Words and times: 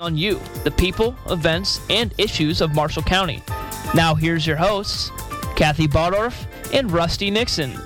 on 0.00 0.16
you, 0.16 0.40
the 0.64 0.70
people, 0.70 1.14
events, 1.28 1.78
and 1.90 2.14
issues 2.16 2.62
of 2.62 2.74
Marshall 2.74 3.02
County. 3.02 3.42
Now, 3.94 4.14
here's 4.14 4.46
your 4.46 4.56
hosts, 4.56 5.10
Kathy 5.56 5.86
Baldorf 5.86 6.46
and 6.72 6.90
Rusty 6.90 7.30
Nixon. 7.30 7.76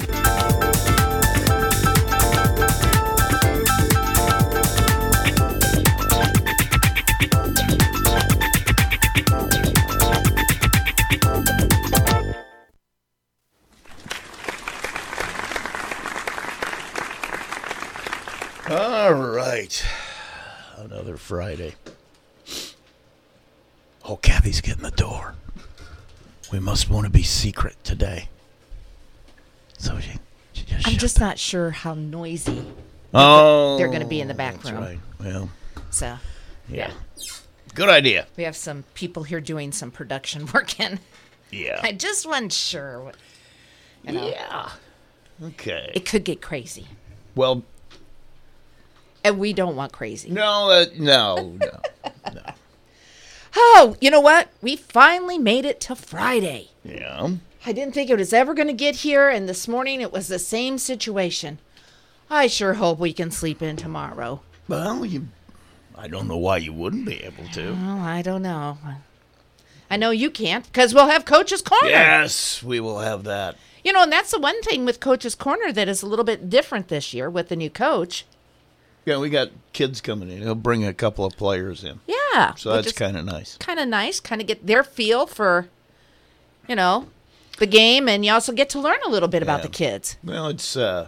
All 18.70 19.14
right. 19.14 19.84
Another 20.78 21.16
Friday. 21.16 21.74
Oh, 24.14 24.18
Kathy's 24.18 24.60
getting 24.60 24.84
the 24.84 24.92
door. 24.92 25.34
We 26.52 26.60
must 26.60 26.88
want 26.88 27.04
to 27.04 27.10
be 27.10 27.24
secret 27.24 27.74
today. 27.82 28.28
So 29.76 29.98
she, 29.98 30.12
she 30.52 30.64
just 30.66 30.86
I'm 30.86 30.92
shut 30.92 31.00
just 31.00 31.18
not 31.18 31.36
sure 31.36 31.70
how 31.72 31.94
noisy. 31.94 32.64
Oh, 33.12 33.76
they're 33.76 33.88
gonna 33.90 34.06
be 34.06 34.20
in 34.20 34.28
the 34.28 34.34
back 34.34 34.54
that's 34.58 34.70
room. 34.70 34.80
right. 34.82 34.98
Well, 35.18 35.50
So 35.90 36.16
yeah. 36.68 36.92
Good 37.74 37.88
idea. 37.88 38.28
we 38.36 38.44
have 38.44 38.54
some 38.54 38.84
people 38.94 39.24
here 39.24 39.40
doing 39.40 39.72
some 39.72 39.90
production 39.90 40.46
work, 40.54 40.78
and 40.78 41.00
Yeah. 41.50 41.80
I 41.82 41.90
just 41.90 42.24
wasn't 42.24 42.52
sure. 42.52 43.00
What, 43.00 43.16
you 44.04 44.12
know, 44.12 44.28
Yeah. 44.28 44.68
Okay. 45.42 45.90
it 45.92 46.06
could 46.06 46.22
get 46.22 46.40
crazy, 46.40 46.86
Well, 47.34 47.64
and 49.24 49.40
we 49.40 49.52
don't 49.52 49.74
want 49.74 49.90
crazy. 49.90 50.30
no, 50.30 50.70
uh, 50.70 50.84
no, 50.96 51.58
no. 51.60 51.80
Oh, 53.56 53.96
you 54.00 54.10
know 54.10 54.20
what? 54.20 54.48
We 54.60 54.76
finally 54.76 55.38
made 55.38 55.64
it 55.64 55.80
to 55.82 55.94
Friday. 55.94 56.70
Yeah. 56.84 57.30
I 57.66 57.72
didn't 57.72 57.94
think 57.94 58.10
it 58.10 58.18
was 58.18 58.32
ever 58.32 58.52
going 58.52 58.68
to 58.68 58.74
get 58.74 58.96
here, 58.96 59.28
and 59.28 59.48
this 59.48 59.68
morning 59.68 60.00
it 60.00 60.12
was 60.12 60.28
the 60.28 60.38
same 60.38 60.76
situation. 60.78 61.58
I 62.28 62.46
sure 62.46 62.74
hope 62.74 62.98
we 62.98 63.12
can 63.12 63.30
sleep 63.30 63.62
in 63.62 63.76
tomorrow. 63.76 64.42
Well, 64.68 65.04
you. 65.04 65.28
I 65.96 66.08
don't 66.08 66.28
know 66.28 66.36
why 66.36 66.58
you 66.58 66.72
wouldn't 66.72 67.06
be 67.06 67.22
able 67.22 67.46
to. 67.52 67.72
Well, 67.72 68.00
I 68.00 68.22
don't 68.22 68.42
know. 68.42 68.78
I 69.90 69.96
know 69.96 70.10
you 70.10 70.30
can't 70.30 70.64
because 70.66 70.92
we'll 70.92 71.08
have 71.08 71.24
Coach's 71.24 71.62
Corner. 71.62 71.88
Yes, 71.88 72.62
we 72.62 72.80
will 72.80 72.98
have 72.98 73.24
that. 73.24 73.56
You 73.84 73.92
know, 73.92 74.02
and 74.02 74.12
that's 74.12 74.30
the 74.30 74.40
one 74.40 74.60
thing 74.62 74.84
with 74.84 74.98
Coach's 74.98 75.34
Corner 75.34 75.70
that 75.72 75.88
is 75.88 76.02
a 76.02 76.06
little 76.06 76.24
bit 76.24 76.50
different 76.50 76.88
this 76.88 77.14
year 77.14 77.30
with 77.30 77.48
the 77.48 77.56
new 77.56 77.70
coach. 77.70 78.24
Yeah, 79.04 79.18
we 79.18 79.28
got 79.28 79.50
kids 79.72 80.00
coming 80.00 80.30
in. 80.30 80.42
He'll 80.42 80.54
bring 80.54 80.84
a 80.84 80.94
couple 80.94 81.24
of 81.24 81.36
players 81.36 81.84
in. 81.84 82.00
Yeah. 82.06 82.16
So 82.56 82.72
that's 82.72 82.92
kind 82.92 83.16
of 83.16 83.24
nice. 83.24 83.56
kind 83.58 83.78
of 83.78 83.88
nice. 83.88 84.20
Kind 84.20 84.40
of 84.40 84.46
get 84.46 84.66
their 84.66 84.82
feel 84.84 85.26
for, 85.26 85.68
you 86.68 86.74
know, 86.76 87.08
the 87.58 87.66
game, 87.66 88.08
and 88.08 88.24
you 88.24 88.32
also 88.32 88.52
get 88.52 88.68
to 88.70 88.80
learn 88.80 88.98
a 89.06 89.08
little 89.10 89.28
bit 89.28 89.42
about 89.42 89.62
the 89.62 89.68
kids. 89.68 90.16
Well, 90.24 90.48
it's 90.48 90.76
uh, 90.76 91.06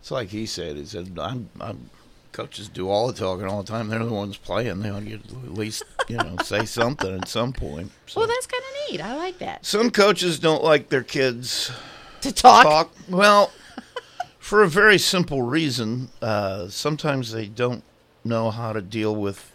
it's 0.00 0.10
like 0.10 0.28
he 0.28 0.46
said. 0.46 0.76
He 0.76 0.84
said, 0.84 1.16
"I'm, 1.18 1.48
I'm 1.60 1.90
coaches 2.32 2.68
do 2.68 2.88
all 2.88 3.06
the 3.06 3.12
talking 3.12 3.46
all 3.46 3.62
the 3.62 3.70
time. 3.70 3.88
They're 3.88 4.04
the 4.04 4.12
ones 4.12 4.36
playing. 4.36 4.80
They 4.80 4.90
ought 4.90 5.04
to 5.04 5.14
at 5.14 5.54
least 5.54 5.84
you 6.08 6.16
know 6.16 6.36
say 6.42 6.64
something 6.64 7.14
at 7.20 7.28
some 7.28 7.52
point." 7.52 7.90
So. 8.06 8.20
Well, 8.20 8.28
that's 8.28 8.46
kind 8.46 8.62
of 8.62 8.90
neat. 8.92 9.00
I 9.00 9.16
like 9.16 9.38
that. 9.38 9.64
some 9.64 9.90
coaches 9.90 10.38
don't 10.38 10.62
like 10.64 10.88
their 10.88 11.04
kids 11.04 11.70
To 12.22 12.32
talk. 12.32 12.64
talk. 12.64 12.90
Well, 13.08 13.52
for 14.38 14.62
a 14.62 14.68
very 14.68 14.98
simple 14.98 15.42
reason. 15.42 16.08
Uh, 16.20 16.68
sometimes 16.68 17.32
they 17.32 17.46
don't 17.46 17.82
know 18.24 18.50
how 18.50 18.72
to 18.72 18.82
deal 18.82 19.14
with 19.14 19.52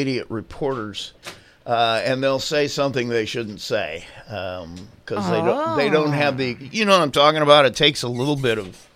idiot 0.00 0.26
reporters. 0.28 1.12
Uh, 1.64 2.00
and 2.04 2.22
they'll 2.22 2.38
say 2.38 2.68
something 2.68 3.08
they 3.08 3.26
shouldn't 3.26 3.60
say 3.60 4.04
because 4.24 5.28
they 5.28 5.40
don't 5.40 5.76
they 5.76 5.90
don't 5.90 6.12
have 6.12 6.38
the 6.38 6.56
you 6.60 6.84
know 6.84 6.92
what 6.92 7.02
I'm 7.02 7.10
talking 7.10 7.42
about. 7.42 7.66
It 7.66 7.74
takes 7.74 8.04
a 8.04 8.08
little 8.08 8.36
bit 8.36 8.56
of 8.56 8.86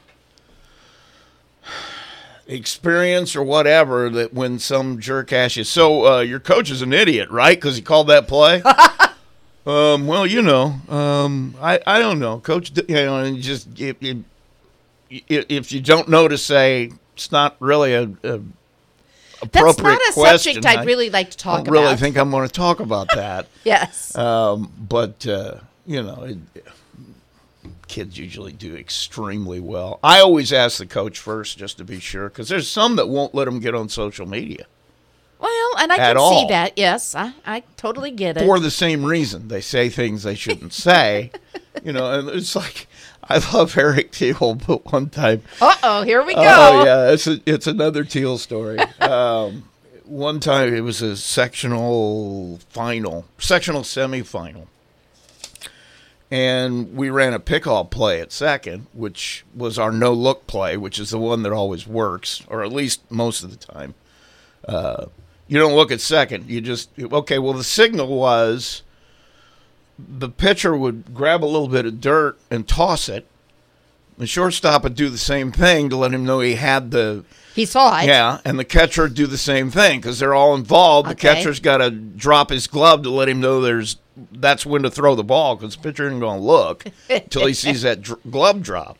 experience 2.47 3.34
or 3.34 3.43
whatever 3.43 4.09
that 4.10 4.34
when 4.34 4.60
some 4.60 5.00
jerk 5.00 5.33
asks 5.33 5.56
you, 5.56 5.65
so 5.65 6.06
uh, 6.06 6.21
your 6.21 6.39
coach 6.41 6.71
is 6.71 6.81
an 6.83 6.93
idiot, 6.93 7.28
right? 7.31 7.56
Because 7.56 7.75
he 7.75 7.83
called 7.83 8.06
that 8.06 8.28
play. 8.28 8.62
um, 9.66 10.06
well, 10.06 10.25
you 10.25 10.41
know, 10.41 10.75
um, 10.89 11.56
I 11.60 11.81
I 11.84 11.99
don't 11.99 12.21
know, 12.21 12.39
coach. 12.39 12.71
You 12.89 12.94
know, 12.94 13.19
and 13.19 13.41
just 13.41 13.81
if, 13.81 13.97
if 14.00 14.16
if 15.10 15.72
you 15.72 15.81
don't 15.81 16.09
know 16.09 16.28
to 16.28 16.39
say, 16.39 16.93
it's 17.15 17.33
not 17.33 17.56
really 17.59 17.94
a, 17.94 18.10
a 18.22 18.41
That's 19.53 19.78
not 19.78 20.01
a 20.09 20.12
question. 20.12 20.55
subject 20.55 20.67
I'd 20.67 20.87
really 20.87 21.11
like 21.11 21.31
to 21.33 21.49
I 21.49 21.56
talk 21.56 21.65
don't 21.65 21.73
really 21.73 21.97
think 21.97 22.17
I'm 22.17 22.31
going 22.31 22.47
to 22.47 22.53
talk 22.53 22.81
about 22.81 23.09
that. 23.15 23.47
yes. 23.65 24.17
Um, 24.17 24.73
but 24.78 25.27
uh, 25.27 25.56
you 25.87 26.03
know, 26.03 26.23
it, 26.25 26.67
kids 27.89 28.19
usually 28.19 28.53
do 28.53 28.77
extremely 28.77 29.61
well. 29.61 29.99
I 30.03 30.21
always 30.21 30.53
ask 30.53 30.78
the 30.78 30.87
coach 30.87 31.19
first 31.19 31.59
just 31.59 31.78
to 31.78 31.84
be 31.84 32.01
sure 32.01 32.28
because 32.28 32.49
there's 32.49 32.69
some 32.69 32.97
that 32.97 33.09
won't 33.09 33.34
let 33.34 33.47
them 33.47 33.61
get 33.61 33.75
on 33.75 33.89
social 33.89 34.27
media 34.27 34.67
well, 35.41 35.71
and 35.78 35.93
I 35.93 35.97
can 35.97 36.17
all. 36.17 36.43
see 36.43 36.49
that. 36.49 36.77
Yes, 36.77 37.15
I, 37.15 37.33
I 37.47 37.62
totally 37.77 38.11
get 38.11 38.37
it. 38.37 38.45
for 38.45 38.59
the 38.59 38.71
same 38.71 39.05
reason. 39.05 39.49
They 39.49 39.61
say 39.61 39.89
things 39.89 40.22
they 40.22 40.34
shouldn't 40.34 40.72
say. 40.72 41.31
you 41.84 41.93
know, 41.93 42.12
and 42.12 42.28
it's 42.28 42.55
like 42.55 42.87
I 43.31 43.39
love 43.55 43.79
Eric 43.79 44.11
Teal, 44.11 44.55
but 44.67 44.93
one 44.93 45.09
time 45.09 45.43
Uh 45.61 45.75
oh, 45.83 46.03
here 46.03 46.23
we 46.25 46.35
go. 46.35 46.41
Oh 46.43 46.85
yeah, 46.85 47.11
it's 47.13 47.27
a, 47.27 47.41
it's 47.47 47.67
another 47.67 48.05
Teal 48.05 48.39
story. 48.39 48.79
Um, 49.01 49.65
one 50.05 50.41
time 50.41 50.75
it 50.75 50.81
was 50.81 51.03
a 51.03 51.17
sectional 51.17 52.59
final, 52.69 53.27
sectional 53.39 53.83
semifinal, 53.83 54.67
and 56.31 56.97
we 56.97 57.11
ran 57.11 57.33
a 57.33 57.39
pick-all 57.41 57.85
play 57.85 58.21
at 58.21 58.33
second, 58.33 58.87
which 58.93 59.45
was 59.55 59.79
our 59.79 59.91
no-look 59.93 60.47
play, 60.47 60.77
which 60.77 60.99
is 60.99 61.11
the 61.11 61.19
one 61.19 61.43
that 61.43 61.53
always 61.53 61.87
works, 61.87 62.43
or 62.49 62.63
at 62.63 62.73
least 62.73 63.09
most 63.11 63.43
of 63.43 63.51
the 63.51 63.57
time. 63.57 63.95
Uh, 64.67 65.07
you 65.49 65.59
don't 65.59 65.75
look 65.75 65.91
at 65.91 66.01
second; 66.01 66.49
you 66.49 66.61
just 66.61 66.91
okay. 67.01 67.39
Well, 67.39 67.55
the 67.55 67.65
signal 67.65 68.07
was 68.09 68.83
the 70.09 70.28
pitcher 70.28 70.77
would 70.77 71.15
grab 71.15 71.43
a 71.44 71.47
little 71.47 71.69
bit 71.69 71.87
of 71.87 72.00
dirt 72.00 72.38
and 72.50 72.66
toss 72.66 73.09
it. 73.09 73.27
The 74.19 74.27
shortstop 74.27 74.83
would 74.84 74.94
do 74.94 75.09
the 75.09 75.16
same 75.19 75.50
thing 75.50 75.88
to 75.88 75.97
let 75.97 76.12
him 76.12 76.25
know 76.25 76.41
he 76.41 76.55
had 76.56 76.91
the 76.91 77.25
he 77.55 77.65
saw 77.65 78.00
it. 78.00 78.06
yeah, 78.06 78.41
and 78.44 78.59
the 78.59 78.65
catcher 78.65 79.03
would 79.05 79.15
do 79.15 79.27
the 79.27 79.39
same 79.39 79.71
thing 79.71 79.99
because 80.00 80.19
they're 80.19 80.34
all 80.34 80.55
involved. 80.55 81.09
The 81.09 81.12
Okay. 81.12 81.34
catcher's 81.34 81.59
got 81.59 81.78
to 81.78 81.91
drop 81.91 82.50
his 82.50 82.66
glove 82.66 83.03
to 83.05 83.10
let 83.10 83.28
him 83.28 83.41
know 83.41 83.60
there's 83.60 83.97
that's 84.33 84.66
when 84.66 84.83
to 84.83 84.91
throw 84.91 85.15
the 85.15 85.25
ball 85.25 85.56
because 85.56 85.75
the 85.77 85.83
pitcher 85.83 86.06
isn't 86.06 86.21
going 86.21 86.41
to 86.41 86.44
look 86.47 86.84
until 87.10 87.47
he 87.47 87.55
sees 87.55 87.81
that 87.83 88.03
dr- 88.03 88.21
glove 88.31 88.62
drop, 88.62 88.99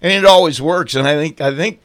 and 0.00 0.10
it 0.12 0.24
always 0.24 0.60
works. 0.62 0.94
And 0.94 1.06
I 1.06 1.14
think 1.16 1.40
I 1.42 1.54
think 1.54 1.80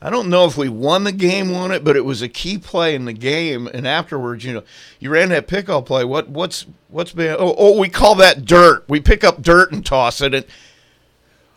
I 0.00 0.10
don't 0.10 0.28
know 0.28 0.44
if 0.44 0.56
we 0.56 0.68
won 0.68 1.02
the 1.04 1.10
game 1.12 1.52
on 1.54 1.72
it, 1.72 1.82
but 1.82 1.96
it 1.96 2.04
was 2.04 2.22
a 2.22 2.28
key 2.28 2.56
play 2.58 2.94
in 2.94 3.04
the 3.04 3.12
game. 3.12 3.66
And 3.66 3.86
afterwards, 3.86 4.44
you 4.44 4.54
know, 4.54 4.62
you 5.00 5.10
ran 5.10 5.30
that 5.30 5.48
pickup 5.48 5.86
play. 5.86 6.04
What 6.04 6.28
what's 6.28 6.66
what's 6.88 7.12
been? 7.12 7.34
Oh, 7.38 7.54
oh, 7.58 7.78
we 7.78 7.88
call 7.88 8.14
that 8.16 8.44
dirt. 8.44 8.84
We 8.88 9.00
pick 9.00 9.24
up 9.24 9.42
dirt 9.42 9.72
and 9.72 9.84
toss 9.84 10.20
it. 10.20 10.34
And 10.34 10.46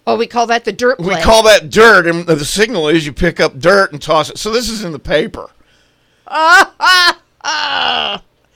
Oh, 0.07 0.16
we 0.18 0.25
call 0.25 0.47
that 0.47 0.66
the 0.66 0.72
dirt 0.72 0.97
play. 0.97 1.16
we 1.18 1.22
call 1.22 1.44
that 1.44 1.69
dirt, 1.69 2.07
and 2.07 2.25
the 2.25 2.44
signal 2.44 2.88
is 2.88 3.06
you 3.06 3.13
pick 3.13 3.40
up 3.40 3.59
dirt 3.59 3.91
and 3.91 4.02
toss 4.02 4.31
it. 4.31 4.40
So 4.40 4.52
this 4.52 4.68
is 4.68 4.84
in 4.84 4.91
the 4.94 5.00
paper. 5.00 5.47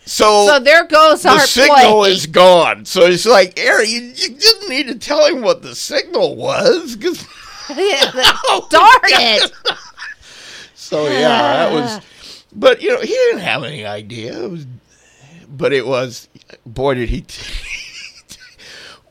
so, 0.06 0.48
so 0.48 0.60
there 0.60 0.86
goes 0.88 1.22
the 1.24 1.30
our 1.30 1.40
signal 1.42 2.00
play. 2.02 2.12
is 2.12 2.26
gone. 2.26 2.86
So 2.86 3.02
it's 3.04 3.26
like, 3.28 3.60
Aaron, 3.60 3.88
you, 3.90 4.02
you 4.02 4.30
didn't 4.36 4.70
need 4.70 4.88
to 4.88 4.96
tell 4.96 5.26
him 5.28 5.42
what 5.44 5.62
the 5.62 5.76
signal 5.76 6.36
was. 6.36 6.96
'cause- 6.96 7.28
Yeah, 7.28 7.45
Oh, 7.70 8.68
Darn 8.72 9.00
it! 9.04 9.52
so 10.76 11.08
yeah, 11.08 11.70
that 11.70 11.72
was. 11.72 12.02
But 12.54 12.82
you 12.82 12.90
know, 12.90 13.02
he 13.02 13.08
didn't 13.08 13.40
have 13.40 13.64
any 13.64 13.86
idea. 13.86 14.44
It 14.44 14.52
was, 14.52 14.66
but 15.48 15.74
it 15.74 15.86
was, 15.86 16.30
boy, 16.66 16.96
did 16.96 17.10
he. 17.10 17.26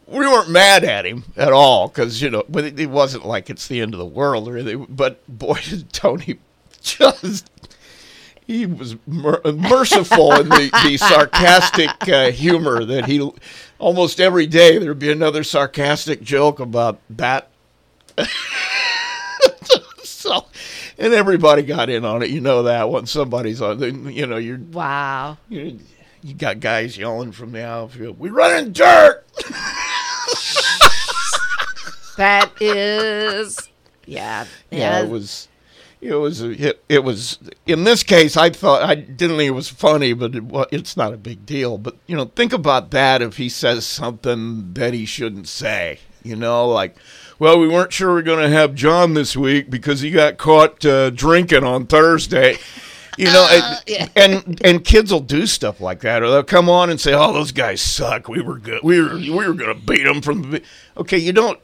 we 0.06 0.20
weren't 0.26 0.50
mad 0.50 0.84
at 0.84 1.04
him 1.04 1.24
at 1.36 1.52
all 1.52 1.88
because 1.88 2.22
you 2.22 2.30
know, 2.30 2.44
but 2.48 2.64
it, 2.64 2.78
it 2.80 2.90
wasn't 2.90 3.26
like 3.26 3.50
it's 3.50 3.68
the 3.68 3.80
end 3.80 3.92
of 3.94 3.98
the 3.98 4.06
world 4.06 4.48
or 4.48 4.56
anything. 4.56 4.86
But 4.88 5.26
boy, 5.28 5.58
did 5.64 5.92
Tony 5.92 6.38
just. 6.82 7.50
He 8.46 8.66
was 8.66 8.96
mer- 9.06 9.40
merciful 9.42 10.34
in 10.34 10.50
the, 10.50 10.70
the 10.84 10.98
sarcastic 10.98 11.88
uh, 12.06 12.30
humor 12.30 12.84
that 12.84 13.06
he 13.06 13.26
almost 13.78 14.20
every 14.20 14.46
day 14.46 14.76
there'd 14.76 14.98
be 14.98 15.10
another 15.10 15.42
sarcastic 15.42 16.22
joke 16.22 16.60
about 16.60 17.00
that 17.08 17.48
so, 20.02 20.46
and 20.98 21.12
everybody 21.12 21.62
got 21.62 21.88
in 21.90 22.04
on 22.04 22.22
it. 22.22 22.30
You 22.30 22.40
know 22.40 22.62
that 22.64 22.88
when 22.90 23.06
somebody's 23.06 23.60
on, 23.60 23.80
you 24.12 24.26
know, 24.26 24.36
you're, 24.36 24.58
Wow. 24.58 25.38
you're 25.48 25.72
you 26.22 26.32
got 26.34 26.60
guys 26.60 26.96
yelling 26.96 27.32
from 27.32 27.52
the 27.52 27.64
outfield, 27.64 28.18
"We 28.18 28.30
running 28.30 28.72
dirt!" 28.72 29.24
That 32.16 32.52
is, 32.60 33.58
yeah, 34.06 34.46
Yeah, 34.70 35.00
it 35.02 35.08
was, 35.08 35.48
it 36.00 36.14
was 36.14 36.40
it, 36.42 36.80
it 36.88 37.02
was 37.02 37.40
in 37.66 37.82
this 37.82 38.04
case 38.04 38.36
I 38.36 38.50
thought 38.50 38.82
I 38.84 38.94
didn't 38.94 39.36
think 39.38 39.48
it 39.48 39.50
was 39.50 39.68
funny 39.68 40.12
but 40.12 40.36
it, 40.36 40.44
wa- 40.44 40.66
it's 40.70 40.96
not 40.96 41.12
a 41.12 41.16
big 41.16 41.44
deal 41.44 41.76
but 41.76 41.96
you 42.06 42.14
know 42.14 42.26
think 42.36 42.52
about 42.52 42.92
that 42.92 43.20
if 43.20 43.36
he 43.38 43.48
says 43.48 43.84
something 43.84 44.74
that 44.74 44.94
he 44.94 45.06
shouldn't 45.06 45.48
say 45.48 45.98
you 46.22 46.36
know 46.36 46.68
like 46.68 46.94
well 47.44 47.58
we 47.58 47.68
weren't 47.68 47.92
sure 47.92 48.14
we 48.14 48.20
are 48.20 48.22
going 48.22 48.42
to 48.42 48.48
have 48.48 48.74
John 48.74 49.12
this 49.12 49.36
week 49.36 49.68
because 49.68 50.00
he 50.00 50.10
got 50.10 50.38
caught 50.38 50.82
uh, 50.86 51.10
drinking 51.10 51.62
on 51.62 51.86
Thursday. 51.86 52.56
You 53.18 53.26
know 53.26 53.46
and, 53.48 53.82
yeah. 53.86 54.08
and 54.16 54.60
and 54.64 54.82
kids 54.82 55.12
will 55.12 55.20
do 55.20 55.46
stuff 55.46 55.78
like 55.78 56.00
that 56.00 56.22
or 56.22 56.30
they'll 56.30 56.42
come 56.42 56.70
on 56.70 56.88
and 56.88 56.98
say 56.98 57.12
oh 57.12 57.34
those 57.34 57.52
guys 57.52 57.82
suck. 57.82 58.28
We 58.28 58.40
were 58.40 58.58
good. 58.58 58.80
We 58.82 59.00
were 59.00 59.16
we 59.16 59.30
were 59.30 59.52
going 59.52 59.78
to 59.78 59.86
beat 59.86 60.04
them 60.04 60.22
from 60.22 60.40
the 60.40 60.60
be-" 60.60 60.64
okay 60.96 61.18
you 61.18 61.32
don't 61.34 61.60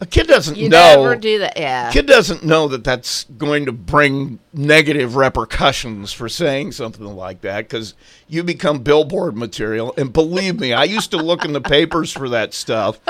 a 0.00 0.06
kid 0.06 0.28
doesn't 0.28 0.56
You 0.56 0.68
know 0.68 1.02
never 1.02 1.16
do 1.16 1.40
that. 1.40 1.56
Yeah. 1.56 1.90
kid 1.90 2.06
doesn't 2.06 2.44
know 2.44 2.68
that 2.68 2.84
that's 2.84 3.24
going 3.24 3.66
to 3.66 3.72
bring 3.72 4.38
negative 4.52 5.16
repercussions 5.16 6.12
for 6.12 6.28
saying 6.28 6.72
something 6.72 7.04
like 7.04 7.40
that 7.40 7.62
because 7.62 7.94
you 8.28 8.44
become 8.44 8.78
billboard 8.78 9.36
material. 9.36 9.92
And 9.96 10.12
believe 10.12 10.60
me, 10.60 10.72
I 10.72 10.84
used 10.84 11.10
to 11.10 11.16
look 11.16 11.44
in 11.44 11.52
the 11.52 11.60
papers 11.60 12.12
for 12.12 12.28
that 12.28 12.54
stuff. 12.54 13.00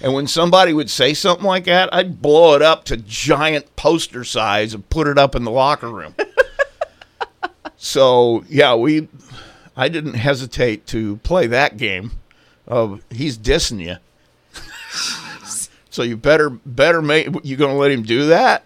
And 0.00 0.14
when 0.14 0.26
somebody 0.26 0.72
would 0.72 0.88
say 0.88 1.12
something 1.12 1.44
like 1.44 1.64
that, 1.64 1.92
I'd 1.92 2.22
blow 2.22 2.54
it 2.54 2.62
up 2.62 2.84
to 2.84 2.96
giant 2.96 3.76
poster 3.76 4.24
size 4.24 4.72
and 4.72 4.88
put 4.88 5.06
it 5.06 5.18
up 5.18 5.34
in 5.34 5.44
the 5.44 5.50
locker 5.50 5.90
room. 5.90 6.14
so, 7.76 8.44
yeah, 8.48 8.74
we, 8.74 9.08
I 9.76 9.90
didn't 9.90 10.14
hesitate 10.14 10.86
to 10.86 11.16
play 11.18 11.46
that 11.48 11.76
game 11.76 12.12
of 12.66 13.02
he's 13.10 13.36
dissing 13.36 13.84
you. 13.84 13.96
So 15.98 16.04
you 16.04 16.16
better 16.16 16.48
better 16.48 17.02
make 17.02 17.26
you 17.42 17.56
going 17.56 17.72
to 17.72 17.76
let 17.76 17.90
him 17.90 18.04
do 18.04 18.28
that. 18.28 18.62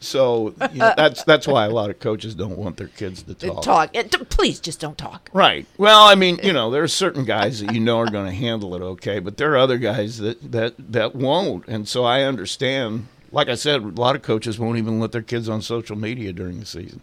So 0.00 0.54
you 0.72 0.78
know, 0.78 0.94
that's 0.96 1.22
that's 1.24 1.46
why 1.46 1.66
a 1.66 1.68
lot 1.68 1.90
of 1.90 2.00
coaches 2.00 2.34
don't 2.34 2.56
want 2.56 2.78
their 2.78 2.88
kids 2.88 3.22
to 3.24 3.34
talk. 3.34 3.62
Talk. 3.62 3.94
Uh, 3.94 4.04
Please 4.30 4.60
just 4.60 4.80
don't 4.80 4.96
talk. 4.96 5.28
Right. 5.34 5.66
Well, 5.76 6.04
I 6.04 6.14
mean, 6.14 6.40
you 6.42 6.54
know, 6.54 6.70
there 6.70 6.82
are 6.82 6.88
certain 6.88 7.26
guys 7.26 7.60
that 7.60 7.74
you 7.74 7.80
know 7.80 7.98
are 7.98 8.10
going 8.10 8.24
to 8.24 8.32
handle 8.32 8.74
it 8.74 8.80
okay, 8.80 9.18
but 9.18 9.36
there 9.36 9.52
are 9.52 9.58
other 9.58 9.76
guys 9.76 10.16
that 10.20 10.52
that 10.52 10.72
that 10.78 11.14
won't. 11.14 11.68
And 11.68 11.86
so 11.86 12.04
I 12.04 12.22
understand. 12.22 13.08
Like 13.30 13.50
I 13.50 13.56
said, 13.56 13.82
a 13.82 13.88
lot 13.88 14.16
of 14.16 14.22
coaches 14.22 14.58
won't 14.58 14.78
even 14.78 15.00
let 15.00 15.12
their 15.12 15.20
kids 15.20 15.50
on 15.50 15.60
social 15.60 15.96
media 15.96 16.32
during 16.32 16.60
the 16.60 16.66
season. 16.66 17.02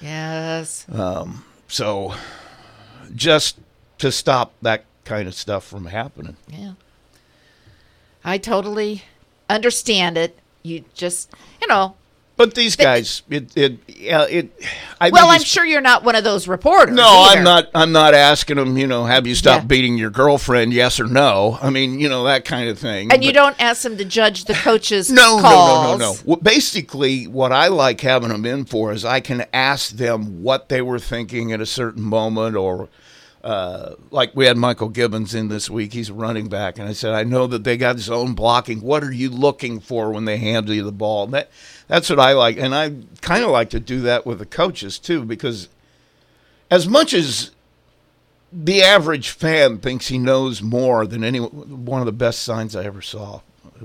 Yes. 0.00 0.86
Um, 0.92 1.44
So 1.66 2.14
just 3.12 3.58
to 3.98 4.12
stop 4.12 4.52
that 4.62 4.84
kind 5.04 5.26
of 5.26 5.34
stuff 5.34 5.66
from 5.66 5.86
happening. 5.86 6.36
Yeah. 6.46 6.74
I 8.24 8.38
totally 8.38 9.02
understand 9.48 10.16
it. 10.16 10.38
You 10.62 10.84
just, 10.94 11.30
you 11.60 11.66
know. 11.66 11.96
But 12.34 12.54
these 12.54 12.76
guys, 12.76 13.22
it 13.28 13.54
it 13.56 13.78
yeah, 13.86 14.24
it. 14.24 14.50
I 15.00 15.10
Well, 15.10 15.28
I'm 15.28 15.42
sure 15.42 15.66
you're 15.66 15.82
not 15.82 16.02
one 16.02 16.16
of 16.16 16.24
those 16.24 16.48
reporters. 16.48 16.94
No, 16.96 17.06
either. 17.06 17.38
I'm 17.38 17.44
not. 17.44 17.68
I'm 17.74 17.92
not 17.92 18.14
asking 18.14 18.56
them. 18.56 18.78
You 18.78 18.86
know, 18.86 19.04
have 19.04 19.26
you 19.26 19.34
stopped 19.34 19.64
Yeah. 19.64 19.66
beating 19.66 19.98
your 19.98 20.10
girlfriend? 20.10 20.72
Yes 20.72 20.98
or 20.98 21.06
no. 21.06 21.58
I 21.60 21.68
mean, 21.68 22.00
you 22.00 22.08
know 22.08 22.24
that 22.24 22.44
kind 22.46 22.70
of 22.70 22.78
thing. 22.78 23.12
And 23.12 23.22
you 23.22 23.32
don't 23.32 23.54
ask 23.60 23.82
them 23.82 23.98
to 23.98 24.04
judge 24.04 24.46
the 24.46 24.54
coaches. 24.54 25.10
No, 25.10 25.40
calls. 25.40 25.42
no, 25.42 25.82
no, 25.92 25.96
no, 25.98 26.12
no. 26.14 26.18
Well, 26.24 26.36
basically, 26.38 27.26
what 27.26 27.52
I 27.52 27.68
like 27.68 28.00
having 28.00 28.30
them 28.30 28.46
in 28.46 28.64
for 28.64 28.92
is 28.92 29.04
I 29.04 29.20
can 29.20 29.44
ask 29.52 29.90
them 29.90 30.42
what 30.42 30.68
they 30.70 30.80
were 30.80 30.98
thinking 30.98 31.52
at 31.52 31.60
a 31.60 31.66
certain 31.66 32.02
moment, 32.02 32.56
or 32.56 32.88
uh, 33.42 33.94
like 34.10 34.34
we 34.34 34.46
had 34.46 34.56
Michael 34.56 34.88
Gibbons 34.88 35.34
in 35.34 35.48
this 35.48 35.68
week. 35.68 35.92
He's 35.92 36.10
a 36.10 36.14
running 36.14 36.48
back, 36.48 36.78
and 36.78 36.88
I 36.88 36.92
said, 36.92 37.12
I 37.12 37.24
know 37.24 37.46
that 37.48 37.64
they 37.64 37.76
got 37.76 37.98
zone 37.98 38.34
blocking. 38.34 38.80
What 38.80 39.02
are 39.02 39.12
you 39.12 39.30
looking 39.30 39.80
for 39.80 40.10
when 40.12 40.24
they 40.24 40.36
hand 40.38 40.68
you 40.68 40.84
the 40.84 40.92
ball? 40.92 41.24
And 41.24 41.34
that 41.34 41.50
that's 41.88 42.08
what 42.08 42.20
I 42.20 42.32
like, 42.32 42.56
and 42.56 42.74
I 42.74 42.94
kind 43.20 43.44
of 43.44 43.50
like 43.50 43.70
to 43.70 43.80
do 43.80 44.00
that 44.02 44.24
with 44.24 44.38
the 44.38 44.46
coaches 44.46 44.98
too, 44.98 45.24
because 45.24 45.68
as 46.70 46.88
much 46.88 47.12
as 47.12 47.50
the 48.52 48.82
average 48.82 49.30
fan 49.30 49.78
thinks 49.78 50.08
he 50.08 50.18
knows 50.18 50.60
more 50.60 51.06
than 51.06 51.24
any 51.24 51.38
one 51.38 52.00
of 52.00 52.06
the 52.06 52.12
best 52.12 52.42
signs 52.42 52.76
I 52.76 52.84
ever 52.84 53.00
saw. 53.00 53.40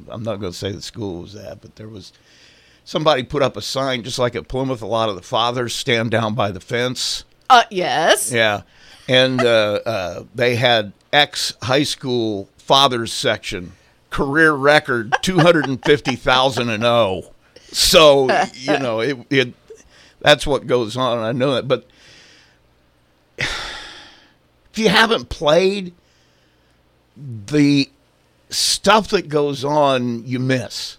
I'm 0.09 0.23
not 0.23 0.39
going 0.39 0.51
to 0.51 0.57
say 0.57 0.71
the 0.71 0.81
school 0.81 1.21
was 1.21 1.33
that, 1.33 1.61
but 1.61 1.77
there 1.77 1.87
was 1.87 2.11
somebody 2.83 3.23
put 3.23 3.41
up 3.41 3.55
a 3.55 3.61
sign 3.61 4.03
just 4.03 4.19
like 4.19 4.35
at 4.35 4.47
Plymouth. 4.47 4.81
A 4.81 4.85
lot 4.85 5.09
of 5.09 5.15
the 5.15 5.21
fathers 5.21 5.73
stand 5.73 6.11
down 6.11 6.35
by 6.35 6.51
the 6.51 6.59
fence. 6.59 7.23
Uh, 7.49 7.63
yes. 7.71 8.31
Yeah, 8.31 8.63
and 9.07 9.41
uh, 9.41 9.79
uh, 9.85 10.23
they 10.35 10.55
had 10.55 10.93
ex 11.13 11.53
high 11.63 11.83
school 11.83 12.49
fathers 12.57 13.13
section 13.13 13.71
career 14.09 14.53
record 14.53 15.13
two 15.21 15.39
hundred 15.39 15.67
and 15.67 15.83
fifty 15.83 16.15
thousand 16.15 16.69
and 16.69 16.83
oh. 16.83 17.33
So 17.71 18.29
you 18.53 18.79
know 18.79 18.99
it, 18.99 19.17
it 19.29 19.53
that's 20.21 20.47
what 20.47 20.67
goes 20.67 20.97
on. 20.97 21.19
I 21.19 21.31
know 21.31 21.55
that, 21.55 21.67
but 21.67 21.87
if 23.37 24.75
you 24.75 24.89
haven't 24.89 25.29
played, 25.29 25.93
the 27.15 27.89
stuff 28.49 29.09
that 29.09 29.29
goes 29.29 29.63
on 29.63 30.25
you 30.25 30.39
miss. 30.39 30.97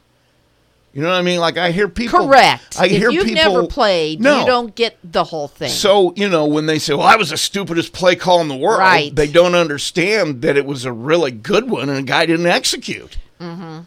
You 0.94 1.02
know 1.02 1.10
what 1.10 1.16
I 1.18 1.22
mean? 1.22 1.38
Like 1.38 1.56
I 1.58 1.70
hear 1.70 1.86
people. 1.88 2.26
Correct. 2.26 2.76
I 2.80 2.86
if 2.86 2.90
hear 2.92 3.10
you've 3.10 3.26
people. 3.26 3.52
never 3.52 3.66
played, 3.66 4.20
No. 4.20 4.40
you 4.40 4.46
don't 4.46 4.74
get 4.74 4.96
the 5.04 5.22
whole 5.24 5.46
thing. 5.46 5.68
So, 5.68 6.12
you 6.16 6.28
know, 6.28 6.46
when 6.46 6.66
they 6.66 6.78
say, 6.78 6.94
well, 6.94 7.06
I 7.06 7.16
was 7.16 7.30
the 7.30 7.36
stupidest 7.36 7.92
play 7.92 8.16
call 8.16 8.40
in 8.40 8.48
the 8.48 8.56
world, 8.56 8.80
Right. 8.80 9.14
they 9.14 9.28
don't 9.30 9.54
understand 9.54 10.42
that 10.42 10.56
it 10.56 10.64
was 10.66 10.84
a 10.84 10.92
really 10.92 11.30
good 11.30 11.70
one 11.70 11.88
and 11.88 11.98
a 11.98 12.02
guy 12.02 12.26
didn't 12.26 12.46
execute. 12.46 13.18
Mm-hmm. 13.40 13.80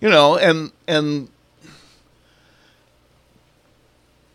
You 0.00 0.10
know, 0.10 0.36
and, 0.36 0.70
and 0.86 1.28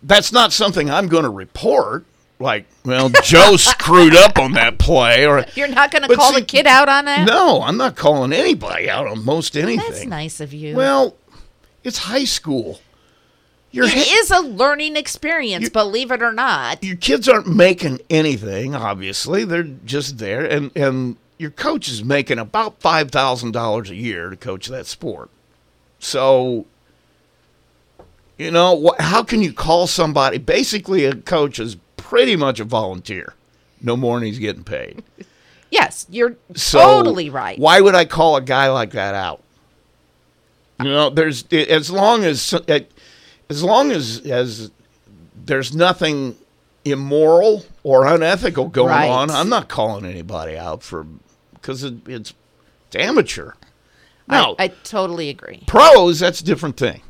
that's 0.04 0.31
not 0.31 0.54
something 0.54 0.90
I'm 0.90 1.08
going 1.08 1.24
to 1.24 1.30
report. 1.30 2.06
Like, 2.40 2.66
well, 2.86 3.10
Joe 3.24 3.58
screwed 3.58 4.16
up 4.16 4.38
on 4.38 4.54
that 4.54 4.78
play, 4.78 5.25
or 5.25 5.44
You're 5.56 5.68
not 5.68 5.92
going 5.92 6.08
to 6.08 6.16
call 6.16 6.34
see, 6.34 6.40
the 6.40 6.46
kid 6.46 6.68
out 6.68 6.88
on 6.88 7.06
that? 7.06 7.28
no, 7.28 7.62
I'm 7.63 7.78
not 7.78 7.96
calling 7.96 8.31
anybody 8.31 8.90
out 8.90 9.08
on 9.08 9.25
most 9.25 9.58
anything. 9.58 9.78
That's 9.90 10.06
nice 10.06 10.40
of 10.40 10.54
you. 10.54 10.75
Well, 10.75 11.16
it's 11.83 11.97
high 12.00 12.25
school. 12.25 12.81
Your 13.71 13.85
it 13.85 13.91
he- 13.94 14.00
is 14.15 14.31
a 14.31 14.39
learning 14.39 14.95
experience, 14.95 15.63
You- 15.65 15.69
believe 15.71 16.12
it 16.12 16.21
or 16.24 16.31
not. 16.31 16.83
your 16.83 16.95
kids 16.95 17.27
aren't 17.27 17.47
making 17.53 18.00
anything. 18.09 18.74
Obviously, 18.75 19.44
they're 19.44 19.63
just 19.63 20.18
there, 20.18 20.45
and 20.45 20.71
and 20.75 21.18
your 21.38 21.51
coach 21.51 21.88
is 21.88 22.03
making 22.03 22.39
about 22.39 22.79
five 22.79 23.12
thousand 23.12 23.51
dollars 23.51 23.89
a 23.89 23.95
year 23.95 24.29
to 24.29 24.35
coach 24.38 24.68
that 24.68 24.85
sport. 24.88 25.29
So, 26.00 26.65
you 28.38 28.51
know, 28.51 28.74
what, 28.74 29.01
how 29.01 29.24
can 29.24 29.41
you 29.41 29.51
call 29.53 29.88
somebody? 29.88 30.38
Basically, 30.38 31.05
a 31.05 31.15
coach 31.15 31.60
is 31.60 31.75
pretty 31.98 32.36
much 32.36 32.60
a 32.60 32.63
volunteer. 32.63 33.34
No 33.81 33.98
more 33.98 34.17
than 34.19 34.27
he's 34.27 34.39
getting 34.39 34.63
paid. 34.63 35.03
Yes, 35.69 36.05
you're 36.10 36.38
So 36.55 36.79
totally 36.79 37.29
right. 37.29 37.60
Why 37.60 37.81
would 37.81 37.93
I 37.93 38.05
call 38.05 38.38
a 38.38 38.41
guy 38.41 38.69
like 38.72 38.91
that 38.91 39.13
out? 39.13 39.43
You 40.79 40.89
know, 40.89 41.10
there's 41.10 41.43
as 41.51 41.89
long 41.89 42.24
as 42.24 42.53
as 43.50 43.63
long 43.63 43.91
as 43.91 44.19
as 44.25 44.72
there's 45.36 45.75
nothing 45.75 46.36
immoral 46.86 47.65
or 47.84 48.05
unethical 48.05 48.67
going 48.69 48.89
Right. 48.89 49.10
on, 49.10 49.29
I'm 49.31 49.50
not 49.50 49.67
calling 49.69 50.05
anybody 50.05 50.57
out 50.57 50.84
for 50.84 51.05
because 51.53 51.84
it, 51.84 51.96
it's 52.07 52.34
it's 52.88 52.96
amateur. 52.96 53.53
Now, 54.27 54.55
I, 54.60 54.65
I 54.65 54.67
totally 54.84 55.29
agree. 55.29 55.63
pros, 55.67 56.19
that's 56.19 56.41
a 56.41 56.43
different 56.43 56.77
thing. 56.77 57.01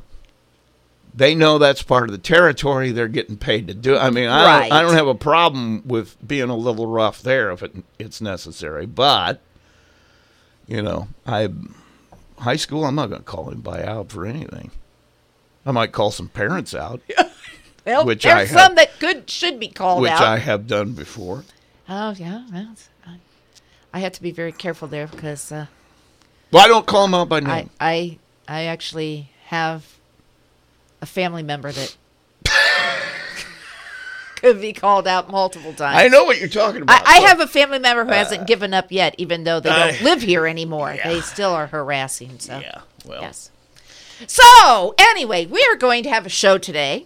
They 1.14 1.34
know 1.34 1.58
that's 1.58 1.82
part 1.82 2.04
of 2.04 2.12
the 2.12 2.20
territory. 2.20 2.92
They're 2.92 3.08
getting 3.08 3.38
paid 3.38 3.68
to 3.70 3.74
do. 3.74 3.96
it. 3.96 3.98
I 3.98 4.12
mean, 4.12 4.30
I 4.30 4.44
Right. 4.46 4.70
don't, 4.70 4.78
I 4.78 4.82
don't 4.84 4.94
have 4.94 5.08
a 5.08 5.16
problem 5.16 5.82
with 5.88 6.16
being 6.26 6.50
a 6.50 6.56
little 6.56 6.86
rough 6.86 7.24
there 7.24 7.50
if 7.52 7.64
it, 7.64 7.76
it's 7.98 8.22
necessary. 8.22 8.86
But 8.86 9.42
you 10.68 10.82
know, 10.84 11.08
I 11.26 11.50
high 12.40 12.56
school. 12.56 12.86
I'm 12.86 12.96
not 12.96 13.08
going 13.10 13.22
to 13.22 13.26
call 13.26 13.50
anybody 13.52 13.84
out 13.84 14.10
for 14.12 14.26
anything. 14.26 14.72
I 15.66 15.72
might 15.72 15.92
call 15.92 16.12
some 16.12 16.30
parents 16.30 16.74
out, 16.74 17.02
Well, 17.86 18.06
Which 18.06 18.24
there's 18.24 18.34
I 18.36 18.40
have- 18.46 18.50
some 18.50 18.76
that 18.76 19.00
could 19.00 19.30
should 19.30 19.60
be 19.60 19.68
called 19.70 20.02
which 20.02 20.12
out. 20.12 20.22
I 20.22 20.38
have 20.40 20.68
done 20.68 20.92
before. 20.94 21.44
oh 21.88 22.12
yeah, 22.18 22.46
well, 22.52 22.76
I, 23.06 23.18
I 23.94 24.00
have 24.00 24.12
to 24.14 24.22
be 24.22 24.32
very 24.32 24.52
careful 24.52 24.88
there 24.90 25.08
because 25.08 25.52
uh, 25.52 25.66
Well, 26.52 26.64
I 26.64 26.68
don't 26.68 26.86
call 26.86 27.04
them 27.04 27.14
out 27.14 27.30
by 27.30 27.40
name. 27.40 27.70
I, 27.80 28.18
I 28.48 28.60
I 28.60 28.64
actually 28.66 29.30
have 29.46 29.86
a 31.02 31.06
family 31.06 31.44
member 31.44 31.72
that 31.72 31.96
could 34.54 34.62
be 34.62 34.74
called 34.74 35.08
out 35.08 35.30
multiple 35.30 35.74
times. 35.74 35.98
I 35.98 36.08
know 36.08 36.24
what 36.24 36.40
you're 36.40 36.48
talking 36.50 36.82
about. 36.82 37.02
I 37.08 37.20
but- 37.20 37.28
have 37.28 37.40
a 37.40 37.48
family 37.48 37.80
member 37.80 38.06
who 38.06 38.12
hasn't 38.12 38.48
given 38.48 38.74
up 38.74 38.92
yet, 38.92 39.16
even 39.18 39.44
though 39.44 39.60
they 39.60 39.70
don't 39.70 40.02
I- 40.02 40.04
live 40.04 40.22
here 40.22 40.48
anymore. 40.48 40.94
Yeah. 40.96 41.08
They 41.08 41.22
still 41.22 41.52
are 41.52 41.68
harassing. 41.68 42.40
So 42.40 42.60
Yeah. 42.60 42.82
Well. 43.06 43.22
yes. 43.22 43.52
So 44.28 44.96
anyway, 44.98 45.46
we 45.46 45.66
are 45.72 45.76
going 45.76 46.04
to 46.04 46.10
have 46.10 46.26
a 46.26 46.30
show 46.30 46.58
today. 46.58 47.06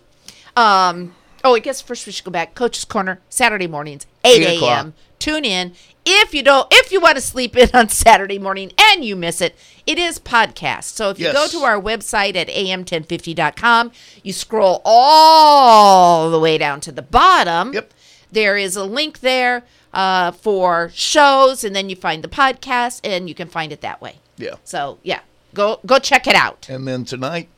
Um, 0.55 1.15
oh, 1.43 1.55
I 1.55 1.59
guess 1.59 1.81
first 1.81 2.05
we 2.05 2.11
should 2.11 2.25
go 2.25 2.31
back. 2.31 2.55
Coach's 2.55 2.85
Corner 2.85 3.19
Saturday 3.29 3.67
mornings, 3.67 4.05
Eight 4.23 4.61
a.m. 4.61 4.93
tune 5.19 5.43
in. 5.45 5.73
If 6.05 6.33
you 6.33 6.41
don't, 6.41 6.67
if 6.71 6.91
you 6.91 6.99
want 6.99 7.15
to 7.15 7.21
sleep 7.21 7.55
in 7.57 7.69
on 7.73 7.89
Saturday 7.89 8.39
morning 8.39 8.71
and 8.79 9.03
you 9.05 9.15
miss 9.15 9.39
it, 9.41 9.55
it 9.85 9.97
is 9.97 10.19
podcast. 10.19 10.83
So 10.83 11.09
if 11.09 11.19
you 11.19 11.31
go 11.31 11.47
to 11.47 11.59
our 11.59 11.79
website 11.79 12.35
at 12.35 12.47
am1050.com, 12.47 13.91
you 14.23 14.33
scroll 14.33 14.81
all 14.85 16.29
the 16.29 16.39
way 16.39 16.57
down 16.57 16.81
to 16.81 16.91
the 16.91 17.01
bottom. 17.01 17.73
Yep. 17.73 17.93
There 18.31 18.57
is 18.57 18.75
a 18.75 18.85
link 18.85 19.19
there 19.19 19.63
uh, 19.93 20.31
for 20.31 20.89
shows, 20.93 21.63
and 21.63 21.75
then 21.75 21.89
you 21.89 21.95
find 21.95 22.23
the 22.23 22.27
podcast, 22.27 23.01
and 23.03 23.27
you 23.27 23.35
can 23.35 23.47
find 23.47 23.71
it 23.71 23.81
that 23.81 24.01
way. 24.01 24.15
Yeah. 24.37 24.55
So 24.63 24.99
yeah, 25.03 25.19
go 25.53 25.79
go 25.85 25.99
check 25.99 26.27
it 26.27 26.35
out. 26.35 26.67
And 26.69 26.87
then 26.87 27.05
tonight, 27.05 27.49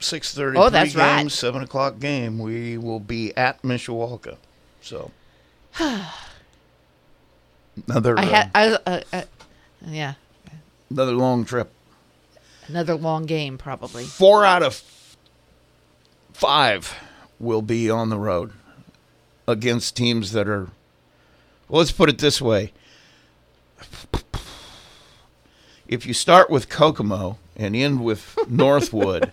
six 0.00 0.34
thirty. 0.34 0.58
Oh, 0.58 0.70
that's 0.70 0.94
right. 0.94 1.30
Seven 1.30 1.62
o'clock 1.62 1.98
game. 2.00 2.38
We 2.38 2.78
will 2.78 3.00
be 3.00 3.36
at 3.36 3.62
Mishawaka. 3.62 4.36
So 4.80 5.10
another 7.86 8.18
I 8.18 8.22
uh, 8.22 8.26
had, 8.26 8.50
I, 8.54 8.66
uh, 8.68 9.00
uh, 9.12 9.22
yeah, 9.86 10.14
another 10.90 11.12
long 11.12 11.44
trip. 11.44 11.70
another 12.68 12.94
long 12.94 13.24
game 13.26 13.58
probably. 13.58 14.04
Four 14.04 14.44
out 14.44 14.62
of 14.62 14.82
five 16.32 16.94
will 17.38 17.62
be 17.62 17.90
on 17.90 18.08
the 18.10 18.18
road 18.18 18.52
against 19.46 19.96
teams 19.96 20.32
that 20.32 20.48
are. 20.48 20.68
Well, 21.68 21.78
let's 21.80 21.92
put 21.92 22.08
it 22.08 22.18
this 22.18 22.40
way. 22.40 22.72
If 25.86 26.06
you 26.06 26.14
start 26.14 26.48
with 26.48 26.68
Kokomo 26.68 27.38
and 27.56 27.76
end 27.76 28.02
with 28.02 28.36
Northwood, 28.48 29.32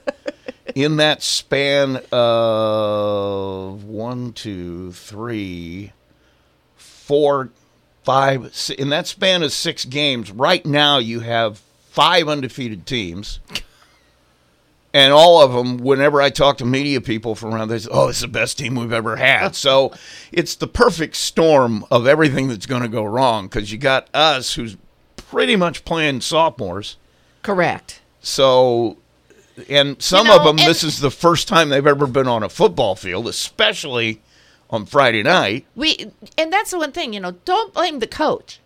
in 0.75 0.97
that 0.97 1.23
span 1.23 2.01
of 2.11 3.83
one, 3.85 4.33
two, 4.33 4.91
three, 4.91 5.93
four, 6.75 7.49
five, 8.03 8.53
in 8.77 8.89
that 8.89 9.07
span 9.07 9.43
of 9.43 9.51
six 9.51 9.85
games, 9.85 10.31
right 10.31 10.65
now 10.65 10.97
you 10.97 11.21
have 11.21 11.59
five 11.89 12.27
undefeated 12.27 12.85
teams. 12.85 13.39
And 14.93 15.13
all 15.13 15.41
of 15.41 15.53
them, 15.53 15.77
whenever 15.77 16.21
I 16.21 16.29
talk 16.29 16.57
to 16.57 16.65
media 16.65 16.99
people 16.99 17.33
from 17.33 17.53
around, 17.53 17.69
they 17.69 17.79
say, 17.79 17.87
"Oh, 17.89 18.09
it's 18.09 18.19
the 18.19 18.27
best 18.27 18.57
team 18.57 18.75
we've 18.75 18.91
ever 18.91 19.15
had." 19.15 19.55
So 19.61 19.93
it's 20.33 20.55
the 20.55 20.67
perfect 20.67 21.15
storm 21.15 21.85
of 21.89 22.07
everything 22.07 22.49
that's 22.49 22.65
going 22.65 22.81
to 22.81 22.89
go 22.89 23.03
wrong 23.05 23.47
because 23.47 23.71
you 23.71 23.77
got 23.77 24.09
us, 24.13 24.55
who's 24.55 24.75
pretty 25.15 25.55
much 25.55 25.85
playing 25.85 26.19
sophomores. 26.21 26.97
Correct. 27.41 28.01
So, 28.21 28.97
and 29.69 30.01
some 30.01 30.27
know, 30.27 30.37
of 30.37 30.43
them, 30.43 30.59
and- 30.59 30.67
this 30.67 30.83
is 30.83 30.99
the 30.99 31.09
first 31.11 31.47
time 31.47 31.69
they've 31.69 31.87
ever 31.87 32.05
been 32.05 32.27
on 32.27 32.43
a 32.43 32.49
football 32.49 32.95
field, 32.97 33.29
especially 33.29 34.21
on 34.71 34.85
Friday 34.85 35.23
night. 35.23 35.65
We 35.75 36.11
and 36.37 36.51
that's 36.51 36.71
the 36.71 36.79
one 36.79 36.91
thing, 36.91 37.13
you 37.13 37.19
know, 37.19 37.31
don't 37.45 37.73
blame 37.73 37.99
the 37.99 38.07
coach. 38.07 38.59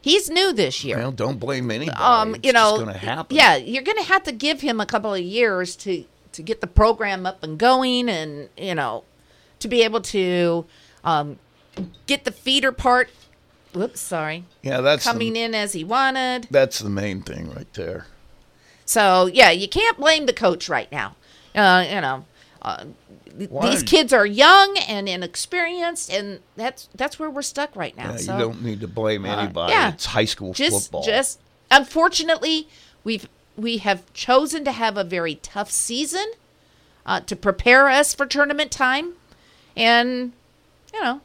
He's 0.00 0.28
new 0.28 0.52
this 0.52 0.84
year. 0.84 0.98
Well, 0.98 1.12
don't 1.12 1.40
blame 1.40 1.70
anybody. 1.70 1.96
um, 1.96 2.34
it's 2.34 2.46
you 2.46 2.52
know, 2.52 2.76
going 2.76 2.92
to 2.92 2.98
happen. 2.98 3.34
yeah, 3.34 3.56
you're 3.56 3.82
going 3.82 3.96
to 3.96 4.04
have 4.04 4.22
to 4.24 4.32
give 4.32 4.60
him 4.60 4.78
a 4.78 4.84
couple 4.84 5.14
of 5.14 5.22
years 5.22 5.76
to 5.76 6.04
to 6.32 6.42
get 6.42 6.60
the 6.60 6.66
program 6.66 7.24
up 7.24 7.42
and 7.42 7.58
going, 7.58 8.08
and 8.10 8.50
you 8.58 8.74
know, 8.74 9.04
to 9.60 9.68
be 9.68 9.82
able 9.82 10.02
to 10.02 10.66
um, 11.04 11.38
get 12.06 12.24
the 12.24 12.32
feeder 12.32 12.72
part. 12.72 13.08
Whoops, 13.72 14.00
sorry, 14.00 14.44
yeah, 14.62 14.80
that's 14.82 15.04
coming 15.04 15.32
the, 15.32 15.40
in 15.40 15.54
as 15.54 15.72
he 15.72 15.84
wanted. 15.84 16.48
That's 16.50 16.80
the 16.80 16.90
main 16.90 17.22
thing 17.22 17.50
right 17.50 17.72
there. 17.72 18.06
So 18.84 19.26
yeah, 19.26 19.50
you 19.50 19.68
can't 19.68 19.96
blame 19.96 20.26
the 20.26 20.34
coach 20.34 20.68
right 20.68 20.92
now. 20.92 21.16
Uh, 21.54 21.86
you 21.88 22.00
know, 22.00 22.26
uh, 22.60 22.84
Why? 23.48 23.70
these 23.70 23.82
kids 23.82 24.12
are 24.12 24.26
young 24.26 24.76
and 24.88 25.08
inexperienced, 25.08 26.12
and 26.12 26.40
that's 26.56 26.88
that's 26.94 27.18
where 27.18 27.30
we're 27.30 27.42
stuck 27.42 27.74
right 27.74 27.96
now. 27.96 28.12
Yeah, 28.12 28.16
so 28.16 28.32
you 28.32 28.38
don't 28.38 28.62
need 28.62 28.80
to 28.80 28.88
blame 28.88 29.24
anybody. 29.24 29.72
yeah. 29.72 29.92
It's 29.92 30.06
high 30.06 30.24
school 30.24 30.52
just 30.52 30.84
football. 30.86 31.02
just 31.02 31.40
unfortunately, 31.70 32.68
we've 33.02 33.28
we 33.56 33.78
have 33.78 34.12
chosen 34.12 34.64
to 34.64 34.72
have 34.72 34.96
a 34.96 35.04
very 35.04 35.36
tough 35.36 35.70
season 35.70 36.26
uh, 37.06 37.20
to 37.20 37.36
prepare 37.36 37.88
us 37.88 38.14
for 38.14 38.26
tournament 38.26 38.70
time, 38.70 39.14
and 39.76 40.32
you 40.92 41.02
know, 41.02 41.20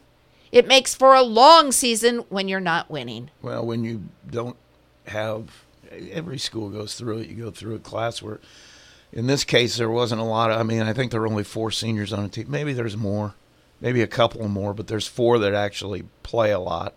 it 0.52 0.68
makes 0.68 0.96
for 0.96 1.14
a 1.14 1.22
long 1.22 1.72
season 1.72 2.20
when 2.30 2.48
you're 2.48 2.60
not 2.60 2.90
winning. 2.90 3.30
Well, 3.42 3.66
when 3.66 3.84
you 3.84 4.04
don't 4.30 4.58
have 5.08 5.50
every 6.12 6.38
school 6.38 6.70
goes 6.70 6.96
through 6.96 7.20
it, 7.20 7.30
you 7.30 7.36
go 7.36 7.52
through 7.52 7.76
a 7.76 7.80
class 7.80 8.22
where, 8.22 8.40
in 9.12 9.28
this 9.28 9.44
case, 9.44 9.78
there 9.78 9.90
wasn't 9.90 10.22
a 10.22 10.26
lot 10.26 10.52
of. 10.52 10.60
I 10.60 10.64
mean, 10.64 10.82
I 10.84 10.94
think 10.94 11.12
there 11.12 11.22
were 11.22 11.28
only 11.28 11.44
four 11.44 11.72
seniors 11.72 12.14
on 12.14 12.24
a 12.26 12.30
team. 12.30 12.46
Maybe 12.50 12.74
there's 12.74 12.96
more, 12.98 13.34
maybe 13.82 14.02
a 14.02 14.08
couple 14.08 14.48
more, 14.48 14.74
but 14.74 14.88
there's 14.88 15.08
four 15.08 15.40
that 15.40 15.54
actually 15.54 16.04
play 16.24 16.52
a 16.52 16.60
lot, 16.60 16.94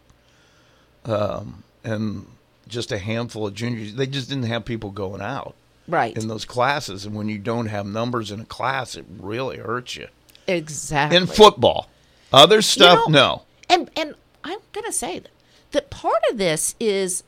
um, 1.05 1.65
and 1.85 2.27
just 2.69 2.93
a 2.93 2.99
handful 2.99 3.47
of 3.47 3.55
juniors. 3.55 3.95
They 3.95 4.07
just 4.07 4.29
didn't 4.29 4.45
have 4.45 4.65
people 4.65 4.91
going 4.91 5.21
out 5.21 5.55
Right. 5.89 6.17
in 6.17 6.29
those 6.29 6.45
classes, 6.45 7.05
and 7.05 7.15
when 7.15 7.29
you 7.29 7.39
don't 7.39 7.67
have 7.67 7.87
numbers 7.87 8.31
in 8.31 8.41
a 8.41 8.45
class, 8.45 8.95
it 8.97 9.05
really 9.19 9.59
hurts 9.59 9.97
you. 9.97 10.09
exactly. 10.47 11.17
In 11.17 11.27
football, 11.27 11.89
other 12.33 12.63
stuff, 12.63 13.09
know- 13.09 13.13
no. 13.13 13.43
and 13.69 13.91
and 13.97 14.15
I'm 14.45 14.59
gonna 14.73 14.93
say 14.93 15.19
that 15.21 15.31
that 15.71 15.89
part 15.91 16.21
of 16.31 16.37
this 16.39 16.75
is 16.81 17.23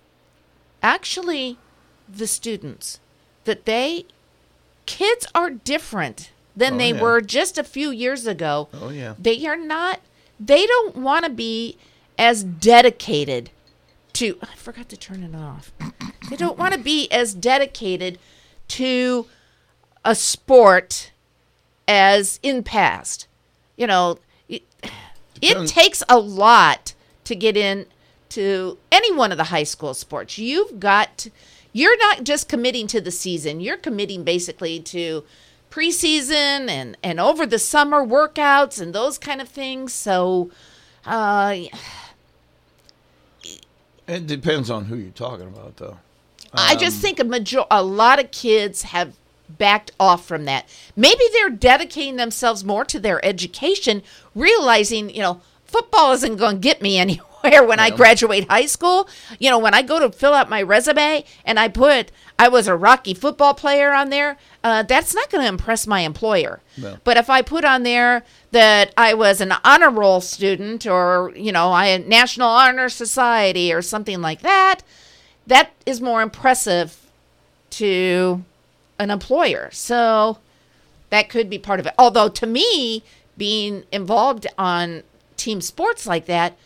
actually 0.82 1.56
the 2.08 2.26
students 2.26 2.98
that 3.44 3.64
they 3.66 4.04
kids 4.86 5.26
are 5.34 5.50
different 5.50 6.30
than 6.56 6.74
Oh, 6.74 6.78
they 6.78 6.92
yeah. 6.92 7.00
were 7.00 7.20
just 7.20 7.58
a 7.58 7.64
few 7.64 7.90
years 7.90 8.26
ago. 8.26 8.68
Oh, 8.72 8.90
yeah. 8.90 9.14
They 9.18 9.46
are 9.46 9.56
not 9.56 10.00
they 10.40 10.66
don't 10.66 10.96
want 10.96 11.24
to 11.24 11.30
be 11.30 11.76
as 12.18 12.42
dedicated 12.44 13.50
to 14.14 14.38
I 14.42 14.54
forgot 14.56 14.88
to 14.90 14.96
turn 14.96 15.22
it 15.22 15.34
off. 15.34 15.72
they 16.28 16.36
don't 16.36 16.58
want 16.58 16.74
to 16.74 16.80
be 16.80 17.10
as 17.10 17.34
dedicated 17.34 18.18
to 18.68 19.26
a 20.04 20.14
sport 20.14 21.10
as 21.88 22.38
in 22.42 22.62
past. 22.62 23.26
You 23.76 23.86
know, 23.86 24.18
it, 24.48 24.62
it 25.40 25.66
takes 25.68 26.02
a 26.08 26.18
lot 26.18 26.94
to 27.24 27.34
get 27.34 27.56
in 27.56 27.86
to 28.30 28.78
any 28.92 29.12
one 29.14 29.32
of 29.32 29.38
the 29.38 29.44
high 29.44 29.62
school 29.64 29.94
sports. 29.94 30.38
You've 30.38 30.78
got 30.80 31.18
to- 31.18 31.30
you're 31.74 31.98
not 31.98 32.24
just 32.24 32.48
committing 32.48 32.86
to 32.86 33.00
the 33.00 33.10
season. 33.10 33.60
You're 33.60 33.76
committing 33.76 34.22
basically 34.22 34.80
to 34.80 35.24
preseason 35.70 36.70
and 36.70 36.96
and 37.02 37.18
over 37.20 37.44
the 37.44 37.58
summer 37.58 38.06
workouts 38.06 38.80
and 38.80 38.94
those 38.94 39.18
kind 39.18 39.42
of 39.42 39.48
things. 39.48 39.92
So 39.92 40.50
uh 41.04 41.56
It 44.06 44.26
depends 44.26 44.70
on 44.70 44.84
who 44.84 44.96
you're 44.96 45.10
talking 45.10 45.48
about, 45.48 45.76
though. 45.76 45.98
I 46.52 46.76
just 46.76 47.00
think 47.00 47.18
a 47.18 47.24
major 47.24 47.64
a 47.70 47.82
lot 47.82 48.22
of 48.22 48.30
kids 48.30 48.82
have 48.82 49.16
backed 49.48 49.90
off 49.98 50.24
from 50.24 50.44
that. 50.44 50.68
Maybe 50.94 51.24
they're 51.32 51.50
dedicating 51.50 52.16
themselves 52.16 52.64
more 52.64 52.84
to 52.84 53.00
their 53.00 53.22
education, 53.24 54.02
realizing, 54.34 55.10
you 55.10 55.22
know, 55.22 55.40
football 55.64 56.12
isn't 56.12 56.36
going 56.36 56.56
to 56.56 56.60
get 56.60 56.80
me 56.80 56.98
anywhere 56.98 57.26
when 57.44 57.80
I 57.80 57.90
graduate 57.90 58.48
high 58.48 58.66
school. 58.66 59.08
You 59.38 59.50
know, 59.50 59.58
when 59.58 59.74
I 59.74 59.82
go 59.82 59.98
to 59.98 60.10
fill 60.10 60.34
out 60.34 60.48
my 60.50 60.62
resume 60.62 61.24
and 61.44 61.58
I 61.58 61.68
put 61.68 62.10
I 62.38 62.48
was 62.48 62.66
a 62.66 62.76
Rocky 62.76 63.14
football 63.14 63.54
player 63.54 63.92
on 63.92 64.10
there, 64.10 64.36
uh, 64.64 64.82
that's 64.82 65.14
not 65.14 65.30
going 65.30 65.42
to 65.42 65.48
impress 65.48 65.86
my 65.86 66.00
employer. 66.00 66.60
No. 66.76 66.96
But 67.04 67.16
if 67.16 67.30
I 67.30 67.42
put 67.42 67.64
on 67.64 67.84
there 67.84 68.24
that 68.50 68.92
I 68.96 69.14
was 69.14 69.40
an 69.40 69.54
honor 69.64 69.90
roll 69.90 70.20
student 70.20 70.86
or, 70.86 71.32
you 71.36 71.52
know, 71.52 71.70
I 71.70 71.88
had 71.88 72.08
National 72.08 72.48
Honor 72.48 72.88
Society 72.88 73.72
or 73.72 73.82
something 73.82 74.20
like 74.20 74.40
that, 74.40 74.80
that 75.46 75.72
is 75.86 76.00
more 76.00 76.22
impressive 76.22 76.98
to 77.70 78.44
an 78.98 79.10
employer. 79.10 79.68
So 79.72 80.38
that 81.10 81.28
could 81.28 81.48
be 81.48 81.58
part 81.58 81.78
of 81.78 81.86
it. 81.86 81.94
Although 81.98 82.28
to 82.30 82.46
me, 82.46 83.04
being 83.36 83.84
involved 83.92 84.46
on 84.58 85.02
team 85.36 85.60
sports 85.60 86.06
like 86.06 86.26
that 86.26 86.56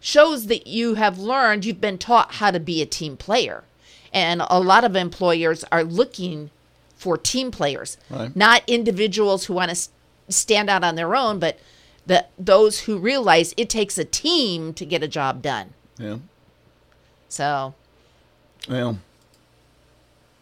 shows 0.00 0.46
that 0.46 0.66
you 0.66 0.94
have 0.94 1.18
learned, 1.18 1.64
you've 1.64 1.80
been 1.80 1.98
taught 1.98 2.34
how 2.34 2.50
to 2.50 2.60
be 2.60 2.80
a 2.82 2.86
team 2.86 3.16
player. 3.16 3.64
And 4.12 4.42
a 4.48 4.60
lot 4.60 4.84
of 4.84 4.96
employers 4.96 5.64
are 5.70 5.84
looking 5.84 6.50
for 6.96 7.16
team 7.18 7.50
players, 7.50 7.96
Right. 8.10 8.34
not 8.34 8.62
individuals 8.66 9.44
who 9.44 9.54
want 9.54 9.70
to 9.74 9.88
stand 10.32 10.68
out 10.70 10.82
on 10.84 10.94
their 10.94 11.14
own, 11.14 11.38
but 11.38 11.58
the 12.06 12.24
those 12.38 12.80
who 12.80 12.98
realize 12.98 13.52
it 13.56 13.68
takes 13.68 13.98
a 13.98 14.04
team 14.04 14.72
to 14.74 14.84
get 14.86 15.02
a 15.02 15.08
job 15.08 15.42
done. 15.42 15.74
Yeah. 15.98 16.18
So, 17.28 17.74
Well, 18.68 18.98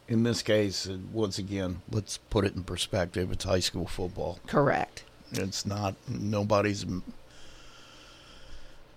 in 0.09 0.23
this 0.23 0.43
case, 0.43 0.89
uh, 0.89 0.99
once 1.13 1.39
again, 1.39 1.83
let's 1.91 2.19
put 2.31 2.45
it 2.45 2.55
in 2.55 2.63
perspective. 2.63 3.33
It's 3.33 3.45
high 3.45 3.61
school 3.61 3.87
football. 3.87 4.39
correct. 4.47 5.03
It's 5.33 5.67
not 5.67 5.97
nobody's 6.09 6.87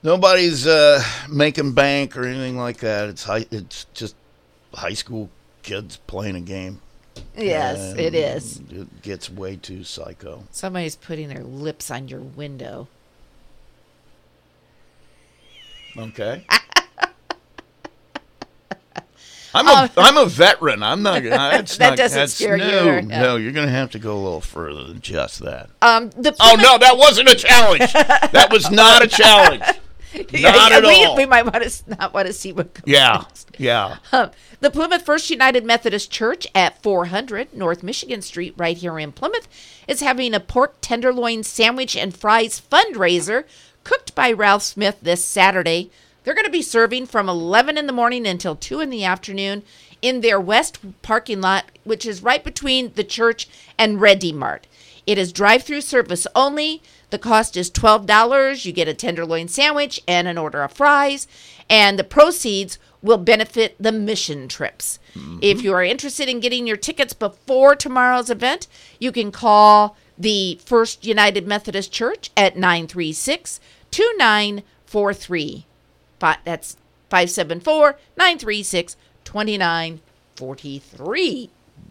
nobody's 0.03 0.65
uh, 0.68 1.03
making 1.29 1.74
bank 1.74 2.18
or 2.18 2.25
anything 2.25 2.58
like 2.58 2.77
that. 2.77 3.10
It's 3.10 3.24
high. 3.24 3.46
It's 3.51 3.86
just 3.94 4.15
high 4.74 4.94
school 4.94 5.29
kids 5.63 5.98
playing 6.08 6.36
a 6.36 6.41
game. 6.41 6.82
Yes, 7.36 7.96
it 7.98 8.15
is. 8.15 8.62
It 8.70 9.01
gets 9.01 9.29
way 9.29 9.56
too 9.56 9.84
psycho. 9.84 10.44
Somebody's 10.51 10.96
putting 10.96 11.29
their 11.29 11.44
lips 11.44 11.91
on 11.91 12.08
your 12.08 12.22
window. 12.22 12.88
Okay. 15.98 16.46
I'm 19.53 19.68
a 19.68 19.89
am 19.98 20.18
a 20.18 20.25
veteran. 20.25 20.84
I'm 20.84 21.01
not. 21.01 21.24
That's 21.24 21.77
That 21.77 21.89
not, 21.89 21.98
doesn't 21.98 22.20
that's, 22.20 22.34
scare 22.34 22.56
you, 22.58 22.63
no, 22.63 23.00
No, 23.01 23.36
you're 23.36 23.51
going 23.51 23.65
to 23.65 23.74
have 23.74 23.89
to 23.91 24.00
go 24.00 24.13
a 24.13 24.22
little 24.22 24.41
further 24.41 24.84
than 24.84 25.01
just 25.01 25.39
that. 25.39 25.70
Um, 25.82 26.12
the 26.12 26.36
Oh 26.39 26.56
no, 26.56 26.77
that 26.77 26.98
wasn't 26.98 27.29
a 27.29 27.36
challenge. 27.36 27.91
that 27.94 28.50
was 28.51 28.70
not 28.70 29.03
a 29.03 29.08
challenge. 29.08 29.63
Not 30.34 30.72
at 30.72 30.84
we, 30.84 31.06
all. 31.06 31.16
We 31.16 31.25
might 31.25 31.44
want 31.44 31.63
to 31.63 31.89
not 31.89 32.13
want 32.13 32.28
to 32.28 32.34
see 32.34 32.51
what 32.51 32.74
comes 32.74 32.88
Yeah, 32.88 33.24
next. 33.24 33.51
yeah. 33.58 33.98
Um, 34.12 34.32
the 34.60 34.72
Plymouth 34.72 35.04
First 35.04 35.30
United 35.30 35.66
Methodist 35.66 36.12
Church 36.12 36.48
at 36.56 36.82
400 36.82 37.54
North 37.54 37.84
Michigan 37.84 38.22
Street, 38.22 38.54
right 38.58 38.78
here 38.78 38.98
in 38.98 39.12
Plymouth, 39.12 39.48
is 39.88 40.00
having 40.01 40.34
a 40.34 40.39
pork 40.39 40.75
tenderloin 40.82 41.44
sandwich 41.44 41.96
and 41.96 42.16
fries 42.16 42.60
fundraiser 42.60 43.46
cooked 43.84 44.16
by 44.16 44.32
Ralph 44.32 44.63
Smith 44.63 44.98
this 45.01 45.24
Saturday. 45.24 45.92
They're 46.24 46.34
going 46.34 46.46
to 46.46 46.51
be 46.51 46.62
serving 46.62 47.06
from 47.06 47.30
11 47.30 47.78
in 47.78 47.88
the 47.88 47.94
morning 47.94 48.28
until 48.28 48.56
2 48.56 48.82
in 48.82 48.89
the 48.89 49.06
afternoon 49.06 49.63
in 50.01 50.22
their 50.22 50.39
west 50.39 50.80
parking 51.01 51.42
lot, 51.42 51.66
which 51.84 52.06
is 52.06 52.24
right 52.24 52.44
between 52.44 52.94
the 52.94 53.04
church 53.04 53.48
and 53.78 54.01
Ready 54.01 54.32
Mart. 54.32 54.68
It 55.06 55.18
is 55.18 55.34
drive 55.34 55.63
through 55.63 55.82
service 55.82 56.28
only. 56.36 56.82
The 57.10 57.20
cost 57.20 57.58
is 57.58 57.72
$12. 57.72 58.66
You 58.66 58.72
get 58.72 58.88
a 58.88 58.94
tenderloin 58.94 59.48
sandwich 59.48 60.00
and 60.08 60.28
an 60.28 60.38
order 60.38 60.62
of 60.63 60.74
fries, 60.74 61.28
and 61.70 61.98
the 61.98 62.04
proceeds 62.04 62.78
will 63.01 63.18
benefit 63.18 63.75
the 63.80 63.92
mission 63.92 64.48
trips. 64.48 65.00
Mm-hmm. 65.16 65.39
If 65.42 65.63
you 65.63 65.74
are 65.74 65.84
interested 65.84 66.30
in 66.30 66.39
getting 66.39 66.68
your 66.68 66.78
tickets 66.78 67.13
before 67.13 67.75
tomorrow's 67.75 68.30
event, 68.30 68.68
you 69.00 69.12
can 69.12 69.32
call 69.32 69.98
the 70.18 70.60
First 70.63 71.04
United 71.06 71.48
Methodist 71.48 71.92
Church 71.92 72.30
at 72.36 72.58
936 72.58 73.60
2943. 73.92 75.66
That's 76.20 76.75
574 77.10 77.98
936 78.18 78.98
2943. 79.24 81.50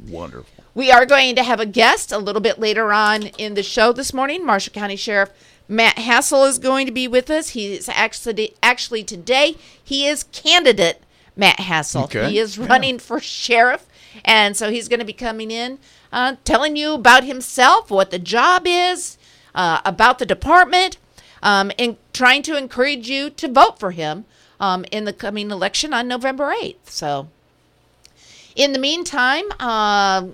Wonderful. 0.08 0.57
We 0.78 0.92
are 0.92 1.04
going 1.04 1.34
to 1.34 1.42
have 1.42 1.58
a 1.58 1.66
guest 1.66 2.12
a 2.12 2.18
little 2.18 2.40
bit 2.40 2.60
later 2.60 2.92
on 2.92 3.24
in 3.36 3.54
the 3.54 3.64
show 3.64 3.92
this 3.92 4.14
morning. 4.14 4.46
Marshall 4.46 4.72
County 4.72 4.94
Sheriff 4.94 5.30
Matt 5.66 5.98
Hassel 5.98 6.44
is 6.44 6.60
going 6.60 6.86
to 6.86 6.92
be 6.92 7.08
with 7.08 7.30
us. 7.30 7.48
He 7.48 7.74
is 7.74 7.88
actually 7.88 8.54
actually 8.62 9.02
today 9.02 9.56
he 9.82 10.06
is 10.06 10.22
candidate 10.30 11.02
Matt 11.34 11.58
Hassel. 11.58 12.04
Okay. 12.04 12.30
He 12.30 12.38
is 12.38 12.58
running 12.58 13.00
for 13.00 13.18
sheriff, 13.18 13.88
and 14.24 14.56
so 14.56 14.70
he's 14.70 14.86
going 14.86 15.00
to 15.00 15.04
be 15.04 15.12
coming 15.12 15.50
in, 15.50 15.80
uh, 16.12 16.36
telling 16.44 16.76
you 16.76 16.92
about 16.92 17.24
himself, 17.24 17.90
what 17.90 18.12
the 18.12 18.20
job 18.20 18.62
is, 18.64 19.18
uh, 19.56 19.80
about 19.84 20.20
the 20.20 20.26
department, 20.26 20.96
um, 21.42 21.72
and 21.76 21.96
trying 22.12 22.42
to 22.42 22.56
encourage 22.56 23.10
you 23.10 23.30
to 23.30 23.48
vote 23.48 23.80
for 23.80 23.90
him 23.90 24.26
um, 24.60 24.84
in 24.92 25.06
the 25.06 25.12
coming 25.12 25.50
election 25.50 25.92
on 25.92 26.06
November 26.06 26.52
eighth. 26.52 26.88
So. 26.88 27.26
In 28.54 28.72
the 28.72 28.78
meantime, 28.80 29.44
a 29.60 30.28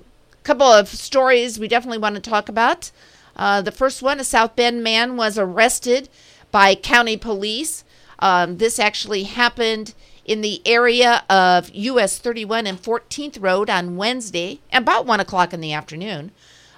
couple 0.45 0.67
of 0.67 0.89
stories 0.89 1.59
we 1.59 1.67
definitely 1.67 1.99
want 1.99 2.15
to 2.15 2.21
talk 2.21 2.49
about. 2.49 2.91
Uh, 3.35 3.63
the 3.63 3.73
first 3.73 4.03
one 4.03 4.21
a 4.21 4.25
South 4.25 4.55
Bend 4.55 4.85
man 4.85 5.17
was 5.17 5.39
arrested 5.39 6.09
by 6.53 6.75
county 6.75 7.17
police. 7.17 7.83
Um, 8.19 8.59
this 8.59 8.79
actually 8.79 9.25
happened 9.25 9.95
in 10.25 10.43
the 10.43 10.63
area 10.67 11.25
of 11.29 11.75
US 11.75 12.19
31 12.19 12.67
and 12.67 12.81
14th 12.81 13.43
Road 13.43 13.69
on 13.69 13.97
Wednesday, 13.97 14.61
about 14.73 15.07
1 15.07 15.19
o'clock 15.19 15.53
in 15.53 15.61
the 15.61 15.73
afternoon. 15.73 16.31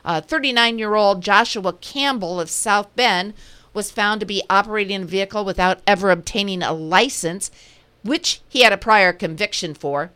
39 0.07 0.79
year 0.79 0.95
old 0.95 1.21
Joshua 1.21 1.73
Campbell 1.73 2.41
of 2.41 2.49
South 2.49 2.95
Bend 2.95 3.35
was 3.75 3.91
found 3.91 4.21
to 4.21 4.27
be 4.27 4.43
operating 4.49 5.03
a 5.03 5.05
vehicle 5.05 5.45
without 5.45 5.81
ever 5.87 6.11
obtaining 6.11 6.63
a 6.63 6.73
license, 6.73 7.51
which 8.05 8.41
he 8.49 8.63
had 8.63 8.73
a 8.73 8.79
prior 8.79 9.13
conviction 9.13 9.75
for. 9.75 10.13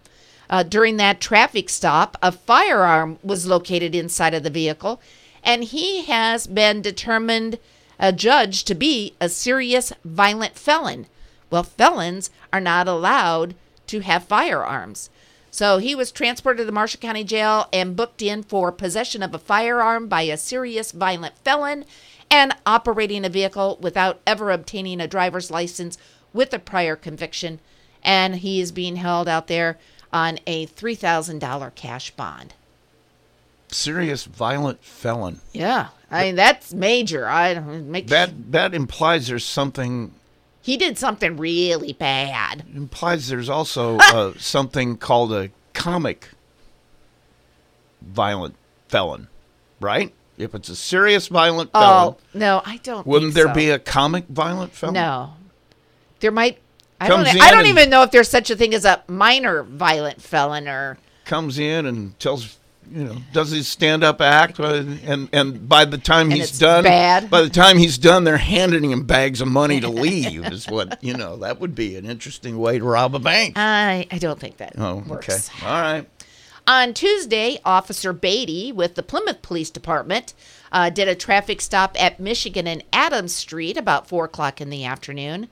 Uh, 0.51 0.65
during 0.65 0.97
that 0.97 1.21
traffic 1.21 1.71
stop, 1.71 2.19
a 2.21 2.33
firearm 2.33 3.19
was 3.23 3.47
located 3.47 3.95
inside 3.95 4.35
of 4.35 4.43
the 4.43 4.51
vehicle, 4.51 5.01
and 5.45 5.63
he 5.65 6.03
has 6.03 6.49
been 6.49 6.83
determined, 6.83 7.57
a 8.01 8.13
judge, 8.13 8.65
to 8.65 8.75
be 8.75 9.15
a 9.21 9.29
serious 9.29 9.93
violent 10.05 10.59
felon. 10.59 11.07
Well, 11.51 11.63
felons 11.63 12.31
are 12.53 12.61
not 12.61 12.89
allowed 12.89 13.55
to 13.87 14.01
have 14.01 14.25
firearms. 14.25 15.09
So 15.53 15.79
he 15.79 15.95
was 15.95 16.13
transported 16.13 16.59
to 16.59 16.65
the 16.65 16.73
Marshall 16.73 17.01
County 17.01 17.25
Jail 17.25 17.69
and 17.73 17.97
booked 17.97 18.21
in 18.21 18.43
for 18.43 18.73
possession 18.73 19.23
of 19.23 19.35
a 19.35 19.39
firearm 19.39 20.09
by 20.09 20.23
a 20.23 20.37
serious 20.37 20.93
violent 20.93 21.39
felon 21.39 21.85
and 22.31 22.55
operating 22.67 23.25
a 23.25 23.29
vehicle 23.29 23.79
without 23.81 24.21
ever 24.27 24.51
obtaining 24.51 25.01
a 25.01 25.09
driver's 25.09 25.51
license 25.51 25.97
with 26.33 26.53
a 26.53 26.59
prior 26.59 26.95
conviction. 26.97 27.61
And 28.03 28.37
he 28.37 28.61
is 28.61 28.73
being 28.73 28.97
held 28.97 29.29
out 29.29 29.49
there 29.49 29.77
on 30.13 30.39
a 30.47 30.67
$3,000 30.67 31.75
cash 31.75 32.11
bond. 32.13 32.55
Serious 33.69 34.25
violent 34.25 34.83
felon. 34.83 35.41
Yeah, 35.53 35.89
I 36.11 36.25
mean 36.25 36.35
that's 36.35 36.75
major. 36.75 37.29
I 37.29 37.55
don't 37.55 37.89
make 37.89 38.09
That 38.09 38.51
that 38.51 38.75
implies 38.75 39.29
there's 39.29 39.45
something 39.45 40.13
he 40.61 40.77
did 40.77 40.99
something 40.99 41.37
really 41.37 41.93
bad. 41.93 42.65
implies 42.75 43.29
there's 43.29 43.49
also 43.49 43.99
uh, 44.01 44.33
something 44.39 44.97
called 44.97 45.33
a 45.33 45.51
comic 45.73 46.31
violent 48.03 48.57
felon, 48.89 49.29
right? 49.81 50.13
If 50.37 50.55
it's 50.55 50.69
a 50.69 50.77
serious 50.77 51.29
violent 51.29 51.71
felon, 51.73 52.15
Oh 52.15 52.19
no, 52.35 52.63
I 52.65 52.79
don't. 52.79 53.07
wouldn't 53.07 53.35
think 53.35 53.45
there 53.45 53.55
so. 53.55 53.59
be 53.59 53.71
a 53.71 53.79
comic 53.79 54.25
violent 54.29 54.73
felon? 54.73 54.95
no? 54.95 55.35
There 56.21 56.31
might. 56.33 56.59
I 57.01 57.09
don't. 57.09 57.27
I 57.27 57.51
don't 57.51 57.67
even 57.67 57.91
know 57.91 58.03
if 58.03 58.11
there's 58.11 58.29
such 58.29 58.51
a 58.51 58.57
thing 58.57 58.75
as 58.75 58.85
a 58.85 59.03
minor 59.09 59.63
violent 59.63 60.21
felon 60.21 60.69
or. 60.69 60.99
Comes 61.25 61.59
in 61.61 61.87
and 61.87 62.19
tells 62.19 62.59
you 62.91 63.05
know 63.05 63.17
does 63.33 63.51
his 63.51 63.69
stand 63.69 64.03
up 64.03 64.21
act 64.21 64.59
uh, 64.59 64.83
and 65.05 65.29
and 65.33 65.69
by 65.69 65.85
the 65.85 65.99
time 65.99 66.31
he's 66.31 66.59
done 66.59 66.83
bad. 66.83 67.31
by 67.31 67.41
the 67.43 67.51
time 67.51 67.79
he's 67.79 67.99
done 67.99 68.25
they're 68.25 68.37
handing 68.37 68.91
him 68.91 69.05
bags 69.05 69.41
of 69.41 69.49
money 69.49 69.81
to 69.81 69.89
leave 69.89 70.45
is 70.47 70.67
what 70.67 71.03
you 71.03 71.15
know 71.15 71.37
that 71.37 71.61
would 71.61 71.75
be 71.75 71.97
an 71.97 72.05
interesting 72.05 72.59
way 72.59 72.79
to 72.79 72.85
rob 72.85 73.15
a 73.15 73.19
bank. 73.19 73.55
I 73.57 74.07
I 74.11 74.19
don't 74.19 74.41
think 74.41 74.57
that 74.57 74.75
oh, 74.79 75.05
works. 75.07 75.29
okay. 75.29 75.67
All 75.67 75.81
right. 75.81 76.09
On 76.67 76.95
Tuesday, 76.95 77.59
Officer 77.65 78.13
Beatty 78.13 78.71
with 78.71 78.95
the 78.95 79.03
Plymouth 79.03 79.43
Police 79.43 79.71
Department 79.71 80.35
uh, 80.71 80.91
did 80.91 81.09
a 81.09 81.15
traffic 81.15 81.61
stop 81.61 82.01
at 82.01 82.21
Michigan 82.21 82.67
and 82.67 82.85
Adams 82.93 83.35
Street 83.35 83.77
about 83.77 84.07
4 84.07 84.27
o'clock 84.27 84.61
in 84.61 84.71
the 84.71 84.85
afternoon. 84.85 85.49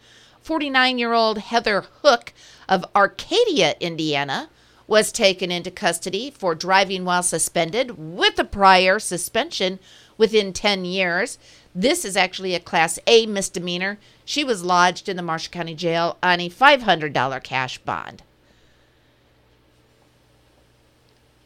49 0.49 0.99
year 0.99 1.13
old 1.13 1.37
Heather 1.37 1.85
Hook 2.03 2.33
of 2.71 2.87
Arcadia, 2.97 3.75
Indiana, 3.81 4.49
was 4.87 5.13
taken 5.13 5.51
into 5.51 5.71
custody 5.71 6.31
for 6.31 6.55
driving 6.55 7.05
while 7.05 7.23
suspended 7.23 7.99
with 7.99 8.39
a 8.39 8.45
prior 8.45 8.99
suspension 8.99 9.79
within 10.17 10.55
10 10.55 10.87
years. 10.87 11.39
This 11.75 12.03
is 12.03 12.17
actually 12.17 12.55
a 12.55 12.61
Class 12.61 12.99
A 13.07 13.27
misdemeanor. 13.27 13.99
She 14.25 14.43
was 14.43 14.65
lodged 14.65 15.07
in 15.07 15.19
the 15.19 15.23
Marshall 15.23 15.53
County 15.53 15.75
Jail 15.75 16.17
on 16.23 16.41
a 16.41 16.49
$500 16.49 17.43
cash 17.43 17.77
bond. 17.77 18.23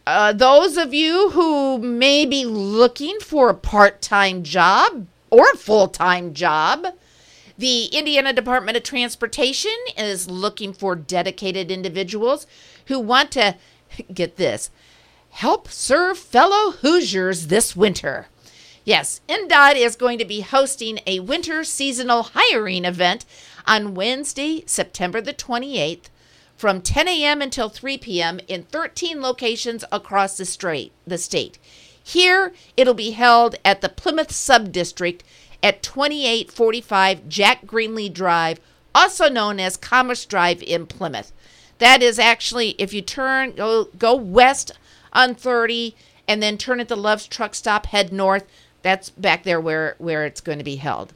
Uh, 0.07 0.33
those 0.33 0.77
of 0.77 0.95
you 0.95 1.31
who 1.31 1.77
may 1.79 2.25
be 2.25 2.45
looking 2.45 3.19
for 3.19 3.51
a 3.51 3.55
part 3.55 4.01
time 4.01 4.45
job 4.45 5.09
or 5.29 5.51
a 5.53 5.57
full 5.57 5.89
time 5.89 6.35
job, 6.35 6.87
the 7.63 7.85
Indiana 7.93 8.33
Department 8.33 8.77
of 8.77 8.83
Transportation 8.83 9.71
is 9.97 10.29
looking 10.29 10.73
for 10.73 10.97
dedicated 10.97 11.71
individuals 11.71 12.45
who 12.87 12.99
want 12.99 13.31
to 13.31 13.55
get 14.13 14.35
this 14.35 14.69
help 15.31 15.69
serve 15.69 16.19
fellow 16.19 16.73
Hoosiers 16.73 17.47
this 17.47 17.77
winter. 17.77 18.27
Yes, 18.85 19.21
INDOT 19.29 19.77
is 19.77 19.95
going 19.95 20.19
to 20.19 20.25
be 20.25 20.41
hosting 20.41 20.99
a 21.07 21.21
winter 21.21 21.63
seasonal 21.63 22.33
hiring 22.35 22.85
event 22.85 23.25
on 23.65 23.95
Wednesday, 23.95 24.65
September 24.67 25.21
the 25.21 25.33
28th 25.33 26.11
from 26.57 26.83
10 26.83 27.07
a.m. 27.07 27.41
until 27.41 27.69
3 27.69 27.97
p.m. 27.97 28.41
in 28.49 28.65
13 28.65 29.23
locations 29.23 29.85
across 29.93 30.37
the, 30.37 30.45
straight, 30.45 30.91
the 31.07 31.17
state. 31.17 31.61
Here, 32.03 32.53
it'll 32.77 32.93
be 32.93 33.13
held 33.13 33.55
at 33.65 33.83
the 33.83 33.89
Plymouth 33.89 34.31
Subdistrict 34.31 35.21
at 35.63 35.83
2845 35.83 37.29
Jack 37.29 37.67
Greenlee 37.67 38.13
Drive, 38.13 38.61
also 38.95 39.29
known 39.29 39.61
as 39.61 39.77
Commerce 39.77 40.25
Drive 40.25 40.63
in 40.63 40.87
Plymouth. 40.87 41.33
That 41.79 42.03
is 42.03 42.19
actually, 42.19 42.71
if 42.79 42.93
you 42.93 43.03
turn, 43.03 43.53
go, 43.53 43.85
go 43.99 44.15
west 44.15 44.73
on 45.13 45.35
30 45.35 45.95
and 46.29 46.43
then 46.43 46.57
turn 46.57 46.81
at 46.81 46.89
the 46.89 46.97
Love's 46.97 47.27
Truck 47.27 47.55
Stop, 47.55 47.87
head 47.87 48.13
north, 48.13 48.47
that's 48.83 49.11
back 49.11 49.45
there 49.45 49.61
where, 49.61 49.97
where 49.99 50.25
it's 50.25 50.41
going 50.41 50.59
to 50.59 50.65
be 50.65 50.77
held. 50.77 51.13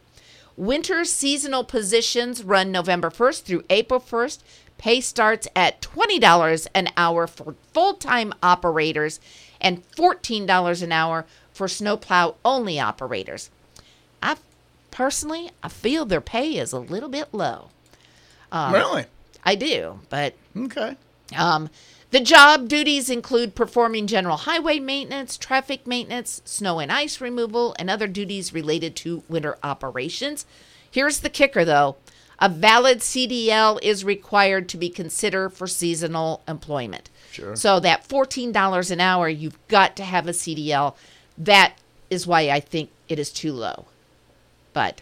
Winter 0.57 1.05
seasonal 1.05 1.65
positions 1.65 2.43
run 2.43 2.73
November 2.73 3.11
1st 3.11 3.43
through 3.43 3.65
April 3.69 4.01
1st. 4.01 4.39
Pay 4.79 5.01
starts 5.01 5.47
at 5.55 5.83
$20 5.83 6.67
an 6.75 6.89
hour 6.97 7.27
for 7.27 7.55
full 7.73 7.95
time 7.95 8.33
operators 8.43 9.21
and 9.61 9.87
$14 9.91 10.83
an 10.83 10.93
hour 10.93 11.27
for 11.53 11.69
snowplow 11.69 12.37
only 12.45 12.81
operators. 12.81 13.51
Personally, 14.97 15.51
I 15.63 15.69
feel 15.69 16.07
their 16.07 16.23
pay 16.23 16.57
is 16.57 16.73
a 16.73 16.79
little 16.79 17.11
bit 17.11 17.29
low. 17.33 17.69
really? 18.51 19.05
I 19.45 19.55
do, 19.55 20.01
but 20.09 20.33
Okay. 20.57 20.97
um, 21.37 21.69
the 22.13 22.21
job 22.21 22.67
duties 22.67 23.11
include 23.11 23.55
performing 23.55 24.07
general 24.07 24.39
highway 24.39 24.79
maintenance, 24.79 25.37
traffic 25.37 25.87
maintenance, 25.87 26.41
snow 26.47 26.79
and 26.79 26.91
ice 26.91 27.21
removal, 27.21 27.77
and 27.79 27.91
other 27.91 28.07
duties 28.07 28.55
related 28.55 28.97
to 28.97 29.23
winter 29.29 29.59
operations. 29.63 30.47
Here's 30.91 31.21
the 31.21 31.29
kicker 31.29 31.63
though 31.63 31.97
a 32.39 32.49
valid 32.49 33.01
CDL 33.01 33.79
is 33.83 34.03
required 34.03 34.67
to 34.71 34.79
be 34.79 34.89
considered 34.89 35.51
for 35.51 35.67
seasonal 35.67 36.41
employment. 36.49 37.11
Sure. 37.31 37.55
So 37.55 37.81
that 37.81 38.09
$14 38.09 38.91
an 38.91 39.01
hour, 39.01 39.29
you've 39.29 39.59
got 39.69 39.95
to 39.97 40.05
have 40.05 40.27
a 40.27 40.33
CDL. 40.33 40.95
That 41.37 41.75
is 42.09 42.27
why 42.27 42.49
I 42.49 42.61
think 42.61 42.89
it 43.11 43.19
is 43.19 43.31
too 43.31 43.53
low. 43.53 43.85
But 44.77 45.01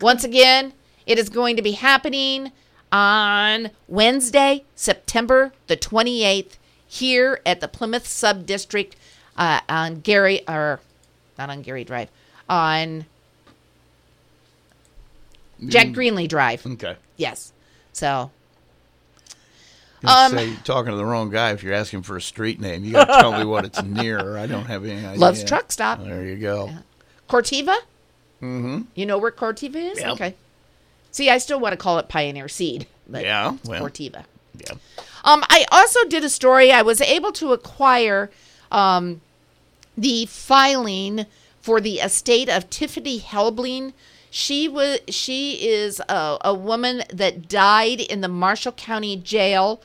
once 0.00 0.24
again, 0.24 0.72
it 1.06 1.20
is 1.20 1.28
going 1.28 1.54
to 1.54 1.62
be 1.62 1.70
happening 1.72 2.50
on 2.90 3.70
Wednesday, 3.86 4.64
September 4.74 5.52
the 5.68 5.76
28th, 5.76 6.56
here 6.84 7.40
at 7.46 7.60
the 7.60 7.68
Plymouth 7.68 8.08
Sub 8.08 8.44
District 8.44 8.96
uh, 9.36 9.60
on 9.68 10.00
Gary, 10.00 10.40
or 10.48 10.80
not 11.38 11.48
on 11.48 11.62
Gary 11.62 11.84
Drive, 11.84 12.08
on 12.48 13.06
Jack 15.68 15.88
Greenlee 15.90 16.28
Drive. 16.28 16.66
Okay. 16.66 16.96
Yes. 17.16 17.52
So, 17.92 18.32
Um, 20.04 20.32
say 20.32 20.48
you're 20.48 20.56
talking 20.64 20.90
to 20.90 20.96
the 20.96 21.04
wrong 21.04 21.30
guy 21.30 21.52
if 21.52 21.62
you're 21.62 21.72
asking 21.72 22.02
for 22.02 22.16
a 22.16 22.20
street 22.20 22.60
name. 22.60 22.82
You 22.82 22.94
got 22.94 23.04
to 23.04 23.20
tell 23.20 23.38
me 23.38 23.44
what 23.44 23.64
it's 23.64 23.80
near. 23.84 24.36
I 24.38 24.48
don't 24.48 24.66
have 24.66 24.84
any 24.84 25.06
idea. 25.06 25.20
Love's 25.20 25.44
Truck 25.44 25.70
Stop. 25.70 26.02
There 26.02 26.24
you 26.24 26.34
go. 26.36 26.70
Corteva? 27.28 27.76
Mm-hmm. 28.44 28.82
You 28.94 29.06
know 29.06 29.18
where 29.18 29.30
Corteva 29.30 29.76
is? 29.92 29.98
Yep. 30.00 30.12
Okay. 30.12 30.34
See, 31.10 31.30
I 31.30 31.38
still 31.38 31.60
want 31.60 31.72
to 31.72 31.76
call 31.76 31.98
it 31.98 32.08
Pioneer 32.08 32.48
Seed, 32.48 32.86
but 33.08 33.22
Yeah, 33.22 33.56
well. 33.64 33.82
Corteva. 33.82 34.24
Yeah. 34.58 34.74
Um, 35.24 35.42
I 35.48 35.64
also 35.72 36.04
did 36.06 36.24
a 36.24 36.28
story. 36.28 36.70
I 36.70 36.82
was 36.82 37.00
able 37.00 37.32
to 37.32 37.52
acquire 37.52 38.30
um, 38.70 39.20
the 39.96 40.26
filing 40.26 41.26
for 41.60 41.80
the 41.80 41.94
estate 42.00 42.48
of 42.48 42.68
Tiffany 42.68 43.20
Helbling. 43.20 43.94
She 44.30 44.68
was 44.68 44.98
she 45.08 45.66
is 45.66 46.00
a, 46.08 46.38
a 46.42 46.52
woman 46.54 47.04
that 47.12 47.48
died 47.48 48.00
in 48.00 48.20
the 48.20 48.28
Marshall 48.28 48.72
County 48.72 49.16
Jail 49.16 49.80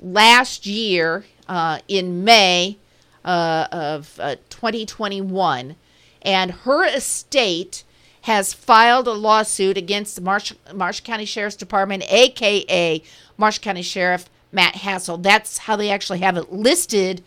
last 0.00 0.66
year 0.66 1.24
uh, 1.48 1.80
in 1.86 2.24
May 2.24 2.78
uh, 3.24 3.66
of 3.70 4.18
uh, 4.18 4.36
2021, 4.48 5.76
and 6.22 6.50
her 6.50 6.84
estate 6.84 7.84
has 8.22 8.52
filed 8.52 9.08
a 9.08 9.12
lawsuit 9.12 9.76
against 9.76 10.14
the 10.14 10.22
Marsh, 10.22 10.52
Marsh 10.74 11.00
County 11.00 11.24
Sheriff's 11.24 11.56
Department, 11.56 12.04
aka 12.08 13.02
Marsh 13.36 13.58
County 13.58 13.82
Sheriff 13.82 14.28
Matt 14.52 14.76
Hassel. 14.76 15.16
That's 15.18 15.58
how 15.58 15.76
they 15.76 15.90
actually 15.90 16.18
have 16.20 16.36
it 16.36 16.52
listed 16.52 17.22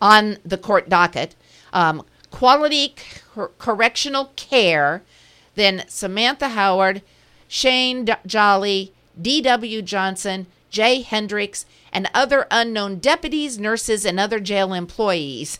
on 0.00 0.38
the 0.44 0.58
court 0.58 0.88
docket. 0.88 1.34
Um, 1.72 2.04
quality 2.30 2.94
cor- 3.34 3.52
correctional 3.58 4.32
care. 4.36 5.02
Then 5.54 5.84
Samantha 5.88 6.50
Howard, 6.50 7.02
Shane 7.46 8.06
D- 8.06 8.14
Jolly, 8.26 8.92
D.W. 9.20 9.82
Johnson, 9.82 10.46
Jay 10.70 11.02
Hendricks, 11.02 11.66
and 11.92 12.08
other 12.14 12.46
unknown 12.50 12.98
deputies, 12.98 13.58
nurses, 13.58 14.06
and 14.06 14.18
other 14.18 14.40
jail 14.40 14.72
employees. 14.72 15.58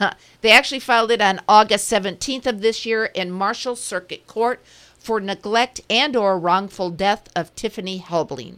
they 0.40 0.50
actually 0.50 0.80
filed 0.80 1.10
it 1.10 1.20
on 1.20 1.40
August 1.48 1.90
17th 1.90 2.46
of 2.46 2.60
this 2.60 2.86
year 2.86 3.06
in 3.06 3.30
Marshall 3.30 3.76
Circuit 3.76 4.26
Court 4.26 4.60
for 4.98 5.20
neglect 5.20 5.80
and 5.88 6.16
or 6.16 6.38
wrongful 6.38 6.90
death 6.90 7.28
of 7.36 7.54
Tiffany 7.54 8.00
Helbling. 8.00 8.56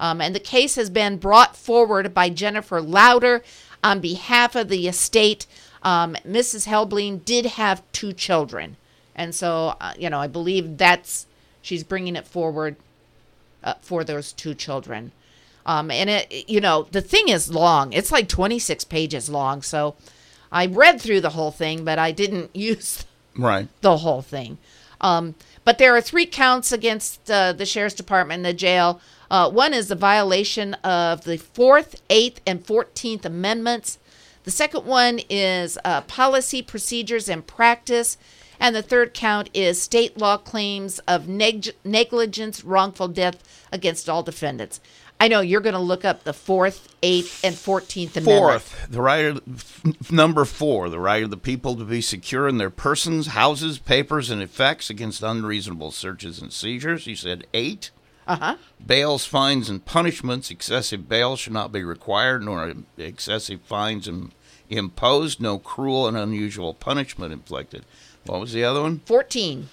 Um, 0.00 0.20
and 0.20 0.34
the 0.34 0.40
case 0.40 0.74
has 0.74 0.90
been 0.90 1.18
brought 1.18 1.56
forward 1.56 2.12
by 2.12 2.28
Jennifer 2.28 2.80
Louder 2.80 3.42
on 3.82 4.00
behalf 4.00 4.56
of 4.56 4.68
the 4.68 4.88
estate. 4.88 5.46
Um, 5.82 6.16
Mrs. 6.26 6.66
Helbling 6.66 7.24
did 7.24 7.46
have 7.46 7.82
two 7.92 8.12
children. 8.12 8.76
And 9.14 9.34
so, 9.34 9.76
uh, 9.80 9.92
you 9.98 10.10
know, 10.10 10.18
I 10.18 10.26
believe 10.26 10.78
that's, 10.78 11.26
she's 11.62 11.84
bringing 11.84 12.16
it 12.16 12.26
forward 12.26 12.76
uh, 13.62 13.74
for 13.80 14.02
those 14.02 14.32
two 14.32 14.54
children. 14.54 15.12
Um, 15.66 15.90
and 15.90 16.10
it, 16.10 16.48
you 16.48 16.60
know, 16.60 16.88
the 16.90 17.00
thing 17.00 17.28
is 17.28 17.52
long. 17.52 17.92
It's 17.92 18.12
like 18.12 18.28
26 18.28 18.84
pages 18.84 19.30
long. 19.30 19.62
So 19.62 19.94
I 20.54 20.66
read 20.66 21.00
through 21.00 21.20
the 21.20 21.30
whole 21.30 21.50
thing, 21.50 21.84
but 21.84 21.98
I 21.98 22.12
didn't 22.12 22.54
use 22.70 23.04
Right. 23.36 23.68
the 23.82 23.98
whole 23.98 24.22
thing. 24.22 24.56
Um, 25.00 25.34
but 25.64 25.78
there 25.78 25.94
are 25.96 26.00
three 26.00 26.24
counts 26.26 26.72
against 26.72 27.30
uh, 27.30 27.52
the 27.52 27.66
sheriff's 27.66 27.94
department 27.96 28.38
and 28.38 28.46
the 28.46 28.54
jail. 28.54 29.00
Uh, 29.30 29.50
one 29.50 29.74
is 29.74 29.88
the 29.88 29.94
violation 29.96 30.74
of 30.74 31.24
the 31.24 31.36
Fourth, 31.36 32.00
Eighth, 32.08 32.40
and 32.46 32.64
Fourteenth 32.64 33.26
Amendments. 33.26 33.98
The 34.44 34.50
second 34.50 34.84
one 34.86 35.20
is 35.28 35.76
uh, 35.84 36.02
policy, 36.02 36.62
procedures, 36.62 37.28
and 37.28 37.46
practice. 37.46 38.16
And 38.60 38.76
the 38.76 38.82
third 38.82 39.14
count 39.14 39.50
is 39.52 39.82
state 39.82 40.16
law 40.16 40.36
claims 40.36 41.00
of 41.00 41.26
neg- 41.26 41.74
negligence, 41.82 42.62
wrongful 42.62 43.08
death 43.08 43.42
against 43.72 44.08
all 44.08 44.22
defendants. 44.22 44.80
I 45.24 45.28
know 45.28 45.40
you're 45.40 45.62
going 45.62 45.72
to 45.72 45.78
look 45.78 46.04
up 46.04 46.24
the 46.24 46.34
Fourth, 46.34 46.94
Eighth, 47.02 47.42
and 47.42 47.54
Fourteenth 47.56 48.14
Amendment. 48.14 48.60
Fourth, 48.62 48.86
the 48.90 49.00
right 49.00 49.34
f- 49.56 50.10
number 50.12 50.44
four, 50.44 50.90
the 50.90 51.00
right 51.00 51.22
of 51.22 51.30
the 51.30 51.38
people 51.38 51.76
to 51.76 51.84
be 51.86 52.02
secure 52.02 52.46
in 52.46 52.58
their 52.58 52.68
persons, 52.68 53.28
houses, 53.28 53.78
papers, 53.78 54.28
and 54.28 54.42
effects 54.42 54.90
against 54.90 55.22
unreasonable 55.22 55.92
searches 55.92 56.42
and 56.42 56.52
seizures. 56.52 57.06
You 57.06 57.16
said 57.16 57.46
eight. 57.54 57.90
Uh 58.26 58.36
huh. 58.36 58.56
Bails, 58.86 59.24
fines, 59.24 59.70
and 59.70 59.82
punishments. 59.86 60.50
Excessive 60.50 61.08
bail 61.08 61.36
should 61.36 61.54
not 61.54 61.72
be 61.72 61.82
required, 61.82 62.42
nor 62.44 62.74
excessive 62.98 63.62
fines 63.62 64.06
im- 64.06 64.32
imposed. 64.68 65.40
No 65.40 65.58
cruel 65.58 66.06
and 66.06 66.18
unusual 66.18 66.74
punishment 66.74 67.32
inflicted. 67.32 67.86
What 68.26 68.40
was 68.40 68.52
the 68.52 68.64
other 68.64 68.82
one? 68.82 68.98
14. 69.06 69.70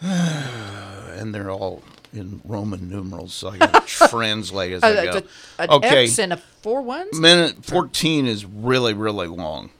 And 0.02 1.34
they're 1.34 1.50
all 1.50 1.82
in 2.12 2.40
Roman 2.44 2.88
numerals, 2.88 3.32
so 3.34 3.48
I 3.50 3.56
got 3.58 3.86
to 3.86 4.08
translate 4.08 4.72
as 4.72 4.82
I 4.82 4.90
Uh, 4.92 5.04
go. 5.04 5.12
the- 5.20 5.26
an 5.58 5.70
okay, 5.70 6.04
X 6.04 6.18
and 6.18 6.32
a 6.32 6.36
four 6.36 6.82
ones? 6.82 7.18
minute 7.18 7.64
14 7.64 8.26
is 8.26 8.44
really 8.44 8.92
really 8.94 9.26
long 9.26 9.70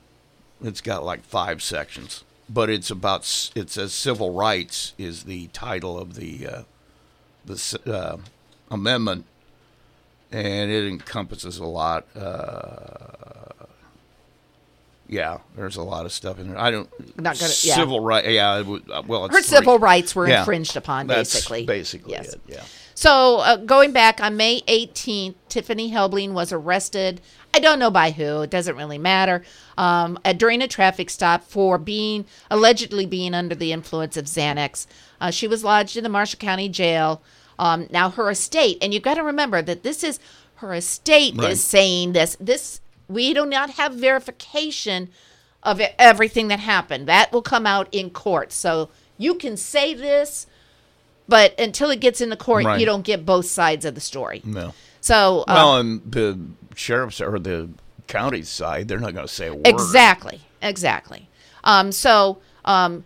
it's 0.63 0.81
got 0.81 1.03
like 1.03 1.23
five 1.23 1.61
sections 1.61 2.23
but 2.49 2.69
it's 2.69 2.89
about 2.89 3.21
it 3.55 3.69
says 3.69 3.93
civil 3.93 4.33
rights 4.33 4.93
is 4.97 5.23
the 5.23 5.47
title 5.47 5.97
of 5.99 6.15
the 6.15 6.47
uh, 6.47 6.61
the 7.45 7.79
uh, 7.85 8.17
amendment 8.71 9.25
and 10.31 10.71
it 10.71 10.87
encompasses 10.87 11.57
a 11.59 11.65
lot 11.65 12.05
uh, 12.15 13.50
yeah 15.11 15.37
there's 15.55 15.75
a 15.75 15.83
lot 15.83 16.05
of 16.05 16.11
stuff 16.11 16.39
in 16.39 16.47
there 16.49 16.57
i 16.57 16.71
don't 16.71 16.89
Not 17.19 17.37
gonna- 17.37 17.51
yeah. 17.61 17.75
civil 17.75 17.99
right 17.99 18.27
yeah 18.27 18.59
it 18.61 18.67
uh, 18.91 19.03
well 19.05 19.25
it's 19.25 19.35
Her 19.35 19.41
three. 19.43 19.57
civil 19.57 19.77
rights 19.77 20.15
were 20.15 20.27
Yeah. 20.27 20.39
infringed 20.39 20.75
upon, 20.77 21.05
That's 21.07 21.31
basically. 21.33 21.65
basically 21.65 22.13
Yes. 22.13 22.33
it 22.33 22.41
yeah 22.47 22.63
So, 22.95 23.37
uh, 23.37 23.55
going 23.57 23.93
back 23.93 24.21
on 24.21 24.37
May 24.37 24.61
18th, 24.67 25.33
Tiffany 25.49 25.91
Helbling 25.91 26.33
was 26.33 26.51
arrested. 26.53 27.19
I 27.51 27.59
don't 27.59 27.79
know 27.79 27.89
by 27.89 28.11
who. 28.11 28.41
It 28.41 28.51
doesn't 28.51 28.75
really 28.75 28.99
matter. 28.99 29.43
Um, 29.75 30.19
uh, 30.23 30.33
during 30.33 30.61
a 30.61 30.67
traffic 30.67 31.09
stop 31.09 31.43
for 31.43 31.79
being 31.79 32.25
allegedly 32.51 33.07
being 33.07 33.33
under 33.33 33.55
the 33.55 33.71
influence 33.71 34.17
of 34.17 34.25
Xanax. 34.25 34.85
Uh, 35.19 35.31
she 35.31 35.47
was 35.47 35.63
lodged 35.63 35.97
in 35.97 36.03
the 36.03 36.09
Marshall 36.09 36.37
County 36.37 36.69
Jail. 36.69 37.23
Um, 37.57 37.87
now, 37.89 38.11
her 38.11 38.29
estate, 38.29 38.77
and 38.83 38.93
you've 38.93 39.03
got 39.03 39.15
to 39.15 39.23
remember 39.23 39.63
that 39.63 39.81
this 39.81 40.03
is 40.03 40.19
her 40.55 40.73
estate 40.75 41.33
Right. 41.37 41.51
is 41.51 41.63
saying 41.63 42.11
this. 42.13 42.37
This 42.39 42.81
we 43.11 43.33
do 43.33 43.45
not 43.45 43.71
have 43.71 43.93
verification 43.93 45.09
of 45.63 45.79
everything 45.99 46.47
that 46.47 46.59
happened. 46.59 47.07
That 47.07 47.31
will 47.31 47.41
come 47.41 47.65
out 47.65 47.87
in 47.91 48.09
court. 48.09 48.51
So 48.51 48.89
you 49.17 49.35
can 49.35 49.57
say 49.57 49.93
this, 49.93 50.47
but 51.27 51.57
until 51.59 51.89
it 51.89 51.99
gets 51.99 52.21
in 52.21 52.29
the 52.29 52.37
court, 52.37 52.65
Right. 52.65 52.79
you 52.79 52.85
don't 52.85 53.03
get 53.03 53.25
both 53.25 53.45
sides 53.45 53.85
of 53.85 53.95
the 53.95 54.01
story. 54.01 54.41
no 54.43 54.73
So 55.01 55.41
uh, 55.47 55.53
well 55.53 55.77
and 55.77 56.01
the 56.09 56.39
sheriff's 56.75 57.21
or 57.21 57.37
the 57.37 57.69
county 58.07 58.41
side 58.41 58.87
they're 58.87 58.99
not 58.99 59.13
going 59.13 59.25
to 59.27 59.33
say 59.33 59.47
a 59.47 59.53
word 59.53 59.67
exactly, 59.67 60.41
exactly. 60.61 61.29
Um, 61.63 61.91
so 61.91 62.39
um, 62.65 63.05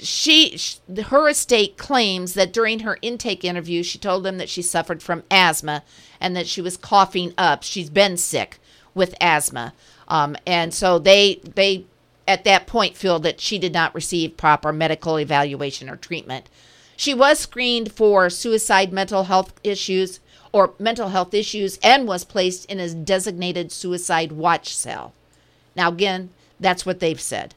she, 0.00 0.56
sh 0.58 0.76
her 1.06 1.28
estate 1.28 1.76
claims 1.78 2.34
that 2.34 2.52
during 2.52 2.80
her 2.80 2.98
intake 3.02 3.44
interview, 3.44 3.82
she 3.82 3.98
told 3.98 4.24
them 4.24 4.38
that 4.38 4.48
she 4.48 4.62
suffered 4.62 5.02
from 5.02 5.22
asthma 5.30 5.82
and 6.20 6.36
that 6.36 6.46
she 6.46 6.60
was 6.60 6.76
coughing 6.76 7.32
up. 7.38 7.62
She's 7.62 7.88
been 7.90 8.16
sick 8.16 8.58
with 8.98 9.14
asthma, 9.20 9.72
um, 10.08 10.36
and 10.46 10.74
so 10.74 10.98
they 10.98 11.40
they 11.54 11.86
at 12.26 12.44
that 12.44 12.66
point 12.66 12.96
feel 12.96 13.18
that 13.20 13.40
she 13.40 13.58
did 13.58 13.72
not 13.72 13.94
receive 13.94 14.36
proper 14.36 14.70
medical 14.70 15.18
evaluation 15.18 15.88
or 15.88 15.96
treatment. 15.96 16.50
She 16.94 17.14
was 17.14 17.38
screened 17.38 17.92
for 17.92 18.28
suicide, 18.28 18.92
mental 18.92 19.24
health 19.24 19.54
issues, 19.64 20.20
or 20.52 20.74
mental 20.78 21.08
health 21.08 21.32
issues, 21.32 21.78
and 21.82 22.06
was 22.06 22.24
placed 22.24 22.66
in 22.66 22.80
a 22.80 22.92
designated 22.92 23.72
suicide 23.72 24.32
watch 24.32 24.76
cell. 24.76 25.14
Now, 25.74 25.88
again, 25.88 26.30
that's 26.60 26.84
what 26.84 27.00
they've 27.00 27.20
said. 27.20 27.54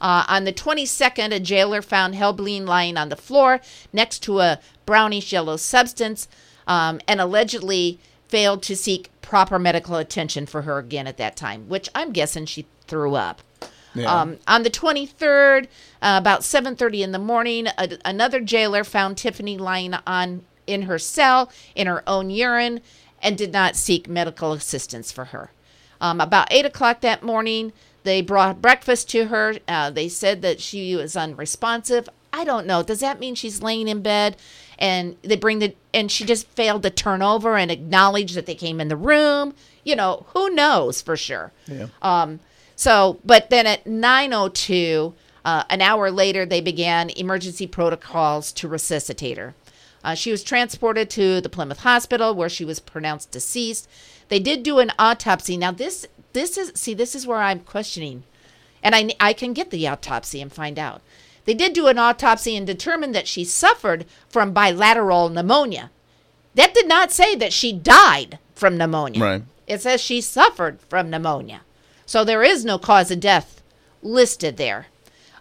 Uh, 0.00 0.24
on 0.28 0.44
the 0.44 0.52
22nd, 0.52 1.32
a 1.32 1.40
jailer 1.40 1.82
found 1.82 2.14
Helbling 2.14 2.66
lying 2.66 2.96
on 2.96 3.10
the 3.10 3.16
floor 3.16 3.60
next 3.92 4.20
to 4.24 4.40
a 4.40 4.58
brownish 4.86 5.32
yellow 5.32 5.56
substance. 5.56 6.28
um, 6.66 7.00
and 7.08 7.20
allegedly 7.20 7.98
failed 8.30 8.62
to 8.62 8.76
seek 8.76 9.10
proper 9.22 9.58
medical 9.58 9.96
attention 9.96 10.46
for 10.46 10.62
her 10.62 10.78
again 10.78 11.06
at 11.06 11.16
that 11.16 11.36
time, 11.36 11.68
which 11.68 11.88
I'm 11.94 12.12
guessing 12.12 12.46
she 12.46 12.66
threw 12.86 13.14
up. 13.14 13.42
Yeah. 13.94 14.20
Um, 14.20 14.38
on 14.46 14.62
the 14.62 14.70
23rd, 14.70 15.64
uh, 16.00 16.16
about 16.20 16.44
7:30 16.44 17.02
in 17.02 17.12
the 17.12 17.18
morning, 17.18 17.66
a, 17.76 17.98
another 18.04 18.40
jailer 18.40 18.84
found 18.84 19.18
Tiffany 19.18 19.58
lying 19.58 19.94
on 20.06 20.44
in 20.66 20.82
her 20.82 20.98
cell 20.98 21.50
in 21.74 21.88
her 21.88 22.02
own 22.06 22.30
urine 22.30 22.80
and 23.20 23.36
did 23.36 23.52
not 23.52 23.74
seek 23.74 24.08
medical 24.08 24.52
assistance 24.52 25.10
for 25.10 25.26
her. 25.26 25.50
Um, 26.00 26.20
about 26.20 26.48
eight 26.50 26.64
o'clock 26.64 27.00
that 27.00 27.22
morning, 27.22 27.72
they 28.04 28.22
brought 28.22 28.62
breakfast 28.62 29.10
to 29.10 29.26
her. 29.26 29.56
Uh, 29.68 29.90
they 29.90 30.08
said 30.08 30.40
that 30.42 30.60
she 30.60 30.94
was 30.96 31.16
unresponsive. 31.16 32.08
I 32.32 32.44
don't 32.44 32.66
know. 32.66 32.82
Does 32.82 33.00
that 33.00 33.20
mean 33.20 33.34
she's 33.34 33.62
laying 33.62 33.88
in 33.88 34.02
bed 34.02 34.36
and 34.78 35.16
they 35.22 35.36
bring 35.36 35.58
the 35.58 35.74
and 35.92 36.10
she 36.10 36.24
just 36.24 36.46
failed 36.48 36.82
to 36.84 36.90
turn 36.90 37.22
over 37.22 37.56
and 37.56 37.70
acknowledge 37.70 38.34
that 38.34 38.46
they 38.46 38.54
came 38.54 38.80
in 38.80 38.88
the 38.88 38.96
room? 38.96 39.54
You 39.84 39.96
know, 39.96 40.26
who 40.34 40.50
knows 40.50 41.00
for 41.02 41.16
sure. 41.16 41.52
Yeah. 41.66 41.86
Um, 42.02 42.40
so, 42.76 43.18
but 43.24 43.50
then 43.50 43.66
at 43.66 43.84
9:02, 43.84 45.14
uh, 45.44 45.64
an 45.68 45.82
hour 45.82 46.10
later, 46.10 46.46
they 46.46 46.60
began 46.60 47.10
emergency 47.10 47.66
protocols 47.66 48.52
to 48.52 48.68
resuscitate 48.68 49.36
her. 49.36 49.54
Uh, 50.02 50.14
she 50.14 50.30
was 50.30 50.42
transported 50.42 51.10
to 51.10 51.40
the 51.40 51.48
Plymouth 51.48 51.80
Hospital, 51.80 52.34
where 52.34 52.48
she 52.48 52.64
was 52.64 52.80
pronounced 52.80 53.30
deceased. 53.30 53.88
They 54.28 54.38
did 54.38 54.62
do 54.62 54.78
an 54.78 54.92
autopsy. 54.98 55.56
Now, 55.56 55.72
this 55.72 56.06
this 56.32 56.56
is 56.56 56.72
see, 56.74 56.94
this 56.94 57.14
is 57.14 57.26
where 57.26 57.38
I'm 57.38 57.60
questioning, 57.60 58.22
and 58.82 58.94
I 58.94 59.10
I 59.20 59.32
can 59.32 59.52
get 59.52 59.70
the 59.70 59.86
autopsy 59.88 60.40
and 60.40 60.52
find 60.52 60.78
out. 60.78 61.02
They 61.44 61.54
did 61.54 61.72
do 61.72 61.86
an 61.88 61.98
autopsy 61.98 62.56
and 62.56 62.66
determined 62.66 63.14
that 63.14 63.28
she 63.28 63.44
suffered 63.44 64.06
from 64.28 64.52
bilateral 64.52 65.28
pneumonia. 65.28 65.90
That 66.54 66.74
did 66.74 66.88
not 66.88 67.12
say 67.12 67.34
that 67.36 67.52
she 67.52 67.72
died 67.72 68.38
from 68.54 68.76
pneumonia. 68.76 69.22
Right. 69.22 69.42
It 69.66 69.80
says 69.80 70.00
she 70.00 70.20
suffered 70.20 70.80
from 70.80 71.10
pneumonia. 71.10 71.62
So 72.06 72.24
there 72.24 72.42
is 72.42 72.64
no 72.64 72.78
cause 72.78 73.10
of 73.10 73.20
death 73.20 73.62
listed 74.02 74.56
there. 74.56 74.86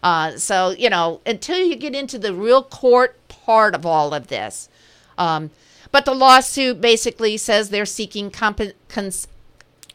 Uh, 0.01 0.37
so, 0.37 0.69
you 0.71 0.89
know, 0.89 1.19
until 1.25 1.57
you 1.57 1.75
get 1.75 1.95
into 1.95 2.17
the 2.17 2.33
real 2.33 2.63
court 2.63 3.17
part 3.27 3.75
of 3.75 3.85
all 3.85 4.13
of 4.13 4.27
this. 4.27 4.69
Um, 5.17 5.49
but 5.91 6.05
the 6.05 6.13
lawsuit 6.13 6.79
basically 6.79 7.37
says 7.37 7.69
they're 7.69 7.85
seeking 7.85 8.29
comp- 8.31 8.61
cons- 8.87 9.27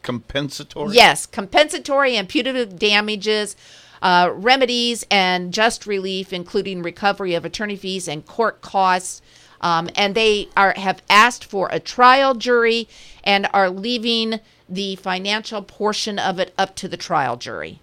Compensatory. 0.02 0.94
Yes, 0.94 1.24
compensatory 1.24 2.14
and 2.16 2.28
punitive 2.28 2.78
damages, 2.78 3.56
uh, 4.04 4.30
remedies, 4.32 5.04
and 5.10 5.52
just 5.52 5.86
relief, 5.86 6.32
including 6.32 6.82
recovery 6.82 7.34
of 7.34 7.44
attorney 7.44 7.74
fees 7.74 8.06
and 8.06 8.24
court 8.26 8.60
costs. 8.60 9.22
Um, 9.60 9.88
and 9.96 10.14
they 10.14 10.48
are 10.56 10.74
have 10.76 11.02
asked 11.08 11.44
for 11.46 11.70
a 11.72 11.80
trial 11.80 12.34
jury 12.34 12.86
and 13.24 13.48
are 13.54 13.70
leaving 13.70 14.40
the 14.68 14.96
financial 14.96 15.62
portion 15.62 16.18
of 16.18 16.38
it 16.38 16.52
up 16.58 16.76
to 16.76 16.88
the 16.88 16.98
trial 16.98 17.36
jury. 17.36 17.80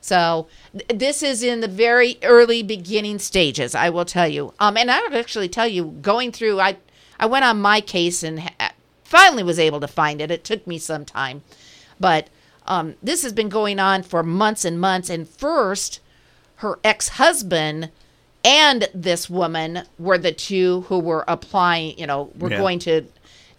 So 0.00 0.48
th- 0.72 0.98
this 0.98 1.22
is 1.22 1.44
in 1.44 1.60
the 1.60 1.68
very 1.68 2.18
early 2.24 2.62
beginning 2.62 3.20
stages, 3.20 3.74
I 3.74 3.88
will 3.88 4.04
tell 4.04 4.26
you. 4.26 4.52
Um, 4.58 4.76
and 4.76 4.90
I 4.90 5.00
would 5.00 5.14
actually 5.14 5.48
tell 5.48 5.68
you, 5.68 5.96
going 6.02 6.32
through, 6.32 6.58
I 6.58 6.76
I 7.20 7.26
went 7.26 7.44
on 7.44 7.60
my 7.60 7.80
case 7.80 8.24
and 8.24 8.40
ha- 8.40 8.72
finally 9.04 9.44
was 9.44 9.60
able 9.60 9.80
to 9.80 9.88
find 9.88 10.20
it. 10.20 10.32
It 10.32 10.42
took 10.42 10.66
me 10.66 10.78
some 10.78 11.04
time, 11.04 11.42
but 12.00 12.28
um, 12.66 12.94
this 13.02 13.22
has 13.22 13.32
been 13.32 13.48
going 13.48 13.78
on 13.78 14.02
for 14.02 14.22
months 14.22 14.64
and 14.64 14.80
months. 14.80 15.08
And 15.10 15.28
first, 15.28 16.00
her 16.56 16.78
ex-husband 16.84 17.90
and 18.44 18.88
this 18.94 19.28
woman 19.28 19.82
were 19.98 20.18
the 20.18 20.32
two 20.32 20.82
who 20.82 20.98
were 20.98 21.24
applying. 21.28 21.98
You 21.98 22.06
know, 22.06 22.30
were 22.38 22.50
Yeah. 22.50 22.58
going 22.58 22.78
to. 22.80 23.06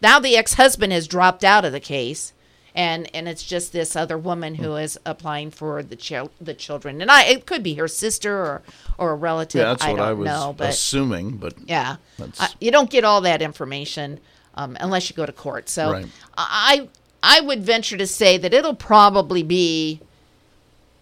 Now 0.01 0.19
the 0.19 0.37
ex-husband 0.37 0.93
has 0.93 1.07
dropped 1.07 1.43
out 1.43 1.65
of 1.65 1.71
the 1.71 1.79
case 1.79 2.33
and 2.75 3.09
and 3.15 3.27
it's 3.27 3.41
just 3.43 3.73
this 3.73 3.95
other 3.95 4.17
woman 4.19 4.55
who 4.55 4.75
is 4.75 4.99
applying 5.05 5.49
for 5.49 5.81
the 5.81 5.95
chil- 5.95 6.29
the 6.39 6.53
children 6.53 7.01
and 7.01 7.09
i 7.09 7.23
it 7.23 7.47
could 7.47 7.63
be 7.63 7.73
her 7.73 7.87
sister 7.87 8.35
or 8.37 8.61
or 8.99 9.11
a 9.13 9.15
relative 9.15 9.57
Yeah, 9.61 9.69
that's 9.69 9.83
i 9.83 9.89
what 9.91 9.97
don't 9.97 10.07
I 10.07 10.13
was 10.13 10.27
know 10.27 10.53
but 10.55 10.69
assuming, 10.69 11.37
but 11.37 11.55
yeah 11.65 11.95
I, 12.39 12.49
you 12.61 12.69
don't 12.69 12.91
get 12.91 13.03
all 13.03 13.21
that 13.21 13.41
information 13.41 14.19
um, 14.53 14.77
unless 14.79 15.09
you 15.09 15.15
go 15.15 15.25
to 15.25 15.31
court 15.31 15.69
so 15.69 15.91
Right. 15.91 16.05
i 16.37 16.87
i 17.23 17.39
would 17.41 17.63
venture 17.63 17.97
to 17.97 18.07
say 18.07 18.37
that 18.37 18.53
it'll 18.53 18.75
probably 18.75 19.43
be 19.43 19.99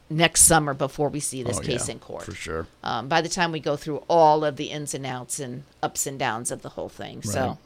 next 0.10 0.42
summer 0.42 0.74
before 0.74 1.10
we 1.10 1.20
see 1.20 1.42
this 1.44 1.58
oh, 1.58 1.62
case 1.62 1.88
yeah, 1.88 1.94
in 1.94 2.00
court 2.00 2.24
for 2.24 2.34
sure. 2.34 2.68
um, 2.84 3.08
by 3.08 3.22
the 3.22 3.30
time 3.30 3.52
we 3.52 3.60
go 3.60 3.76
through 3.76 4.04
all 4.08 4.46
of 4.46 4.56
the 4.56 4.66
ins 4.66 4.94
and 4.94 5.06
outs 5.06 5.40
and 5.40 5.64
ups 5.82 6.06
and 6.06 6.20
downs 6.20 6.52
of 6.52 6.62
the 6.62 6.70
whole 6.70 6.90
thing. 6.90 7.18
Right. 7.18 7.26
So, 7.26 7.58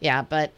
yeah, 0.00 0.22
but 0.22 0.52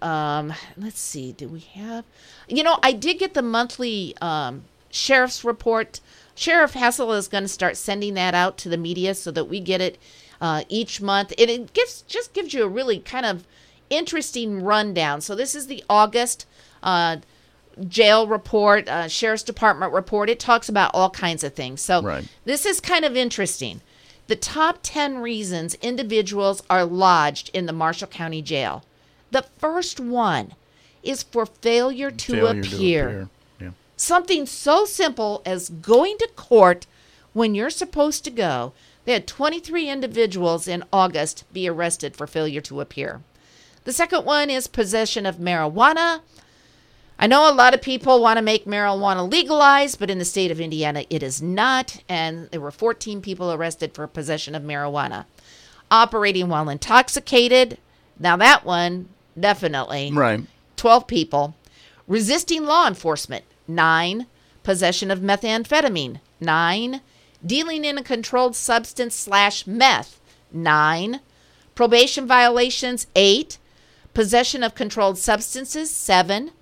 um, 0.00 0.52
let's 0.76 1.00
see. 1.00 1.32
Do 1.32 1.48
we 1.48 1.60
have? 1.74 2.04
You 2.48 2.62
know, 2.62 2.78
I 2.82 2.92
did 2.92 3.18
get 3.18 3.34
the 3.34 3.42
monthly 3.42 4.14
um, 4.20 4.64
sheriff's 4.90 5.44
report. 5.44 6.00
Sheriff 6.34 6.74
Hassel 6.74 7.12
is 7.12 7.28
going 7.28 7.44
to 7.44 7.48
start 7.48 7.76
sending 7.76 8.14
that 8.14 8.34
out 8.34 8.58
to 8.58 8.68
the 8.68 8.76
media 8.76 9.14
so 9.14 9.30
that 9.30 9.44
we 9.44 9.60
get 9.60 9.80
it 9.80 9.98
uh, 10.40 10.64
each 10.68 11.00
month. 11.00 11.32
And 11.38 11.50
it 11.50 11.72
gives 11.72 12.02
just 12.02 12.32
gives 12.32 12.52
you 12.54 12.64
a 12.64 12.68
really 12.68 12.98
kind 12.98 13.26
of 13.26 13.46
interesting 13.90 14.62
rundown. 14.62 15.20
So 15.20 15.34
this 15.34 15.54
is 15.54 15.66
the 15.66 15.82
August. 15.88 16.46
Uh, 16.82 17.16
jail 17.88 18.26
report, 18.28 18.88
uh, 18.88 19.08
sheriff's 19.08 19.42
department 19.42 19.92
report. 19.92 20.30
It 20.30 20.38
talks 20.38 20.68
about 20.68 20.92
all 20.94 21.10
kinds 21.10 21.42
of 21.42 21.54
things. 21.54 21.80
So 21.80 22.02
Right. 22.02 22.24
this 22.44 22.64
is 22.64 22.80
kind 22.80 23.04
of 23.04 23.16
interesting. 23.16 23.80
The 24.26 24.36
top 24.36 24.78
10 24.82 25.18
reasons 25.18 25.74
individuals 25.82 26.62
are 26.70 26.84
lodged 26.84 27.50
in 27.52 27.66
the 27.66 27.72
Marshall 27.72 28.06
County 28.08 28.42
Jail. 28.42 28.84
The 29.32 29.44
first 29.58 29.98
one 29.98 30.54
is 31.02 31.22
for 31.24 31.46
failure 31.46 32.10
to, 32.10 32.32
Failure 32.32 32.60
appear. 32.60 33.28
Yeah. 33.60 33.70
Something 33.96 34.46
so 34.46 34.84
simple 34.84 35.42
as 35.44 35.68
going 35.68 36.16
to 36.18 36.28
court 36.36 36.86
when 37.32 37.54
you're 37.54 37.70
supposed 37.70 38.24
to 38.24 38.30
go. 38.30 38.72
They 39.04 39.12
had 39.12 39.26
23 39.26 39.88
individuals 39.90 40.66
in 40.66 40.84
August 40.92 41.44
be 41.52 41.68
arrested 41.68 42.16
for 42.16 42.26
failure 42.26 42.62
to 42.62 42.80
appear. 42.80 43.20
The 43.84 43.92
second 43.92 44.24
one 44.24 44.48
is 44.48 44.66
possession 44.66 45.26
of 45.26 45.36
marijuana. 45.36 46.20
I 47.18 47.26
know 47.26 47.50
a 47.50 47.54
lot 47.54 47.74
of 47.74 47.82
people 47.82 48.20
want 48.20 48.38
to 48.38 48.42
make 48.42 48.64
marijuana 48.64 49.30
legalized, 49.30 49.98
but 49.98 50.10
in 50.10 50.18
the 50.18 50.24
state 50.24 50.50
of 50.50 50.60
Indiana, 50.60 51.04
it 51.10 51.22
is 51.22 51.40
not. 51.40 52.02
And 52.08 52.50
there 52.50 52.60
were 52.60 52.70
14 52.70 53.20
people 53.20 53.52
arrested 53.52 53.94
for 53.94 54.06
possession 54.06 54.54
of 54.54 54.62
marijuana. 54.62 55.26
Operating 55.90 56.48
while 56.48 56.68
intoxicated. 56.68 57.78
Now, 58.18 58.36
that 58.38 58.64
one, 58.64 59.10
definitely. 59.38 60.10
Right. 60.12 60.40
12 60.76 61.06
people. 61.06 61.54
Resisting 62.08 62.64
law 62.64 62.88
enforcement, 62.88 63.44
9. 63.68 64.26
Possession 64.62 65.10
of 65.10 65.20
methamphetamine, 65.20 66.20
9. 66.40 67.00
Dealing 67.44 67.84
in 67.84 67.98
a 67.98 68.02
controlled 68.02 68.56
substance 68.56 69.14
slash 69.14 69.66
meth, 69.66 70.20
9. 70.52 71.20
Probation 71.74 72.26
violations, 72.26 73.06
8. 73.14 73.58
Possession 74.14 74.62
of 74.62 74.74
controlled 74.74 75.18
substances, 75.18 75.90
7. 75.90 76.52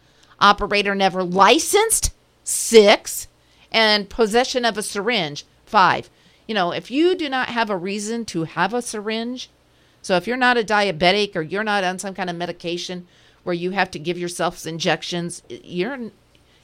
Operator 0.40 0.94
never 0.94 1.22
licensed, 1.22 2.12
6. 2.44 3.28
And 3.70 4.08
possession 4.08 4.64
of 4.64 4.76
a 4.76 4.82
syringe, 4.82 5.44
5. 5.66 6.10
You 6.48 6.54
know, 6.54 6.72
if 6.72 6.90
you 6.90 7.14
do 7.14 7.28
not 7.28 7.50
have 7.50 7.70
a 7.70 7.76
reason 7.76 8.24
to 8.26 8.44
have 8.44 8.74
a 8.74 8.82
syringe, 8.82 9.48
so 10.02 10.16
if 10.16 10.26
you're 10.26 10.36
not 10.36 10.58
a 10.58 10.64
diabetic 10.64 11.36
or 11.36 11.42
you're 11.42 11.62
not 11.62 11.84
on 11.84 11.98
some 11.98 12.14
kind 12.14 12.28
of 12.28 12.36
medication 12.36 13.06
where 13.44 13.54
you 13.54 13.70
have 13.70 13.90
to 13.92 13.98
give 13.98 14.18
yourself 14.18 14.66
injections, 14.66 15.42
you're 15.48 16.10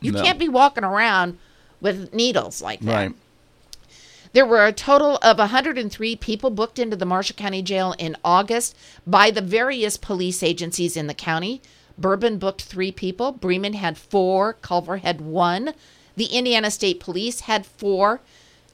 you 0.00 0.12
No. 0.12 0.22
can't 0.22 0.38
be 0.38 0.48
walking 0.48 0.84
around 0.84 1.38
with 1.80 2.12
needles 2.14 2.60
like 2.62 2.80
that. 2.80 2.94
Right. 2.94 3.14
There 4.32 4.46
were 4.46 4.66
a 4.66 4.72
total 4.72 5.16
of 5.22 5.38
103 5.38 6.16
people 6.16 6.50
booked 6.50 6.78
into 6.78 6.96
the 6.96 7.06
Marshall 7.06 7.36
County 7.36 7.62
Jail 7.62 7.94
in 7.98 8.16
August 8.24 8.76
by 9.06 9.30
the 9.30 9.40
various 9.40 9.96
police 9.96 10.42
agencies 10.42 10.96
in 10.96 11.06
the 11.06 11.14
county. 11.14 11.62
Bourbon 11.96 12.38
booked 12.38 12.62
three 12.62 12.92
people. 12.92 13.32
Bremen 13.32 13.74
had 13.74 13.98
four. 13.98 14.54
Culver 14.54 14.98
had 14.98 15.20
one. 15.20 15.72
The 16.16 16.26
Indiana 16.26 16.70
State 16.70 17.00
Police 17.00 17.40
had 17.40 17.66
four. 17.66 18.20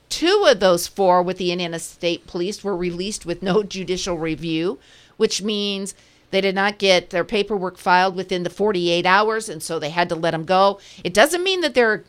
Two 0.09 0.47
of 0.49 0.61
those 0.61 0.87
four 0.87 1.23
with 1.23 1.38
the 1.38 1.51
Indiana 1.51 1.79
State 1.79 2.27
Police 2.27 2.62
were 2.62 2.77
released 2.77 3.25
with 3.25 3.43
no 3.43 3.62
judicial 3.64 4.19
review, 4.19 4.79
which 5.17 5.43
means 5.43 5.95
they 6.31 6.40
did 6.40 6.55
not 6.55 6.79
get 6.79 7.11
their 7.11 7.25
paperwork 7.25 7.79
filed 7.79 8.17
within 8.17 8.43
the 8.43 8.51
48 8.51 9.07
hours, 9.07 9.49
and 9.49 9.62
so 9.62 9.79
they 9.79 9.90
had 9.90 10.09
to 10.09 10.14
let 10.14 10.33
them 10.33 10.45
go. 10.45 10.81
It 11.05 11.14
doesn't 11.14 11.45
mean 11.45 11.61
that 11.61 11.75
they're 11.75 12.05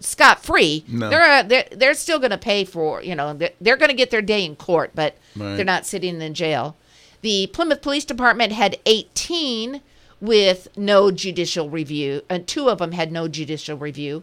scot 0.00 0.42
free. 0.44 0.84
No. 0.88 1.08
They're, 1.10 1.22
uh, 1.22 1.42
they're 1.42 1.68
they're 1.72 1.94
still 1.94 2.18
going 2.18 2.30
to 2.30 2.38
pay 2.38 2.64
for 2.64 3.02
you 3.02 3.14
know 3.14 3.34
they're, 3.34 3.50
they're 3.60 3.76
going 3.76 3.90
to 3.90 3.94
get 3.96 4.10
their 4.10 4.22
day 4.22 4.44
in 4.44 4.56
court, 4.56 4.92
but 4.94 5.16
Right. 5.36 5.56
they're 5.56 5.64
not 5.64 5.86
sitting 5.86 6.20
in 6.20 6.34
jail. 6.34 6.76
The 7.22 7.48
Plymouth 7.48 7.82
Police 7.82 8.04
Department 8.04 8.52
had 8.52 8.78
18 8.86 9.80
with 10.20 10.68
no 10.76 11.10
judicial 11.10 11.68
review, 11.70 12.22
and 12.28 12.46
two 12.46 12.68
of 12.68 12.78
them 12.78 12.92
had 12.92 13.10
no 13.12 13.28
judicial 13.28 13.76
review. 13.76 14.22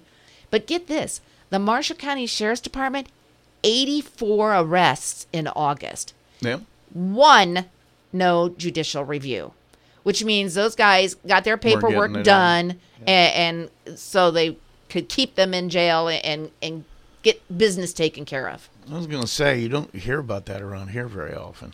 But 0.52 0.68
get 0.68 0.88
this: 0.88 1.22
the 1.50 1.60
Marshall 1.60 1.96
County 1.98 2.26
Sheriff's 2.26 2.62
Department, 2.62 3.08
84 3.64 4.56
arrests 4.56 5.28
in 5.34 5.48
August, 5.48 6.14
Yeah. 6.40 6.60
one 6.94 7.66
no 8.14 8.50
judicial 8.50 9.04
review, 9.04 9.52
which 10.04 10.24
means 10.24 10.54
those 10.54 10.76
guys 10.76 11.16
got 11.28 11.44
their 11.44 11.58
paperwork 11.58 12.24
done, 12.24 12.80
and, 13.06 13.70
and 13.86 14.00
so 14.00 14.32
they 14.32 14.58
could 14.90 15.10
keep 15.10 15.36
them 15.36 15.54
in 15.54 15.70
jail 15.70 16.08
and 16.08 16.52
and 16.62 16.84
get 17.24 17.42
business 17.58 17.92
taken 17.94 18.24
care 18.26 18.48
of. 18.50 18.70
I 18.92 18.96
was 18.98 19.08
going 19.08 19.22
to 19.22 19.28
say 19.28 19.60
you 19.60 19.70
don't 19.70 19.94
hear 19.96 20.20
about 20.20 20.46
that 20.46 20.62
around 20.62 20.90
here 20.90 21.08
very 21.08 21.34
often. 21.34 21.74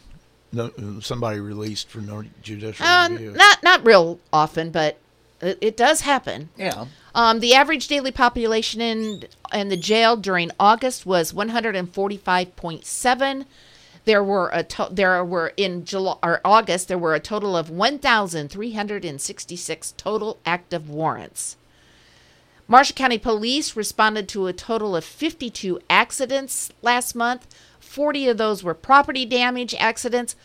No, 0.53 0.71
somebody 1.01 1.39
released 1.39 1.89
for 1.89 1.99
no 1.99 2.23
judicial 2.41 2.85
Uh, 2.85 3.09
review. 3.09 3.31
not 3.31 3.61
not 3.63 3.85
real 3.85 4.19
often, 4.33 4.69
but 4.71 4.97
it, 5.41 5.57
it 5.61 5.77
does 5.77 6.01
happen. 6.01 6.49
yeah. 6.57 6.85
Um, 7.13 7.41
the 7.41 7.53
average 7.53 7.87
daily 7.89 8.11
population 8.11 8.79
in 8.81 9.25
in 9.53 9.67
the 9.69 9.75
jail 9.77 10.15
during 10.15 10.49
August 10.59 11.05
was 11.05 11.33
145.7. 11.33 13.45
There 14.05 14.23
were 14.23 14.49
a 14.53 14.63
to- 14.63 14.87
there 14.91 15.23
were 15.23 15.53
in 15.57 15.85
July 15.85 16.15
or 16.23 16.41
August 16.43 16.87
there 16.87 16.97
were 16.97 17.13
a 17.13 17.19
total 17.19 17.55
of 17.55 17.69
1,366 17.69 19.93
total 19.97 20.39
active 20.45 20.89
warrants. 20.89 21.55
Marshall 22.71 22.95
County 22.95 23.17
Police 23.17 23.75
responded 23.75 24.29
to 24.29 24.47
a 24.47 24.53
total 24.53 24.95
of 24.95 25.03
52 25.03 25.77
accidents 25.89 26.71
last 26.81 27.15
month. 27.15 27.45
40 27.81 28.29
of 28.29 28.37
those 28.37 28.63
were 28.63 28.73
property 28.73 29.25
damage 29.25 29.75
accidents. 29.77 30.37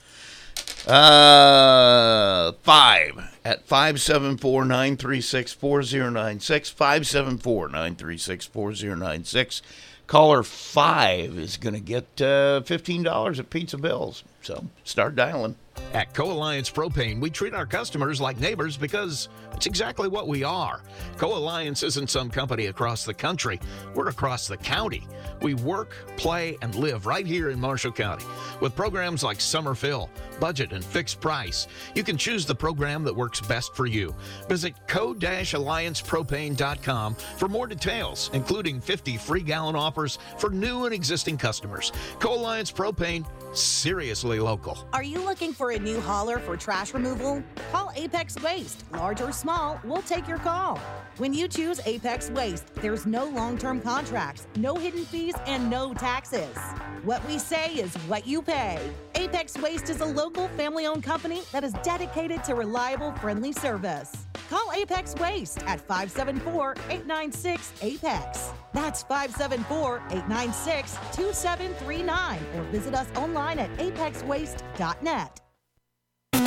Uh, 0.86 2.52
five 2.62 3.38
at 3.44 3.64
574 3.64 4.64
936 4.64 5.52
4096. 5.52 6.70
574 6.70 7.68
936 7.68 8.46
4096. 8.46 9.62
Caller 10.06 10.42
five 10.42 11.38
is 11.38 11.56
going 11.56 11.74
to 11.74 11.80
get 11.80 12.04
uh, 12.20 12.60
$15 12.64 13.38
at 13.38 13.50
Pizza 13.50 13.78
Bills. 13.78 14.24
So 14.42 14.66
start 14.84 15.14
dialing. 15.14 15.56
At 15.92 16.14
Co 16.14 16.32
Alliance 16.32 16.70
Propane, 16.70 17.20
we 17.20 17.28
treat 17.28 17.52
our 17.52 17.66
customers 17.66 18.20
like 18.20 18.40
neighbors 18.40 18.78
because 18.78 19.28
it's 19.52 19.66
exactly 19.66 20.08
what 20.08 20.26
we 20.26 20.42
are. 20.42 20.82
Co 21.18 21.36
Alliance 21.36 21.82
isn't 21.82 22.08
some 22.08 22.30
company 22.30 22.66
across 22.66 23.04
the 23.04 23.12
country, 23.12 23.60
we're 23.94 24.08
across 24.08 24.48
the 24.48 24.56
county. 24.56 25.06
We 25.42 25.54
work, 25.54 25.94
play, 26.16 26.56
and 26.62 26.74
live 26.74 27.04
right 27.04 27.26
here 27.26 27.50
in 27.50 27.60
Marshall 27.60 27.92
County. 27.92 28.24
With 28.60 28.76
programs 28.76 29.22
like 29.22 29.40
Summer 29.40 29.74
Fill, 29.74 30.08
Budget, 30.40 30.72
and 30.72 30.84
Fixed 30.84 31.20
Price, 31.20 31.66
you 31.94 32.04
can 32.04 32.16
choose 32.16 32.46
the 32.46 32.54
program 32.54 33.04
that 33.04 33.14
works 33.14 33.40
best 33.40 33.74
for 33.74 33.86
you. 33.86 34.14
Visit 34.48 34.74
co 34.86 35.14
alliancepropane.com 35.14 37.14
for 37.14 37.48
more 37.48 37.66
details, 37.66 38.30
including 38.32 38.80
50 38.80 39.16
free 39.16 39.42
gallon 39.42 39.76
offers 39.76 40.18
for 40.38 40.50
new 40.50 40.84
and 40.84 40.94
existing 40.94 41.36
customers. 41.36 41.92
Co 42.18 42.34
Alliance 42.34 42.72
Propane, 42.72 43.26
seriously 43.56 44.38
local. 44.38 44.86
Are 44.92 45.02
you 45.02 45.20
looking 45.20 45.52
for 45.52 45.71
a 45.72 45.78
new 45.78 46.00
hauler 46.00 46.38
for 46.38 46.56
trash 46.56 46.94
removal? 46.94 47.42
Call 47.70 47.90
Apex 47.96 48.40
Waste. 48.42 48.84
Large 48.92 49.22
or 49.22 49.32
small, 49.32 49.80
we'll 49.84 50.02
take 50.02 50.28
your 50.28 50.38
call. 50.38 50.78
When 51.16 51.32
you 51.32 51.48
choose 51.48 51.80
Apex 51.86 52.30
Waste, 52.30 52.74
there's 52.76 53.06
no 53.06 53.24
long 53.24 53.58
term 53.58 53.80
contracts, 53.80 54.46
no 54.56 54.74
hidden 54.74 55.04
fees, 55.04 55.34
and 55.46 55.68
no 55.70 55.94
taxes. 55.94 56.56
What 57.04 57.26
we 57.26 57.38
say 57.38 57.74
is 57.74 57.94
what 58.06 58.26
you 58.26 58.42
pay. 58.42 58.78
Apex 59.14 59.58
Waste 59.58 59.90
is 59.90 60.00
a 60.00 60.04
local 60.04 60.48
family 60.48 60.86
owned 60.86 61.02
company 61.02 61.42
that 61.52 61.64
is 61.64 61.72
dedicated 61.82 62.44
to 62.44 62.54
reliable, 62.54 63.12
friendly 63.12 63.52
service. 63.52 64.12
Call 64.48 64.70
Apex 64.74 65.14
Waste 65.16 65.62
at 65.64 65.80
574 65.80 66.72
896 66.90 67.72
Apex. 67.82 68.50
That's 68.72 69.02
574 69.04 69.96
896 70.10 70.92
2739 71.14 72.40
or 72.56 72.62
visit 72.64 72.94
us 72.94 73.08
online 73.16 73.58
at 73.58 73.74
apexwaste.net. 73.78 75.40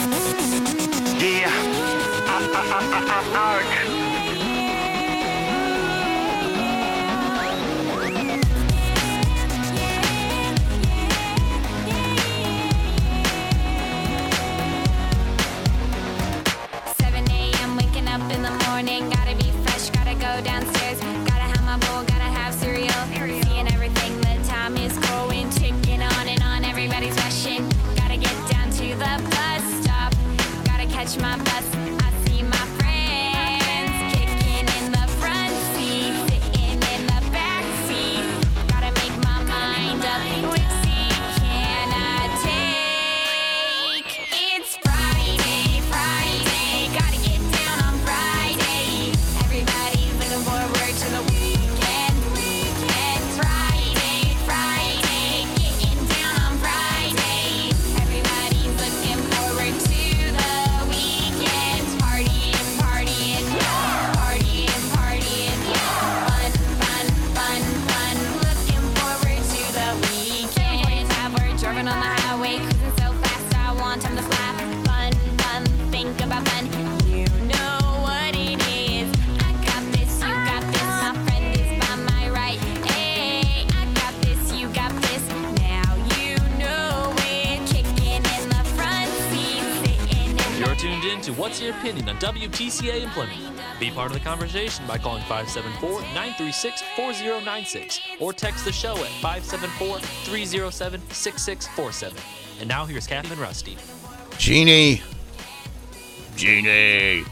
Yeah. 0.05 0.45
What's 91.45 91.61
Your 91.61 91.75
Opinion 91.75 92.09
on 92.09 92.17
WTCA 92.17 93.03
in 93.03 93.09
Plymouth. 93.11 93.37
Be 93.79 93.91
part 93.91 94.07
of 94.07 94.17
the 94.17 94.19
conversation 94.19 94.83
by 94.87 94.97
calling 94.97 95.21
574 95.25 96.01
936 96.01 96.81
4096 96.95 98.01
or 98.19 98.33
text 98.33 98.65
the 98.65 98.71
show 98.71 98.95
at 98.95 99.11
574 99.21 99.99
307 99.99 101.01
6647. 101.11 102.17
And 102.61 102.67
now 102.67 102.85
here's 102.85 103.05
Captain 103.05 103.31
and 103.31 103.39
Rusty. 103.39 103.77
Jeannie. 104.39 105.03
Jeannie. 106.35 107.23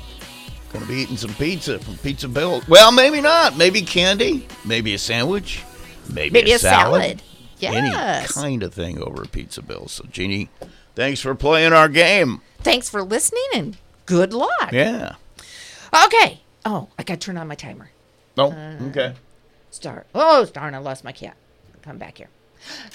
Gonna 0.72 0.86
be 0.86 0.94
eating 0.94 1.18
some 1.18 1.34
pizza 1.34 1.80
from 1.80 1.98
Pizza 1.98 2.28
Bill. 2.28 2.62
Well, 2.68 2.92
maybe 2.92 3.20
not. 3.20 3.58
Maybe 3.58 3.82
candy. 3.82 4.48
Maybe 4.64 4.94
a 4.94 5.00
sandwich. 5.00 5.64
Maybe, 6.08 6.30
Maybe 6.30 6.52
a, 6.52 6.58
a 6.58 6.60
salad. 6.60 7.02
salad. 7.02 7.24
Yes. 7.58 7.74
Any 7.74 8.28
kind 8.46 8.62
of 8.62 8.76
thing 8.76 9.02
over 9.02 9.24
at 9.24 9.32
Pizza 9.32 9.64
Bill. 9.64 9.88
So, 9.88 10.06
Jeannie, 10.12 10.50
thanks 10.94 11.20
for 11.20 11.34
playing 11.34 11.74
our 11.74 11.90
game. 11.90 12.42
Thanks 12.60 12.90
for 12.90 13.02
listening 13.02 13.44
and 13.56 13.78
good 14.06 14.34
luck. 14.34 14.72
Yeah. 14.72 15.16
Okay. 16.06 16.42
Oh, 16.66 16.90
I 16.98 17.04
got 17.04 17.16
to 17.16 17.26
turn 17.26 17.38
on 17.38 17.48
my 17.48 17.56
timer. 17.56 17.90
Oh, 18.38 18.52
Uh, 18.52 18.78
okay. 18.90 19.14
Start. 19.72 20.08
Oh, 20.16 20.46
darn, 20.46 20.74
I 20.76 20.78
lost 20.78 21.04
my 21.04 21.12
cat. 21.12 21.36
Come 21.82 21.98
back 21.98 22.18
here. 22.18 22.30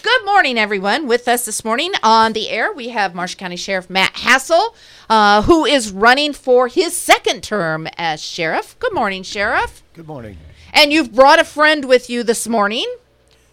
Good 0.03 0.25
morning, 0.25 0.57
everyone. 0.57 1.07
With 1.07 1.29
us 1.29 1.45
this 1.45 1.63
morning 1.65 1.93
on 2.03 2.33
the 2.33 2.49
air, 2.49 2.73
we 2.73 2.89
have 2.89 3.15
Marshall 3.15 3.39
County 3.39 3.57
Sheriff 3.57 3.91
Matt 3.91 4.15
Hassel, 4.17 4.75
uh, 5.11 5.43
who 5.43 5.67
is 5.67 5.93
running 5.93 6.33
for 6.33 6.69
his 6.69 6.97
second 6.97 7.43
term 7.43 7.87
as 7.99 8.23
sheriff. 8.23 8.79
Good 8.79 8.95
morning, 8.95 9.23
Sheriff. 9.23 9.83
Good 9.93 10.07
morning. 10.07 10.39
And 10.73 10.91
you've 10.93 11.15
brought 11.15 11.39
a 11.39 11.45
friend 11.45 11.85
with 11.85 12.09
you 12.09 12.23
this 12.23 12.49
morning. 12.49 12.87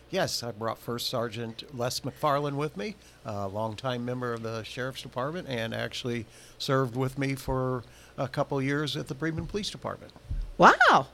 Yes, 0.09 0.41
I 0.41 0.51
brought 0.51 0.77
First 0.77 1.09
Sergeant 1.09 1.63
Les 1.77 1.99
McFarland 1.99 2.53
with 2.55 2.77
me, 2.77 2.95
a 3.25 3.47
longtime 3.47 4.05
member 4.05 4.33
of 4.33 4.43
the 4.43 4.63
Sheriff's 4.63 5.01
Department, 5.01 5.47
and 5.49 5.73
actually 5.73 6.25
served 6.57 6.95
with 6.95 7.17
me 7.17 7.35
for 7.35 7.83
a 8.17 8.27
couple 8.27 8.61
years 8.61 8.95
at 8.95 9.07
the 9.07 9.15
Bremen 9.15 9.45
Police 9.47 9.69
Department. 9.69 10.11
Wow. 10.57 11.07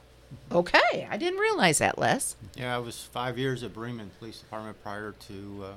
Okay. 0.52 1.08
I 1.10 1.18
didn't 1.18 1.40
realize 1.40 1.80
that, 1.80 1.98
Les. 1.98 2.36
Yeah, 2.56 2.76
I 2.76 2.80
was 2.80 3.04
five 3.04 3.38
years 3.38 3.64
at 3.64 3.74
Bremen 3.74 4.12
Police 4.20 4.40
Department 4.40 4.82
prior 4.84 5.14
to 5.28 5.64
uh, 5.66 5.68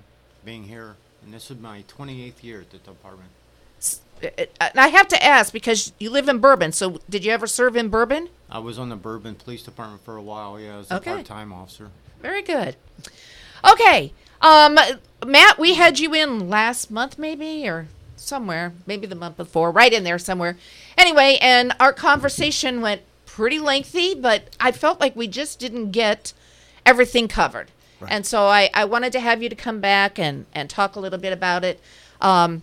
being 0.44 0.64
here, 0.64 0.96
and 1.24 1.32
this 1.32 1.50
is 1.50 1.58
my 1.58 1.82
28th 1.88 2.42
year 2.42 2.60
at 2.60 2.70
the 2.70 2.78
department. 2.78 3.30
Uh, 4.22 4.28
And 4.60 4.78
I 4.80 4.88
have 4.88 5.08
to 5.08 5.22
ask 5.22 5.52
because 5.52 5.92
you 5.98 6.08
live 6.10 6.28
in 6.28 6.38
Bourbon. 6.38 6.72
So, 6.72 7.00
did 7.10 7.24
you 7.24 7.32
ever 7.32 7.46
serve 7.46 7.76
in 7.76 7.88
Bourbon? 7.88 8.28
I 8.50 8.58
was 8.60 8.78
on 8.78 8.88
the 8.88 8.96
Bourbon 8.96 9.34
Police 9.34 9.62
Department 9.62 10.04
for 10.04 10.16
a 10.16 10.22
while, 10.22 10.58
yeah, 10.60 10.76
as 10.78 10.90
a 10.90 10.96
Okay. 10.96 11.14
part-time 11.14 11.52
officer. 11.52 11.90
Very 12.22 12.42
good. 12.42 12.76
Okay. 13.68 14.12
Um, 14.40 14.78
Matt, 15.26 15.58
we 15.58 15.74
had 15.74 15.98
you 15.98 16.14
in 16.14 16.48
last 16.48 16.90
month, 16.90 17.18
maybe, 17.18 17.66
or 17.68 17.88
somewhere, 18.16 18.72
maybe 18.86 19.06
the 19.06 19.14
month 19.14 19.36
before, 19.36 19.70
right 19.70 19.92
in 19.92 20.04
there 20.04 20.18
somewhere. 20.18 20.56
Anyway, 20.96 21.38
and 21.40 21.72
our 21.80 21.92
conversation 21.92 22.80
went 22.80 23.02
pretty 23.26 23.58
lengthy, 23.58 24.14
but 24.14 24.54
I 24.60 24.72
felt 24.72 25.00
like 25.00 25.14
we 25.16 25.26
just 25.26 25.58
didn't 25.58 25.90
get 25.90 26.32
everything 26.86 27.28
covered. 27.28 27.70
And 28.10 28.26
so 28.26 28.44
I, 28.46 28.70
I 28.74 28.84
wanted 28.84 29.12
to 29.12 29.20
have 29.20 29.42
you 29.42 29.48
to 29.48 29.56
come 29.56 29.80
back 29.80 30.18
and, 30.18 30.46
and 30.54 30.68
talk 30.68 30.94
a 30.96 31.00
little 31.00 31.18
bit 31.18 31.32
about 31.32 31.64
it. 31.64 31.80
Um, 32.20 32.62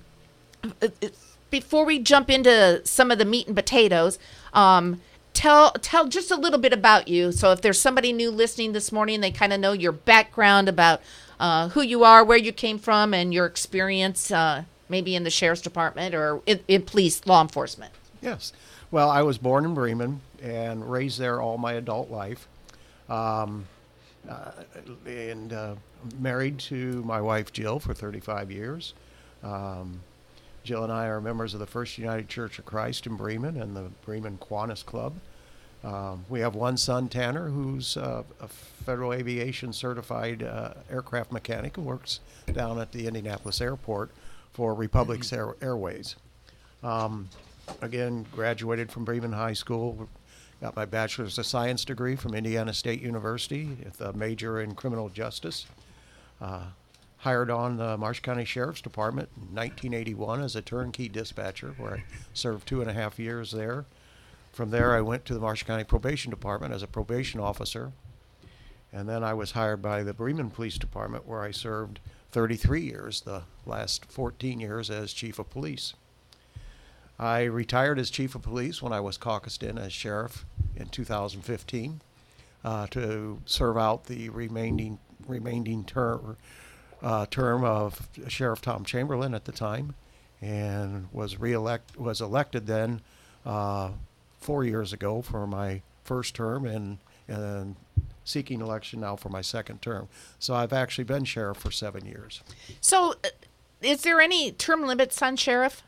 it- 0.82 0.96
it- 1.02 1.16
before 1.50 1.84
we 1.84 2.00
jump 2.00 2.30
into 2.30 2.82
some 2.86 3.12
of 3.12 3.18
the 3.18 3.26
meat 3.26 3.46
and 3.48 3.56
potatoes, 3.56 4.18
um, 4.54 5.02
tell 5.34 5.72
tell 5.74 6.08
just 6.08 6.32
a 6.32 6.38
little 6.38 6.60
bit 6.60 6.72
about 6.72 7.10
you. 7.10 7.34
So 7.34 7.52
if 7.52 7.60
there's 7.62 7.78
somebody 7.80 8.14
new 8.14 8.32
listening 8.32 8.72
this 8.72 8.90
morning, 8.90 9.20
they 9.20 9.32
kind 9.32 9.52
of 9.52 9.60
know 9.60 9.74
your 9.74 9.92
background 9.92 10.70
about 10.70 11.02
uh, 11.42 11.70
who 11.70 11.82
you 11.82 12.04
are, 12.04 12.24
where 12.24 12.38
you 12.38 12.54
came 12.54 12.78
from, 12.78 13.14
and 13.14 13.34
your 13.34 13.48
experience, 13.48 14.32
uh, 14.32 14.64
maybe 14.88 15.16
in 15.16 15.24
the 15.24 15.30
sheriff's 15.32 15.62
department 15.62 16.14
or 16.14 16.42
in, 16.46 16.60
in 16.68 16.84
police 16.84 17.26
law 17.26 17.42
enforcement. 17.42 17.92
Yes. 18.22 18.54
Well, 18.92 19.10
I 19.10 19.24
was 19.24 19.38
born 19.40 19.66
in 19.66 19.74
Bremen 19.74 20.22
and 20.42 20.90
raised 20.90 21.20
there 21.20 21.42
all 21.42 21.58
my 21.58 21.74
adult 21.74 22.12
life. 22.12 22.48
Um, 23.10 23.66
uh, 24.30 24.52
and 25.08 25.52
uh, 25.52 25.76
married 26.20 26.60
to 26.60 27.02
my 27.04 27.20
wife 27.20 27.52
Jill 27.52 27.80
for 27.80 27.96
35 27.96 28.52
years. 28.52 28.94
Um, 29.44 30.02
Jill 30.64 30.84
and 30.84 30.94
I 30.94 31.08
are 31.08 31.20
members 31.20 31.56
of 31.56 31.60
the 31.60 31.66
First 31.66 31.98
United 31.98 32.30
Church 32.30 32.60
of 32.60 32.66
Christ 32.66 33.08
in 33.08 33.16
Bremen 33.16 33.58
and 33.58 33.76
the 33.76 33.90
Bremen 34.06 34.38
Kiwanis 34.40 34.86
Club. 34.86 35.16
Um, 35.84 36.26
we 36.30 36.42
have 36.42 36.54
one 36.54 36.78
son, 36.78 37.10
Tanner, 37.10 37.50
who's 37.50 37.98
uh, 37.98 38.24
a 38.40 38.48
federal 38.48 39.14
aviation 39.14 39.74
certified 39.74 40.44
uh, 40.44 40.74
aircraft 40.92 41.32
mechanic 41.32 41.78
and 41.78 41.86
works 41.86 42.20
down 42.54 42.80
at 42.80 42.92
the 42.92 43.08
Indianapolis 43.08 43.62
airport 43.62 44.12
for 44.54 44.74
Republic 44.74 45.22
Air- 45.34 45.56
Airways. 45.62 46.16
Um, 46.84 47.30
again, 47.82 48.26
graduated 48.32 48.92
from 48.92 49.06
Bremen 49.06 49.34
High 49.34 49.54
School, 49.54 50.08
got 50.62 50.76
my 50.76 50.86
bachelor's 50.86 51.38
of 51.38 51.46
science 51.46 51.84
degree 51.84 52.16
from 52.16 52.36
Indiana 52.36 52.74
State 52.74 53.02
University 53.02 53.78
with 53.84 54.02
a 54.02 54.14
major 54.14 54.62
in 54.62 54.76
criminal 54.76 55.10
justice. 55.10 55.66
Uh, 56.40 56.64
hired 57.18 57.52
on 57.52 57.78
the 57.78 57.98
Marsh 57.98 58.20
County 58.20 58.46
Sheriff's 58.46 58.82
Department 58.82 59.30
in 59.36 59.56
1981 59.56 60.42
as 60.42 60.56
a 60.56 60.62
turnkey 60.62 61.08
dispatcher, 61.08 61.76
where 61.78 61.98
I 61.98 62.04
served 62.34 62.68
two 62.68 62.82
and 62.82 62.90
a 62.90 62.94
half 62.94 63.20
years 63.20 63.52
there. 63.52 63.86
From 64.52 64.70
there, 64.70 64.96
I 64.96 65.02
went 65.02 65.26
to 65.26 65.34
the 65.34 65.40
Marsh 65.40 65.64
County 65.64 65.84
Probation 65.84 66.30
Department 66.30 66.74
as 66.74 66.84
a 66.84 66.88
probation 66.88 67.40
officer. 67.40 67.94
And 68.92 69.08
then 69.08 69.24
I 69.24 69.34
was 69.34 69.52
hired 69.52 69.82
by 69.82 70.04
the 70.04 70.14
Bremen 70.14 70.50
Police 70.50 70.78
Department, 70.78 71.26
where 71.26 71.42
I 71.42 71.52
served 71.52 72.00
33 72.32 72.82
years, 72.82 73.22
the 73.22 73.44
last 73.66 74.06
14 74.06 74.60
years 74.60 74.90
as 74.90 75.14
chief 75.14 75.40
of 75.40 75.50
police. 75.50 75.94
I 77.18 77.44
retired 77.44 78.00
as 78.00 78.10
chief 78.10 78.36
of 78.36 78.42
police 78.42 78.82
when 78.82 78.92
I 78.92 79.00
was 79.00 79.18
caucused 79.18 79.64
in 79.64 79.78
as 79.78 79.94
sheriff 79.94 80.46
in 80.76 80.88
2015 80.88 82.02
uh, 82.64 82.88
to 82.88 83.40
serve 83.46 83.78
out 83.78 84.06
the 84.06 84.30
remaining 84.30 85.00
remaining 85.28 85.86
term 85.86 86.36
uh, 87.04 87.26
term 87.28 87.64
of 87.64 88.10
Sheriff 88.28 88.62
Tom 88.62 88.84
Chamberlain 88.84 89.34
at 89.34 89.46
the 89.46 89.52
time, 89.52 89.96
and 90.42 91.08
was 91.12 91.40
reelect 91.40 91.98
was 91.98 92.22
elected 92.22 92.66
then 92.68 93.02
uh, 93.46 93.92
four 94.42 94.66
years 94.66 94.92
ago 94.92 95.22
for 95.22 95.48
my 95.48 95.82
first 96.04 96.36
term 96.36 96.66
and 96.66 96.98
and 97.28 97.76
seeking 98.24 98.62
election 98.62 99.00
now 99.00 99.16
for 99.16 99.30
my 99.30 99.42
second 99.42 99.82
term. 99.82 100.08
So 100.40 100.54
I've 100.54 100.74
actually 100.74 101.06
been 101.06 101.24
sheriff 101.24 101.58
for 101.58 101.72
seven 101.72 102.06
years. 102.06 102.42
So, 102.80 103.16
uh, 103.24 103.30
is 103.82 104.04
there 104.04 104.20
any 104.20 104.52
term 104.52 104.86
limits 104.86 105.22
on 105.22 105.38
sheriff? 105.38 105.84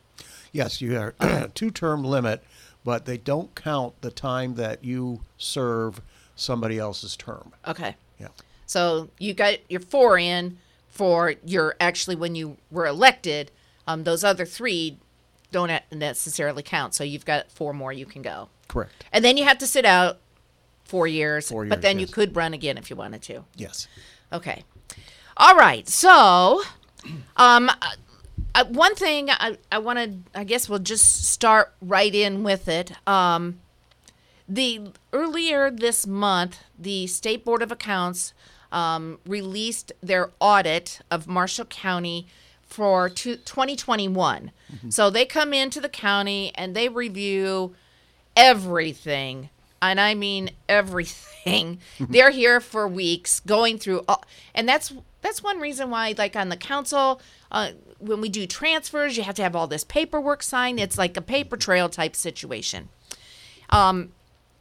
Yes, 0.52 0.80
you 0.80 0.96
are 0.96 1.14
two 1.54 1.70
term 1.70 2.02
limit, 2.02 2.42
but 2.84 3.04
they 3.04 3.18
don't 3.18 3.54
count 3.54 4.00
the 4.00 4.10
time 4.10 4.54
that 4.54 4.84
you 4.84 5.20
serve 5.36 6.00
somebody 6.34 6.78
else's 6.78 7.16
term. 7.16 7.52
Okay. 7.66 7.96
Yeah. 8.18 8.28
So 8.66 9.10
you 9.18 9.34
got 9.34 9.58
your 9.70 9.80
four 9.80 10.18
in 10.18 10.58
for 10.88 11.34
your 11.44 11.76
actually 11.80 12.16
when 12.16 12.34
you 12.34 12.56
were 12.70 12.86
elected. 12.86 13.50
Um, 13.86 14.04
those 14.04 14.24
other 14.24 14.46
three 14.46 14.98
don't 15.54 15.70
necessarily 15.92 16.64
count. 16.64 16.94
So 16.94 17.04
you've 17.04 17.24
got 17.24 17.48
four 17.48 17.72
more 17.72 17.92
you 17.92 18.06
can 18.06 18.22
go. 18.22 18.48
Correct. 18.66 19.04
And 19.12 19.24
then 19.24 19.36
you 19.36 19.44
have 19.44 19.58
to 19.58 19.68
sit 19.68 19.84
out 19.84 20.18
four 20.84 21.06
years. 21.06 21.48
Four 21.48 21.64
years 21.64 21.70
but 21.70 21.80
then 21.80 22.00
you 22.00 22.08
could 22.08 22.34
run 22.34 22.54
again 22.54 22.76
if 22.76 22.90
you 22.90 22.96
wanted 22.96 23.22
to. 23.22 23.44
Yes. 23.54 23.86
Okay. 24.32 24.64
All 25.36 25.54
right. 25.54 25.88
So, 25.88 26.62
um, 27.36 27.68
uh, 27.68 27.74
uh, 28.56 28.64
one 28.64 28.96
thing 28.96 29.30
I, 29.30 29.58
I 29.70 29.78
want 29.78 29.98
to, 30.00 30.38
I 30.38 30.42
guess 30.42 30.68
we'll 30.68 30.80
just 30.80 31.24
start 31.24 31.72
right 31.80 32.12
in 32.12 32.42
with 32.42 32.66
it. 32.68 32.90
Um, 33.06 33.60
the 34.48 34.88
earlier 35.12 35.70
this 35.70 36.04
month, 36.04 36.58
the 36.76 37.06
State 37.06 37.44
Board 37.44 37.62
of 37.62 37.70
Accounts 37.70 38.34
um, 38.72 39.20
released 39.24 39.92
their 40.02 40.32
audit 40.40 41.00
of 41.12 41.28
Marshall 41.28 41.66
County 41.66 42.26
for 42.66 43.08
two, 43.08 43.36
2021. 43.36 44.50
So 44.88 45.08
they 45.08 45.24
come 45.24 45.52
into 45.52 45.80
the 45.80 45.88
county 45.88 46.50
and 46.54 46.74
they 46.74 46.88
review 46.88 47.74
everything, 48.36 49.50
and 49.80 50.00
I 50.00 50.14
mean 50.14 50.50
everything. 50.68 51.78
They're 52.00 52.30
here 52.30 52.60
for 52.60 52.88
weeks, 52.88 53.40
going 53.40 53.78
through, 53.78 54.04
all, 54.08 54.24
and 54.54 54.68
that's 54.68 54.92
that's 55.22 55.42
one 55.42 55.58
reason 55.58 55.90
why, 55.90 56.14
like 56.18 56.36
on 56.36 56.48
the 56.50 56.56
council, 56.56 57.20
uh, 57.50 57.70
when 57.98 58.20
we 58.20 58.28
do 58.28 58.46
transfers, 58.46 59.16
you 59.16 59.22
have 59.22 59.36
to 59.36 59.42
have 59.42 59.56
all 59.56 59.66
this 59.66 59.84
paperwork 59.84 60.42
signed. 60.42 60.78
It's 60.78 60.98
like 60.98 61.16
a 61.16 61.22
paper 61.22 61.56
trail 61.56 61.88
type 61.88 62.14
situation. 62.14 62.88
Um, 63.70 64.12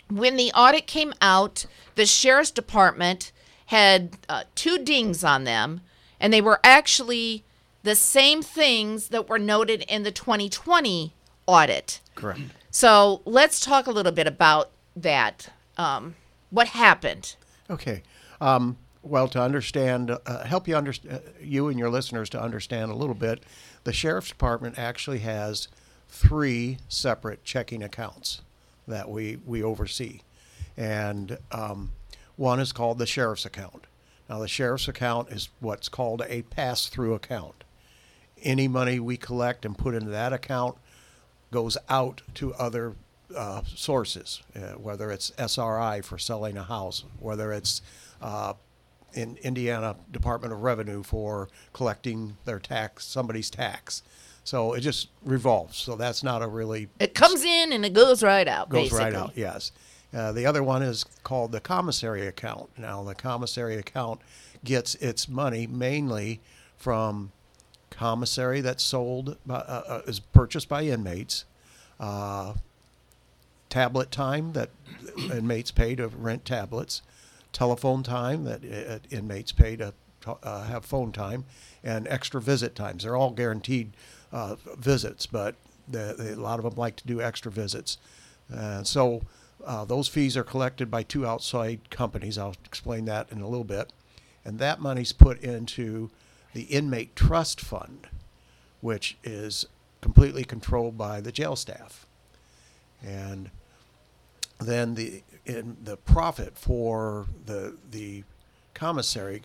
when 0.10 0.38
the 0.38 0.52
audit 0.54 0.88
came 0.88 1.14
out, 1.22 1.66
the 1.96 2.06
sheriff's 2.06 2.52
department 2.52 3.32
had 3.68 4.18
uh, 4.30 4.44
two 4.56 4.78
dings 4.78 5.24
on 5.24 5.44
them, 5.44 5.82
and 6.20 6.32
they 6.32 6.42
were 6.42 6.60
actually 6.64 7.44
the 7.84 7.96
same 7.96 8.42
things 8.42 9.10
that 9.10 9.30
were 9.30 9.40
noted 9.40 9.84
in 9.88 10.04
the 10.04 10.12
2020 10.12 11.14
audit. 11.46 12.00
Correct. 12.16 12.42
So 12.72 13.22
let's 13.26 13.60
talk 13.60 13.88
a 13.88 13.92
little 13.92 14.12
bit 14.12 14.26
about 14.26 14.72
that. 14.96 15.50
Um, 15.78 16.16
what 16.50 16.70
happened? 16.70 17.36
Okay. 17.70 18.04
Um, 18.42 18.78
well, 19.02 19.28
to 19.28 19.42
understand, 19.42 20.18
uh, 20.26 20.44
help 20.46 20.68
you 20.68 20.76
understand, 20.76 21.16
uh, 21.16 21.20
you 21.42 21.68
and 21.68 21.78
your 21.78 21.90
listeners 21.90 22.30
to 22.30 22.42
understand 22.42 22.90
a 22.92 22.96
little 22.96 23.16
bit, 23.16 23.44
the 23.84 23.94
sheriff's 23.94 24.30
department 24.30 24.80
actually 24.80 25.20
has 25.20 25.68
three 26.08 26.78
separate 26.88 27.44
checking 27.44 27.84
accounts 27.84 28.42
that 28.88 29.10
we, 29.10 29.40
we 29.46 29.62
oversee. 29.62 30.22
And 30.78 31.38
um, 31.52 31.92
one 32.38 32.60
is 32.60 32.72
called 32.72 32.98
the 32.98 33.06
sheriff's 33.06 33.46
account. 33.46 33.86
Now, 34.30 34.40
the 34.40 34.48
sheriff's 34.48 34.88
account 34.88 35.30
is 35.30 35.50
what's 35.60 35.90
called 35.90 36.24
a 36.28 36.44
pass 36.44 36.88
through 36.88 37.14
account. 37.14 37.64
Any 38.44 38.68
money 38.68 39.00
we 39.00 39.18
collect 39.18 39.66
and 39.66 39.78
put 39.78 39.96
into 39.96 40.10
that 40.12 40.34
account 40.34 40.78
goes 41.52 41.78
out 41.90 42.22
to 42.36 42.54
other 42.56 42.96
uh, 43.36 43.62
sources, 43.66 44.42
uh, 44.56 44.74
whether 44.74 45.12
it's 45.12 45.32
SRI 45.38 46.02
for 46.02 46.18
selling 46.18 46.58
a 46.58 46.64
house, 46.64 47.04
whether 47.20 47.52
it's 47.54 47.82
uh, 48.22 48.54
in 49.14 49.38
Indiana 49.44 49.96
Department 50.12 50.54
of 50.54 50.62
Revenue 50.62 51.04
for 51.04 51.48
collecting 51.72 52.38
their 52.46 52.60
tax, 52.60 53.06
somebody's 53.06 53.50
tax. 53.50 54.04
So 54.44 54.74
it 54.74 54.82
just 54.82 55.08
revolves. 55.24 55.78
So 55.78 55.96
that's 55.96 56.22
not 56.24 56.42
a 56.42 56.48
really 56.48 56.90
It 57.00 57.14
comes 57.14 57.44
in 57.44 57.72
and 57.72 57.86
it 57.86 57.94
goes 57.94 58.22
right 58.22 58.48
out. 58.48 58.70
goes 58.70 58.90
basically. 58.90 59.06
right 59.06 59.14
out. 59.14 59.32
Yes. 59.36 59.72
Uh, 60.14 60.32
the 60.32 60.46
other 60.46 60.62
one 60.62 60.84
is 60.84 61.06
called 61.24 61.52
the 61.52 61.60
commissary 61.62 62.28
account. 62.28 62.70
Now, 62.78 63.04
the 63.04 63.16
commissary 63.16 63.78
account 63.78 64.20
gets 64.64 64.96
its 64.96 65.28
money 65.28 65.66
mainly 65.66 66.42
from 66.78 67.32
commissary 67.94 68.60
that's 68.62 68.84
sold, 68.84 69.38
by, 69.46 69.56
uh, 69.56 69.84
uh, 69.88 70.02
is 70.08 70.20
purchased 70.20 70.68
by 70.68 70.84
inmates, 70.84 71.46
uh, 72.00 72.54
tablet 73.70 74.12
time 74.12 74.54
that 74.54 74.70
inmates 75.32 75.72
pay 75.72 75.96
to 75.96 76.08
rent 76.08 76.44
tablets, 76.44 77.02
telephone 77.54 78.04
time 78.04 78.44
that 78.44 78.62
uh, 78.64 79.00
inmates 79.16 79.52
pay 79.52 79.76
to 79.76 79.94
uh, 80.42 80.64
have 80.64 80.86
phone 80.86 81.12
time, 81.12 81.46
and 81.84 82.08
extra 82.08 82.42
visit 82.42 82.76
times. 82.76 83.04
They're 83.04 83.16
all 83.16 83.32
guaranteed 83.32 83.92
uh, 84.32 84.56
visits, 84.78 85.26
but 85.26 85.56
a 85.94 86.36
lot 86.36 86.60
of 86.60 86.66
them 86.66 86.76
like 86.76 86.96
to 86.98 87.08
do 87.08 87.22
extra 87.22 87.52
visits. 87.52 87.98
Uh, 88.54 88.84
so 88.84 89.22
uh, 89.66 89.86
those 89.86 90.08
fees 90.08 90.36
are 90.38 90.44
collected 90.44 90.90
by 90.90 91.04
two 91.04 91.26
outside 91.26 91.90
companies. 91.90 92.38
I'll 92.38 92.56
explain 92.66 93.06
that 93.06 93.32
in 93.32 93.42
a 93.42 93.48
little 93.48 93.66
bit. 93.66 93.92
And 94.46 94.60
that 94.60 94.80
money's 94.80 95.14
put 95.14 95.42
into 95.42 96.10
the 96.54 96.64
inmate 96.64 97.16
trust 97.16 97.60
fund, 97.60 98.08
which 98.82 99.18
is 99.24 99.66
completely 100.02 100.44
controlled 100.44 100.98
by 100.98 101.22
the 101.22 101.32
jail 101.32 101.56
staff. 101.56 102.06
And 103.06 103.50
then 104.60 104.96
the 104.96 105.24
the 105.46 105.98
profit 105.98 106.58
for 106.58 107.28
the 107.46 107.76
the 107.92 108.24
commissary 108.74 109.44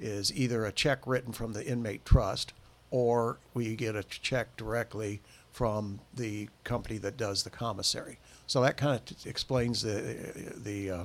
is 0.00 0.32
either 0.34 0.64
a 0.64 0.72
check 0.72 1.06
written 1.06 1.32
from 1.32 1.52
the 1.52 1.66
inmate 1.66 2.04
trust 2.04 2.52
or 2.90 3.38
we 3.52 3.76
get 3.76 3.94
a 3.94 4.02
check 4.02 4.56
directly 4.56 5.20
from 5.52 6.00
the 6.14 6.48
company 6.64 6.98
that 6.98 7.16
does 7.16 7.42
the 7.42 7.50
commissary. 7.50 8.18
So 8.46 8.60
that 8.62 8.76
kind 8.76 8.96
of 8.96 9.04
t- 9.04 9.28
explains 9.28 9.82
the 9.82 10.52
the 10.56 10.90
uh, 10.90 11.04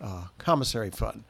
uh, 0.00 0.24
commissary 0.38 0.90
fund. 0.90 1.24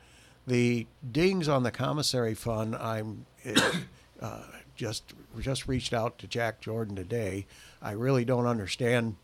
The 0.51 0.89
dings 1.13 1.47
on 1.47 1.63
the 1.63 1.71
commissary 1.71 2.35
fund, 2.35 2.75
I'm 2.75 3.25
uh, 4.21 4.43
just 4.75 5.15
just 5.39 5.69
reached 5.69 5.93
out 5.93 6.19
to 6.19 6.27
Jack 6.27 6.61
Jordan 6.61 6.97
today. 6.97 7.47
I 7.81 7.93
really 7.93 8.25
don't 8.25 8.47
understand 8.47 9.15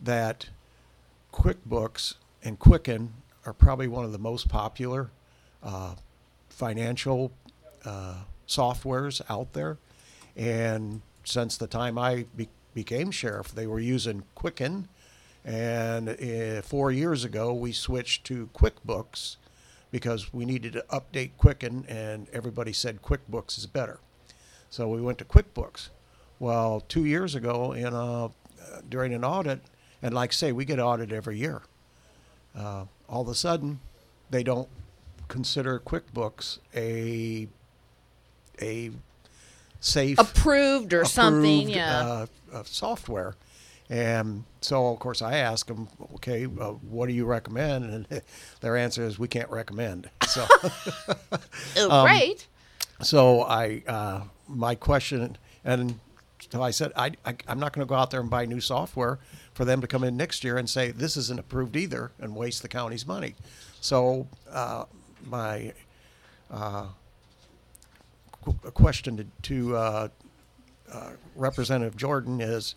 that 0.00 0.50
QuickBooks 1.32 2.14
and 2.44 2.56
Quicken 2.56 3.14
are 3.44 3.52
probably 3.52 3.88
one 3.88 4.04
of 4.04 4.12
the 4.12 4.18
most 4.20 4.48
popular 4.48 5.10
uh, 5.60 5.96
financial 6.48 7.32
uh, 7.84 8.18
softwares 8.46 9.20
out 9.28 9.54
there. 9.54 9.76
And 10.36 11.02
since 11.24 11.56
the 11.56 11.66
time 11.66 11.98
I 11.98 12.26
be- 12.36 12.48
became 12.74 13.10
sheriff, 13.10 13.52
they 13.52 13.66
were 13.66 13.80
using 13.80 14.22
Quicken. 14.36 14.86
And 15.44 16.10
uh, 16.10 16.62
four 16.62 16.92
years 16.92 17.24
ago, 17.24 17.52
we 17.52 17.72
switched 17.72 18.22
to 18.26 18.48
QuickBooks 18.54 19.34
because 19.90 20.32
we 20.32 20.44
needed 20.44 20.72
to 20.74 20.84
update 20.90 21.30
Quicken, 21.36 21.84
and 21.88 22.28
everybody 22.32 22.72
said 22.72 23.02
QuickBooks 23.02 23.58
is 23.58 23.66
better. 23.66 24.00
So 24.70 24.88
we 24.88 25.00
went 25.00 25.18
to 25.18 25.24
QuickBooks. 25.24 25.88
Well, 26.38 26.80
two 26.80 27.04
years 27.04 27.34
ago, 27.34 27.72
in 27.72 27.92
a, 27.92 28.26
uh, 28.26 28.28
during 28.88 29.12
an 29.12 29.24
audit, 29.24 29.60
and 30.02 30.14
like 30.14 30.30
I 30.30 30.32
say, 30.32 30.52
we 30.52 30.64
get 30.64 30.78
audited 30.78 31.12
every 31.12 31.38
year. 31.38 31.62
Uh, 32.56 32.84
all 33.08 33.22
of 33.22 33.28
a 33.28 33.34
sudden, 33.34 33.80
they 34.30 34.42
don't 34.42 34.68
consider 35.28 35.78
QuickBooks 35.78 36.58
a 36.74 37.48
a 38.60 38.90
safe 39.80 40.18
Approved 40.18 40.92
or 40.92 41.04
something, 41.04 41.68
yeah. 41.68 42.00
uh, 42.00 42.26
uh, 42.52 42.62
software. 42.64 43.34
And 43.90 44.44
so, 44.60 44.86
of 44.92 45.00
course, 45.00 45.20
I 45.20 45.38
ask 45.38 45.66
them, 45.66 45.88
okay, 46.14 46.44
uh, 46.44 46.74
what 46.88 47.08
do 47.08 47.12
you 47.12 47.24
recommend? 47.26 47.84
And 48.10 48.22
their 48.60 48.76
answer 48.76 49.04
is, 49.04 49.18
we 49.18 49.26
can't 49.26 49.50
recommend. 49.50 50.08
So, 50.28 50.46
Oh, 51.76 51.90
um, 51.90 52.06
great. 52.06 52.46
so 53.02 53.42
I, 53.42 53.82
uh, 53.88 54.22
my 54.46 54.76
question, 54.76 55.36
and 55.64 55.98
so 56.52 56.62
I 56.62 56.70
said, 56.70 56.92
I, 56.94 57.10
I, 57.26 57.34
I'm 57.48 57.58
not 57.58 57.72
going 57.72 57.84
to 57.84 57.88
go 57.88 57.96
out 57.96 58.12
there 58.12 58.20
and 58.20 58.30
buy 58.30 58.46
new 58.46 58.60
software 58.60 59.18
for 59.54 59.64
them 59.64 59.80
to 59.80 59.88
come 59.88 60.04
in 60.04 60.16
next 60.16 60.44
year 60.44 60.56
and 60.56 60.70
say, 60.70 60.92
this 60.92 61.16
isn't 61.16 61.40
approved 61.40 61.74
either 61.74 62.12
and 62.20 62.36
waste 62.36 62.62
the 62.62 62.68
county's 62.68 63.04
money. 63.06 63.34
So, 63.80 64.28
uh, 64.52 64.84
my, 65.26 65.72
uh, 66.48 66.86
qu- 68.42 68.70
question 68.70 69.16
to, 69.16 69.26
to 69.42 69.76
uh, 69.76 70.08
uh, 70.92 71.10
Representative 71.34 71.96
Jordan 71.96 72.40
is, 72.40 72.76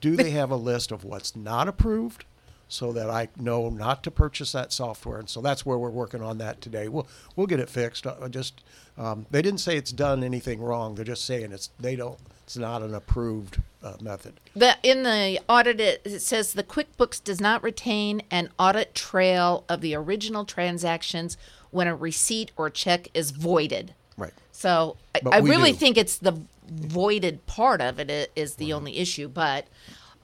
do 0.00 0.16
they 0.16 0.30
have 0.30 0.50
a 0.50 0.56
list 0.56 0.92
of 0.92 1.04
what's 1.04 1.34
not 1.34 1.68
approved 1.68 2.24
so 2.68 2.92
that 2.92 3.08
I 3.08 3.28
know 3.36 3.68
not 3.68 4.02
to 4.04 4.10
purchase 4.10 4.52
that 4.52 4.72
software? 4.72 5.18
And 5.18 5.28
so 5.28 5.40
that's 5.40 5.64
where 5.64 5.78
we're 5.78 5.90
working 5.90 6.22
on 6.22 6.38
that 6.38 6.60
today. 6.60 6.88
We'll 6.88 7.06
we'll 7.34 7.46
get 7.46 7.60
it 7.60 7.68
fixed. 7.68 8.06
Uh, 8.06 8.28
just 8.28 8.62
um, 8.98 9.26
they 9.30 9.42
didn't 9.42 9.60
say 9.60 9.76
it's 9.76 9.92
done 9.92 10.22
anything 10.22 10.60
wrong. 10.60 10.94
They're 10.94 11.04
just 11.04 11.24
saying 11.24 11.52
it's 11.52 11.70
they 11.78 11.96
don't. 11.96 12.18
It's 12.44 12.56
not 12.56 12.80
an 12.82 12.94
approved 12.94 13.60
uh, 13.82 13.94
method. 14.00 14.34
The 14.54 14.76
in 14.82 15.02
the 15.02 15.40
audit 15.48 15.80
it, 15.80 16.02
it 16.04 16.20
says 16.20 16.52
the 16.52 16.62
QuickBooks 16.62 17.22
does 17.22 17.40
not 17.40 17.62
retain 17.62 18.22
an 18.30 18.50
audit 18.58 18.94
trail 18.94 19.64
of 19.68 19.80
the 19.80 19.96
original 19.96 20.44
transactions 20.44 21.36
when 21.70 21.88
a 21.88 21.96
receipt 21.96 22.52
or 22.56 22.70
check 22.70 23.08
is 23.14 23.32
voided. 23.32 23.94
Right. 24.16 24.32
So 24.56 24.96
I, 25.14 25.20
I 25.32 25.38
really 25.38 25.72
do. 25.72 25.78
think 25.78 25.98
it's 25.98 26.16
the 26.16 26.40
voided 26.66 27.44
part 27.46 27.82
of 27.82 28.00
it 28.00 28.32
is 28.34 28.54
the 28.54 28.72
only 28.72 28.96
issue. 28.96 29.28
But 29.28 29.66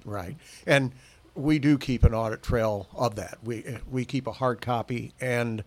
Right. 0.06 0.36
And 0.66 0.92
we 1.34 1.58
do 1.58 1.76
keep 1.76 2.02
an 2.02 2.14
audit 2.14 2.42
trail 2.42 2.88
of 2.94 3.14
that. 3.16 3.38
We 3.44 3.78
we 3.90 4.04
keep 4.06 4.26
a 4.26 4.32
hard 4.32 4.60
copy 4.60 5.12
and 5.20 5.64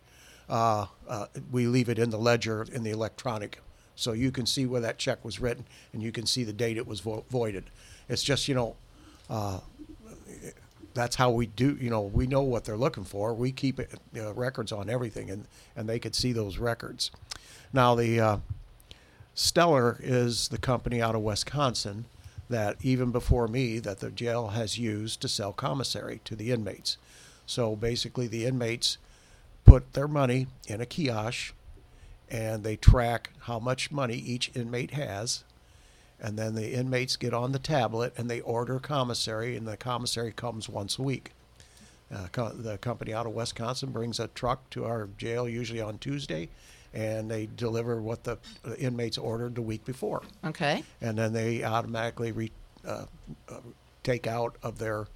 uh, 0.50 0.88
uh, 1.08 1.28
we 1.52 1.68
leave 1.68 1.90
it 1.90 2.00
in 2.00 2.10
the 2.10 2.18
ledger 2.18 2.66
in 2.72 2.84
the 2.84 2.92
electronic, 2.92 3.60
so 3.96 4.14
you 4.14 4.32
can 4.32 4.46
see 4.46 4.66
where 4.66 4.82
that 4.82 4.98
check 4.98 5.24
was 5.24 5.40
written 5.40 5.66
and 5.94 6.04
you 6.04 6.12
can 6.12 6.26
see 6.26 6.44
the 6.44 6.54
date 6.54 6.78
it 6.78 6.88
was 6.88 7.00
vo- 7.00 7.26
voided. 7.30 7.66
It's 8.10 8.24
just 8.24 8.48
you 8.48 8.56
know, 8.56 8.76
uh, 9.30 9.60
that's 10.94 11.16
how 11.16 11.32
we 11.32 11.48
do. 11.48 11.78
You 11.80 11.90
know, 11.90 12.02
we 12.02 12.28
know 12.28 12.42
what 12.42 12.66
they're 12.66 12.78
looking 12.78 13.04
for. 13.04 13.34
We 13.34 13.52
keep 13.52 13.80
it, 13.80 14.00
records 14.14 14.72
on 14.72 14.90
everything, 14.90 15.30
and 15.30 15.46
and 15.76 15.88
they 15.88 16.00
could 16.00 16.16
see 16.16 16.32
those 16.32 16.58
records. 16.58 17.12
Now 17.76 17.94
the 17.94 18.22
uh, 18.22 18.38
Stellar 19.34 20.00
is 20.02 20.48
the 20.48 20.58
company 20.58 21.02
out 21.02 21.14
of 21.14 21.24
Wisconsin 21.24 22.06
that 22.50 22.78
even 22.82 23.12
before 23.12 23.50
me 23.50 23.80
that 23.80 24.00
the 24.00 24.12
jail 24.12 24.48
has 24.48 24.80
used 24.80 25.20
to 25.20 25.28
sell 25.28 25.52
commissary 25.52 26.22
to 26.24 26.38
the 26.38 26.52
inmates. 26.52 26.96
So 27.46 27.76
basically 27.76 28.28
the 28.28 28.46
inmates 28.46 28.98
put 29.66 29.92
their 29.92 30.08
money 30.08 30.48
in 30.68 30.80
a 30.80 30.86
kiosk 30.86 31.54
and 32.32 32.64
they 32.64 32.78
track 32.78 33.32
how 33.40 33.60
much 33.60 33.92
money 33.92 34.16
each 34.16 34.54
inmate 34.56 34.92
has 34.92 35.44
and 36.18 36.40
then 36.40 36.56
the 36.56 36.72
inmates 36.72 37.18
get 37.18 37.34
on 37.34 37.52
the 37.52 37.60
tablet 37.60 38.14
and 38.16 38.30
they 38.30 38.40
order 38.40 38.80
commissary 38.80 39.58
and 39.58 39.68
the 39.68 39.76
commissary 39.76 40.32
comes 40.32 40.70
once 40.70 40.98
a 40.98 41.04
week. 41.04 41.32
Uh, 42.10 42.28
co- 42.32 42.54
the 42.54 42.78
company 42.78 43.14
out 43.14 43.26
of 43.26 43.34
Wisconsin 43.34 43.90
brings 43.92 44.18
a 44.18 44.30
truck 44.30 44.70
to 44.70 44.86
our 44.86 45.10
jail 45.18 45.50
usually 45.50 45.82
on 45.82 45.98
Tuesday 45.98 46.48
and 46.96 47.30
they 47.30 47.46
deliver 47.46 48.02
what 48.02 48.24
the 48.24 48.38
inmates 48.80 49.18
ordered 49.18 49.54
the 49.56 49.62
week 49.62 49.84
before 49.86 50.24
okay, 50.44 50.84
and 51.02 51.18
then 51.18 51.34
they 51.34 51.64
automatically 51.64 52.32
re, 52.32 52.52
uh, 52.88 53.06
uh, 53.50 53.56
take 54.04 54.26
out 54.26 54.56
of 54.64 54.80
their 54.80 55.08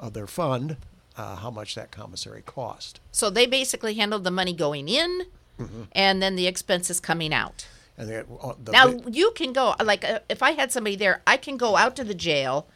of 0.00 0.12
their 0.14 0.26
fund 0.26 0.76
uh, 1.16 1.36
how 1.36 1.50
much 1.50 1.74
that 1.74 1.90
commissary 1.90 2.42
cost. 2.46 3.00
so 3.12 3.28
they 3.30 3.46
basically 3.46 3.94
handled 3.94 4.24
the 4.24 4.30
money 4.30 4.52
going 4.52 4.88
in, 4.88 5.22
Mm-hmm. 5.58 5.82
and 5.92 6.20
then 6.20 6.34
the 6.34 6.48
expenses 6.48 6.98
coming 6.98 7.32
out. 7.32 7.68
And 7.96 8.08
they, 8.08 8.16
uh, 8.18 8.54
the, 8.64 8.72
Now 8.72 8.90
ba- 8.90 9.08
you 9.12 9.30
can 9.36 9.52
go 9.52 9.76
like 9.84 10.02
uh, 10.04 10.18
if 10.28 10.42
I 10.42 10.50
had 10.50 10.72
somebody 10.72 10.96
there, 10.96 11.22
I 11.28 11.36
can 11.36 11.56
go 11.56 11.76
out 11.76 11.94
to 11.94 12.02
the 12.04 12.12
jail, 12.14 12.66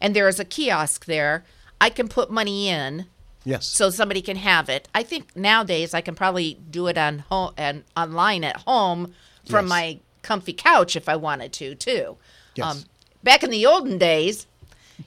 and 0.00 0.14
there 0.14 0.28
is 0.28 0.38
a 0.38 0.44
kiosk 0.44 1.06
there. 1.06 1.44
I 1.80 1.90
can 1.90 2.06
put 2.08 2.30
money 2.30 2.68
in, 2.68 3.06
yes, 3.44 3.66
so 3.66 3.90
somebody 3.90 4.22
can 4.22 4.36
have 4.36 4.68
it. 4.68 4.88
I 4.94 5.02
think 5.02 5.34
nowadays 5.36 5.94
I 5.94 6.00
can 6.00 6.14
probably 6.14 6.58
do 6.70 6.86
it 6.86 6.98
on 6.98 7.20
home 7.20 7.52
and 7.56 7.84
online 7.96 8.44
at 8.44 8.56
home 8.62 9.14
from 9.48 9.66
Yes. 9.66 9.68
my 9.70 9.98
comfy 10.22 10.52
couch 10.52 10.96
if 10.96 11.08
I 11.08 11.16
wanted 11.16 11.52
to 11.54 11.74
too. 11.74 12.16
Um, 12.62 12.76
Yes. 12.76 12.84
back 13.22 13.42
in 13.42 13.50
the 13.50 13.64
olden 13.66 13.96
days, 13.98 14.46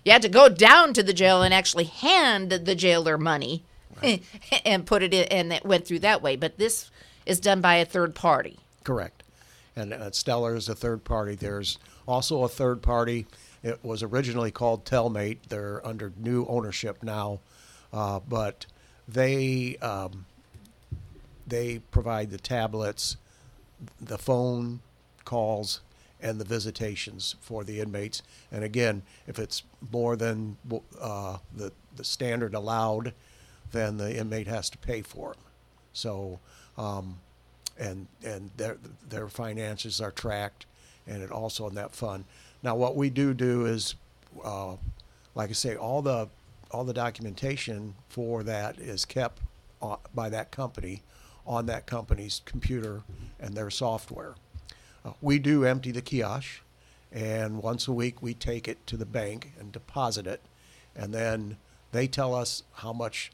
you 0.04 0.12
had 0.12 0.22
to 0.24 0.30
go 0.30 0.50
down 0.50 0.94
to 0.94 1.04
the 1.04 1.14
jail 1.14 1.42
and 1.44 1.54
actually 1.54 1.84
hand 1.86 2.50
the 2.52 2.76
jailer 2.76 3.18
money 3.18 3.64
and 4.66 4.86
put 4.86 5.04
it 5.04 5.14
in, 5.14 5.24
and 5.26 5.54
it 5.54 5.66
went 5.66 5.86
through 5.86 6.00
that 6.00 6.22
way. 6.22 6.36
But 6.36 6.58
this 6.58 6.90
is 7.26 7.40
done 7.40 7.62
by 7.62 7.76
a 7.76 7.86
third 7.86 8.16
party. 8.16 8.60
Correct. 8.84 9.24
And 9.76 9.94
uh, 9.94 10.12
Stellar 10.12 10.56
is 10.56 10.68
a 10.68 10.76
third 10.76 11.04
party. 11.04 11.36
There's 11.36 11.78
also 12.08 12.44
a 12.44 12.50
third 12.50 12.82
party. 12.82 13.26
It 13.64 13.80
was 13.84 14.04
originally 14.04 14.52
called 14.52 14.84
Telmate. 14.86 15.38
They're 15.50 15.86
under 15.86 16.12
new 16.18 16.46
ownership 16.48 17.02
now, 17.02 17.40
uh, 17.94 18.20
but 18.28 18.66
they 19.08 19.78
um, 19.78 20.26
they 21.46 21.80
provide 21.92 22.32
the 22.32 22.38
tablets, 22.38 23.18
the 24.02 24.18
phone 24.18 24.82
calls, 25.24 25.82
and 26.22 26.40
the 26.40 26.46
visitations 26.46 27.36
for 27.42 27.64
the 27.64 27.80
inmates. 27.80 28.24
And 28.52 28.64
again, 28.64 29.04
if 29.28 29.38
it's 29.40 29.64
more 29.92 30.16
than 30.16 30.58
uh, 31.00 31.38
the 31.56 31.72
the 31.96 32.04
standard 32.04 32.56
allowed, 32.56 33.14
then 33.72 33.98
the 33.98 34.18
inmate 34.18 34.48
has 34.48 34.70
to 34.72 34.78
pay 34.80 35.02
for 35.02 35.34
them. 35.34 35.44
So, 35.94 36.40
um, 36.78 37.20
and 37.78 38.08
and 38.26 38.50
their 38.58 38.78
their 39.08 39.28
finances 39.28 40.02
are 40.02 40.12
tracked, 40.12 40.66
and 41.06 41.22
it 41.22 41.32
also 41.32 41.68
in 41.68 41.76
that 41.76 41.94
fund. 41.94 42.26
Now, 42.64 42.76
what 42.76 42.96
we 42.96 43.10
do 43.10 43.34
do 43.34 43.66
is, 43.66 43.96
uh, 44.44 44.78
like 45.36 45.50
I 45.50 45.54
say, 45.54 45.76
all 45.76 46.02
the 46.02 46.30
all 46.74 46.84
the 46.84 46.94
documentation 46.94 47.94
for 48.10 48.44
that 48.44 48.80
is 48.80 49.06
kept 49.06 49.40
uh, 49.82 49.98
by 50.14 50.30
that 50.30 50.52
company 50.52 51.04
on 51.46 51.68
that 51.68 51.86
company's 51.86 52.42
computer 52.46 53.04
and 53.40 53.54
their 53.54 53.70
software. 53.70 54.36
Uh, 55.06 55.12
we 55.22 55.38
do 55.38 55.66
empty 55.66 55.92
the 55.92 56.02
kiosk, 56.02 56.62
and 57.12 57.62
once 57.62 57.88
a 57.88 57.94
week 57.94 58.22
we 58.22 58.34
take 58.34 58.68
it 58.68 58.86
to 58.88 58.98
the 58.98 59.06
bank 59.06 59.54
and 59.60 59.72
deposit 59.72 60.26
it, 60.26 60.42
and 60.96 61.14
then 61.14 61.58
they 61.92 62.08
tell 62.08 62.34
us 62.34 62.64
how 62.76 62.92
much 62.92 63.32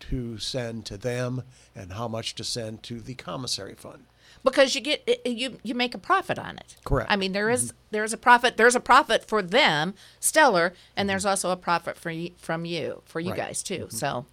to 0.00 0.38
send 0.38 0.84
to 0.86 0.96
them 0.96 1.42
and 1.74 1.92
how 1.92 2.08
much 2.08 2.34
to 2.34 2.44
send 2.44 2.82
to 2.82 3.00
the 3.00 3.14
commissary 3.14 3.74
fund. 3.74 4.04
Because 4.44 4.74
you 4.74 4.80
get 4.80 5.20
you 5.26 5.58
you 5.62 5.74
make 5.74 5.94
a 5.94 5.98
profit 5.98 6.38
on 6.38 6.56
it. 6.58 6.76
Correct. 6.84 7.10
I 7.10 7.16
mean 7.16 7.32
there 7.32 7.50
is- 7.50 7.72
there's 7.90 8.12
a 8.12 8.16
profit 8.16 8.56
there's 8.56 8.74
a 8.76 8.80
profit 8.80 9.24
for 9.24 9.42
them, 9.42 9.94
Stellar, 10.20 10.72
and 10.96 11.08
there's 11.08 11.26
also 11.26 11.50
a 11.50 11.56
profit 11.56 11.96
for 11.96 12.10
you, 12.10 12.30
from 12.38 12.64
you 12.64 13.02
for 13.04 13.20
you 13.20 13.30
Right. 13.30 13.36
guys 13.38 13.62
too. 13.62 13.88
So 13.90 14.26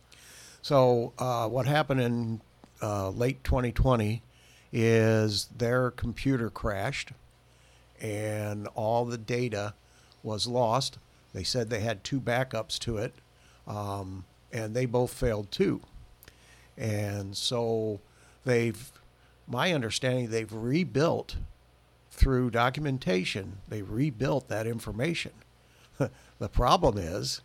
So 0.61 1.13
uh, 1.17 1.47
what 1.47 1.65
happened 1.65 2.01
in 2.01 2.41
uh, 2.81 3.09
late 3.09 3.43
2020 3.43 4.21
is 4.73 5.45
their 5.57 5.89
computer 5.91 6.49
crashed, 6.49 7.11
and 8.01 8.67
all 8.75 9.05
the 9.05 9.17
data 9.17 9.73
was 10.23 10.45
lost. 10.45 10.97
They 11.33 11.43
said 11.43 11.69
they 11.69 11.79
had 11.79 12.03
two 12.03 12.19
backups 12.19 12.77
to 12.79 12.97
it, 12.97 13.15
um, 13.65 14.25
and 14.51 14.75
they 14.75 14.85
both 14.85 15.13
failed 15.13 15.51
too. 15.51 15.81
And 16.77 17.35
so 17.35 18.01
they've, 18.45 18.91
my 19.47 19.73
understanding, 19.73 20.29
they've 20.29 20.51
rebuilt 20.51 21.37
through 22.11 22.49
documentation. 22.51 23.59
They 23.67 23.81
rebuilt 23.81 24.47
that 24.49 24.67
information. 24.67 25.31
the 25.97 26.49
problem 26.49 26.97
is 26.97 27.41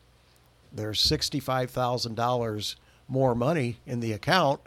there's 0.72 1.00
$65,000 1.00 2.74
more 3.08 3.34
money 3.34 3.76
in 3.86 4.00
the 4.00 4.12
account. 4.12 4.60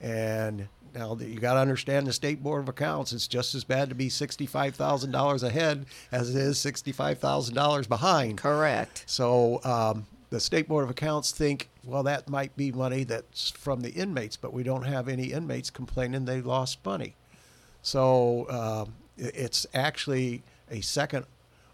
And 0.00 0.68
now 0.94 1.14
that 1.14 1.28
you 1.28 1.40
got 1.40 1.54
to 1.54 1.60
understand 1.60 2.06
the 2.06 2.12
State 2.12 2.42
Board 2.42 2.62
of 2.62 2.68
Accounts, 2.68 3.12
it's 3.12 3.26
just 3.26 3.54
as 3.54 3.64
bad 3.64 3.88
to 3.88 3.94
be 3.94 4.08
$65,000 4.08 5.42
ahead 5.42 5.86
as 6.12 6.34
it 6.34 6.40
is 6.40 6.58
$65,000 6.58 7.88
behind. 7.88 8.38
correct. 8.38 9.04
So 9.06 9.60
um, 9.64 10.06
the 10.30 10.40
State 10.40 10.68
Board 10.68 10.84
of 10.84 10.90
Accounts 10.90 11.32
think, 11.32 11.68
well, 11.84 12.02
that 12.02 12.28
might 12.28 12.56
be 12.56 12.70
money 12.70 13.04
that's 13.04 13.50
from 13.50 13.80
the 13.80 13.90
inmates, 13.90 14.36
but 14.36 14.52
we 14.52 14.62
don't 14.62 14.84
have 14.84 15.08
any 15.08 15.32
inmates 15.32 15.70
complaining 15.70 16.24
they 16.24 16.40
lost 16.40 16.84
money. 16.84 17.14
So 17.82 18.48
um, 18.50 18.94
it's 19.16 19.66
actually 19.72 20.42
a 20.70 20.80
second 20.80 21.24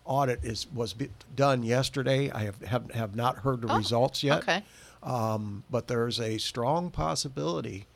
audit 0.05 0.45
is 0.45 0.67
was 0.73 0.95
done 1.35 1.63
yesterday. 1.63 2.31
I 2.31 2.45
have 2.45 2.61
have, 2.63 2.91
have 2.93 3.17
not 3.17 3.39
heard 3.39 3.63
the 3.63 3.75
results 3.75 4.23
yet. 4.23 4.43
okay. 4.43 4.63
Um, 5.03 5.65
but 5.71 5.87
there's 5.87 6.19
a 6.19 6.39
strong 6.39 6.91
possibility 6.91 7.87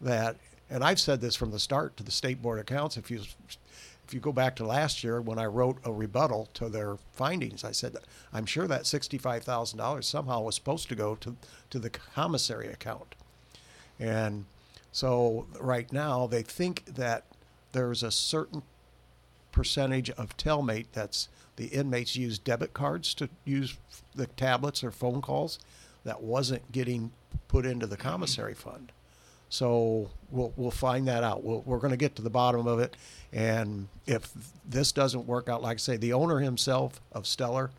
that, 0.00 0.36
and 0.68 0.82
I've 0.82 0.98
said 0.98 1.20
this 1.20 1.36
from 1.36 1.52
the 1.52 1.60
start 1.60 1.96
to 1.98 2.02
the 2.02 2.10
State 2.10 2.42
Board 2.42 2.58
of 2.58 2.62
Accounts. 2.62 2.96
If 2.96 3.10
you 3.10 3.20
if 4.06 4.14
you 4.14 4.20
go 4.20 4.32
back 4.32 4.54
to 4.56 4.64
last 4.64 5.02
year 5.02 5.20
when 5.20 5.38
I 5.38 5.46
wrote 5.46 5.78
a 5.84 5.92
rebuttal 5.92 6.48
to 6.54 6.68
their 6.68 6.96
findings, 7.12 7.64
I 7.64 7.72
said 7.72 7.96
I'm 8.32 8.46
sure 8.46 8.68
that 8.68 8.86
sixty-five 8.86 9.42
thousand 9.42 9.78
dollars 9.78 10.06
somehow 10.06 10.42
was 10.42 10.54
supposed 10.54 10.88
to 10.90 10.94
go 10.94 11.16
to 11.16 11.36
to 11.70 11.78
the 11.78 11.90
commissary 11.90 12.68
account, 12.68 13.14
and 13.98 14.44
so 14.92 15.46
right 15.60 15.92
now 15.92 16.26
they 16.26 16.42
think 16.42 16.84
that 16.86 17.24
there's 17.72 18.02
a 18.02 18.10
certain 18.10 18.62
percentage 19.50 20.10
of 20.10 20.36
Telmate 20.36 20.86
that's 20.92 21.28
the 21.56 21.66
inmates 21.66 22.14
use 22.14 22.38
debit 22.38 22.74
cards 22.74 23.12
to 23.14 23.28
use 23.44 23.76
the 24.14 24.26
tablets 24.26 24.84
or 24.84 24.90
phone 24.90 25.20
calls 25.20 25.58
that 26.04 26.22
wasn't 26.22 26.70
getting 26.70 27.10
put 27.48 27.66
into 27.66 27.86
the 27.86 27.96
commissary 27.96 28.54
fund. 28.54 28.92
So 29.48 30.10
we'll 30.30 30.52
we'll 30.56 30.70
find 30.70 31.06
that 31.08 31.22
out. 31.22 31.44
We'll, 31.44 31.62
we're 31.62 31.78
going 31.78 31.92
to 31.92 31.96
get 31.96 32.16
to 32.16 32.22
the 32.22 32.30
bottom 32.30 32.66
of 32.66 32.78
it, 32.80 32.96
and 33.32 33.88
if 34.06 34.32
this 34.68 34.92
doesn't 34.92 35.26
work 35.26 35.48
out, 35.48 35.62
like 35.62 35.76
I 35.76 35.78
say, 35.78 35.96
the 35.96 36.12
owner 36.12 36.40
himself 36.40 37.00
of 37.12 37.26
Stellar 37.26 37.70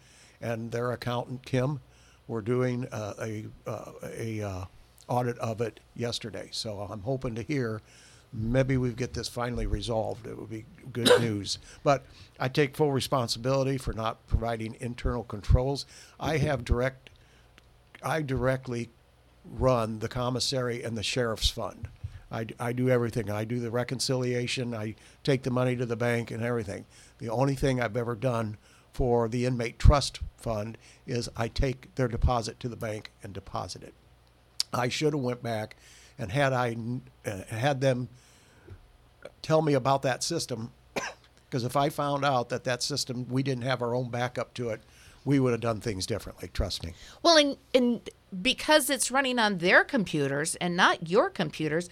and 0.41 0.72
their 0.72 0.91
accountant 0.91 1.45
Kim 1.45 1.82
were 2.28 2.41
doing 2.41 2.88
uh, 2.91 3.13
a 3.22 3.45
uh, 3.65 3.91
a 4.03 4.41
uh, 4.41 4.65
audit 5.07 5.38
of 5.39 5.61
it 5.61 5.80
yesterday. 5.95 6.49
So 6.51 6.80
I'm 6.89 7.01
hoping 7.01 7.36
to 7.36 7.41
hear 7.41 7.82
maybe 8.34 8.78
we 8.78 8.91
get 8.91 9.13
this 9.13 9.28
finally 9.28 9.65
resolved. 9.65 10.28
It 10.28 10.38
would 10.38 10.49
be 10.49 10.65
good 10.91 11.09
news. 11.20 11.59
But 11.84 12.05
I 12.39 12.49
take 12.49 12.76
full 12.76 12.91
responsibility 12.91 13.78
for 13.78 13.93
not 13.93 14.26
providing 14.28 14.76
internal 14.80 15.24
controls. 15.24 15.86
I 16.20 16.38
have 16.38 16.65
direct, 16.65 17.09
I 18.03 18.22
directly 18.22 18.89
run 19.52 20.00
the 20.00 20.08
commissary 20.08 20.84
and 20.84 20.98
the 20.98 21.04
sheriff's 21.04 21.50
fund. 21.50 21.88
I, 22.32 22.48
I 22.60 22.74
do 22.74 22.89
everything. 22.89 23.30
I 23.30 23.45
do 23.45 23.60
the 23.60 23.72
reconciliation. 23.72 24.74
I 24.74 24.95
take 25.24 25.43
the 25.43 25.52
money 25.52 25.76
to 25.76 25.86
the 25.86 25.95
bank 25.95 26.32
and 26.32 26.43
everything. 26.43 26.86
The 27.20 27.30
only 27.30 27.56
thing 27.56 27.82
I've 27.82 27.95
ever 27.95 28.16
done 28.16 28.58
for 28.91 29.30
the 29.30 29.45
inmate 29.45 29.80
trust 29.80 30.20
fund 30.38 30.78
is 31.06 31.30
I 31.38 31.48
take 31.48 31.93
their 31.95 32.08
deposit 32.08 32.60
to 32.62 32.70
the 32.70 32.76
bank 32.76 33.12
and 33.24 33.34
deposit 33.34 33.84
it. 33.84 33.93
I 34.74 34.89
should 34.89 35.14
have 35.14 35.22
went 35.22 35.41
back 35.41 35.76
and 36.20 36.32
had 36.32 36.52
I 36.52 36.76
uh, 37.26 37.43
had 37.50 37.80
them 37.80 38.10
tell 39.41 39.62
me 39.62 39.74
about 39.74 40.02
that 40.02 40.24
system 40.24 40.72
because 41.50 41.64
if 41.64 41.78
I 41.78 41.89
found 41.89 42.26
out 42.26 42.50
that 42.50 42.64
that 42.66 42.84
system 42.84 43.28
we 43.30 43.43
didn't 43.43 43.64
have 43.64 43.82
our 43.82 43.95
own 43.95 44.10
backup 44.10 44.54
to 44.56 44.70
it, 44.70 44.82
we 45.28 45.41
would 45.41 45.51
have 45.51 45.59
done 45.59 45.82
things 45.82 46.05
differently. 46.05 46.49
Trust 46.53 46.86
me. 46.86 46.93
Well, 47.21 47.36
and, 47.36 47.57
and 47.75 48.09
because 48.41 48.89
it's 48.89 49.11
running 49.11 49.39
on 49.39 49.57
their 49.57 49.84
computers 49.84 50.55
and 50.55 50.78
not 50.78 51.09
your 51.09 51.30
computers, 51.30 51.89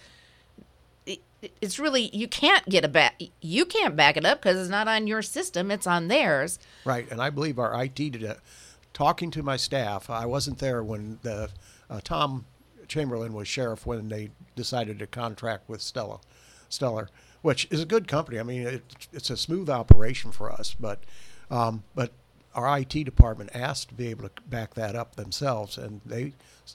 it, 1.04 1.20
it's 1.60 1.78
really 1.78 2.08
you 2.16 2.28
can't 2.28 2.66
get 2.66 2.82
a 2.82 2.88
back. 2.88 3.20
You 3.42 3.66
can't 3.66 3.94
back 3.94 4.16
it 4.16 4.24
up 4.24 4.40
because 4.40 4.58
it's 4.58 4.70
not 4.70 4.88
on 4.88 5.06
your 5.06 5.20
system; 5.20 5.70
it's 5.70 5.86
on 5.86 6.08
theirs. 6.08 6.58
Right, 6.86 7.06
and 7.10 7.20
I 7.20 7.28
believe 7.28 7.58
our 7.58 7.84
IT 7.84 7.94
did 7.96 8.22
it. 8.22 8.40
Talking 8.94 9.30
to 9.32 9.42
my 9.42 9.58
staff, 9.58 10.08
I 10.08 10.24
wasn't 10.24 10.58
there 10.58 10.82
when 10.82 11.18
the 11.20 11.50
uh, 11.90 12.00
Tom 12.02 12.46
Chamberlain 12.88 13.34
was 13.34 13.46
sheriff 13.46 13.84
when 13.84 14.08
they 14.08 14.30
decided 14.54 14.98
to 15.00 15.06
contract 15.06 15.68
with 15.68 15.82
Stella, 15.82 16.20
Stellar, 16.70 17.10
which 17.42 17.68
is 17.70 17.82
a 17.82 17.86
good 17.86 18.08
company. 18.08 18.40
I 18.40 18.44
mean, 18.44 18.62
it, 18.62 19.08
it's 19.12 19.28
a 19.28 19.36
smooth 19.36 19.68
operation 19.68 20.32
for 20.32 20.50
us, 20.50 20.74
but 20.80 21.00
um, 21.50 21.84
but 21.94 22.12
our 22.56 22.78
IT 22.78 23.04
department 23.04 23.50
asked 23.54 23.90
to 23.90 23.94
be 23.94 24.08
able 24.08 24.28
to 24.28 24.42
back 24.48 24.74
that 24.74 24.96
up 24.96 25.14
themselves, 25.16 25.78
and 25.78 26.00
they 26.04 26.32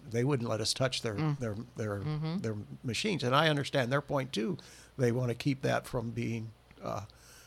they 0.10 0.24
wouldn't 0.24 0.48
let 0.48 0.62
us 0.62 0.74
touch 0.74 1.02
their 1.02 1.16
their 1.40 1.56
their 1.76 2.02
their 2.40 2.56
machines. 2.84 3.24
And 3.24 3.36
I 3.36 3.50
understand 3.50 3.92
their 3.92 4.02
point 4.02 4.32
too. 4.32 4.58
They 4.98 5.12
want 5.12 5.30
to 5.30 5.36
keep 5.36 5.64
that 5.64 5.88
from 5.88 6.12
being 6.12 6.52
uh, 6.84 7.02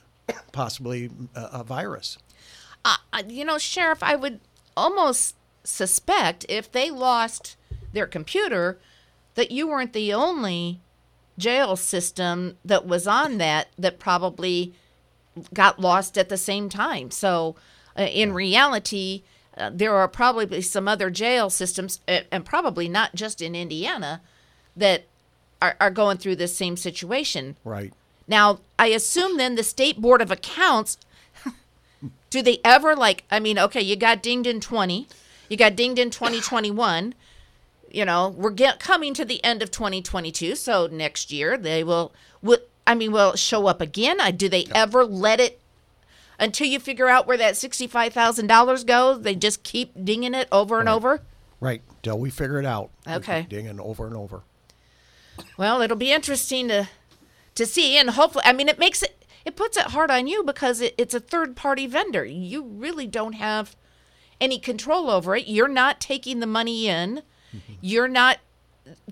possibly 0.53 1.11
a, 1.35 1.43
a 1.53 1.65
virus. 1.65 2.19
Uh, 2.85 2.97
uh, 3.13 3.23
you 3.29 3.45
know, 3.45 3.57
Sheriff, 3.57 4.03
I 4.03 4.17
would 4.17 4.41
almost 4.77 5.37
suspect 5.63 6.45
if 6.49 6.71
they 6.71 6.91
lost 6.91 7.57
their 7.93 8.07
computer 8.07 8.79
that 9.37 9.51
you 9.51 9.69
weren't 9.69 9.93
the 9.93 10.13
only 10.13 10.81
jail 11.39 11.77
system 11.77 12.57
that 12.65 12.87
was 12.87 13.07
on 13.07 13.39
that 13.39 13.69
that 13.79 13.99
probably 13.99 14.75
got 15.53 15.81
lost 15.81 16.17
at 16.17 16.29
the 16.29 16.37
same 16.37 16.69
time. 16.69 17.11
So, 17.11 17.57
uh, 17.99 18.03
in 18.03 18.33
reality, 18.33 19.23
uh, 19.57 19.71
there 19.73 19.95
are 19.95 20.09
probably 20.09 20.61
some 20.61 20.89
other 20.89 21.11
jail 21.11 21.51
systems, 21.51 22.01
uh, 22.09 22.21
and 22.31 22.45
probably 22.45 22.89
not 22.89 23.15
just 23.15 23.41
in 23.41 23.55
Indiana, 23.55 24.21
that 24.77 25.05
are, 25.63 25.77
are 25.81 25.91
going 25.91 26.19
through 26.19 26.37
this 26.37 26.57
same 26.57 26.77
situation. 26.77 27.57
Right. 27.65 27.93
Now, 28.27 28.61
I 28.79 28.89
assume 28.89 29.37
then 29.37 29.55
the 29.55 29.63
State 29.63 30.01
Board 30.01 30.21
of 30.23 30.31
Accounts 30.31 30.99
do 32.31 32.43
they 32.43 32.61
ever 32.65 32.97
like? 32.97 33.25
I 33.31 33.39
mean, 33.41 33.59
okay, 33.59 33.81
you 33.81 33.97
got 33.97 34.23
dinged 34.23 34.47
in 34.47 34.61
twenty, 34.61 35.07
you 35.49 35.57
got 35.57 35.77
dinged 35.77 35.99
in 35.99 36.11
twenty 36.11 36.41
twenty 36.51 36.71
one. 36.71 37.15
You 37.91 38.05
know, 38.05 38.29
we're 38.29 38.51
get, 38.51 38.81
coming 38.81 39.15
to 39.15 39.25
the 39.25 39.43
end 39.45 39.63
of 39.63 39.71
2022, 39.71 40.57
so 40.57 40.89
next 40.91 41.31
year 41.31 41.57
they 41.57 41.85
will. 41.85 42.13
Will 42.43 42.59
I 42.87 42.97
mean, 42.97 43.13
will 43.13 43.37
show 43.37 43.67
up 43.67 43.81
again? 43.81 44.21
Uh, 44.21 44.33
Do 44.33 44.49
they 44.49 44.67
ever 44.75 45.05
let 45.05 45.39
it 45.39 45.61
until 46.39 46.67
you 46.67 46.81
figure 46.81 47.09
out 47.09 47.27
where 47.27 47.37
that 47.37 47.57
sixty-five 47.57 48.13
thousand 48.13 48.47
dollars 48.47 48.85
goes? 48.85 49.23
They 49.23 49.35
just 49.35 49.63
keep 49.63 49.93
dinging 50.05 50.35
it 50.35 50.49
over 50.51 50.81
and 50.81 50.89
over. 50.89 51.23
Right. 51.61 51.83
Till 52.03 52.19
we 52.19 52.31
figure 52.31 52.59
it 52.59 52.67
out. 52.67 52.91
Okay. 53.09 53.47
Dinging 53.49 53.81
over 53.81 54.07
and 54.07 54.17
over. 54.17 54.43
Well, 55.57 55.83
it'll 55.83 55.97
be 55.97 56.13
interesting 56.13 56.69
to 56.69 56.89
to 57.55 57.67
see, 57.67 57.97
and 57.97 58.11
hopefully, 58.11 58.45
I 58.47 58.53
mean, 58.53 58.69
it 58.69 58.79
makes 58.79 59.03
it 59.03 59.25
it 59.45 59.57
puts 59.57 59.77
it 59.77 59.87
hard 59.87 60.11
on 60.11 60.27
you 60.27 60.43
because 60.43 60.81
it, 60.81 60.95
it's 60.99 61.15
a 61.15 61.21
third 61.21 61.57
party 61.57 61.87
vendor. 61.87 62.25
You 62.25 62.63
really 62.65 63.07
don't 63.07 63.35
have 63.35 63.77
any 64.41 64.59
control 64.59 65.11
over 65.11 65.37
it. 65.37 65.47
You're 65.47 65.69
not 65.69 66.01
taking 66.01 66.41
the 66.41 66.47
money 66.47 66.89
in. 66.89 67.23
Mm-hmm. 67.55 67.73
You're 67.81 68.09
not 68.09 68.39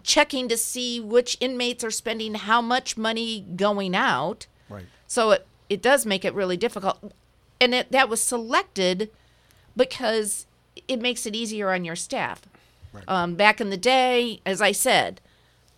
checking 0.03 0.49
to 0.49 0.57
see 0.57 1.01
which 1.01 1.37
inmates 1.41 1.83
are 1.85 1.91
spending 1.91 2.35
how 2.35 2.61
much 2.61 2.97
money 2.97 3.41
going 3.57 3.95
out. 3.95 4.47
Right. 4.69 4.85
So 5.07 5.31
it 5.31 5.47
it 5.73 5.81
does 5.81 6.05
make 6.05 6.23
it 6.25 6.35
really 6.35 6.59
difficult, 6.59 7.13
and 7.59 7.75
it, 7.75 7.91
that 7.93 8.11
was 8.11 8.21
selected 8.21 9.11
because 9.75 10.47
it 10.87 11.01
makes 11.01 11.25
it 11.25 11.35
easier 11.35 11.73
on 11.73 11.85
your 11.85 11.97
staff. 11.97 12.43
Um, 13.09 13.37
back 13.37 13.59
in 13.59 13.71
the 13.71 13.79
day, 13.79 14.43
as 14.45 14.61
I 14.61 14.73
said, 14.73 15.23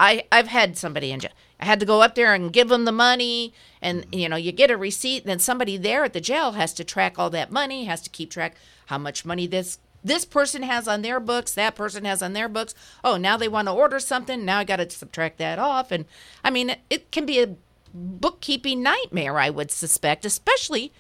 I 0.01 0.25
I've 0.33 0.49
had 0.49 0.77
somebody 0.77 1.13
in 1.13 1.21
jail. 1.21 1.31
I 1.61 1.67
had 1.67 1.79
to 1.79 1.87
go 1.87 2.03
up 2.03 2.17
there 2.17 2.35
and 2.35 2.53
give 2.53 2.69
them 2.69 2.87
the 2.87 2.93
money, 2.93 3.55
and 3.81 4.05
you 4.11 4.29
know 4.29 4.35
you 4.35 4.51
get 4.51 4.73
a 4.73 4.77
receipt. 4.77 5.23
And 5.23 5.31
then 5.31 5.39
somebody 5.39 5.77
there 5.77 6.03
at 6.03 6.13
the 6.13 6.21
jail 6.21 6.53
has 6.53 6.73
to 6.75 6.83
track 6.83 7.17
all 7.17 7.31
that 7.31 7.53
money, 7.53 7.85
has 7.85 8.01
to 8.01 8.11
keep 8.11 8.31
track 8.31 8.57
how 8.87 8.99
much 8.99 9.25
money 9.25 9.47
this 9.47 9.79
this 10.03 10.25
person 10.25 10.65
has 10.65 10.89
on 10.89 11.03
their 11.03 11.21
books, 11.21 11.55
that 11.55 11.77
person 11.77 12.05
has 12.05 12.21
on 12.21 12.33
their 12.33 12.49
books. 12.49 12.75
Oh, 13.05 13.17
now 13.17 13.37
they 13.37 13.49
want 13.49 13.69
to 13.69 13.73
order 13.73 14.01
something. 14.01 14.45
Now 14.45 14.59
I 14.59 14.65
got 14.65 14.77
to 14.77 14.91
subtract 14.91 15.39
that 15.39 15.61
off, 15.61 15.93
and 15.93 16.05
I 16.43 16.51
mean 16.51 16.71
it, 16.71 16.81
it 16.91 17.13
can 17.13 17.25
be 17.25 17.41
a 17.41 17.55
bookkeeping 17.95 18.83
nightmare. 18.83 19.39
I 19.39 19.51
would 19.51 19.71
suspect, 19.71 20.25
especially 20.25 20.93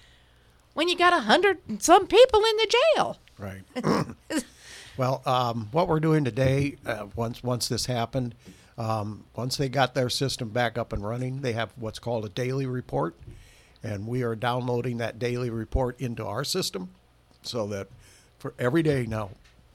when 0.75 0.89
you 0.89 0.97
got 0.97 1.13
a 1.13 1.21
hundred 1.21 1.59
some 1.83 2.07
people 2.07 2.41
in 2.41 2.57
the 2.57 2.75
jail. 2.95 3.19
Right. 3.39 4.45
well, 4.97 5.23
um, 5.27 5.69
what 5.73 5.89
we're 5.89 6.01
doing 6.01 6.25
today, 6.25 6.77
uh, 6.87 7.07
once 7.17 7.43
once 7.43 7.69
this 7.69 7.87
happened, 7.87 8.35
um, 8.79 9.25
once 9.35 9.57
they 9.57 9.69
got 9.69 9.95
their 9.95 10.09
system 10.09 10.51
back 10.51 10.79
up 10.79 10.93
and 10.93 11.05
running, 11.05 11.41
they 11.41 11.53
have 11.53 11.73
what's 11.77 11.99
called 11.99 12.25
a 12.25 12.29
daily 12.29 12.67
report, 12.67 13.17
and 13.83 14.07
we 14.07 14.23
are 14.23 14.37
downloading 14.37 14.99
that 14.99 15.19
daily 15.19 15.51
report 15.51 16.01
into 16.01 16.25
our 16.25 16.45
system, 16.45 16.91
so 17.43 17.67
that 17.67 17.89
for 18.39 18.55
every 18.59 18.83
day 18.83 19.07
now, 19.07 19.31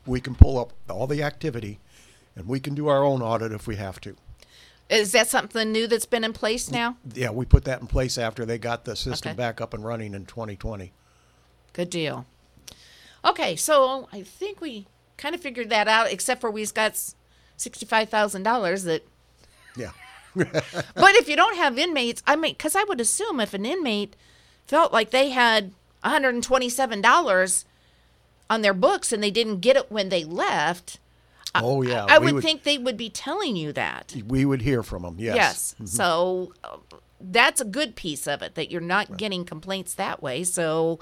we 0.06 0.22
can 0.22 0.36
pull 0.36 0.58
up 0.58 0.74
all 0.90 1.08
the 1.08 1.22
activity, 1.22 1.80
and 2.36 2.48
we 2.48 2.60
can 2.60 2.76
do 2.76 2.88
our 2.88 3.04
own 3.04 3.22
audit 3.22 3.52
if 3.52 3.68
we 3.68 3.76
have 3.76 4.00
to. 4.02 4.16
Is 4.90 5.12
that 5.12 5.28
something 5.28 5.72
new 5.72 5.86
that's 5.88 6.06
been 6.06 6.24
in 6.24 6.34
place 6.34 6.72
now? 6.72 6.98
Yeah, 7.14 7.30
we 7.30 7.46
put 7.46 7.64
that 7.66 7.80
in 7.82 7.88
place 7.88 8.18
after 8.18 8.46
they 8.46 8.58
got 8.58 8.86
the 8.86 8.96
system 8.96 9.32
Okay. 9.32 9.38
back 9.38 9.62
up 9.62 9.74
and 9.74 9.86
running 9.86 10.14
in 10.16 10.26
2020. 10.26 10.92
Good 11.74 11.90
deal. 11.92 12.26
Okay, 13.24 13.56
so 13.56 14.08
I 14.12 14.24
think 14.24 14.62
we 14.62 14.88
kind 15.18 15.36
of 15.36 15.42
figured 15.42 15.70
that 15.70 15.88
out, 15.88 16.12
except 16.12 16.42
for 16.42 16.50
we've 16.50 16.74
got 16.74 17.00
sixty-five 17.58 18.10
thousand 18.10 18.44
dollars. 18.44 18.84
That, 18.86 19.04
Yeah. 19.76 19.92
but 20.36 21.16
if 21.16 21.28
you 21.28 21.36
don't 21.36 21.58
have 21.58 21.78
inmates, 21.78 22.24
I 22.26 22.36
mean, 22.36 22.54
because 22.54 22.76
I 22.76 22.84
would 22.86 23.02
assume 23.02 23.40
if 23.40 23.54
an 23.54 23.66
inmate 23.66 24.16
felt 24.66 24.94
like 24.94 25.10
they 25.12 25.30
had 25.30 25.66
one 26.02 26.12
hundred 26.14 26.34
and 26.36 26.44
twenty-seven 26.44 27.02
dollars 27.02 27.66
on 28.50 28.62
their 28.62 28.74
books 28.74 29.12
and 29.12 29.22
they 29.22 29.32
didn't 29.32 29.60
get 29.60 29.76
it 29.76 29.92
when 29.92 30.10
they 30.10 30.24
left, 30.24 30.98
Oh 31.56 31.82
yeah. 31.82 32.06
I 32.08 32.20
we 32.20 32.32
would, 32.32 32.44
think 32.44 32.64
they 32.64 32.78
would 32.78 32.96
be 32.96 33.10
telling 33.10 33.56
you 33.56 33.74
that. 33.74 34.16
we 34.28 34.46
would 34.46 34.62
hear 34.62 34.84
from 34.84 35.02
them. 35.02 35.16
Yes. 35.18 35.76
Yes. 35.80 35.92
So 35.92 36.54
uh, 36.64 36.78
that's 37.20 37.60
a 37.60 37.66
good 37.66 37.96
piece 37.96 38.28
of 38.28 38.42
it 38.42 38.56
that 38.56 38.70
you're 38.72 38.82
not 38.82 39.18
getting 39.18 39.46
complaints 39.46 39.94
that 39.96 40.22
way. 40.22 40.44
So 40.44 41.00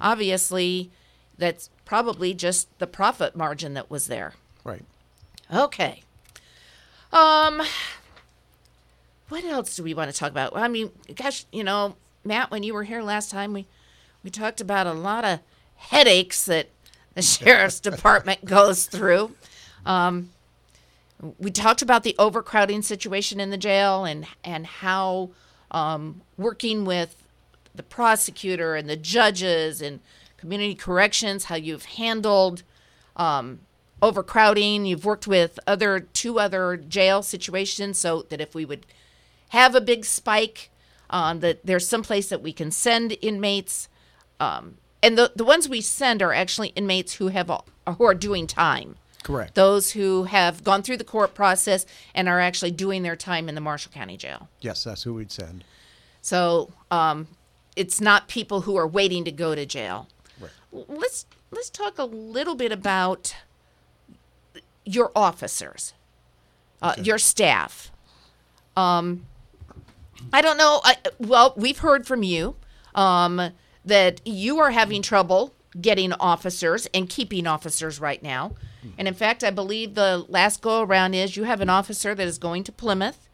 obviously, 0.00 0.90
that's 1.38 1.70
probably 1.84 2.34
just 2.34 2.76
the 2.78 2.86
profit 2.86 3.36
margin 3.36 3.74
that 3.74 3.90
was 3.90 4.08
there. 4.08 4.34
Right. 4.64 4.82
Okay. 5.52 6.02
Um, 7.12 7.62
what 9.28 9.44
else 9.44 9.76
do 9.76 9.84
we 9.84 9.94
want 9.94 10.10
to 10.10 10.16
talk 10.16 10.30
about? 10.30 10.56
I 10.56 10.68
mean, 10.68 10.90
gosh, 11.14 11.46
you 11.52 11.64
know, 11.64 11.96
Matt, 12.24 12.50
when 12.50 12.62
you 12.62 12.74
were 12.74 12.84
here 12.84 13.02
last 13.02 13.30
time, 13.30 13.52
we 13.52 13.66
we 14.22 14.30
talked 14.30 14.60
about 14.60 14.86
a 14.86 14.92
lot 14.92 15.24
of 15.24 15.40
headaches 15.76 16.44
that 16.46 16.68
the 17.14 17.22
sheriff's 17.22 17.80
department 17.80 18.44
goes 18.44 18.86
through. 18.86 19.34
Um, 19.86 20.30
we 21.38 21.50
talked 21.50 21.82
about 21.82 22.02
the 22.02 22.16
overcrowding 22.18 22.82
situation 22.82 23.40
in 23.40 23.50
the 23.50 23.56
jail 23.56 24.04
and 24.04 24.26
and 24.42 24.66
how 24.66 25.30
um, 25.70 26.22
working 26.36 26.84
with 26.84 27.26
the 27.74 27.82
prosecutor 27.82 28.74
and 28.74 28.88
the 28.88 28.96
judges 28.96 29.82
and 29.82 30.00
community 30.36 30.74
corrections, 30.74 31.44
how 31.44 31.56
you've 31.56 31.84
handled 31.84 32.62
um, 33.16 33.60
overcrowding. 34.02 34.84
You've 34.84 35.04
worked 35.04 35.26
with 35.26 35.58
other 35.66 36.00
two 36.00 36.38
other 36.38 36.76
jail 36.76 37.22
situations, 37.22 37.98
so 37.98 38.22
that 38.22 38.40
if 38.40 38.54
we 38.54 38.64
would 38.64 38.86
have 39.50 39.74
a 39.74 39.80
big 39.80 40.04
spike, 40.04 40.70
um, 41.10 41.40
that 41.40 41.64
there's 41.64 41.88
some 41.88 42.02
place 42.02 42.28
that 42.28 42.42
we 42.42 42.52
can 42.52 42.70
send 42.70 43.16
inmates. 43.20 43.88
Um, 44.38 44.76
and 45.02 45.16
the 45.16 45.32
the 45.34 45.44
ones 45.44 45.68
we 45.68 45.80
send 45.80 46.22
are 46.22 46.32
actually 46.32 46.68
inmates 46.68 47.14
who 47.14 47.28
have 47.28 47.50
who 47.98 48.04
are 48.04 48.14
doing 48.14 48.46
time. 48.46 48.96
Correct. 49.24 49.54
Those 49.54 49.92
who 49.92 50.24
have 50.24 50.62
gone 50.62 50.82
through 50.82 50.98
the 50.98 51.04
court 51.04 51.34
process 51.34 51.86
and 52.14 52.28
are 52.28 52.38
actually 52.40 52.70
doing 52.70 53.02
their 53.02 53.16
time 53.16 53.48
in 53.48 53.54
the 53.56 53.60
Marshall 53.60 53.90
County 53.90 54.16
Jail. 54.18 54.48
Yes, 54.60 54.84
that's 54.84 55.02
who 55.02 55.14
we'd 55.14 55.32
send. 55.32 55.64
So 56.20 56.70
um, 56.90 57.26
it's 57.74 58.00
not 58.02 58.28
people 58.28 58.60
who 58.60 58.76
are 58.76 58.86
waiting 58.86 59.24
to 59.24 59.32
go 59.32 59.54
to 59.54 59.64
jail. 59.66 60.08
L- 60.72 60.84
Let's 60.88 61.24
let's 61.50 61.70
talk 61.70 61.98
a 61.98 62.04
little 62.04 62.54
bit 62.54 62.70
about 62.70 63.34
your 64.84 65.10
officers, 65.16 65.94
uh, 66.82 66.94
your 66.98 67.16
staff. 67.18 67.90
Um, 68.76 69.24
I 70.32 70.42
don't 70.42 70.58
know. 70.58 70.80
I, 70.84 70.96
well, 71.18 71.54
we've 71.56 71.78
heard 71.78 72.06
from 72.06 72.22
you 72.22 72.56
um, 72.94 73.52
that 73.84 74.20
you 74.26 74.58
are 74.58 74.70
having 74.70 75.00
trouble 75.00 75.54
getting 75.80 76.12
officers 76.14 76.86
and 76.92 77.08
keeping 77.08 77.46
officers 77.46 78.00
right 78.00 78.22
now. 78.22 78.52
And 78.98 79.08
in 79.08 79.14
fact, 79.14 79.42
I 79.42 79.50
believe 79.50 79.94
the 79.94 80.24
last 80.28 80.60
go 80.60 80.82
around 80.82 81.14
is 81.14 81.36
you 81.36 81.44
have 81.44 81.60
an 81.60 81.70
officer 81.70 82.14
that 82.14 82.26
is 82.26 82.38
going 82.38 82.64
to 82.64 82.72
Plymouth. 82.72 83.28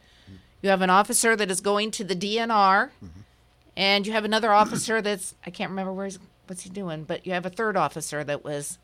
You 0.61 0.69
have 0.69 0.81
an 0.81 0.89
officer 0.89 1.35
that 1.35 1.49
is 1.49 1.59
going 1.59 1.91
to 1.91 2.03
the 2.03 2.15
DNR, 2.15 2.91
and 3.75 4.05
you 4.05 4.13
have 4.13 4.25
another 4.25 4.51
officer 4.61 5.01
that's 5.01 5.35
I 5.45 5.49
can't 5.49 5.69
remember 5.69 5.93
where 5.93 6.05
he's 6.05 6.19
what's 6.47 6.63
he 6.63 6.69
doing, 6.69 7.03
but 7.03 7.25
you 7.25 7.33
have 7.33 7.45
a 7.45 7.49
third 7.49 7.77
officer 7.77 8.23
that 8.23 8.43
was 8.43 8.77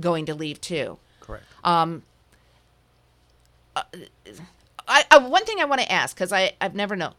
going 0.00 0.26
to 0.26 0.34
leave 0.34 0.60
too. 0.60 0.98
Correct. 1.20 1.44
Um, 1.62 2.02
uh, 3.76 3.82
I, 4.88 5.04
I 5.10 5.18
one 5.18 5.44
thing 5.44 5.60
I 5.60 5.64
want 5.64 5.80
to 5.80 5.92
ask 5.92 6.16
because 6.16 6.32
I 6.32 6.52
I've 6.60 6.74
never 6.74 6.96
known. 6.96 7.14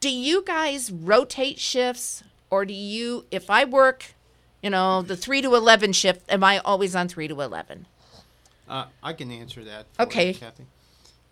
Do 0.00 0.08
you 0.08 0.42
guys 0.42 0.90
rotate 0.90 1.58
shifts, 1.58 2.24
or 2.50 2.64
do 2.64 2.74
you? 2.74 3.26
If 3.30 3.50
I 3.50 3.64
work, 3.64 4.14
you 4.62 4.70
know, 4.70 5.02
the 5.02 5.16
three 5.16 5.42
to 5.42 5.54
eleven 5.54 5.92
shift, 5.92 6.22
am 6.30 6.42
I 6.42 6.58
always 6.58 6.96
on 6.96 7.08
three 7.08 7.28
to 7.28 7.40
eleven? 7.40 7.86
Uh, 8.68 8.86
I 9.02 9.12
can 9.12 9.30
answer 9.30 9.64
that. 9.64 9.86
for 9.94 10.02
you, 10.02 10.06
Okay. 10.08 10.34
Kathy. 10.34 10.66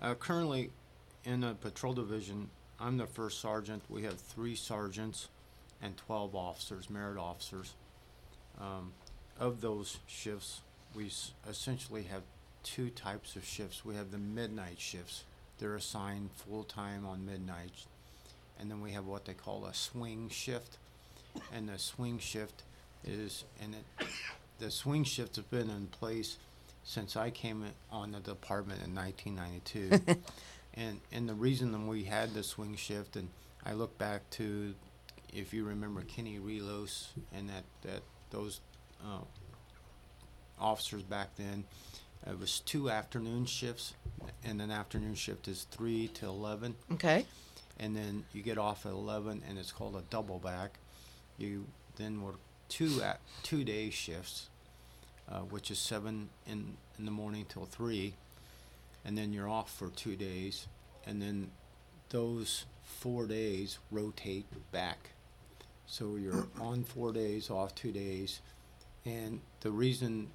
Uh, 0.00 0.14
currently, 0.14 0.70
in 1.24 1.40
the 1.40 1.54
patrol 1.54 1.92
division, 1.94 2.50
I'm 2.78 2.96
the 2.96 3.06
first 3.06 3.40
sergeant. 3.40 3.82
We 3.88 4.02
have 4.04 4.20
three 4.20 4.54
sergeants 4.56 5.28
and 5.82 5.96
12 5.96 6.34
officers, 6.34 6.90
merit 6.90 7.18
officers. 7.18 7.74
Um, 8.60 8.92
of 9.38 9.60
those 9.60 9.98
shifts, 10.06 10.60
we 10.94 11.06
s- 11.06 11.32
essentially 11.48 12.04
have 12.04 12.22
two 12.62 12.90
types 12.90 13.36
of 13.36 13.44
shifts. 13.44 13.84
We 13.84 13.94
have 13.96 14.10
the 14.10 14.18
midnight 14.18 14.80
shifts. 14.80 15.24
They're 15.58 15.74
assigned 15.76 16.30
full 16.32 16.64
time 16.64 17.04
on 17.06 17.26
midnight. 17.26 17.72
And 18.58 18.70
then 18.70 18.80
we 18.80 18.92
have 18.92 19.06
what 19.06 19.24
they 19.24 19.34
call 19.34 19.64
a 19.66 19.74
swing 19.74 20.28
shift. 20.28 20.78
And 21.52 21.68
the 21.68 21.78
swing 21.78 22.18
shift 22.18 22.62
is, 23.04 23.44
and 23.60 23.74
it, 23.74 24.06
the 24.60 24.70
swing 24.70 25.02
shift 25.04 25.36
has 25.36 25.44
been 25.46 25.68
in 25.68 25.88
place 25.88 26.36
since 26.84 27.16
I 27.16 27.30
came 27.30 27.64
on 27.90 28.12
the 28.12 28.20
department 28.20 28.82
in 28.84 28.94
1992. 28.94 30.20
and 30.74 31.00
and 31.12 31.28
the 31.28 31.34
reason 31.34 31.72
that 31.72 31.80
we 31.80 32.04
had 32.04 32.34
the 32.34 32.42
swing 32.42 32.76
shift, 32.76 33.16
and 33.16 33.28
I 33.64 33.72
look 33.72 33.96
back 33.98 34.28
to, 34.30 34.74
if 35.32 35.52
you 35.54 35.64
remember 35.64 36.02
Kenny 36.02 36.38
Relos 36.38 37.08
and 37.32 37.48
that 37.48 37.64
that 37.82 38.02
those 38.30 38.60
uh, 39.04 39.20
officers 40.58 41.02
back 41.02 41.34
then, 41.36 41.64
it 42.26 42.38
was 42.38 42.60
two 42.60 42.90
afternoon 42.90 43.46
shifts, 43.46 43.94
and 44.44 44.60
an 44.62 44.70
afternoon 44.70 45.14
shift 45.14 45.48
is 45.48 45.66
three 45.70 46.08
to 46.08 46.26
11 46.26 46.74
Okay. 46.92 47.26
and 47.78 47.94
then 47.96 48.24
you 48.32 48.42
get 48.42 48.56
off 48.56 48.86
at 48.86 48.92
11 48.92 49.42
and 49.48 49.58
it's 49.58 49.72
called 49.72 49.94
a 49.96 50.02
double 50.08 50.38
back 50.38 50.78
you 51.36 51.66
then 51.96 52.22
work 52.22 52.36
two 52.68 53.02
at 53.02 53.20
two 53.42 53.62
day 53.64 53.90
shifts, 53.90 54.48
uh, 55.30 55.40
which 55.40 55.70
is 55.70 55.78
seven 55.78 56.28
in 56.46 56.76
in 56.98 57.04
the 57.04 57.10
morning 57.10 57.44
till 57.48 57.64
three, 57.66 58.14
and 59.04 59.16
then 59.18 59.32
you're 59.32 59.48
off 59.48 59.72
for 59.76 59.88
two 59.90 60.16
days, 60.16 60.66
and 61.06 61.20
then 61.20 61.50
those 62.10 62.66
four 62.82 63.26
days 63.26 63.78
rotate 63.90 64.46
back. 64.72 65.10
So 65.86 66.16
you're 66.16 66.46
on 66.60 66.84
four 66.84 67.12
days, 67.12 67.50
off 67.50 67.74
two 67.74 67.92
days, 67.92 68.40
and 69.04 69.40
the 69.60 69.70
reason 69.70 70.28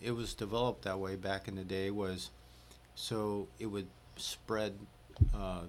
it 0.00 0.10
was 0.12 0.34
developed 0.34 0.82
that 0.82 0.98
way 0.98 1.16
back 1.16 1.46
in 1.48 1.54
the 1.54 1.64
day 1.64 1.90
was 1.90 2.30
so 2.94 3.46
it 3.58 3.66
would 3.66 3.86
spread 4.16 4.74
uh, 5.34 5.62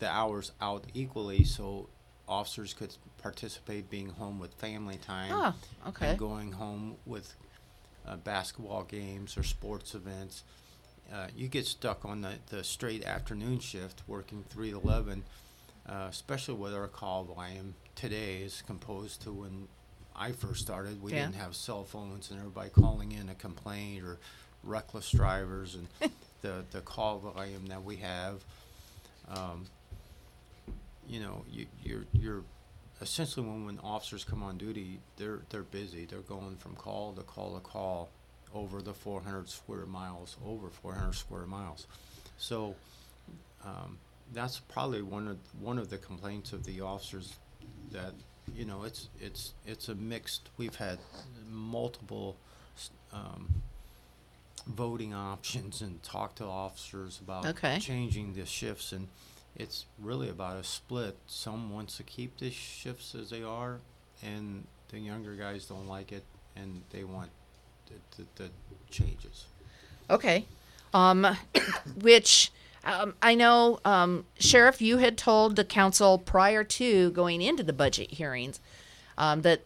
the 0.00 0.08
hours 0.10 0.50
out 0.60 0.84
equally 0.92 1.44
so 1.44 1.88
officers 2.28 2.74
could 2.74 2.94
participate 3.22 3.88
being 3.88 4.08
home 4.08 4.38
with 4.40 4.52
family 4.54 4.96
time 4.96 5.30
Oh, 5.32 5.88
okay. 5.90 6.10
and 6.10 6.18
going 6.18 6.52
home 6.52 6.96
with 7.06 7.32
uh, 8.06 8.16
basketball 8.16 8.84
games 8.84 9.36
or 9.36 9.42
sports 9.42 9.94
events. 9.94 10.42
Uh, 11.12 11.26
you 11.36 11.48
get 11.48 11.66
stuck 11.66 12.04
on 12.04 12.22
the, 12.22 12.32
the 12.50 12.64
straight 12.64 13.04
afternoon 13.04 13.58
shift 13.58 14.02
working 14.06 14.44
3 14.50 14.70
to 14.70 14.80
11, 14.80 15.22
uh, 15.88 16.06
especially 16.08 16.54
with 16.54 16.74
our 16.74 16.88
call 16.88 17.24
volume 17.24 17.74
today 17.94 18.38
is 18.42 18.62
composed 18.66 19.20
to 19.22 19.32
when 19.32 19.68
I 20.16 20.32
first 20.32 20.60
started. 20.62 21.02
We 21.02 21.12
Yeah. 21.12 21.22
didn't 21.26 21.36
have 21.36 21.54
cell 21.54 21.84
phones 21.84 22.30
and 22.30 22.38
everybody 22.40 22.70
calling 22.70 23.12
in 23.12 23.28
a 23.28 23.34
complaint 23.34 24.04
or 24.04 24.18
reckless 24.64 25.10
drivers 25.10 25.74
and 25.74 26.10
the, 26.42 26.64
the 26.70 26.80
call 26.80 27.18
volume 27.18 27.66
that 27.66 27.82
we 27.84 27.96
have. 27.96 28.42
Um, 29.28 29.66
you 31.06 31.20
know, 31.20 31.44
you, 31.50 31.66
you're 31.82 32.04
you're 32.12 32.42
essentially 33.02 33.46
when 33.46 33.66
when 33.66 33.78
officers 33.80 34.24
come 34.24 34.42
on 34.42 34.56
duty, 34.56 35.00
they're 35.16 35.40
they're 35.50 35.62
busy. 35.62 36.06
They're 36.06 36.20
going 36.20 36.56
from 36.56 36.74
call 36.76 37.12
to 37.14 37.22
call 37.22 37.54
to 37.54 37.60
call 37.60 38.08
over 38.54 38.80
the 38.82 38.94
400 38.94 39.48
square 39.48 39.86
miles, 39.86 40.36
over 40.46 40.68
400 40.68 41.12
square 41.14 41.46
miles. 41.46 41.86
So 42.38 42.74
um, 43.64 43.98
that's 44.32 44.60
probably 44.60 45.02
one 45.02 45.28
of 45.28 45.38
one 45.60 45.78
of 45.78 45.90
the 45.90 45.98
complaints 45.98 46.52
of 46.52 46.64
the 46.64 46.80
officers 46.80 47.34
that 47.90 48.12
you 48.54 48.64
know 48.64 48.84
it's 48.84 49.08
it's 49.20 49.52
it's 49.66 49.88
a 49.88 49.94
mixed. 49.94 50.48
We've 50.56 50.76
had 50.76 50.98
multiple. 51.50 52.36
Um, 53.12 53.62
voting 54.66 55.12
options 55.12 55.82
and 55.82 56.00
talk 56.04 56.36
to 56.36 56.44
officers 56.44 57.18
about 57.20 57.44
Okay. 57.44 57.78
changing 57.80 58.32
the 58.34 58.46
shifts 58.46 58.92
and 58.92 59.08
it's 59.56 59.86
really 59.98 60.28
about 60.28 60.56
a 60.56 60.64
split. 60.64 61.16
Some 61.26 61.70
wants 61.70 61.96
to 61.98 62.02
keep 62.02 62.38
the 62.38 62.50
shifts 62.50 63.14
as 63.14 63.30
they 63.30 63.42
are, 63.42 63.78
and 64.22 64.66
the 64.88 64.98
younger 64.98 65.34
guys 65.34 65.66
don't 65.66 65.86
like 65.86 66.12
it, 66.12 66.24
and 66.56 66.82
they 66.90 67.04
want 67.04 67.30
the, 67.86 68.24
the, 68.36 68.44
the 68.44 68.50
changes. 68.90 69.46
Okay. 70.10 70.46
Um, 70.94 71.26
which 72.00 72.50
um, 72.84 73.14
I 73.22 73.34
know, 73.34 73.80
um, 73.84 74.24
Sheriff, 74.38 74.82
you 74.82 74.98
had 74.98 75.16
told 75.16 75.56
the 75.56 75.64
council 75.64 76.18
prior 76.18 76.64
to 76.64 77.10
going 77.10 77.40
into 77.42 77.62
the 77.62 77.72
budget 77.72 78.12
hearings 78.12 78.60
um, 79.16 79.42
that 79.42 79.62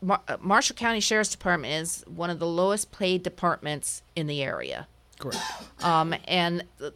Mar- 0.00 0.22
uh, 0.28 0.36
Marshall 0.40 0.76
County 0.76 1.00
Sheriff's 1.00 1.30
Department 1.30 1.72
is 1.72 2.04
one 2.06 2.30
of 2.30 2.38
the 2.38 2.46
lowest 2.46 2.92
paid 2.92 3.22
departments 3.22 4.02
in 4.14 4.26
the 4.26 4.42
area. 4.42 4.86
Correct. 5.18 5.38
Um, 5.82 6.14
and 6.26 6.64
th- 6.78 6.92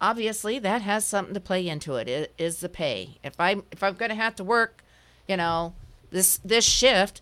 obviously 0.00 0.58
that 0.58 0.82
has 0.82 1.04
something 1.04 1.34
to 1.34 1.40
play 1.40 1.68
into 1.68 1.96
it. 1.96 2.08
It 2.08 2.34
is 2.38 2.60
the 2.60 2.68
pay. 2.68 3.18
If 3.22 3.38
I 3.40 3.56
if 3.72 3.82
I'm 3.82 3.94
going 3.94 4.10
to 4.10 4.14
have 4.14 4.36
to 4.36 4.44
work, 4.44 4.82
you 5.26 5.36
know, 5.36 5.74
this 6.10 6.38
this 6.44 6.64
shift, 6.64 7.20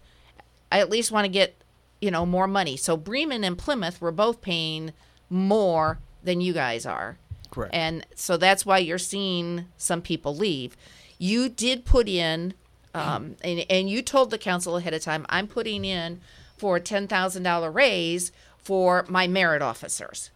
I 0.71 0.81
at 0.81 0.91
least 0.91 1.11
want 1.11 1.25
to 1.25 1.31
get, 1.31 1.57
you 2.01 2.11
know, 2.11 2.27
more 2.27 2.47
money. 2.47 2.77
So 2.77 2.97
Bremen 2.97 3.45
and 3.45 3.57
Plymouth 3.57 4.01
were 4.01 4.13
both 4.13 4.41
paying 4.41 4.93
more 5.31 5.99
than 6.23 6.41
you 6.41 6.53
guys 6.53 6.87
are. 6.87 7.19
Correct. 7.51 7.75
And 7.75 8.07
so 8.15 8.37
that's 8.37 8.67
why 8.67 8.79
you're 8.79 8.99
seeing 8.99 9.67
some 9.77 10.03
people 10.03 10.37
leave. 10.37 10.77
You 11.19 11.49
did 11.49 11.85
put 11.87 12.09
in, 12.09 12.53
um, 12.93 13.37
and, 13.43 13.65
and 13.71 13.89
you 13.89 14.03
told 14.03 14.31
the 14.31 14.39
council 14.39 14.77
ahead 14.77 14.93
of 14.93 15.03
time, 15.03 15.25
I'm 15.31 15.47
putting 15.47 15.85
in 15.85 16.21
for 16.59 16.77
a 16.77 16.81
$10,000 16.81 17.75
raise 17.75 18.33
for 18.59 19.07
my 19.09 19.27
merit 19.27 19.63
officers. 19.63 20.31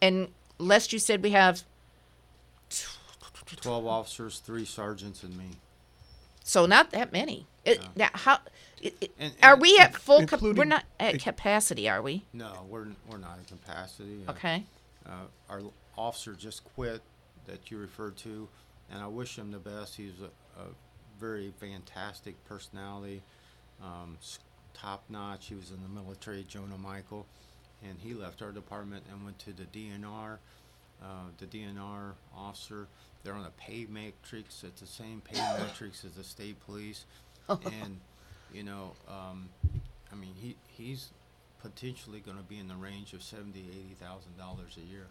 And 0.00 0.28
lest 0.58 0.92
you 0.92 0.98
said 0.98 1.22
we 1.22 1.30
have, 1.30 1.64
12 3.56 3.86
officers, 3.86 4.38
three 4.38 4.64
sergeants, 4.64 5.22
and 5.22 5.36
me. 5.36 5.46
so 6.44 6.66
not 6.66 6.90
that 6.90 7.12
many. 7.12 7.46
It, 7.64 7.80
now, 7.96 8.08
how, 8.14 8.38
it, 8.80 8.96
it- 9.00 9.12
And- 9.18 9.34
are 9.42 9.56
we 9.56 9.78
at 9.78 9.94
full, 9.96 10.26
cap- 10.26 10.40
we're 10.40 10.64
not 10.64 10.84
at 10.98 11.20
capacity, 11.20 11.88
are 11.88 12.00
we? 12.02 12.24
No, 12.32 12.64
we're, 12.68 12.86
we're 13.08 13.18
not 13.18 13.38
at 13.38 13.46
capacity. 13.48 14.24
Uh, 14.26 14.30
Okay. 14.32 14.64
Uh, 15.06 15.10
our 15.48 15.62
officer 15.96 16.34
just 16.34 16.62
quit 16.74 17.00
that 17.46 17.70
you 17.70 17.78
referred 17.78 18.16
to, 18.18 18.48
and 18.90 19.02
I 19.02 19.06
wish 19.06 19.36
him 19.36 19.50
the 19.50 19.58
best. 19.58 19.96
He's 19.96 20.12
a, 20.20 20.60
a 20.60 20.64
very 21.18 21.52
fantastic 21.58 22.42
personality, 22.44 23.22
um, 23.82 24.16
top 24.74 25.04
notch. 25.08 25.46
He 25.46 25.54
was 25.54 25.70
in 25.70 25.82
the 25.82 25.88
military, 26.02 26.44
Jonah 26.44 26.78
Michael, 26.78 27.26
and 27.82 27.96
he 28.00 28.14
left 28.14 28.40
our 28.42 28.52
department 28.52 29.04
and 29.10 29.24
went 29.24 29.38
to 29.40 29.52
the 29.52 29.64
DNR. 29.64 30.38
Uh, 31.02 31.06
the 31.38 31.46
DNR 31.46 32.12
officer, 32.36 32.86
they're 33.22 33.34
on 33.34 33.44
a 33.44 33.50
pay 33.60 33.86
matrix. 33.88 34.62
It's 34.64 34.80
the 34.80 34.86
same 34.86 35.20
pay 35.22 35.40
matrix 35.58 36.04
as 36.04 36.12
the 36.12 36.24
state 36.24 36.58
police, 36.64 37.04
and 37.48 37.98
you 38.52 38.62
know, 38.62 38.92
um, 39.08 39.48
I 40.12 40.16
mean, 40.16 40.34
he 40.40 40.56
he's 40.68 41.10
potentially 41.62 42.20
going 42.20 42.36
to 42.36 42.42
be 42.42 42.58
in 42.58 42.68
the 42.68 42.74
range 42.76 43.12
of 43.12 43.22
seventy, 43.22 43.66
eighty 43.70 43.96
thousand 44.00 44.36
dollars 44.38 44.76
a 44.76 44.90
year. 44.90 45.06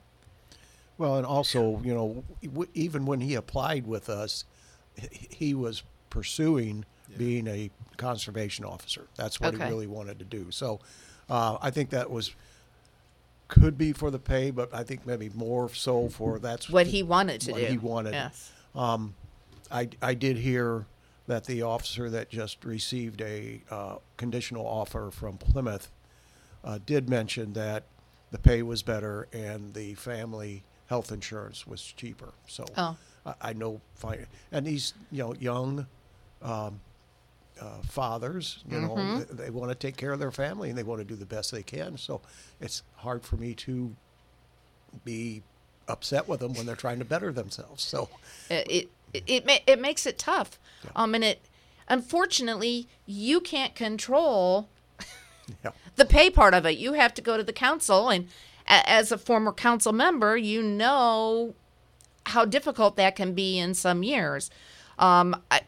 Well, 0.97 1.15
and 1.15 1.25
also, 1.25 1.79
you 1.83 1.93
know, 1.93 2.23
w- 2.43 2.69
even 2.73 3.05
when 3.05 3.21
he 3.21 3.35
applied 3.35 3.87
with 3.87 4.09
us, 4.09 4.43
he 5.11 5.53
was 5.53 5.83
pursuing 6.09 6.83
being 7.17 7.47
a 7.47 7.69
conservation 7.95 8.65
officer. 8.65 9.07
That's 9.15 9.39
what 9.39 9.53
Okay. 9.55 9.63
he 9.63 9.69
really 9.69 9.87
wanted 9.87 10.19
to 10.19 10.25
do. 10.25 10.51
So, 10.51 10.79
uh, 11.29 11.57
I 11.61 11.71
think 11.71 11.89
that 11.91 12.11
was 12.11 12.35
could 13.49 13.77
be 13.77 13.91
for 13.91 14.09
the 14.11 14.19
pay, 14.19 14.51
but 14.51 14.73
I 14.73 14.83
think 14.83 15.05
maybe 15.05 15.29
more 15.35 15.69
so 15.73 16.07
for 16.07 16.39
that's 16.39 16.69
What 16.69 16.87
he 16.87 17.03
wanted 17.03 17.41
to 17.41 17.51
what 17.51 17.59
do. 17.61 17.65
he 17.67 17.77
wanted. 17.77 18.13
Yes. 18.13 18.51
Um, 18.73 19.15
I, 19.71 19.89
I 20.01 20.13
did 20.13 20.37
hear 20.37 20.85
that 21.27 21.43
the 21.45 21.61
officer 21.63 22.09
that 22.11 22.29
just 22.29 22.63
received 22.63 23.21
a 23.21 23.61
uh, 23.69 23.95
conditional 24.17 24.65
offer 24.65 25.11
from 25.11 25.37
Plymouth 25.37 25.91
uh, 26.63 26.79
did 26.85 27.09
mention 27.09 27.53
that 27.53 27.83
the 28.31 28.37
pay 28.39 28.61
was 28.63 28.81
better 28.83 29.27
and 29.33 29.73
the 29.73 29.93
family 29.95 30.63
health 30.87 31.11
insurance 31.11 31.67
was 31.67 31.81
cheaper. 31.81 32.33
So 32.47 32.65
Oh. 32.77 32.95
I, 33.25 33.33
I 33.41 33.53
know, 33.53 33.81
fi- 33.95 34.25
and 34.51 34.65
he's 34.65 34.93
you 35.11 35.19
know 35.23 35.33
young 35.35 35.85
um, 36.41 36.79
uh, 37.61 37.81
fathers, 37.87 38.63
you 38.69 38.79
know, 38.79 38.89
Mm-hmm. 38.95 39.35
they, 39.35 39.45
they 39.45 39.49
want 39.49 39.69
to 39.69 39.75
take 39.75 39.97
care 39.97 40.11
of 40.11 40.19
their 40.19 40.31
family 40.31 40.69
and 40.69 40.77
they 40.77 40.83
want 40.83 40.99
to 41.01 41.05
do 41.05 41.15
the 41.15 41.25
best 41.25 41.51
they 41.51 41.63
can. 41.63 41.97
So 41.97 42.21
it's 42.61 42.83
hard 42.97 43.23
for 43.23 43.35
me 43.37 43.53
to 43.55 43.95
be 45.05 45.43
upset 45.87 46.27
with 46.27 46.39
them 46.39 46.53
when 46.53 46.65
they're 46.65 46.75
trying 46.75 46.99
to 46.99 47.05
better 47.05 47.31
themselves. 47.31 47.83
So. 47.83 48.09
it 48.49 48.89
it 49.13 49.25
it, 49.27 49.61
it 49.67 49.79
makes 49.81 50.05
it 50.05 50.17
tough. 50.19 50.59
Um, 50.95 51.15
and 51.15 51.23
it 51.23 51.41
unfortunately 51.87 52.87
you 53.05 53.39
can't 53.41 53.75
control 53.75 54.69
Yeah. 55.63 55.71
the 55.95 56.05
pay 56.05 56.29
part 56.29 56.53
of 56.53 56.65
it. 56.65 56.77
You 56.77 56.93
have 56.93 57.13
to 57.15 57.21
go 57.21 57.35
to 57.35 57.43
the 57.43 57.53
council, 57.53 58.09
and 58.09 58.27
a- 58.67 58.87
as 58.87 59.11
a 59.11 59.17
former 59.17 59.51
council 59.51 59.91
member, 59.91 60.37
you 60.37 60.61
know 60.61 61.55
how 62.27 62.45
difficult 62.45 62.95
that 62.97 63.15
can 63.15 63.33
be 63.33 63.57
in 63.57 63.73
some 63.73 64.03
years. 64.03 64.51
Um, 64.99 65.41
I, 65.49 65.61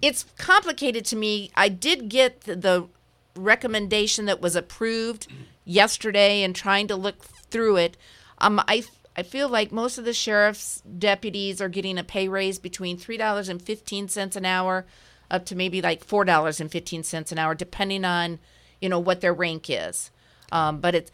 it's 0.00 0.24
complicated 0.38 1.04
to 1.06 1.16
me. 1.16 1.50
I 1.54 1.68
did 1.68 2.08
get 2.08 2.42
the, 2.42 2.56
the 2.56 2.88
recommendation 3.34 4.26
that 4.26 4.40
was 4.40 4.56
approved 4.56 5.26
yesterday, 5.64 6.42
and 6.42 6.54
trying 6.54 6.88
to 6.88 6.96
look 6.96 7.22
through 7.24 7.76
it. 7.76 7.96
Um, 8.38 8.60
I 8.66 8.84
I 9.16 9.22
feel 9.22 9.48
like 9.48 9.72
most 9.72 9.98
of 9.98 10.04
the 10.04 10.12
sheriff's 10.12 10.80
deputies 10.82 11.60
are 11.60 11.68
getting 11.68 11.98
a 11.98 12.04
pay 12.04 12.28
raise 12.28 12.58
between 12.58 12.96
three 12.96 13.16
dollars 13.16 13.48
and 13.48 13.60
fifteen 13.60 14.08
cents 14.08 14.36
an 14.36 14.44
hour, 14.44 14.86
up 15.30 15.44
to 15.46 15.56
maybe 15.56 15.82
like 15.82 16.04
four 16.04 16.24
dollars 16.24 16.60
and 16.60 16.70
fifteen 16.70 17.02
cents 17.02 17.32
an 17.32 17.38
hour, 17.38 17.54
depending 17.54 18.04
on 18.04 18.38
you 18.80 18.88
know 18.88 19.00
what 19.00 19.20
their 19.20 19.34
rank 19.34 19.68
is. 19.68 20.10
Um, 20.52 20.80
but 20.80 20.94
it's 20.94 21.10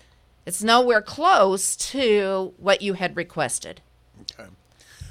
it's 0.47 0.63
nowhere 0.63 1.03
close 1.03 1.75
to 1.77 2.53
what 2.59 2.83
you 2.83 2.95
had 2.95 3.17
requested. 3.17 3.81
Okay. 4.21 4.51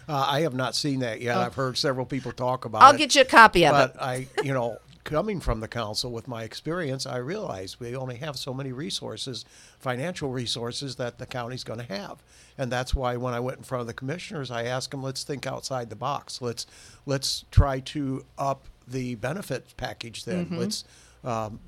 Uh, 0.08 0.26
I 0.28 0.42
have 0.42 0.54
not 0.54 0.76
seen 0.76 1.00
that 1.00 1.22
yet. 1.22 1.38
I've 1.38 1.56
heard 1.56 1.78
several 1.78 2.06
people 2.06 2.32
talk 2.32 2.66
about 2.66 2.82
Oh. 2.82 2.86
I'll 2.88 2.96
it. 2.96 2.98
get 2.98 3.16
you 3.16 3.22
a 3.22 3.26
copy 3.26 3.66
of 3.66 3.72
but 3.72 3.92
it. 3.92 4.02
I, 4.02 4.28
you 4.44 4.54
know, 4.54 4.78
coming 5.04 5.40
from 5.40 5.60
the 5.60 5.68
council 5.68 6.12
with 6.12 6.28
my 6.28 6.44
experience, 6.44 7.06
I 7.06 7.18
realize 7.18 7.80
we 7.80 7.96
only 7.96 8.16
have 8.18 8.38
so 8.38 8.54
many 8.54 8.72
resources, 8.72 9.46
financial 9.80 10.30
resources 10.30 10.96
that 10.98 11.18
the 11.18 11.26
county's 11.26 11.64
going 11.64 11.80
to 11.80 11.94
have, 11.94 12.24
and 12.58 12.72
that's 12.72 12.94
why 12.94 13.18
when 13.18 13.34
I 13.34 13.40
went 13.40 13.58
in 13.58 13.64
front 13.64 13.82
of 13.82 13.88
the 13.88 13.94
commissioners, 13.94 14.50
I 14.52 14.64
asked 14.64 14.92
them, 14.92 15.04
let's 15.04 15.24
think 15.24 15.46
outside 15.48 15.90
the 15.90 15.96
box. 15.96 16.42
Let's 16.42 16.66
let's 17.06 17.46
try 17.52 17.80
to 17.82 18.26
up 18.38 18.66
the 18.88 19.16
benefit 19.16 19.74
package. 19.78 20.26
Then 20.26 20.48
let's 20.52 20.84
um, 21.24 21.60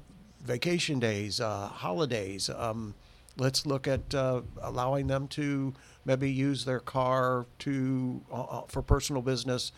vacation 0.43 0.99
days, 0.99 1.39
uh, 1.41 1.67
holidays. 1.67 2.49
Um, 2.49 2.93
let's 3.37 3.65
look 3.65 3.87
at 3.87 4.13
uh, 4.13 4.41
allowing 4.61 5.07
them 5.07 5.27
to 5.29 5.73
maybe 6.05 6.31
use 6.31 6.65
their 6.65 6.79
car 6.79 7.45
to 7.59 8.21
uh, 8.31 8.43
uh, 8.43 8.61
for 8.67 8.81
personal 8.81 9.21
business, 9.21 9.71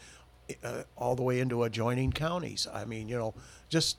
uh, 0.63 0.83
all 0.95 1.15
the 1.15 1.23
way 1.23 1.39
into 1.39 1.63
adjoining 1.63 2.11
counties. 2.11 2.67
I 2.71 2.85
mean, 2.85 3.07
you 3.07 3.17
know, 3.17 3.33
just 3.69 3.97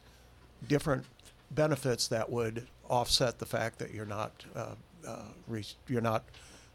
different 0.66 1.04
benefits 1.50 2.08
that 2.08 2.30
would 2.30 2.66
offset 2.88 3.38
the 3.38 3.46
fact 3.46 3.78
that 3.78 3.92
you're 3.92 4.06
not 4.06 4.44
uh, 4.54 4.74
uh, 5.06 5.22
re- 5.46 5.64
you're 5.88 6.00
not 6.00 6.24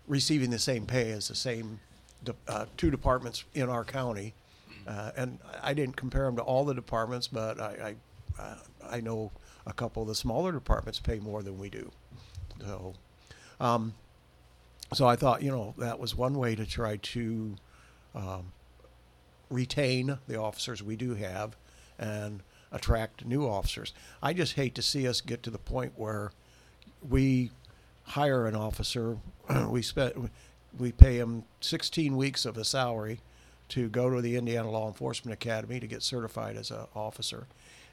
receiving 0.08 0.50
the 0.50 0.60
same 0.60 0.86
pay 0.86 1.12
as 1.12 1.28
the 1.28 1.36
same 1.36 1.80
de- 2.24 2.36
uh, 2.48 2.66
two 2.78 2.92
departments 2.92 3.46
in 3.54 3.70
our 3.70 3.84
county. 3.84 4.34
And 5.16 5.40
I 5.62 5.74
didn't 5.74 5.96
compare 5.96 6.26
them 6.26 6.36
to 6.36 6.42
all 6.42 6.66
the 6.66 6.74
departments, 6.74 7.28
but 7.28 7.60
I 7.60 7.96
I, 8.40 8.56
I 8.98 9.02
know 9.02 9.32
a 9.66 9.74
couple 9.74 10.02
of 10.02 10.08
the 10.08 10.16
smaller 10.16 10.52
departments 10.52 11.00
pay 11.00 11.20
more 11.20 11.42
than 11.42 11.58
we 11.58 11.70
do. 11.70 11.92
So, 12.60 12.94
um, 13.60 13.94
so 14.94 15.08
I 15.08 15.16
thought 15.16 15.42
you 15.42 15.52
know 15.52 15.74
that 15.78 16.00
was 16.00 16.16
one 16.16 16.36
way 16.36 16.56
to 16.56 16.66
try 16.66 16.98
to 16.98 17.56
um, 18.16 18.52
retain 19.50 20.18
the 20.28 20.40
officers 20.40 20.82
we 20.84 20.96
do 20.96 21.16
have 21.16 21.56
and 22.00 22.42
attract 22.72 23.26
new 23.26 23.48
officers. 23.48 23.94
I 24.22 24.34
just 24.34 24.54
hate 24.54 24.76
to 24.76 24.82
see 24.82 25.08
us 25.08 25.22
get 25.22 25.44
to 25.44 25.50
the 25.50 25.60
point 25.60 25.94
where 25.96 26.32
we 27.08 27.52
hire 28.04 28.48
an 28.48 28.56
officer, 28.56 29.18
we 29.70 29.82
spend 29.82 30.30
we 30.78 30.92
pay 30.92 31.18
him 31.18 31.44
16 31.62 32.18
weeks 32.18 32.46
of 32.46 32.58
a 32.58 32.66
salary 32.66 33.20
to 33.70 33.90
go 33.90 34.10
to 34.10 34.22
the 34.22 34.36
Indiana 34.36 34.72
Law 34.72 34.88
Enforcement 34.88 35.34
Academy 35.34 35.80
to 35.80 35.88
get 35.88 36.02
certified 36.02 36.58
as 36.58 36.72
an 36.72 36.86
officer, 36.96 37.46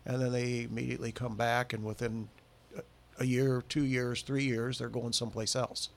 and 0.07 0.21
then 0.21 0.33
they 0.33 0.63
immediately 0.63 1.13
come 1.13 1.37
back 1.37 1.73
and 1.75 1.85
within 1.85 2.29
a- 2.77 2.83
a 3.19 3.25
year, 3.27 3.63
two 3.69 3.85
years, 3.85 4.23
three 4.23 4.45
years, 4.45 4.79
they're 4.79 4.89
going 4.89 5.13
someplace 5.13 5.55
else. 5.55 5.91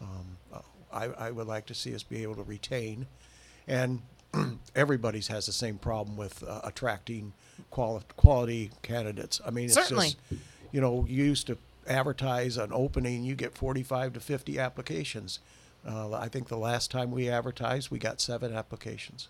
Um, 0.00 0.62
I, 0.92 1.04
I 1.06 1.30
would 1.30 1.46
like 1.46 1.66
to 1.66 1.74
see 1.74 1.94
us 1.94 2.02
be 2.02 2.22
able 2.22 2.34
to 2.36 2.42
retain, 2.42 3.06
and 3.68 4.02
everybody's 4.74 5.28
has 5.28 5.46
the 5.46 5.52
same 5.52 5.78
problem 5.78 6.16
with 6.16 6.42
uh, 6.42 6.60
attracting 6.64 7.32
quali- 7.70 8.02
quality 8.16 8.70
candidates. 8.82 9.40
I 9.46 9.50
mean, 9.50 9.66
it's 9.66 9.74
Certainly. 9.74 10.08
just, 10.08 10.42
you 10.72 10.80
know, 10.80 11.06
you 11.08 11.24
used 11.24 11.46
to 11.48 11.58
advertise 11.86 12.56
an 12.56 12.70
opening, 12.72 13.24
you 13.24 13.34
get 13.34 13.56
45 13.56 14.14
to 14.14 14.20
50 14.20 14.58
applications. 14.58 15.40
Uh, 15.86 16.12
I 16.12 16.28
think 16.28 16.48
the 16.48 16.58
last 16.58 16.90
time 16.90 17.10
we 17.10 17.28
advertised, 17.28 17.90
we 17.90 17.98
got 17.98 18.20
seven 18.20 18.54
applications. 18.54 19.28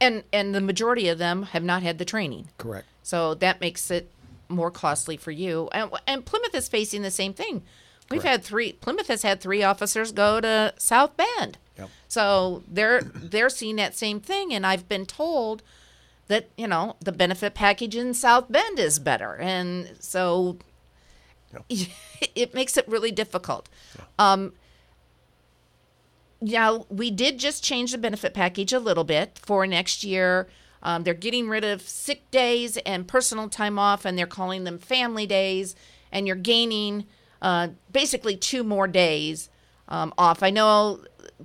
And 0.00 0.22
and 0.32 0.54
the 0.54 0.60
majority 0.60 1.08
of 1.08 1.18
them 1.18 1.44
have 1.44 1.64
not 1.64 1.82
had 1.82 1.98
the 1.98 2.04
training. 2.04 2.48
Correct. 2.56 2.86
So 3.02 3.34
that 3.34 3.60
makes 3.60 3.90
it 3.90 4.10
more 4.48 4.70
costly 4.70 5.16
for 5.16 5.30
you. 5.30 5.68
And, 5.72 5.90
and 6.06 6.24
Plymouth 6.24 6.54
is 6.54 6.68
facing 6.68 7.02
the 7.02 7.10
same 7.10 7.34
thing. 7.34 7.62
We've 8.10 8.22
Correct. 8.22 8.32
had 8.32 8.44
three. 8.44 8.72
Plymouth 8.72 9.08
has 9.08 9.22
had 9.22 9.40
three 9.40 9.62
officers 9.62 10.12
go 10.12 10.40
to 10.40 10.72
South 10.78 11.16
Bend. 11.16 11.58
Yep. 11.76 11.90
So 12.08 12.62
they're 12.66 13.02
they're 13.02 13.50
seeing 13.50 13.76
that 13.76 13.94
same 13.94 14.20
thing. 14.20 14.54
And 14.54 14.66
I've 14.66 14.88
been 14.88 15.04
told 15.04 15.62
that 16.28 16.48
you 16.56 16.66
know 16.66 16.96
the 17.00 17.12
benefit 17.12 17.54
package 17.54 17.96
in 17.96 18.14
South 18.14 18.50
Bend 18.50 18.78
is 18.78 18.98
better, 18.98 19.36
and 19.36 19.94
so 20.00 20.58
it 21.68 22.54
makes 22.54 22.76
it 22.76 22.88
really 22.88 23.12
difficult. 23.12 23.68
Um, 24.18 24.54
now 26.40 26.86
we 26.88 27.10
did 27.10 27.38
just 27.38 27.64
change 27.64 27.92
the 27.92 27.98
benefit 27.98 28.32
package 28.32 28.72
a 28.72 28.78
little 28.78 29.04
bit 29.04 29.38
for 29.42 29.66
next 29.66 30.04
year. 30.04 30.48
Um, 30.82 31.02
they're 31.02 31.14
getting 31.14 31.48
rid 31.48 31.64
of 31.64 31.82
sick 31.82 32.30
days 32.30 32.76
and 32.78 33.08
personal 33.08 33.48
time 33.48 33.78
off, 33.78 34.04
and 34.04 34.16
they're 34.16 34.26
calling 34.26 34.64
them 34.64 34.78
family 34.78 35.26
days. 35.26 35.74
And 36.10 36.26
you're 36.26 36.36
gaining 36.36 37.06
uh, 37.42 37.68
basically 37.92 38.36
two 38.36 38.64
more 38.64 38.88
days 38.88 39.48
um, 39.88 40.12
off. 40.18 40.42
I 40.42 40.50
know 40.50 41.00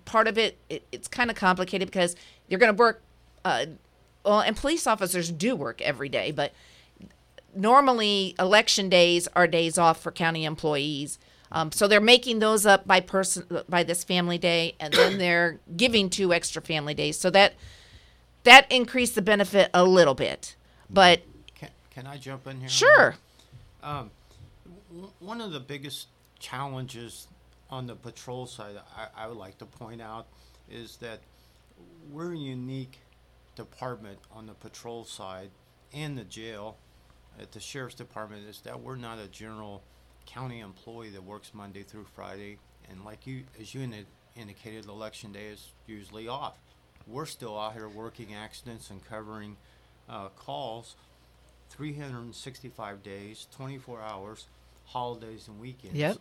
part 0.06 0.28
of 0.28 0.38
it, 0.38 0.58
it 0.70 0.86
it's 0.92 1.08
kind 1.08 1.30
of 1.30 1.36
complicated 1.36 1.88
because 1.88 2.16
you're 2.48 2.60
going 2.60 2.74
to 2.76 2.80
work. 2.80 3.02
Uh, 3.46 3.66
well, 4.24 4.40
and 4.40 4.56
police 4.56 4.88
officers 4.88 5.32
do 5.32 5.56
work 5.56 5.82
every 5.82 6.08
day, 6.10 6.32
but 6.32 6.54
normally 7.56 8.36
election 8.40 8.90
days 8.90 9.28
are 9.36 9.48
days 9.48 9.78
off 9.78 10.02
for 10.02 10.12
county 10.12 10.46
employees. 10.46 11.20
Um, 11.52 11.72
so 11.72 11.88
they're 11.88 12.02
making 12.02 12.40
those 12.40 12.66
up 12.66 12.88
by 12.88 13.00
person 13.00 13.46
by 13.70 13.84
this 13.84 14.04
family 14.04 14.38
day, 14.38 14.76
and 14.80 14.94
then 14.94 15.18
they're 15.20 15.60
giving 15.76 16.10
two 16.10 16.34
extra 16.34 16.62
family 16.62 16.94
days. 16.94 17.20
So 17.20 17.30
that 17.32 17.54
that 18.44 18.70
increased 18.72 19.16
the 19.16 19.22
benefit 19.22 19.70
a 19.74 19.84
little 19.84 20.16
bit, 20.16 20.56
but 20.90 21.22
Can, 21.56 21.70
can 21.92 22.08
I 22.08 22.18
jump 22.18 22.48
in 22.48 22.60
here? 22.60 22.70
sure. 22.70 23.16
Um, 23.82 24.12
one 25.20 25.42
of 25.42 25.52
the 25.52 25.60
biggest 25.60 26.08
challenges 26.40 27.28
on 27.70 27.88
the 27.88 27.96
patrol 27.96 28.46
side, 28.46 28.76
I, 28.96 29.24
I 29.24 29.28
would 29.28 29.38
like 29.38 29.58
to 29.60 29.66
point 29.66 30.02
out, 30.02 30.28
is 30.70 30.98
that 30.98 31.20
we're 32.12 32.34
a 32.34 32.38
unique 32.38 33.00
department 33.56 34.20
on 34.32 34.48
the 34.48 34.54
patrol 34.54 35.06
side 35.06 35.50
and 35.94 36.18
the 36.18 36.24
jail 36.24 36.78
at 37.40 37.52
the 37.52 37.60
sheriff's 37.60 37.96
department 37.96 38.48
is 38.48 38.62
that 38.62 38.80
we're 38.80 38.96
not 38.96 39.20
a 39.20 39.28
general 39.28 39.84
county 40.26 40.60
employee 40.60 41.10
that 41.10 41.24
works 41.24 41.52
Monday 41.54 41.84
through 41.84 42.06
Friday. 42.16 42.58
And 42.90 43.04
like 43.04 43.26
you, 43.26 43.44
as 43.60 43.74
you 43.74 43.82
indi- 43.82 44.06
indicated, 44.36 44.86
election 44.88 45.32
day 45.32 45.48
is 45.48 45.72
usually 45.88 46.28
off. 46.28 46.58
We're 47.08 47.26
still 47.26 47.60
out 47.60 47.74
here 47.74 47.90
working 47.90 48.34
accidents 48.34 48.90
and 48.90 49.04
covering 49.06 49.58
uh, 50.08 50.30
calls 50.30 50.96
365 51.70 53.04
days, 53.04 53.48
24 53.52 54.02
hours, 54.02 54.48
holidays 54.94 55.48
and 55.48 55.60
weekends. 55.60 55.96
Yep. 55.96 56.18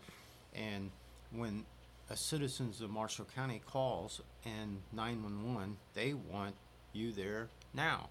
And 0.55 0.91
when 1.31 1.64
a 2.11 2.16
citizens 2.16 2.81
of 2.81 2.91
Marshall 2.91 3.27
County 3.35 3.61
calls 3.66 4.23
and 4.45 4.79
911, 4.93 5.77
they 5.95 6.14
want 6.14 6.55
you 6.93 7.12
there 7.12 7.49
now. 7.75 8.09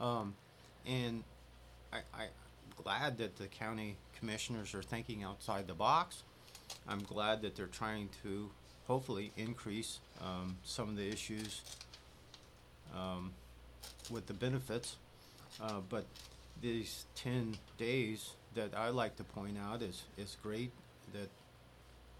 Um, 0.00 0.34
and 0.86 1.22
I, 1.92 1.98
I, 2.14 2.22
I'm 2.22 2.82
glad 2.82 3.18
that 3.18 3.36
the 3.36 3.46
county 3.46 3.96
commissioners 4.18 4.74
are 4.74 4.82
thinking 4.82 5.22
outside 5.22 5.66
the 5.66 5.74
box. 5.74 6.22
I'm 6.88 7.02
glad 7.02 7.42
that 7.42 7.54
they're 7.54 7.66
trying 7.66 8.08
to 8.22 8.50
hopefully 8.86 9.30
increase 9.36 10.00
um, 10.22 10.56
some 10.64 10.88
of 10.88 10.96
the 10.96 11.06
issues 11.06 11.62
um, 12.94 13.32
with 14.10 14.26
the 14.26 14.34
benefits. 14.34 14.96
Uh, 15.62 15.80
but 15.88 16.06
these 16.60 17.04
10 17.14 17.56
days 17.78 18.30
that 18.54 18.74
I 18.76 18.88
like 18.88 19.16
to 19.16 19.24
point 19.24 19.56
out 19.58 19.82
is, 19.82 20.04
is 20.16 20.36
great 20.42 20.70
that 21.12 21.28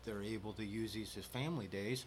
they're 0.05 0.22
able 0.22 0.53
to 0.55 0.64
use 0.64 0.93
these 0.93 1.16
as 1.16 1.24
family 1.24 1.66
days. 1.66 2.05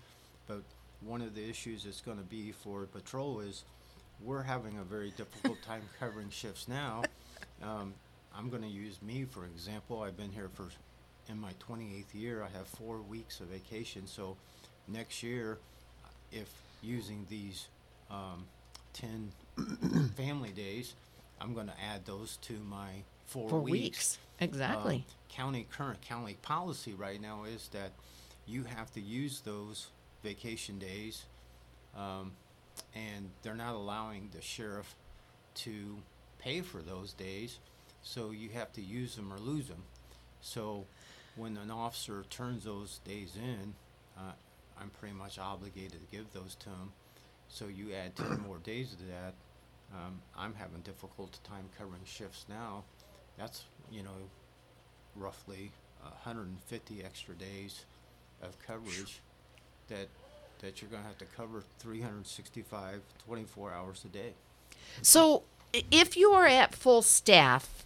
But 0.47 0.61
one 1.01 1.21
of 1.21 1.35
the 1.35 1.47
issues 1.47 1.83
that's 1.83 2.01
going 2.01 2.17
to 2.17 2.23
be 2.23 2.51
for 2.51 2.85
patrol 2.85 3.39
is 3.39 3.63
we're 4.23 4.43
having 4.43 4.77
a 4.77 4.83
very 4.83 5.11
difficult 5.11 5.61
time 5.67 5.83
covering 5.99 6.29
shifts 6.29 6.67
now. 6.67 7.03
Um, 7.63 7.93
I'm 8.37 8.49
going 8.49 8.63
to 8.63 8.67
use 8.67 9.01
me 9.01 9.25
for 9.25 9.45
example. 9.45 10.01
I've 10.01 10.17
been 10.17 10.31
here 10.31 10.49
for 10.53 10.67
in 11.27 11.39
my 11.39 11.51
28th 11.67 12.13
year. 12.13 12.43
I 12.43 12.57
have 12.57 12.67
four 12.67 12.99
weeks 12.99 13.39
of 13.39 13.47
vacation. 13.47 14.07
So 14.07 14.37
next 14.87 15.23
year, 15.23 15.57
if 16.31 16.49
using 16.81 17.25
these 17.29 17.67
um, 18.11 18.45
10 18.93 19.31
family 20.15 20.51
days, 20.51 20.93
I'm 21.41 21.53
going 21.53 21.67
to 21.67 21.81
add 21.81 22.05
those 22.05 22.37
to 22.43 22.53
my 22.69 22.89
four, 23.25 23.49
Four 23.49 23.61
weeks. 23.61 23.73
weeks. 23.83 24.17
Exactly. 24.39 24.95
Um, 24.95 25.03
county 25.29 25.67
current 25.71 26.01
county 26.01 26.37
policy 26.41 26.93
right 26.93 27.21
now 27.21 27.43
is 27.43 27.69
that 27.73 27.91
you 28.45 28.63
have 28.63 28.91
to 28.93 29.01
use 29.01 29.41
those 29.41 29.87
vacation 30.23 30.77
days, 30.79 31.25
um, 31.95 32.31
and 32.93 33.29
they're 33.41 33.55
not 33.55 33.73
allowing 33.75 34.29
the 34.33 34.41
sheriff 34.41 34.95
to 35.55 35.97
pay 36.39 36.61
for 36.61 36.81
those 36.81 37.13
days, 37.13 37.57
so 38.03 38.31
you 38.31 38.49
have 38.49 38.71
to 38.73 38.81
use 38.81 39.15
them 39.15 39.31
or 39.33 39.37
lose 39.37 39.67
them. 39.67 39.83
So 40.41 40.85
when 41.35 41.57
an 41.57 41.71
officer 41.71 42.23
turns 42.29 42.65
those 42.65 42.99
days 43.05 43.33
in, 43.35 43.73
uh, 44.17 44.31
I'm 44.79 44.89
pretty 44.89 45.15
much 45.15 45.39
obligated 45.39 45.93
to 46.01 46.15
give 46.15 46.31
those 46.33 46.55
to 46.55 46.69
him. 46.69 46.91
So 47.49 47.67
you 47.67 47.93
add 47.93 48.15
10 48.15 48.41
more 48.47 48.57
days 48.57 48.91
to 48.91 49.03
that. 49.05 49.33
Um, 49.93 50.19
I'm 50.37 50.53
having 50.53 50.81
difficult 50.81 51.39
time 51.43 51.65
covering 51.77 52.01
shifts 52.05 52.45
now. 52.49 52.83
That's, 53.37 53.63
you 53.91 54.03
know, 54.03 54.29
roughly 55.15 55.71
150 56.01 57.03
extra 57.03 57.35
days 57.35 57.85
of 58.41 58.57
coverage 58.65 59.19
that 59.87 60.07
that 60.61 60.81
you're 60.81 60.89
going 60.89 61.01
to 61.01 61.07
have 61.07 61.17
to 61.17 61.25
cover 61.25 61.63
365 61.79 63.01
24 63.25 63.73
hours 63.73 64.05
a 64.05 64.07
day. 64.07 64.33
So, 65.01 65.43
if 65.73 66.15
you 66.15 66.31
are 66.31 66.47
at 66.47 66.73
full 66.73 67.01
staff, 67.01 67.85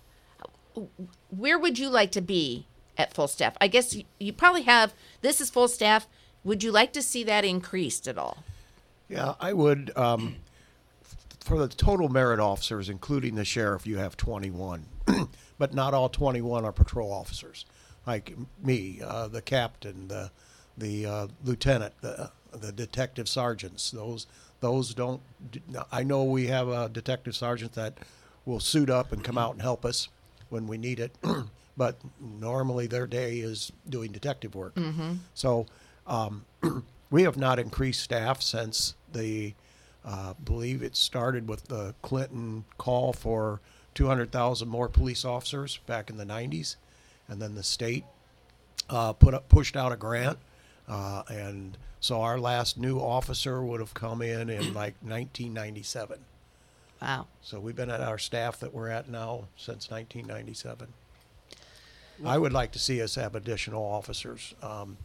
where 1.35 1.57
would 1.57 1.79
you 1.79 1.89
like 1.89 2.11
to 2.11 2.21
be 2.21 2.67
at 2.97 3.13
full 3.13 3.27
staff? 3.27 3.57
I 3.59 3.67
guess 3.67 3.95
you, 3.95 4.03
you 4.19 4.31
probably 4.33 4.63
have 4.63 4.93
this 5.21 5.41
is 5.41 5.49
full 5.49 5.67
staff. 5.67 6.07
Would 6.43 6.63
you 6.63 6.71
like 6.71 6.93
to 6.93 7.01
see 7.01 7.23
that 7.23 7.43
increased 7.43 8.07
at 8.07 8.17
all? 8.17 8.43
Yeah, 9.07 9.33
I 9.39 9.53
would. 9.53 9.91
Um, 9.97 10.35
for 11.39 11.57
the 11.57 11.67
total 11.67 12.09
merit 12.09 12.39
officers, 12.39 12.89
including 12.89 13.35
the 13.35 13.43
sheriff, 13.43 13.87
you 13.87 13.97
have 13.97 14.15
21, 14.15 14.85
but 15.57 15.73
not 15.73 15.93
all 15.93 16.09
21 16.09 16.65
are 16.65 16.71
patrol 16.71 17.11
officers. 17.11 17.65
Like 18.07 18.35
me, 18.63 19.01
uh, 19.03 19.27
the 19.27 19.41
captain, 19.41 20.07
the 20.07 20.31
the 20.77 21.05
uh, 21.05 21.27
lieutenant, 21.43 21.93
the 22.01 22.31
the 22.51 22.71
detective 22.71 23.27
sergeants. 23.27 23.91
Those 23.91 24.25
those 24.61 24.93
don't. 24.93 25.21
I 25.91 26.03
know 26.03 26.23
we 26.23 26.47
have 26.47 26.67
a 26.69 26.89
detective 26.89 27.35
sergeant 27.35 27.73
that 27.73 27.97
will 28.45 28.59
suit 28.59 28.89
up 28.89 29.11
and 29.11 29.23
come 29.23 29.37
out 29.37 29.53
and 29.53 29.61
help 29.61 29.85
us 29.85 30.07
when 30.49 30.65
we 30.65 30.77
need 30.77 30.99
it, 30.99 31.15
but 31.77 31.97
normally 32.19 32.87
their 32.87 33.05
day 33.05 33.39
is 33.39 33.71
doing 33.87 34.11
detective 34.11 34.55
work. 34.55 34.75
So 35.33 35.67
um, 36.07 36.45
we 37.11 37.23
have 37.23 37.37
not 37.37 37.59
increased 37.59 38.01
staff 38.01 38.41
since 38.41 38.95
the 39.11 39.53
uh, 40.03 40.33
believe 40.43 40.81
it 40.81 40.95
started 40.95 41.47
with 41.47 41.65
the 41.65 41.93
Clinton 42.01 42.65
call 42.77 43.13
for 43.13 43.59
200,000 43.99 44.69
more 44.69 44.87
police 44.87 45.25
officers 45.25 45.81
back 45.85 46.09
in 46.09 46.15
the 46.15 46.23
90s, 46.23 46.77
and 47.27 47.41
then 47.41 47.55
the 47.55 47.63
state 47.63 48.05
uh, 48.89 49.11
put 49.11 49.33
up, 49.33 49.49
pushed 49.49 49.75
out 49.75 49.91
a 49.91 49.97
grant, 49.97 50.37
uh, 50.87 51.23
and 51.27 51.77
so 51.99 52.21
our 52.21 52.39
last 52.39 52.77
new 52.77 52.97
officer 52.97 53.61
would 53.61 53.81
have 53.81 53.93
come 53.93 54.21
in 54.21 54.49
in 54.49 54.73
like 54.73 54.95
1997. 55.01 56.17
Wow. 57.01 57.27
So 57.41 57.59
we've 57.59 57.75
been 57.75 57.89
at 57.89 57.99
our 57.99 58.17
staff 58.17 58.61
that 58.61 58.73
we're 58.73 58.87
at 58.87 59.09
now 59.09 59.49
since 59.57 59.91
1997. 59.91 60.87
I 62.25 62.37
would 62.37 62.53
like 62.53 62.71
to 62.71 62.79
see 62.79 63.01
us 63.01 63.15
have 63.15 63.35
additional 63.35 63.83
officers. 63.83 64.53
Um, 64.63 64.95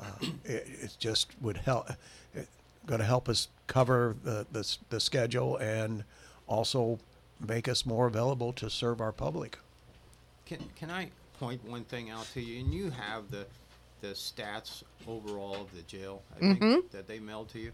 uh, 0.00 0.26
it, 0.44 0.66
it 0.82 0.96
just 0.98 1.28
would 1.40 1.58
help. 1.58 1.90
Going 2.86 2.98
to 2.98 3.06
help 3.06 3.28
us 3.28 3.46
cover 3.68 4.16
the, 4.24 4.44
the 4.50 4.76
the 4.90 4.98
schedule 4.98 5.56
and 5.58 6.02
also 6.48 6.98
make 7.46 7.68
us 7.68 7.84
more 7.84 8.06
available 8.06 8.52
to 8.54 8.70
serve 8.70 9.00
our 9.00 9.12
public. 9.12 9.58
Can, 10.46 10.58
can 10.76 10.90
I 10.90 11.10
point 11.38 11.64
one 11.64 11.84
thing 11.84 12.10
out 12.10 12.26
to 12.34 12.40
you? 12.40 12.60
And 12.60 12.72
you 12.72 12.90
have 12.90 13.30
the, 13.30 13.46
the 14.00 14.08
stats 14.08 14.82
overall 15.06 15.60
of 15.60 15.74
the 15.74 15.82
jail, 15.82 16.22
I 16.36 16.40
think, 16.40 16.90
that 16.92 17.06
they 17.06 17.18
mailed 17.18 17.48
to 17.50 17.58
you. 17.58 17.72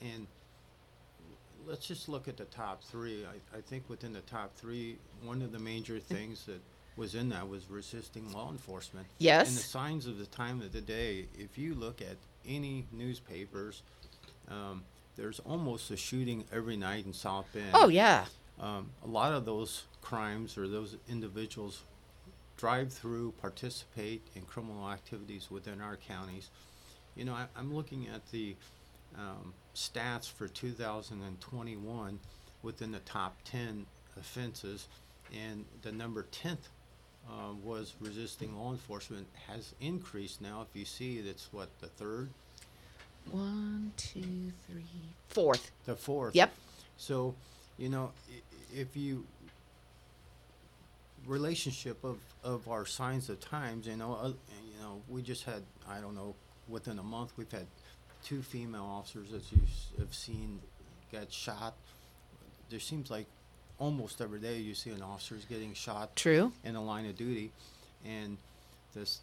And 0.00 0.26
let's 1.66 1.86
just 1.86 2.08
look 2.08 2.28
at 2.28 2.36
the 2.36 2.44
top 2.46 2.82
three. 2.84 3.24
I, 3.24 3.58
I 3.58 3.60
think 3.60 3.88
within 3.88 4.12
the 4.12 4.20
top 4.22 4.54
three, 4.56 4.96
one 5.22 5.42
of 5.42 5.52
the 5.52 5.58
major 5.58 5.98
things 5.98 6.44
that 6.46 6.60
was 6.96 7.14
in 7.14 7.28
that 7.30 7.48
was 7.48 7.70
resisting 7.70 8.30
law 8.32 8.50
enforcement. 8.50 9.06
Yes. 9.18 9.48
And 9.48 9.56
the 9.56 9.62
signs 9.62 10.06
of 10.06 10.18
the 10.18 10.26
time 10.26 10.60
of 10.60 10.72
the 10.72 10.80
day, 10.80 11.26
if 11.38 11.56
you 11.56 11.74
look 11.74 12.00
at 12.02 12.16
any 12.46 12.84
newspapers, 12.92 13.82
um, 14.48 14.82
there's 15.16 15.40
almost 15.40 15.90
a 15.90 15.96
shooting 15.96 16.44
every 16.52 16.76
night 16.76 17.06
in 17.06 17.12
South 17.12 17.46
Bend 17.52 17.70
Oh 17.74 17.88
yeah. 17.88 18.24
Um, 18.60 18.90
a 19.02 19.08
lot 19.08 19.32
of 19.32 19.44
those 19.44 19.84
crimes 20.02 20.56
or 20.58 20.68
those 20.68 20.96
individuals 21.08 21.82
drive 22.56 22.92
through, 22.92 23.32
participate 23.40 24.22
in 24.36 24.42
criminal 24.42 24.88
activities 24.90 25.50
within 25.50 25.80
our 25.80 25.96
counties. 25.96 26.50
You 27.16 27.24
know, 27.24 27.32
I, 27.34 27.46
I'm 27.56 27.74
looking 27.74 28.06
at 28.08 28.30
the 28.30 28.54
um, 29.16 29.54
stats 29.74 30.30
for 30.30 30.46
2021 30.46 32.18
within 32.62 32.92
the 32.92 32.98
top 33.00 33.36
10 33.44 33.86
offenses, 34.18 34.88
and 35.34 35.64
the 35.82 35.90
number 35.92 36.26
10th 36.30 36.68
uh, 37.28 37.52
was 37.64 37.94
resisting 38.00 38.56
law 38.58 38.72
enforcement 38.72 39.26
has 39.48 39.74
increased 39.80 40.40
now. 40.42 40.66
If 40.68 40.78
you 40.78 40.84
see, 40.84 41.20
that's 41.22 41.48
what 41.52 41.68
the 41.80 41.86
third, 41.86 42.28
One, 43.30 43.92
two, 43.96 44.52
three, 44.70 44.84
fourth. 45.28 45.70
the 45.86 45.94
fourth. 45.96 46.34
Yep. 46.34 46.52
So, 46.96 47.34
you 47.78 47.88
know, 47.88 48.12
if 48.74 48.96
you 48.96 49.26
relationship 51.26 52.02
of 52.04 52.18
of 52.42 52.68
our 52.68 52.86
signs 52.86 53.28
of 53.28 53.40
times, 53.40 53.86
you 53.86 53.96
know, 53.96 54.18
uh, 54.20 54.28
you 54.28 54.82
know, 54.82 55.02
we 55.08 55.22
just 55.22 55.44
had 55.44 55.62
I 55.88 56.00
don't 56.00 56.14
know 56.14 56.34
within 56.68 56.98
a 56.98 57.02
month 57.02 57.32
we've 57.36 57.50
had 57.50 57.66
two 58.22 58.42
female 58.42 58.84
officers 58.84 59.30
that 59.30 59.42
you 59.52 59.60
have 59.98 60.14
seen 60.14 60.60
get 61.10 61.32
shot. 61.32 61.74
There 62.68 62.80
seems 62.80 63.10
like 63.10 63.26
almost 63.78 64.20
every 64.20 64.38
day 64.38 64.58
you 64.58 64.74
see 64.74 64.90
an 64.90 65.02
officer 65.02 65.34
is 65.34 65.44
getting 65.44 65.74
shot 65.74 66.14
True. 66.14 66.52
in 66.64 66.74
the 66.74 66.80
line 66.80 67.06
of 67.06 67.16
duty, 67.16 67.50
and 68.06 68.36
this 68.94 69.20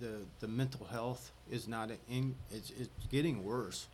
the 0.00 0.18
the 0.40 0.48
mental 0.48 0.86
health 0.86 1.30
is 1.50 1.68
not 1.68 1.90
in 2.08 2.34
it's 2.50 2.70
it's 2.70 2.88
getting 3.10 3.44
worse. 3.44 3.86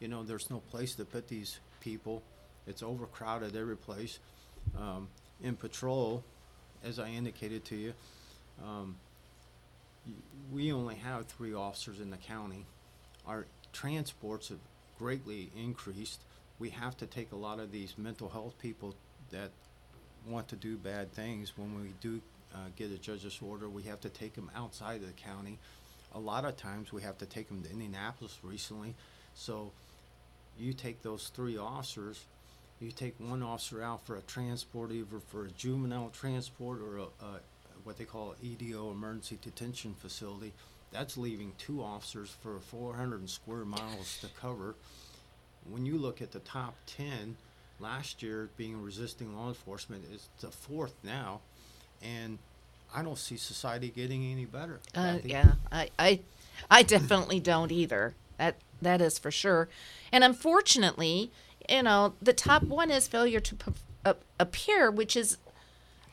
You 0.00 0.08
know, 0.08 0.22
there's 0.22 0.50
no 0.50 0.58
place 0.70 0.94
to 0.96 1.04
put 1.04 1.28
these 1.28 1.58
people. 1.80 2.22
It's 2.66 2.82
overcrowded 2.82 3.56
every 3.56 3.76
place. 3.76 4.18
Um, 4.78 5.08
in 5.42 5.56
patrol, 5.56 6.24
as 6.84 6.98
I 6.98 7.10
indicated 7.10 7.64
to 7.66 7.76
you, 7.76 7.92
um, 8.64 8.96
we 10.52 10.72
only 10.72 10.96
have 10.96 11.26
three 11.26 11.54
officers 11.54 12.00
in 12.00 12.10
the 12.10 12.16
county. 12.16 12.64
Our 13.26 13.46
transports 13.72 14.48
have 14.48 14.58
greatly 14.98 15.50
increased. 15.56 16.20
We 16.58 16.70
have 16.70 16.96
to 16.98 17.06
take 17.06 17.32
a 17.32 17.36
lot 17.36 17.58
of 17.58 17.70
these 17.72 17.94
mental 17.98 18.28
health 18.28 18.54
people 18.60 18.94
that 19.30 19.50
want 20.26 20.48
to 20.48 20.56
do 20.56 20.76
bad 20.76 21.12
things. 21.12 21.52
When 21.56 21.80
we 21.80 21.90
do 22.00 22.20
uh, 22.54 22.58
get 22.76 22.90
a 22.90 22.98
judge's 22.98 23.38
order, 23.42 23.68
we 23.68 23.82
have 23.84 24.00
to 24.00 24.08
take 24.08 24.34
them 24.34 24.50
outside 24.56 25.02
of 25.02 25.06
the 25.06 25.12
county. 25.12 25.58
A 26.14 26.18
lot 26.18 26.44
of 26.44 26.56
times, 26.56 26.92
we 26.92 27.02
have 27.02 27.18
to 27.18 27.26
take 27.26 27.48
them 27.48 27.62
to 27.62 27.70
Indianapolis 27.70 28.38
recently. 28.42 28.94
So, 29.34 29.72
you 30.58 30.72
take 30.72 31.02
those 31.02 31.30
three 31.34 31.58
officers, 31.58 32.24
you 32.80 32.90
take 32.90 33.14
one 33.18 33.42
officer 33.42 33.82
out 33.82 34.06
for 34.06 34.16
a 34.16 34.22
transport, 34.22 34.92
either 34.92 35.20
for 35.28 35.46
a 35.46 35.50
juvenile 35.50 36.10
transport 36.10 36.80
or 36.80 36.98
a, 36.98 37.02
a 37.02 37.40
what 37.84 37.96
they 37.96 38.04
call 38.04 38.34
EDO, 38.42 38.90
emergency 38.90 39.38
detention 39.40 39.94
facility. 39.94 40.52
That's 40.92 41.16
leaving 41.16 41.52
two 41.58 41.82
officers 41.82 42.34
for 42.42 42.58
400 42.58 43.28
square 43.30 43.64
miles 43.64 44.18
to 44.20 44.28
cover. 44.40 44.74
When 45.68 45.86
you 45.86 45.96
look 45.96 46.20
at 46.20 46.32
the 46.32 46.38
top 46.40 46.74
10, 46.86 47.36
last 47.78 48.22
year 48.22 48.48
being 48.56 48.82
resisting 48.82 49.36
law 49.36 49.48
enforcement 49.48 50.04
it's 50.12 50.28
the 50.40 50.50
fourth 50.50 50.94
now, 51.02 51.40
and 52.02 52.38
I 52.94 53.02
don't 53.02 53.18
see 53.18 53.36
society 53.36 53.88
getting 53.94 54.24
any 54.24 54.44
better. 54.44 54.80
Uh, 54.94 55.18
yeah, 55.24 55.52
I, 55.70 55.90
I, 55.98 56.20
I 56.70 56.82
definitely 56.82 57.40
don't 57.40 57.72
either. 57.72 58.14
That 58.38 58.56
that 58.82 59.00
is 59.00 59.18
for 59.18 59.30
sure. 59.30 59.68
And 60.12 60.22
unfortunately, 60.22 61.30
you 61.68 61.82
know, 61.82 62.14
the 62.22 62.32
top 62.32 62.62
one 62.62 62.90
is 62.90 63.08
failure 63.08 63.40
to 63.40 63.54
p- 63.54 63.72
uh, 64.04 64.14
appear, 64.38 64.90
which 64.90 65.16
is 65.16 65.38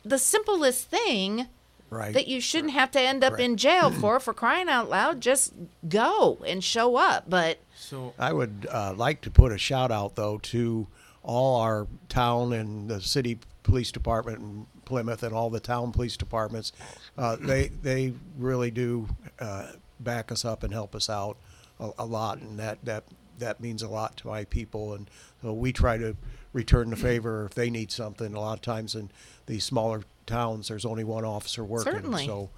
the 0.03 0.17
simplest 0.19 0.89
thing 0.89 1.47
Right. 1.89 2.13
that 2.15 2.27
you 2.27 2.41
shouldn't 2.41 2.73
have 2.73 2.89
to 2.91 2.99
end 2.99 3.23
up 3.23 3.39
in 3.39 3.55
jail 3.55 3.91
for. 4.01 4.19
For 4.19 4.33
crying 4.33 4.67
out 4.67 4.89
loud, 4.89 5.21
just 5.21 5.53
go 5.87 6.39
and 6.45 6.63
show 6.63 6.95
up. 6.95 7.29
But 7.29 7.59
So 7.77 8.13
I 8.17 8.33
would 8.33 8.67
uh, 8.71 8.93
like 8.97 9.21
to 9.21 9.29
put 9.31 9.51
a 9.51 9.59
shout 9.59 9.91
out 9.91 10.15
though 10.15 10.39
to 10.39 10.87
all 11.21 11.61
our 11.61 11.85
town 12.09 12.51
and 12.51 12.89
the 12.89 12.99
city 12.99 13.37
police 13.61 13.91
department 13.91 14.39
in 14.39 14.65
Plymouth 14.85 15.21
and 15.23 15.33
all 15.35 15.49
the 15.51 15.59
town 15.59 15.91
police 15.91 16.17
departments. 16.17 16.71
Uh, 17.17 17.35
they 17.39 17.67
they 17.67 18.13
really 18.39 18.71
do 18.71 19.07
uh, 19.39 19.67
back 19.99 20.31
us 20.31 20.43
up 20.43 20.63
and 20.63 20.73
help 20.73 20.95
us 20.95 21.09
out 21.11 21.37
a, 21.79 21.91
a 21.99 22.05
lot, 22.05 22.39
and 22.39 22.57
that 22.59 22.79
that 22.83 23.03
that 23.39 23.59
means 23.59 23.81
a 23.81 23.87
lot 23.87 24.17
to 24.17 24.27
my 24.27 24.45
people. 24.45 24.93
And 24.93 25.09
so 25.41 25.53
we 25.53 25.71
try 25.73 25.97
to 25.97 26.15
return 26.53 26.89
the 26.89 26.95
favor 26.95 27.45
if 27.45 27.53
they 27.53 27.69
need 27.69 27.91
something. 27.91 28.33
A 28.33 28.39
lot 28.39 28.53
of 28.53 28.61
times 28.61 28.95
in 28.95 29.09
these 29.45 29.63
smaller 29.63 30.03
towns, 30.25 30.67
there's 30.67 30.85
only 30.85 31.03
one 31.03 31.25
officer 31.25 31.63
working, 31.63 31.93
Certainly. 31.93 32.25
so 32.25 32.49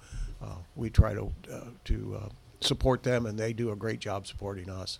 uh, 0.42 0.56
we 0.74 0.90
try 0.90 1.14
to 1.14 1.32
uh, 1.52 1.60
to 1.84 2.20
uh, 2.22 2.28
support 2.60 3.02
them, 3.02 3.26
and 3.26 3.38
they 3.38 3.52
do 3.52 3.70
a 3.70 3.76
great 3.76 4.00
job 4.00 4.26
supporting 4.26 4.68
us. 4.70 4.98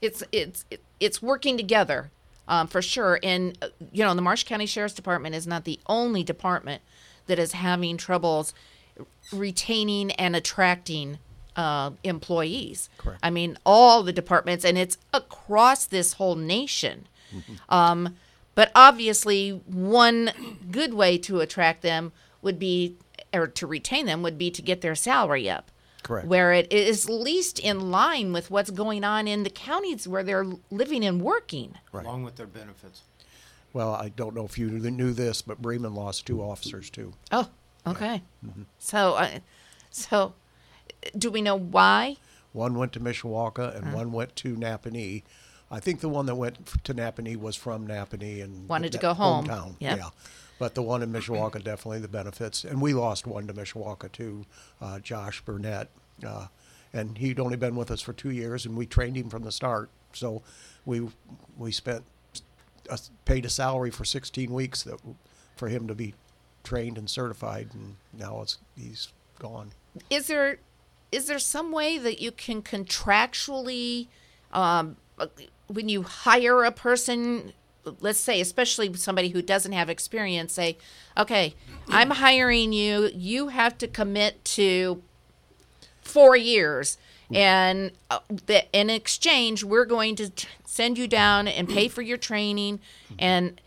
it's 0.00 0.22
it's 0.32 0.64
it's 0.98 1.20
working 1.22 1.56
together 1.56 2.10
um, 2.48 2.66
for 2.66 2.82
sure. 2.82 3.18
And 3.22 3.56
uh, 3.62 3.68
you 3.92 4.02
know, 4.04 4.14
the 4.14 4.22
Marsh 4.22 4.44
County 4.44 4.66
Sheriff's 4.66 4.94
Department 4.94 5.34
is 5.34 5.46
not 5.46 5.64
the 5.64 5.78
only 5.86 6.22
department 6.24 6.82
that 7.26 7.38
is 7.38 7.52
having 7.52 7.96
troubles 7.96 8.52
retaining 9.32 10.10
and 10.12 10.34
attracting 10.34 11.18
uh, 11.56 11.90
employees. 12.04 12.88
Correct. 12.98 13.20
I 13.22 13.30
mean, 13.30 13.58
all 13.64 14.02
the 14.02 14.12
departments, 14.12 14.64
and 14.64 14.78
it's 14.78 14.98
across 15.12 15.84
this 15.86 16.14
whole 16.14 16.36
nation. 16.36 17.06
Um, 17.68 18.16
but 18.54 18.72
obviously, 18.74 19.50
one 19.66 20.32
good 20.70 20.94
way 20.94 21.16
to 21.18 21.40
attract 21.40 21.82
them 21.82 22.12
would 22.42 22.58
be, 22.58 22.96
or 23.32 23.46
to 23.46 23.66
retain 23.66 24.06
them, 24.06 24.22
would 24.22 24.36
be 24.36 24.50
to 24.50 24.62
get 24.62 24.80
their 24.80 24.96
salary 24.96 25.48
up. 25.48 25.70
Correct. 26.02 26.26
Where 26.26 26.52
it 26.52 26.72
is 26.72 27.08
least 27.08 27.58
in 27.58 27.90
line 27.90 28.32
with 28.32 28.50
what's 28.50 28.70
going 28.70 29.04
on 29.04 29.28
in 29.28 29.44
the 29.44 29.50
counties 29.50 30.08
where 30.08 30.22
they're 30.24 30.46
living 30.70 31.04
and 31.04 31.22
working. 31.22 31.74
Right. 31.92 32.04
along 32.04 32.24
with 32.24 32.36
their 32.36 32.46
benefits. 32.46 33.02
Well, 33.72 33.94
I 33.94 34.08
don't 34.08 34.34
know 34.34 34.44
if 34.44 34.58
you 34.58 34.68
knew 34.68 35.12
this, 35.12 35.42
but 35.42 35.62
Bremen 35.62 35.94
lost 35.94 36.26
two 36.26 36.42
officers 36.42 36.90
too. 36.90 37.12
Oh, 37.30 37.48
okay. 37.86 38.22
So, 38.78 39.14
uh, 39.14 39.38
so 39.90 40.32
do 41.16 41.30
we 41.30 41.42
know 41.42 41.56
why? 41.56 42.16
One 42.52 42.74
went 42.74 42.92
to 42.94 43.00
Mishawaka 43.00 43.58
Uh-huh. 43.68 43.72
and 43.78 43.92
one 43.94 44.12
went 44.12 44.36
to 44.36 44.56
Nappanee. 44.56 45.22
I 45.70 45.78
think 45.80 46.00
the 46.00 46.08
one 46.08 46.26
that 46.26 46.34
went 46.34 46.66
to 46.84 46.94
Nappanee 46.94 47.36
was 47.36 47.54
from 47.56 47.86
Nappanee 47.86 48.42
and 48.42 48.68
Wanted 48.68 48.92
to 48.92 48.98
go 48.98 49.14
home. 49.14 49.46
Hometown, 49.46 49.76
Yep. 49.78 49.98
yeah. 49.98 50.10
But 50.58 50.74
the 50.74 50.82
one 50.82 51.02
in 51.02 51.12
Mishawaka 51.12 51.62
definitely 51.62 52.00
the 52.00 52.08
benefits, 52.08 52.64
and 52.64 52.82
we 52.82 52.92
lost 52.92 53.26
one 53.26 53.46
to 53.46 53.54
Mishawaka 53.54 54.10
too, 54.12 54.44
uh, 54.80 54.98
Josh 54.98 55.40
Burnett, 55.42 55.88
uh, 56.26 56.48
and 56.92 57.16
he'd 57.18 57.38
only 57.40 57.56
been 57.56 57.76
with 57.76 57.90
us 57.90 58.00
for 58.02 58.12
two 58.12 58.30
years, 58.30 58.66
and 58.66 58.76
we 58.76 58.84
trained 58.84 59.16
him 59.16 59.30
from 59.30 59.44
the 59.44 59.52
start. 59.52 59.88
So 60.12 60.42
we 60.84 61.08
we 61.56 61.70
spent 61.72 62.04
uh, 62.90 62.96
paid 63.24 63.44
a 63.44 63.48
salary 63.48 63.90
for 63.90 64.04
16 64.04 64.52
weeks 64.52 64.82
that 64.82 64.98
for 65.56 65.68
him 65.68 65.86
to 65.86 65.94
be 65.94 66.14
trained 66.64 66.98
and 66.98 67.08
certified, 67.08 67.68
and 67.72 67.96
now 68.12 68.42
it's 68.42 68.58
he's 68.76 69.12
gone. 69.38 69.70
is 70.10 70.26
there 70.26 70.58
is 71.12 71.26
there 71.26 71.38
some 71.38 71.72
way 71.72 71.98
that 71.98 72.20
you 72.20 72.30
can 72.30 72.62
contractually 72.62 74.08
um, 74.52 74.96
when 75.66 75.88
you 75.88 76.02
hire 76.02 76.64
a 76.64 76.72
person 76.72 77.52
let's 78.00 78.18
say 78.18 78.40
especially 78.40 78.92
somebody 78.94 79.30
who 79.30 79.40
doesn't 79.40 79.72
have 79.72 79.88
experience 79.88 80.52
say 80.52 80.76
okay 81.16 81.54
i'm 81.88 82.10
hiring 82.10 82.72
you. 82.72 83.10
You 83.14 83.48
have 83.48 83.78
to 83.78 83.88
commit 83.88 84.44
to 84.46 85.02
four 86.02 86.36
years 86.36 86.98
and 87.32 87.92
uh, 88.10 88.18
in 88.72 88.90
exchange 88.90 89.64
we're 89.64 89.84
going 89.84 90.16
to 90.16 90.30
send 90.64 90.98
you 90.98 91.06
down 91.08 91.48
and 91.48 91.68
pay 91.68 91.88
for 91.88 92.02
your 92.02 92.16
training 92.18 92.80
and 93.18 93.60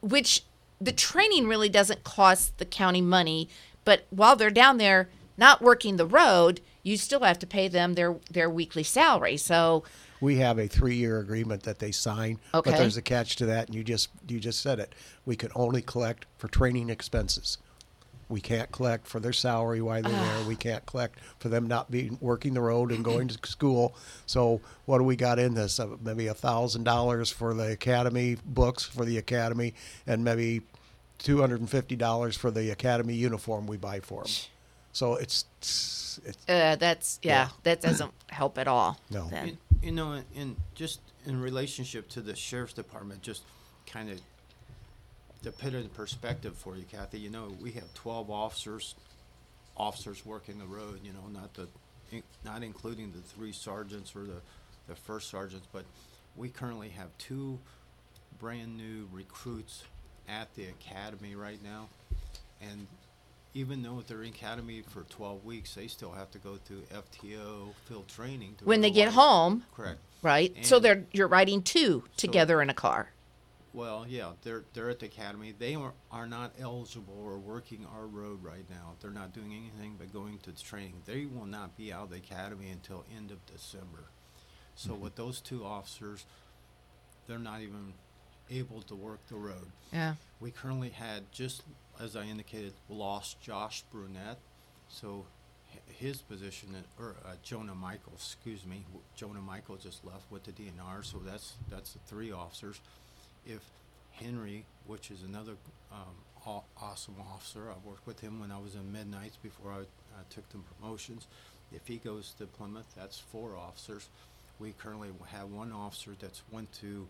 which 0.00 0.44
the 0.80 0.92
training 0.92 1.48
really 1.48 1.68
doesn't 1.68 2.04
cost 2.04 2.56
the 2.58 2.64
county 2.64 3.00
money 3.00 3.48
but 3.84 4.06
while 4.10 4.36
they're 4.36 4.50
down 4.50 4.78
there 4.78 5.08
not 5.36 5.62
working 5.62 5.96
the 5.96 6.06
road 6.06 6.60
you 6.88 6.96
still 6.96 7.20
have 7.20 7.38
to 7.38 7.46
pay 7.46 7.68
them 7.68 7.94
their 7.94 8.16
their 8.30 8.48
weekly 8.50 8.82
salary 8.82 9.36
so 9.36 9.84
We 10.20 10.36
have 10.38 10.58
a 10.58 10.66
three-year 10.66 11.20
agreement 11.20 11.62
that 11.62 11.78
they 11.78 11.92
sign, 11.92 12.38
Okay. 12.52 12.70
but 12.70 12.78
there's 12.78 12.96
a 12.96 13.02
catch 13.02 13.36
to 13.36 13.46
that, 13.46 13.66
and 13.68 13.74
you 13.76 13.84
just 13.84 14.08
you 14.28 14.40
just 14.40 14.60
said 14.60 14.78
it. 14.80 14.94
We 15.24 15.36
can 15.36 15.50
only 15.54 15.82
collect 15.82 16.26
for 16.38 16.48
training 16.48 16.90
expenses. 16.90 17.58
We 18.30 18.40
can't 18.42 18.70
collect 18.72 19.06
for 19.06 19.20
their 19.20 19.32
salary 19.32 19.80
while 19.80 20.02
they're 20.02 20.12
there. 20.12 20.44
We 20.46 20.54
can't 20.56 20.84
collect 20.84 21.18
for 21.38 21.48
them 21.48 21.66
not 21.66 21.90
being 21.90 22.18
working 22.20 22.52
the 22.52 22.60
road 22.60 22.92
and 22.92 23.02
going 23.02 23.28
to 23.28 23.38
school. 23.48 23.94
So 24.26 24.60
what 24.86 24.98
do 24.98 25.04
we 25.04 25.16
got 25.16 25.38
in 25.38 25.54
this? 25.54 25.80
Uh, 25.80 25.96
maybe 26.02 26.26
a 26.26 26.34
thousand 26.34 26.84
dollars 26.84 27.30
for 27.30 27.54
the 27.54 27.72
academy 27.72 28.36
books 28.44 28.82
for 28.84 29.04
the 29.06 29.16
academy, 29.18 29.72
and 30.06 30.24
maybe 30.24 30.60
two 31.18 31.40
hundred 31.40 31.60
and 31.60 31.70
fifty 31.70 31.96
dollars 31.96 32.36
for 32.36 32.50
the 32.50 32.70
academy 32.70 33.14
uniform 33.14 33.66
we 33.66 33.76
buy 33.78 34.00
for 34.00 34.24
them. 34.24 34.32
So 34.98 35.14
it's 35.14 35.44
it's 35.62 36.18
uh, 36.48 36.74
that's 36.74 37.20
yeah, 37.22 37.32
Yeah. 37.32 37.48
that 37.62 37.80
doesn't 37.80 38.12
help 38.30 38.58
at 38.58 38.66
all 38.66 38.98
No. 39.10 39.28
then. 39.28 39.48
In, 39.50 39.58
you 39.80 39.92
know, 39.92 40.12
in, 40.14 40.24
in 40.34 40.56
just 40.74 40.98
in 41.24 41.40
relationship 41.40 42.08
to 42.10 42.20
the 42.20 42.34
sheriff's 42.34 42.72
department, 42.72 43.22
just 43.22 43.42
kind 43.86 44.10
of 44.10 44.20
to 45.44 45.52
put 45.52 45.72
it 45.72 45.84
in 45.84 45.88
perspective 45.90 46.56
for 46.56 46.76
you, 46.76 46.82
Kathy. 46.82 47.20
You 47.20 47.30
know, 47.30 47.54
we 47.62 47.70
have 47.72 47.94
twelve 47.94 48.28
officers, 48.28 48.96
officers 49.76 50.26
working 50.26 50.58
the 50.58 50.66
road. 50.66 50.98
You 51.04 51.12
know, 51.12 51.28
not 51.32 51.54
the, 51.54 51.68
not 52.44 52.64
including 52.64 53.12
the 53.12 53.20
three 53.20 53.52
sergeants 53.52 54.16
or 54.16 54.24
the, 54.24 54.40
the 54.88 54.96
first 54.96 55.30
sergeants, 55.30 55.68
but 55.72 55.84
we 56.36 56.48
currently 56.48 56.88
have 56.88 57.16
two 57.18 57.60
brand 58.40 58.76
new 58.76 59.08
recruits 59.12 59.84
at 60.28 60.52
the 60.56 60.64
academy 60.64 61.36
right 61.36 61.62
now, 61.62 61.88
and 62.60 62.88
even 63.54 63.82
though 63.82 64.02
they're 64.06 64.22
in 64.22 64.28
academy 64.28 64.82
for 64.86 65.02
12 65.04 65.44
weeks, 65.44 65.74
they 65.74 65.86
still 65.86 66.12
have 66.12 66.30
to 66.30 66.38
go 66.38 66.56
through 66.56 66.82
FTO 66.92 67.74
field 67.86 68.08
training. 68.08 68.54
To 68.58 68.64
when 68.64 68.80
they 68.80 68.90
get 68.90 69.12
home 69.12 69.64
Correct. 69.74 69.98
right 70.22 70.54
so 70.64 70.78
they're 70.78 71.04
you're 71.12 71.28
riding 71.28 71.62
two 71.62 72.04
together 72.16 72.60
in 72.62 72.70
a 72.70 72.74
car 72.74 73.10
Well, 73.74 74.06
yeah, 74.08 74.32
they're 74.42 74.64
they're 74.72 74.90
at 74.90 74.98
the 74.98 75.06
academy. 75.06 75.54
They 75.56 75.74
are, 75.74 75.92
are 76.10 76.26
not 76.26 76.52
eligible 76.58 77.14
or 77.22 77.38
working 77.38 77.86
our 77.94 78.06
road 78.06 78.42
right 78.42 78.64
now. 78.68 78.94
They're 79.00 79.10
not 79.10 79.32
doing 79.32 79.52
anything 79.52 79.96
but 79.98 80.12
going 80.12 80.38
to 80.38 80.52
the 80.52 80.60
training. 80.60 81.02
They 81.06 81.26
will 81.26 81.46
not 81.46 81.76
be 81.76 81.92
out 81.92 82.04
of 82.04 82.10
the 82.10 82.16
academy 82.16 82.70
until 82.70 83.04
end 83.16 83.30
of 83.30 83.44
December. 83.46 84.04
So 84.74 84.92
mm-hmm. 84.92 85.02
with 85.02 85.16
those 85.16 85.40
two 85.40 85.64
officers, 85.64 86.24
they're 87.26 87.38
not 87.38 87.60
even 87.60 87.92
able 88.50 88.82
to 88.82 88.94
work 88.94 89.20
the 89.28 89.36
road. 89.36 89.70
yeah 89.92 90.14
We 90.40 90.50
currently 90.50 90.90
had, 90.90 91.30
just 91.32 91.62
as 92.00 92.16
I 92.16 92.24
indicated, 92.24 92.72
lost 92.88 93.40
Josh 93.40 93.82
Brunette. 93.92 94.38
So 94.88 95.24
his 95.86 96.18
position, 96.18 96.68
or 96.98 97.16
uh, 97.24 97.32
Jonah 97.42 97.74
Michael, 97.74 98.12
excuse 98.14 98.64
me, 98.64 98.84
Jonah 99.14 99.40
Michael 99.40 99.76
just 99.76 100.04
left 100.04 100.30
with 100.30 100.44
the 100.44 100.52
DNR. 100.52 101.04
So 101.04 101.18
that's 101.18 101.54
that's 101.70 101.92
the 101.92 101.98
three 102.06 102.32
officers. 102.32 102.80
If 103.46 103.62
Henry, 104.12 104.64
which 104.86 105.10
is 105.10 105.22
another 105.22 105.54
um, 105.92 106.60
awesome 106.80 107.16
officer, 107.32 107.70
I 107.70 107.88
worked 107.88 108.06
with 108.06 108.20
him 108.20 108.40
when 108.40 108.50
I 108.50 108.58
was 108.58 108.74
in 108.74 108.92
Midnights 108.92 109.36
before 109.36 109.72
I 109.72 109.80
uh, 109.80 110.22
took 110.30 110.48
the 110.50 110.58
promotions. 110.58 111.26
If 111.72 111.86
he 111.86 111.96
goes 111.96 112.34
to 112.38 112.46
Plymouth, 112.46 112.86
that's 112.96 113.18
four 113.18 113.56
officers. 113.56 114.08
We 114.58 114.72
currently 114.72 115.10
have 115.30 115.50
one 115.50 115.72
officer 115.72 116.12
that's 116.18 116.42
went 116.50 116.72
to 116.80 117.06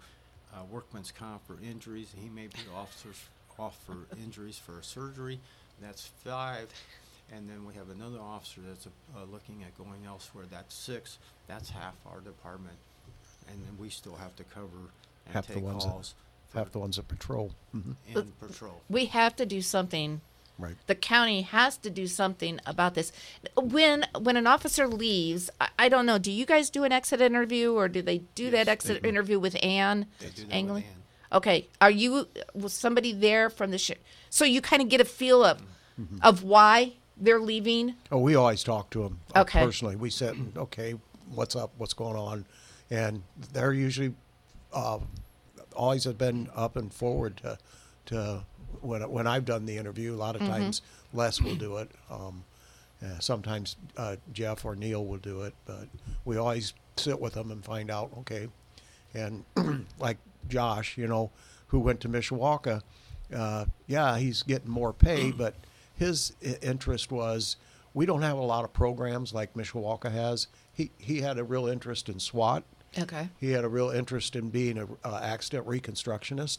uh, 0.52 0.64
workman's 0.70 1.12
comp 1.12 1.46
for 1.46 1.56
injuries. 1.62 2.12
He 2.20 2.28
may 2.28 2.48
be 2.48 2.58
officers 2.74 3.16
off 3.58 3.78
for 3.86 3.96
injuries 4.22 4.58
for 4.58 4.80
surgery. 4.82 5.40
That's 5.80 6.06
five. 6.24 6.68
And 7.34 7.48
then 7.48 7.66
we 7.66 7.74
have 7.74 7.90
another 7.90 8.20
officer 8.20 8.60
that's 8.66 8.86
uh, 8.86 9.24
looking 9.30 9.62
at 9.62 9.76
going 9.76 10.06
elsewhere. 10.06 10.44
That's 10.50 10.74
six. 10.74 11.18
That's 11.46 11.70
half 11.70 11.94
our 12.10 12.20
department. 12.20 12.76
And 13.50 13.58
then 13.66 13.76
we 13.78 13.90
still 13.90 14.16
have 14.16 14.34
to 14.36 14.44
cover 14.44 14.66
and 15.26 15.34
half 15.34 15.46
the 15.46 15.58
ones 15.60 15.84
calls 15.84 16.14
that 16.52 16.58
half 16.58 16.72
the 16.72 16.78
ones 16.78 16.96
that 16.96 17.06
patrol. 17.08 17.52
hmm 17.72 17.92
in 18.08 18.32
patrol. 18.40 18.80
we 18.88 19.06
have 19.06 19.36
to 19.36 19.44
do 19.46 19.60
something 19.62 20.20
Right. 20.58 20.74
the 20.88 20.94
county 20.96 21.42
has 21.42 21.76
to 21.78 21.88
do 21.90 22.08
something 22.08 22.58
about 22.66 22.94
this 22.94 23.12
when 23.56 24.06
when 24.18 24.36
an 24.36 24.46
officer 24.48 24.88
leaves 24.88 25.50
I, 25.60 25.68
I 25.78 25.88
don't 25.88 26.04
know 26.04 26.18
do 26.18 26.32
you 26.32 26.44
guys 26.46 26.68
do 26.68 26.82
an 26.82 26.90
exit 26.90 27.20
interview 27.20 27.72
or 27.74 27.86
do 27.88 28.02
they 28.02 28.18
do 28.34 28.50
that 28.50 28.66
Yes, 28.66 28.68
exit 28.68 29.04
interview 29.06 29.38
with 29.38 29.56
anne 29.62 30.06
They 30.18 30.26
do 30.30 30.32
that 30.42 30.46
with 30.46 30.52
Angley? 30.54 30.80
Ann. 30.82 30.97
Okay 31.32 31.66
are 31.80 31.90
you 31.90 32.26
was 32.54 32.72
somebody 32.72 33.12
there 33.12 33.50
from 33.50 33.70
the 33.70 33.78
sh- 33.78 33.92
so 34.30 34.44
you 34.44 34.60
kind 34.60 34.82
of 34.82 34.88
get 34.88 35.00
a 35.00 35.04
feel 35.04 35.44
of 35.44 35.60
Mm-hmm. 36.00 36.18
of 36.22 36.44
why 36.44 36.92
they're 37.16 37.40
leaving 37.40 37.96
Oh, 38.12 38.18
we 38.18 38.36
always 38.36 38.62
talk 38.62 38.88
to 38.90 39.02
them 39.02 39.18
Okay. 39.34 39.58
personally. 39.64 39.96
We 39.96 40.10
said, 40.10 40.36
okay, 40.56 40.94
what's 41.34 41.56
up? 41.56 41.72
What's 41.76 41.92
going 41.92 42.14
on? 42.16 42.44
And 42.88 43.24
they're 43.52 43.72
usually 43.72 44.14
uh, 44.72 45.00
always 45.74 46.04
have 46.04 46.16
been 46.16 46.48
up 46.54 46.76
and 46.76 46.92
forward 46.94 47.38
to 47.38 47.58
to 48.06 48.44
when 48.80 49.02
when 49.10 49.26
I've 49.26 49.44
done 49.44 49.66
the 49.66 49.76
interview. 49.76 50.14
A 50.14 50.20
lot 50.26 50.36
of 50.36 50.42
times, 50.42 50.82
Les 51.12 51.40
will 51.42 51.56
do 51.56 51.78
it. 51.78 51.90
Um, 52.08 52.44
uh, 53.04 53.18
sometimes 53.18 53.74
uh, 53.96 54.14
Jeff 54.32 54.64
or 54.64 54.76
Neil 54.76 55.04
will 55.04 55.18
do 55.18 55.42
it, 55.42 55.54
but 55.66 55.88
we 56.24 56.36
always 56.36 56.74
sit 56.96 57.20
with 57.20 57.34
them 57.34 57.50
and 57.50 57.64
find 57.64 57.90
out. 57.90 58.10
Okay, 58.20 58.46
and 59.14 59.44
like 59.98 60.18
Josh, 60.48 60.96
you 60.96 61.06
know, 61.06 61.30
who 61.68 61.78
went 61.80 62.00
to 62.00 62.08
Mishawaka, 62.08 62.82
uh, 63.34 63.66
yeah, 63.86 64.18
he's 64.18 64.42
getting 64.42 64.70
more 64.70 64.92
pay, 64.92 65.30
but 65.36 65.54
his 65.96 66.32
interest 66.62 67.10
was 67.10 67.56
we 67.94 68.06
don't 68.06 68.22
have 68.22 68.36
a 68.36 68.42
lot 68.42 68.64
of 68.64 68.72
programs 68.72 69.34
like 69.34 69.54
Mishawaka 69.54 70.10
has. 70.10 70.48
He 70.72 70.90
he 70.98 71.20
had 71.20 71.38
a 71.38 71.44
real 71.44 71.66
interest 71.66 72.08
in 72.08 72.20
SWAT. 72.20 72.62
okay 72.98 73.28
He 73.40 73.52
had 73.52 73.64
a 73.64 73.68
real 73.68 73.90
interest 73.90 74.36
in 74.36 74.50
being 74.50 74.78
an 74.78 74.96
uh, 75.04 75.20
accident 75.22 75.66
reconstructionist. 75.66 76.58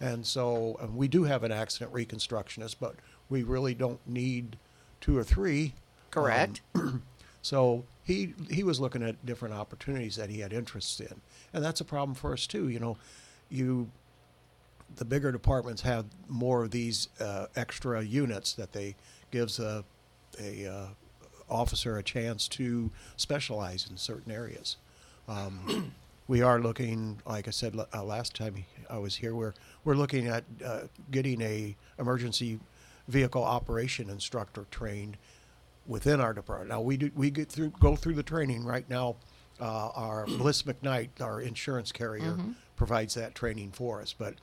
And 0.00 0.26
so 0.26 0.78
and 0.80 0.96
we 0.96 1.08
do 1.08 1.24
have 1.24 1.44
an 1.44 1.52
accident 1.52 1.92
reconstructionist, 1.92 2.76
but 2.80 2.96
we 3.28 3.42
really 3.42 3.74
don't 3.74 4.00
need 4.06 4.56
two 5.00 5.16
or 5.16 5.24
three. 5.24 5.74
correct 6.10 6.62
So 7.42 7.84
he 8.04 8.34
he 8.50 8.62
was 8.62 8.80
looking 8.80 9.02
at 9.02 9.24
different 9.24 9.54
opportunities 9.54 10.16
that 10.16 10.30
he 10.30 10.40
had 10.40 10.52
interests 10.52 11.00
in, 11.00 11.20
and 11.52 11.64
that's 11.64 11.80
a 11.80 11.84
problem 11.84 12.14
for 12.14 12.32
us 12.32 12.46
too. 12.46 12.68
You 12.68 12.78
know, 12.78 12.96
you 13.48 13.90
the 14.96 15.04
bigger 15.04 15.30
departments 15.30 15.82
have 15.82 16.06
more 16.28 16.64
of 16.64 16.70
these 16.70 17.08
uh, 17.20 17.46
extra 17.56 18.02
units 18.02 18.52
that 18.54 18.72
they 18.72 18.96
gives 19.30 19.58
a 19.58 19.84
a 20.40 20.66
uh, 20.66 20.86
officer 21.48 21.98
a 21.98 22.02
chance 22.02 22.48
to 22.48 22.90
specialize 23.16 23.88
in 23.90 23.96
certain 23.96 24.32
areas. 24.32 24.76
Um, 25.28 25.92
we 26.28 26.42
are 26.42 26.60
looking, 26.60 27.20
like 27.26 27.48
I 27.48 27.50
said 27.50 27.76
uh, 27.92 28.04
last 28.04 28.34
time 28.36 28.64
I 28.88 28.98
was 28.98 29.16
here, 29.16 29.34
we're 29.34 29.54
we're 29.84 29.94
looking 29.94 30.28
at 30.28 30.44
uh, 30.64 30.82
getting 31.10 31.40
a 31.42 31.76
emergency 31.98 32.60
vehicle 33.08 33.42
operation 33.42 34.08
instructor 34.08 34.66
trained 34.70 35.16
within 35.86 36.20
our 36.20 36.32
department. 36.32 36.70
Now 36.70 36.80
we 36.80 36.96
do 36.96 37.10
we 37.14 37.30
get 37.30 37.48
through 37.48 37.72
go 37.80 37.96
through 37.96 38.14
the 38.14 38.22
training 38.22 38.64
right 38.64 38.88
now. 38.88 39.16
Uh, 39.60 39.90
our 39.94 40.26
Bliss 40.26 40.62
McKnight, 40.62 41.20
our 41.20 41.40
insurance 41.40 41.92
carrier, 41.92 42.36
provides 42.76 43.14
that 43.14 43.34
training 43.34 43.72
for 43.72 44.00
us. 44.00 44.14
But 44.16 44.34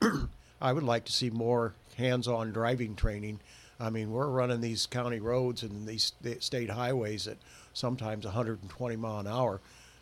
I 0.60 0.72
would 0.72 0.82
like 0.82 1.04
to 1.06 1.12
see 1.12 1.30
more 1.30 1.74
hands-on 1.96 2.52
driving 2.52 2.94
training. 2.94 3.40
I 3.78 3.90
mean, 3.90 4.10
we're 4.10 4.28
running 4.28 4.60
these 4.60 4.86
county 4.86 5.20
roads 5.20 5.62
and 5.62 5.86
these 5.86 6.12
state 6.40 6.70
highways 6.70 7.26
at 7.26 7.38
sometimes 7.72 8.24
120 8.24 8.96
mile 8.96 9.20
an 9.20 9.26
hour. 9.26 9.60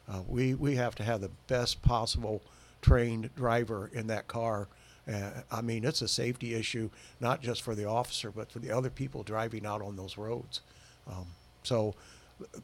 Uh, 0.08 0.20
we 0.28 0.54
we 0.54 0.76
have 0.76 0.94
to 0.96 1.02
have 1.04 1.20
the 1.20 1.30
best 1.46 1.82
possible 1.82 2.42
trained 2.82 3.34
driver 3.34 3.90
in 3.92 4.06
that 4.08 4.28
car. 4.28 4.68
Uh, 5.10 5.30
I 5.50 5.60
mean, 5.60 5.84
it's 5.84 6.02
a 6.02 6.08
safety 6.08 6.54
issue, 6.54 6.90
not 7.20 7.42
just 7.42 7.62
for 7.62 7.74
the 7.74 7.86
officer, 7.86 8.30
but 8.30 8.50
for 8.50 8.58
the 8.58 8.70
other 8.70 8.90
people 8.90 9.22
driving 9.22 9.66
out 9.66 9.82
on 9.82 9.96
those 9.96 10.16
roads. 10.16 10.60
Um, 11.06 11.26
so 11.62 11.94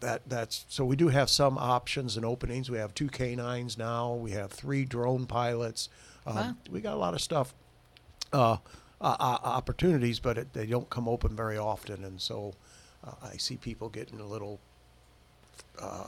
that 0.00 0.22
that's 0.28 0.64
so 0.68 0.84
we 0.84 0.96
do 0.96 1.08
have 1.08 1.30
some 1.30 1.56
options 1.58 2.16
and 2.16 2.24
openings. 2.24 2.70
We 2.70 2.78
have 2.78 2.94
two 2.94 3.08
canines 3.08 3.78
now. 3.78 4.14
We 4.14 4.32
have 4.32 4.50
three 4.50 4.84
drone 4.84 5.26
pilots. 5.26 5.88
Um, 6.26 6.36
Wow. 6.36 6.54
We 6.70 6.80
got 6.80 6.94
a 6.94 6.96
lot 6.98 7.14
of 7.14 7.20
stuff, 7.20 7.54
uh, 8.32 8.58
uh, 9.00 9.16
opportunities, 9.42 10.20
but 10.20 10.36
it, 10.38 10.52
they 10.52 10.66
don't 10.66 10.90
come 10.90 11.08
open 11.08 11.34
very 11.34 11.56
often, 11.56 12.04
and 12.04 12.20
so 12.20 12.52
uh, 13.04 13.12
I 13.22 13.36
see 13.36 13.56
people 13.56 13.88
getting 13.88 14.20
a 14.20 14.26
little. 14.26 14.60
Uh, 15.80 16.04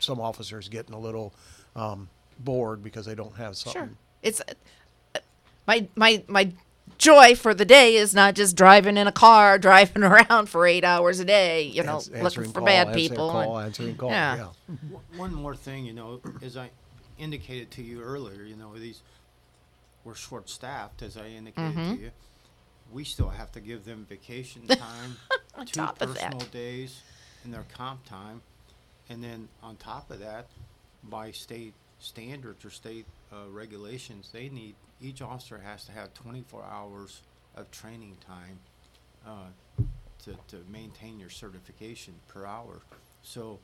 some 0.00 0.20
officers 0.20 0.68
getting 0.68 0.94
a 0.94 0.98
little 0.98 1.32
um, 1.74 2.08
bored 2.38 2.82
because 2.82 3.06
they 3.06 3.14
don't 3.14 3.34
have 3.36 3.56
something. 3.56 3.82
Sure. 3.82 3.90
It's 4.22 4.40
uh, 4.40 5.18
my 5.66 5.88
my 5.96 6.22
my 6.28 6.52
joy 6.98 7.34
for 7.34 7.54
the 7.54 7.64
day 7.64 7.94
is 7.96 8.14
not 8.14 8.34
just 8.34 8.56
driving 8.56 8.96
in 8.96 9.06
a 9.06 9.12
car, 9.12 9.58
driving 9.68 10.02
around 10.02 10.48
for 10.48 10.66
eight 10.66 10.84
hours 10.84 11.20
a 11.20 11.24
day. 11.24 11.62
You 11.62 11.82
know, 11.84 11.94
Ans- 11.96 12.10
looking 12.10 12.44
for 12.52 12.60
call, 12.60 12.66
bad 12.66 12.92
people. 12.94 13.30
Call, 13.30 13.56
and- 13.58 13.66
answering 13.66 13.96
call. 13.96 14.10
yeah. 14.10 14.36
Yeah. 14.68 14.74
One 15.16 15.32
more 15.34 15.56
thing, 15.56 15.84
you 15.86 15.92
know, 15.92 16.20
as 16.42 16.56
I 16.56 16.70
indicated 17.18 17.70
to 17.72 17.82
you 17.82 18.02
earlier, 18.02 18.42
you 18.42 18.56
know, 18.56 18.76
these 18.76 19.02
we're 20.04 20.14
short 20.14 20.48
staffed, 20.48 21.02
as 21.02 21.16
I 21.16 21.28
indicated 21.28 21.74
Mm-hmm. 21.74 21.94
to 21.96 22.00
you. 22.02 22.10
We 22.90 23.04
still 23.04 23.28
have 23.28 23.52
to 23.52 23.60
give 23.60 23.84
them 23.84 24.06
vacation 24.08 24.66
time, 24.68 25.16
two 25.66 25.80
top 25.80 26.00
of 26.00 26.14
that. 26.14 26.32
personal 26.32 26.46
days, 26.52 27.02
and 27.44 27.52
their 27.52 27.66
comp 27.74 28.04
time, 28.08 28.40
and 29.10 29.22
then 29.22 29.48
on 29.62 29.76
top 29.76 30.10
of 30.10 30.20
that, 30.20 30.46
by 31.04 31.30
state 31.32 31.74
standards 31.98 32.64
or 32.64 32.70
state 32.70 33.04
uh, 33.32 33.48
regulations, 33.50 34.30
they 34.32 34.48
need 34.48 34.74
each 35.00 35.22
officer 35.22 35.58
has 35.58 35.84
to 35.84 35.92
have 35.92 36.12
24 36.14 36.64
hours 36.64 37.22
of 37.56 37.70
training 37.70 38.16
time 38.26 38.58
uh, 39.26 39.84
to, 40.24 40.32
to 40.48 40.64
maintain 40.70 41.20
your 41.20 41.30
certification 41.30 42.14
per 42.26 42.44
hour. 42.44 42.80
So 43.22 43.58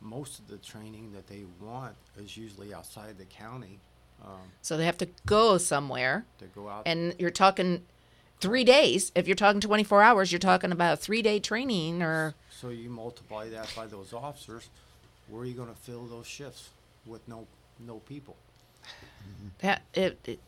most 0.00 0.38
of 0.38 0.48
the 0.48 0.58
training 0.58 1.12
that 1.12 1.26
they 1.26 1.42
want 1.60 1.94
is 2.16 2.36
usually 2.36 2.72
outside 2.72 3.18
the 3.18 3.24
county 3.24 3.80
um, 4.24 4.40
So 4.62 4.76
they 4.76 4.84
have 4.84 4.98
to 4.98 5.08
go 5.26 5.58
somewhere, 5.58 6.24
to 6.38 6.44
go 6.46 6.68
out. 6.68 6.82
and 6.86 7.14
you're 7.18 7.30
talking 7.30 7.82
three 8.40 8.64
days. 8.64 9.12
If 9.14 9.26
you're 9.26 9.34
talking 9.34 9.60
24 9.60 10.02
hours, 10.02 10.30
you're 10.30 10.38
talking 10.38 10.72
about 10.72 10.98
three 11.00 11.22
day 11.22 11.40
training 11.40 12.02
or 12.02 12.34
so 12.50 12.68
you 12.68 12.90
multiply 12.90 13.48
that 13.48 13.72
by 13.74 13.86
those 13.86 14.12
officers. 14.12 14.68
Where 15.28 15.42
are 15.42 15.46
you 15.46 15.54
going 15.54 15.68
to 15.72 15.80
fill 15.80 16.04
those 16.06 16.26
shifts 16.26 16.68
with 17.06 17.26
no 17.28 17.46
no 17.78 17.96
people? 18.00 18.36
That. 19.58 19.82
It, 19.94 20.18
it, 20.24 20.40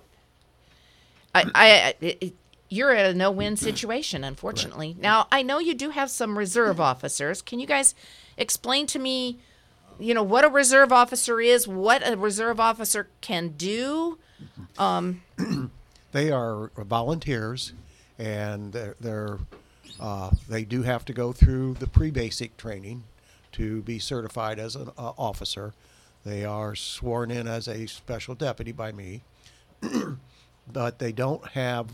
I, 1.35 1.51
I, 1.55 1.95
it, 2.01 2.35
you're 2.69 2.91
at 2.91 3.11
a 3.11 3.15
no 3.15 3.31
win 3.31 3.57
situation, 3.57 4.25
unfortunately. 4.25 4.97
Now 4.99 5.29
I 5.31 5.43
know 5.43 5.59
you 5.59 5.75
do 5.75 5.91
have 5.91 6.11
some 6.11 6.39
reserve 6.39 6.81
officers. 6.81 7.43
Can 7.43 7.59
you 7.59 7.67
guys 7.67 7.95
explain 8.37 8.87
to 8.89 8.99
me? 8.99 9.39
You 9.99 10.15
know 10.15 10.23
what 10.23 10.45
a 10.45 10.49
reserve 10.49 10.93
officer 10.93 11.41
is, 11.41 11.69
what 11.69 12.07
a 12.07 12.17
reserve 12.17 12.59
officer 12.59 13.09
can 13.21 13.49
do. 13.49 14.19
They 16.13 16.31
are 16.31 16.71
volunteers, 16.77 17.73
and 18.19 18.73
they're, 18.73 18.97
they're 19.01 19.39
uh, 19.99 20.31
they 20.49 20.65
do 20.65 20.83
have 20.83 21.05
to 21.07 21.13
go 21.13 21.33
through 21.33 21.75
the 21.75 21.87
pre-basic 21.87 22.57
training 22.57 23.05
to 23.53 23.83
be 23.83 23.99
certified 23.99 24.59
as 24.59 24.77
an 24.77 24.91
uh, 24.99 25.13
officer. 25.19 25.73
They 26.25 26.45
are 26.45 26.75
sworn 26.75 27.31
in 27.31 27.47
as 27.49 27.67
a 27.69 27.87
special 27.87 28.35
deputy 28.35 28.73
by 28.73 28.93
me, 28.93 29.23
but 30.73 30.99
they 30.99 31.13
don't 31.13 31.45
have 31.49 31.89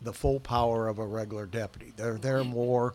the 0.00 0.12
full 0.12 0.38
power 0.40 0.88
of 0.88 0.98
a 0.98 1.06
regular 1.06 1.46
deputy. 1.46 1.92
They're 1.96 2.18
there 2.18 2.44
more 2.44 2.94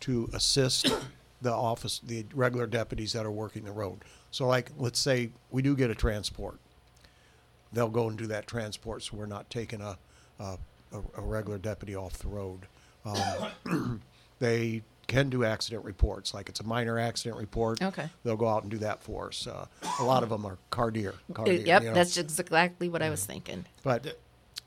to 0.00 0.28
assist 0.32 0.92
the 1.42 1.52
office, 1.52 2.00
the 2.06 2.26
regular 2.34 2.66
deputies 2.66 3.12
that 3.14 3.26
are 3.26 3.30
working 3.30 3.64
the 3.64 3.72
road. 3.72 3.98
So, 4.30 4.46
like, 4.46 4.70
let's 4.78 4.98
say 5.00 5.30
we 5.50 5.62
do 5.62 5.74
get 5.76 5.90
a 5.90 5.94
transport 5.94 6.58
they'll 7.72 7.88
go 7.88 8.08
and 8.08 8.18
do 8.18 8.26
that 8.26 8.48
transport, 8.48 9.00
so 9.00 9.16
we're 9.16 9.26
not 9.26 9.48
taking 9.48 9.80
a, 9.80 9.96
a, 10.40 10.58
a- 10.92 11.18
a 11.18 11.20
regular 11.20 11.56
deputy 11.56 11.94
off 11.94 12.18
the 12.18 12.26
road. 12.26 12.66
Um, 13.04 14.02
they 14.40 14.82
can 15.10 15.28
do 15.28 15.44
accident 15.44 15.84
reports, 15.84 16.32
like 16.32 16.48
it's 16.48 16.60
a 16.60 16.64
minor 16.64 16.96
accident 16.98 17.36
report. 17.36 17.82
Okay. 17.82 18.08
They'll 18.22 18.36
go 18.36 18.48
out 18.48 18.62
and 18.62 18.70
do 18.70 18.78
that 18.78 19.02
for 19.02 19.26
us. 19.28 19.44
Uh, 19.46 19.66
a 19.98 20.04
lot 20.04 20.22
of 20.22 20.28
them 20.28 20.46
are 20.46 20.56
cardier. 20.70 21.14
cardier 21.34 21.54
yep, 21.66 21.82
you 21.82 21.88
know. 21.88 21.94
that's 21.94 22.16
exactly 22.16 22.88
what 22.88 23.02
I 23.02 23.10
was 23.10 23.26
thinking. 23.26 23.66
But 23.82 24.16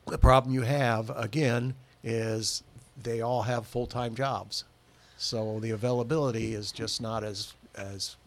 the 0.06 0.18
problem 0.18 0.54
you 0.54 0.64
have, 0.64 1.10
again, 1.16 1.76
is 2.04 2.62
they 3.02 3.22
all 3.22 3.44
have 3.44 3.66
full-time 3.66 4.16
jobs. 4.16 4.66
So 5.18 5.60
the 5.62 5.72
availability 5.72 6.54
is 6.54 6.74
just 6.74 7.02
not 7.02 7.24
as, 7.24 7.54
as, 7.76 8.18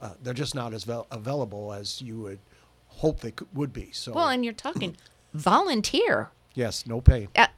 uh, 0.00 0.10
they're 0.22 0.34
just 0.34 0.54
not 0.54 0.72
as 0.72 0.84
vel- 0.84 1.08
available 1.10 1.72
as 1.72 2.00
you 2.00 2.20
would 2.20 2.38
hope 2.86 3.20
they 3.20 3.32
could, 3.32 3.48
would 3.52 3.72
be. 3.72 3.90
So, 3.90 4.12
Well, 4.12 4.28
and 4.28 4.44
you're 4.44 4.54
talking 4.54 4.96
volunteer. 5.34 6.30
yes, 6.54 6.86
no 6.86 7.00
pay. 7.00 7.26
Uh, 7.34 7.48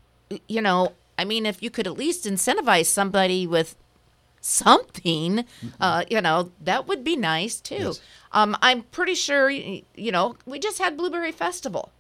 you 0.49 0.63
know, 0.63 0.95
I 1.19 1.25
mean, 1.25 1.47
if 1.47 1.63
you 1.63 1.71
could 1.71 1.87
at 1.87 1.95
least 1.95 2.25
incentivize 2.25 2.87
somebody 2.87 3.47
with 3.47 3.77
something, 4.41 5.45
uh, 5.81 6.05
you 6.09 6.21
know, 6.21 6.53
that 6.61 6.87
would 6.87 7.03
be 7.05 7.17
nice 7.17 7.61
too. 7.61 7.75
Yes. 7.77 8.01
Um, 8.33 8.57
I'm 8.63 8.83
pretty 8.83 9.15
sure, 9.15 9.51
you 9.51 9.83
know, 9.97 10.37
we 10.47 10.59
just 10.59 10.79
had 10.79 10.97
Blueberry 10.97 11.33
Festival. 11.33 11.91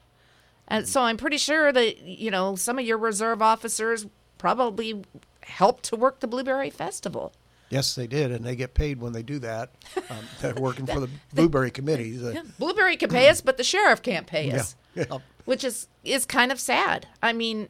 And 0.68 0.86
so 0.88 1.02
I'm 1.02 1.16
pretty 1.16 1.38
sure 1.38 1.72
that, 1.72 1.98
you 2.02 2.30
know, 2.30 2.56
some 2.56 2.78
of 2.78 2.84
your 2.84 2.98
reserve 2.98 3.40
officers 3.40 4.06
probably 4.38 5.02
helped 5.42 5.84
to 5.84 5.96
work 5.96 6.20
the 6.20 6.26
Blueberry 6.26 6.70
Festival. 6.70 7.32
Yes, 7.68 7.94
they 7.96 8.06
did, 8.06 8.30
and 8.30 8.44
they 8.44 8.54
get 8.54 8.74
paid 8.74 9.00
when 9.00 9.12
they 9.12 9.22
do 9.22 9.38
that. 9.40 9.70
Um, 10.08 10.24
they're 10.40 10.54
working 10.54 10.86
for 10.86 11.00
the 11.00 11.08
Blueberry 11.34 11.70
Committee. 11.72 12.12
The- 12.16 12.44
Blueberry 12.60 12.96
can 12.96 13.10
pay 13.10 13.28
us, 13.28 13.40
but 13.40 13.56
the 13.56 13.64
sheriff 13.64 14.02
can't 14.02 14.26
pay 14.26 14.52
us. 14.52 14.76
yeah. 14.94 15.04
which 15.46 15.64
is 15.64 15.88
is 16.04 16.24
kind 16.24 16.52
of 16.52 16.60
sad. 16.60 17.08
I 17.20 17.32
mean, 17.32 17.68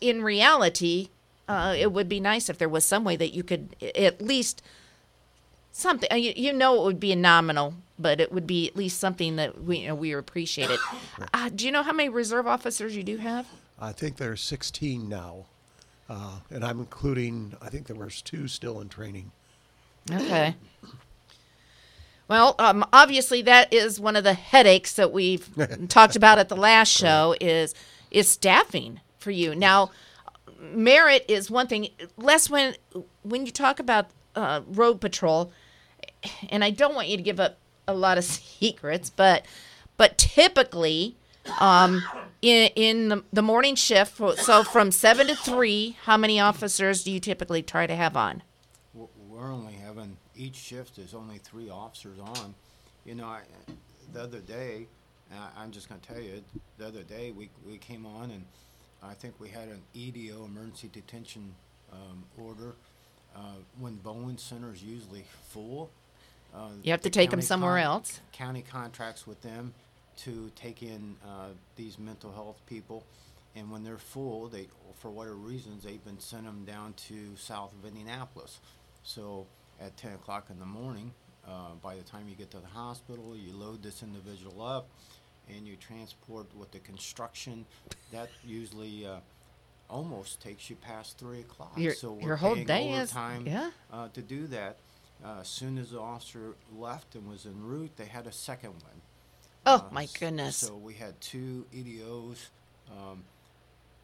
in 0.00 0.22
reality, 0.22 1.08
uh, 1.48 1.74
it 1.76 1.92
would 1.92 2.08
be 2.08 2.20
nice 2.20 2.48
if 2.48 2.58
there 2.58 2.68
was 2.68 2.84
some 2.84 3.04
way 3.04 3.16
that 3.16 3.34
you 3.34 3.42
could 3.42 3.74
at 3.96 4.20
least 4.22 4.62
something. 5.72 6.08
uh, 6.12 6.16
You, 6.16 6.32
you 6.36 6.52
know, 6.52 6.80
it 6.80 6.84
would 6.84 7.00
be 7.00 7.14
nominal, 7.14 7.74
but 7.98 8.20
it 8.20 8.32
would 8.32 8.46
be 8.46 8.68
at 8.68 8.76
least 8.76 8.98
something 8.98 9.36
that 9.36 9.62
we 9.62 9.78
you 9.78 9.88
know, 9.88 9.94
we 9.94 10.12
appreciate 10.12 10.70
it. 10.70 10.80
Uh, 11.34 11.48
do 11.54 11.66
you 11.66 11.72
know 11.72 11.82
how 11.82 11.92
many 11.92 12.08
reserve 12.08 12.46
officers 12.46 12.96
you 12.96 13.02
do 13.02 13.18
have? 13.18 13.46
I 13.78 13.92
think 13.92 14.16
there 14.16 14.32
are 14.32 14.36
16 14.36 15.08
now, 15.08 15.46
uh, 16.08 16.38
and 16.50 16.64
I'm 16.64 16.78
including. 16.80 17.54
I 17.62 17.68
think 17.68 17.86
there 17.86 17.96
was 17.96 18.20
two 18.22 18.48
still 18.48 18.80
in 18.80 18.88
training. 18.88 19.30
Okay. 20.10 20.54
Well, 22.28 22.54
um, 22.58 22.84
obviously 22.92 23.42
that 23.42 23.72
is 23.72 23.98
one 24.00 24.16
of 24.16 24.24
the 24.24 24.34
headaches 24.34 24.94
that 24.94 25.12
we've 25.12 25.48
talked 25.88 26.16
about 26.16 26.38
at 26.38 26.48
the 26.48 26.56
last 26.56 26.88
show 26.88 27.34
is 27.40 27.74
is 28.10 28.28
staffing 28.28 29.00
for 29.20 29.30
you. 29.30 29.54
Now, 29.54 29.90
merit 30.58 31.24
is 31.28 31.50
one 31.50 31.66
thing. 31.66 31.88
Less 32.16 32.50
when 32.50 32.74
when 33.22 33.46
you 33.46 33.52
talk 33.52 33.78
about 33.78 34.06
uh, 34.34 34.62
road 34.66 35.00
patrol, 35.00 35.52
and 36.48 36.64
I 36.64 36.70
don't 36.70 36.94
want 36.94 37.08
you 37.08 37.16
to 37.16 37.22
give 37.22 37.38
up 37.38 37.58
a 37.86 37.94
lot 37.94 38.18
of 38.18 38.24
secrets, 38.60 39.10
but 39.10 39.46
but 39.96 40.18
typically 40.18 41.16
um, 41.60 42.02
in 42.42 42.70
in 42.74 43.08
the, 43.08 43.24
the 43.32 43.42
morning 43.42 43.74
shift, 43.74 44.16
so 44.38 44.64
from 44.64 44.90
seven 44.90 45.26
to 45.28 45.36
three, 45.36 45.96
how 46.04 46.16
many 46.16 46.40
officers 46.40 47.04
do 47.04 47.10
you 47.10 47.20
typically 47.20 47.62
try 47.62 47.86
to 47.86 47.94
have 47.94 48.16
on? 48.16 48.42
We're- 48.94 49.08
only 49.40 49.72
having, 49.72 50.18
each 50.36 50.56
shift 50.56 50.98
is 50.98 51.14
only 51.14 51.38
three 51.38 51.70
officers 51.70 52.18
on. 52.18 52.54
You 53.06 53.14
know, 53.14 53.24
I, 53.24 53.40
the 54.12 54.22
other 54.22 54.40
day, 54.40 54.86
I'm 55.56 55.70
just 55.70 55.88
gonna 55.88 56.00
tell 56.02 56.20
you, 56.20 56.42
the 56.76 56.86
other 56.86 57.02
day, 57.02 57.30
we, 57.30 57.48
we 57.66 57.78
came 57.78 58.04
on 58.04 58.30
and 58.30 58.44
I 59.02 59.14
think 59.14 59.34
we 59.40 59.48
had 59.48 59.68
an 59.68 59.80
EDO, 59.94 60.44
emergency 60.44 60.88
detention, 60.92 61.54
um, 61.92 62.24
order. 62.38 62.74
Uh, 63.34 63.54
when 63.78 63.94
Bowen 63.96 64.36
Center 64.38 64.72
is 64.72 64.82
usually 64.82 65.24
full. 65.50 65.90
uh, 66.52 66.70
You 66.82 66.90
have 66.90 67.00
to 67.00 67.04
the 67.04 67.10
take 67.10 67.28
'em 67.28 67.38
county 67.38 67.42
somewhere 67.46 67.78
else. 67.78 68.20
County 68.32 68.62
contracts 68.62 69.26
with 69.26 69.40
them 69.42 69.72
to 70.18 70.50
take 70.56 70.82
in, 70.82 71.16
uh, 71.24 71.50
these 71.76 71.96
mental 71.98 72.32
health 72.32 72.60
people. 72.66 73.04
And 73.54 73.70
when 73.70 73.84
they're 73.84 73.98
full, 73.98 74.48
they, 74.48 74.68
for 74.98 75.10
whatever 75.10 75.36
reasons, 75.36 75.84
they've 75.84 76.04
been 76.04 76.18
sending 76.20 76.46
them 76.52 76.64
down 76.64 76.94
to 77.08 77.36
south 77.36 77.72
of 77.72 77.84
Indianapolis. 77.84 78.58
So 79.04 79.46
at 79.80 79.96
ten 79.96 80.12
o'clock 80.14 80.50
in 80.50 80.58
the 80.58 80.66
morning, 80.66 81.14
uh, 81.46 81.74
by 81.82 81.94
the 81.96 82.02
time 82.02 82.28
you 82.28 82.34
get 82.34 82.50
to 82.50 82.58
the 82.60 82.66
hospital, 82.66 83.36
you 83.36 83.52
load 83.52 83.82
this 83.82 84.02
individual 84.02 84.60
up 84.60 84.88
and 85.56 85.66
you 85.66 85.76
transport 85.76 86.46
with 86.56 86.70
the 86.72 86.78
construction. 86.80 87.66
That 88.12 88.28
usually, 88.44 89.06
uh, 89.06 89.20
almost 89.88 90.40
takes 90.40 90.70
you 90.70 90.76
past 90.76 91.18
three 91.18 91.40
o'clock. 91.40 91.72
Your- 91.76 91.94
So 91.94 92.16
your 92.18 92.28
we're 92.30 92.36
whole 92.36 92.54
day 92.54 92.90
is- 92.92 93.10
overtime, 93.10 93.46
yeah. 93.46 93.70
Uh, 93.92 94.08
to 94.10 94.22
do 94.22 94.46
that. 94.48 94.76
Uh, 95.24 95.40
as 95.40 95.48
soon 95.48 95.76
as 95.78 95.90
the 95.90 96.00
officer 96.00 96.54
left 96.74 97.14
and 97.14 97.28
was 97.28 97.44
en 97.44 97.62
route, 97.62 97.90
they 97.96 98.06
had 98.06 98.26
a 98.26 98.32
second 98.32 98.70
one. 98.82 99.02
Oh, 99.66 99.76
Uh, 99.76 99.88
my 99.92 100.06
goodness. 100.18 100.56
So 100.56 100.76
we 100.76 100.94
had 100.94 101.20
two 101.20 101.66
EDOs, 101.72 102.48
um, 102.90 103.24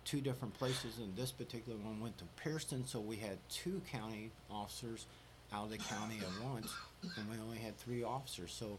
two 0.05 0.21
different 0.21 0.55
places, 0.55 0.99
and 0.99 1.17
this 1.17 1.31
particular 1.33 1.79
one 1.79 2.01
went 2.01 2.19
to 2.19 2.25
Pearson, 2.37 2.87
so 2.87 3.01
we 3.01 3.17
had 3.17 3.39
two 3.49 3.81
county 3.91 4.31
officers 4.51 5.07
out 5.53 5.65
of 5.65 5.71
the 5.71 5.79
county 5.79 6.19
at 6.19 6.45
once, 6.45 6.71
and 7.17 7.31
we 7.31 7.39
only 7.39 7.59
had 7.59 7.79
three 7.79 8.03
officers. 8.03 8.53
So, 8.53 8.79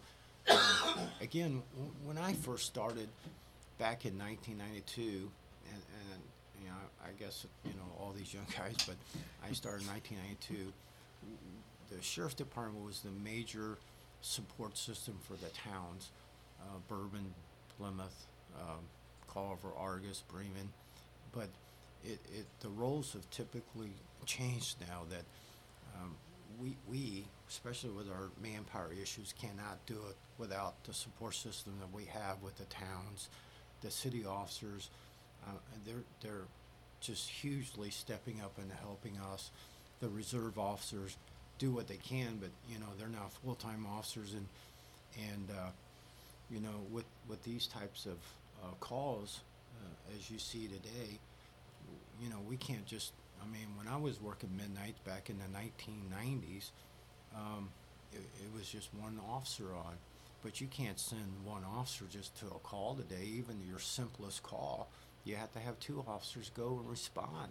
again, 1.21 1.61
when 2.05 2.17
I 2.17 2.33
first 2.33 2.65
started 2.65 3.09
back 3.77 4.05
in 4.05 4.17
1992, 4.17 5.01
and, 5.01 5.11
and 5.73 6.21
you 6.61 6.69
know, 6.69 6.75
I 7.03 7.09
guess 7.19 7.45
you 7.65 7.71
know 7.71 7.87
all 7.99 8.13
these 8.17 8.33
young 8.33 8.45
guys, 8.57 8.75
but 8.85 8.95
I 9.47 9.53
started 9.53 9.83
in 9.83 9.87
1992. 9.89 10.73
The 11.95 12.03
sheriff's 12.03 12.35
department 12.35 12.85
was 12.85 13.01
the 13.01 13.11
major 13.23 13.77
support 14.21 14.77
system 14.77 15.17
for 15.25 15.33
the 15.33 15.49
towns 15.49 16.11
uh, 16.61 16.77
Bourbon, 16.87 17.33
Plymouth, 17.77 18.25
um, 18.59 18.79
Culver, 19.31 19.69
Argos, 19.77 20.23
Bremen. 20.27 20.69
But 21.31 21.49
it, 22.03 22.19
it, 22.35 22.45
the 22.61 22.69
roles 22.69 23.13
have 23.13 23.29
typically 23.29 23.91
changed 24.25 24.77
now 24.81 25.03
that 25.09 25.23
um, 25.95 26.15
we, 26.59 26.75
we, 26.89 27.25
especially 27.49 27.91
with 27.91 28.09
our 28.09 28.29
manpower 28.41 28.91
issues, 29.01 29.33
cannot 29.39 29.85
do 29.85 29.95
it 30.09 30.15
without 30.37 30.83
the 30.83 30.93
support 30.93 31.35
system 31.35 31.73
that 31.79 31.93
we 31.95 32.05
have 32.05 32.41
with 32.41 32.57
the 32.57 32.65
towns, 32.65 33.29
the 33.81 33.91
city 33.91 34.25
officers. 34.25 34.89
Uh, 35.45 35.51
they're, 35.85 36.03
they're 36.21 36.47
just 36.99 37.29
hugely 37.29 37.89
stepping 37.89 38.41
up 38.41 38.57
and 38.57 38.71
helping 38.81 39.17
us. 39.33 39.51
The 39.99 40.09
reserve 40.09 40.59
officers 40.59 41.15
do 41.57 41.71
what 41.71 41.87
they 41.87 41.97
can, 41.97 42.37
but 42.39 42.49
you 42.69 42.77
know 42.79 42.85
they're 42.99 43.07
now 43.07 43.29
full-time 43.43 43.87
officers, 43.87 44.33
and 44.33 44.47
and 45.31 45.49
uh, 45.49 45.69
you 46.49 46.59
know, 46.59 46.85
with, 46.91 47.05
with 47.27 47.43
these 47.43 47.67
types 47.67 48.05
of 48.05 48.17
uh, 48.63 48.73
calls, 48.79 49.41
uh, 49.83 50.15
as 50.15 50.31
you 50.31 50.39
see 50.39 50.67
today, 50.67 51.19
you 52.21 52.29
know, 52.29 52.39
we 52.47 52.57
can't 52.57 52.85
just, 52.85 53.11
I 53.41 53.45
mean, 53.45 53.67
when 53.77 53.87
I 53.87 53.97
was 53.97 54.21
working 54.21 54.49
midnight 54.55 54.95
back 55.05 55.29
in 55.29 55.37
the 55.37 55.57
1990s, 55.57 56.71
um, 57.35 57.69
it, 58.13 58.19
it 58.19 58.57
was 58.57 58.69
just 58.69 58.89
one 58.93 59.19
officer 59.29 59.65
on. 59.65 59.93
But 60.43 60.61
you 60.61 60.67
can't 60.67 60.99
send 60.99 61.25
one 61.43 61.63
officer 61.63 62.05
just 62.09 62.37
to 62.39 62.45
a 62.45 62.59
call 62.59 62.95
today, 62.95 63.25
even 63.25 63.55
your 63.67 63.79
simplest 63.79 64.43
call. 64.43 64.87
You 65.25 65.35
have 65.35 65.51
to 65.53 65.59
have 65.59 65.79
two 65.79 66.03
officers 66.07 66.51
go 66.55 66.79
and 66.79 66.89
respond. 66.89 67.49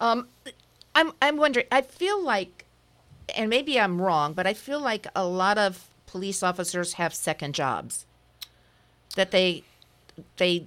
Um, 0.00 0.26
I'm 0.94 1.12
I'm 1.22 1.36
wondering. 1.36 1.66
I 1.70 1.82
feel 1.82 2.22
like, 2.22 2.64
and 3.36 3.48
maybe 3.48 3.78
I'm 3.78 4.00
wrong, 4.00 4.32
but 4.32 4.46
I 4.46 4.54
feel 4.54 4.80
like 4.80 5.06
a 5.14 5.24
lot 5.24 5.58
of 5.58 5.88
police 6.06 6.42
officers 6.42 6.94
have 6.94 7.14
second 7.14 7.54
jobs. 7.54 8.04
That 9.14 9.30
they 9.30 9.62
they 10.38 10.66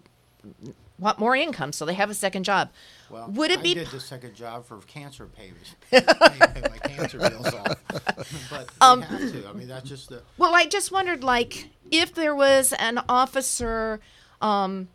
want 0.98 1.20
more 1.20 1.36
income, 1.36 1.74
so 1.74 1.86
they 1.86 1.96
have 1.96 2.10
a 2.10 2.16
second 2.16 2.44
job. 2.44 2.70
Well, 3.10 3.30
Would 3.32 3.52
it 3.52 3.60
I 3.60 3.62
be 3.62 3.74
did 3.76 3.88
the 3.88 4.00
second 4.00 4.36
job 4.36 4.66
for 4.66 4.78
cancer 4.82 5.28
payments, 5.28 5.76
pay, 5.92 6.02
pay 6.02 6.62
my 6.62 6.78
cancer 6.84 7.20
bills 7.20 7.54
off. 7.54 7.78
but 8.50 8.70
Um, 8.82 9.02
have 9.02 9.32
to. 9.32 9.48
I 9.48 9.54
mean, 9.54 9.68
that's 9.68 9.88
just 9.88 10.10
the. 10.10 10.22
Well, 10.38 10.56
I 10.56 10.66
just 10.66 10.92
wondered, 10.92 11.24
like, 11.24 11.70
if 11.92 12.14
there 12.14 12.36
was 12.36 12.74
an 12.74 13.00
officer 13.08 14.00
um, 14.42 14.88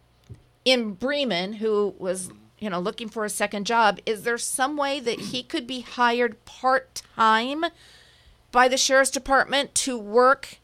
in 0.64 0.94
Bremen 0.94 1.54
who 1.54 1.94
was, 1.98 2.30
you 2.58 2.68
know, 2.68 2.80
looking 2.80 3.08
for 3.08 3.24
a 3.24 3.30
second 3.30 3.64
job, 3.66 4.00
is 4.06 4.22
there 4.24 4.38
some 4.38 4.76
way 4.76 4.98
that 5.00 5.20
he 5.20 5.42
could 5.42 5.66
be 5.66 5.80
hired 5.80 6.44
part 6.44 7.02
time 7.16 7.64
by 8.50 8.66
the 8.66 8.76
sheriff's 8.76 9.10
department 9.10 9.74
to 9.76 9.96
work 9.98 10.58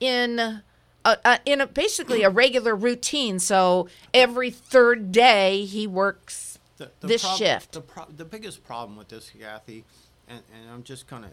in? 0.00 0.62
A, 1.02 1.16
a, 1.24 1.38
in 1.46 1.62
a, 1.62 1.66
basically 1.66 2.22
a 2.22 2.28
regular 2.28 2.76
routine, 2.76 3.38
so 3.38 3.88
every 4.12 4.50
third 4.50 5.12
day 5.12 5.64
he 5.64 5.86
works 5.86 6.49
the, 6.80 6.90
the 7.00 7.06
this 7.06 7.22
prob- 7.22 7.38
shift. 7.38 7.72
The, 7.72 7.80
pro- 7.80 8.06
the 8.16 8.24
biggest 8.24 8.64
problem 8.64 8.96
with 8.96 9.08
this, 9.08 9.30
Kathy, 9.38 9.84
and, 10.28 10.42
and 10.54 10.70
I'm 10.72 10.82
just 10.82 11.06
gonna 11.06 11.30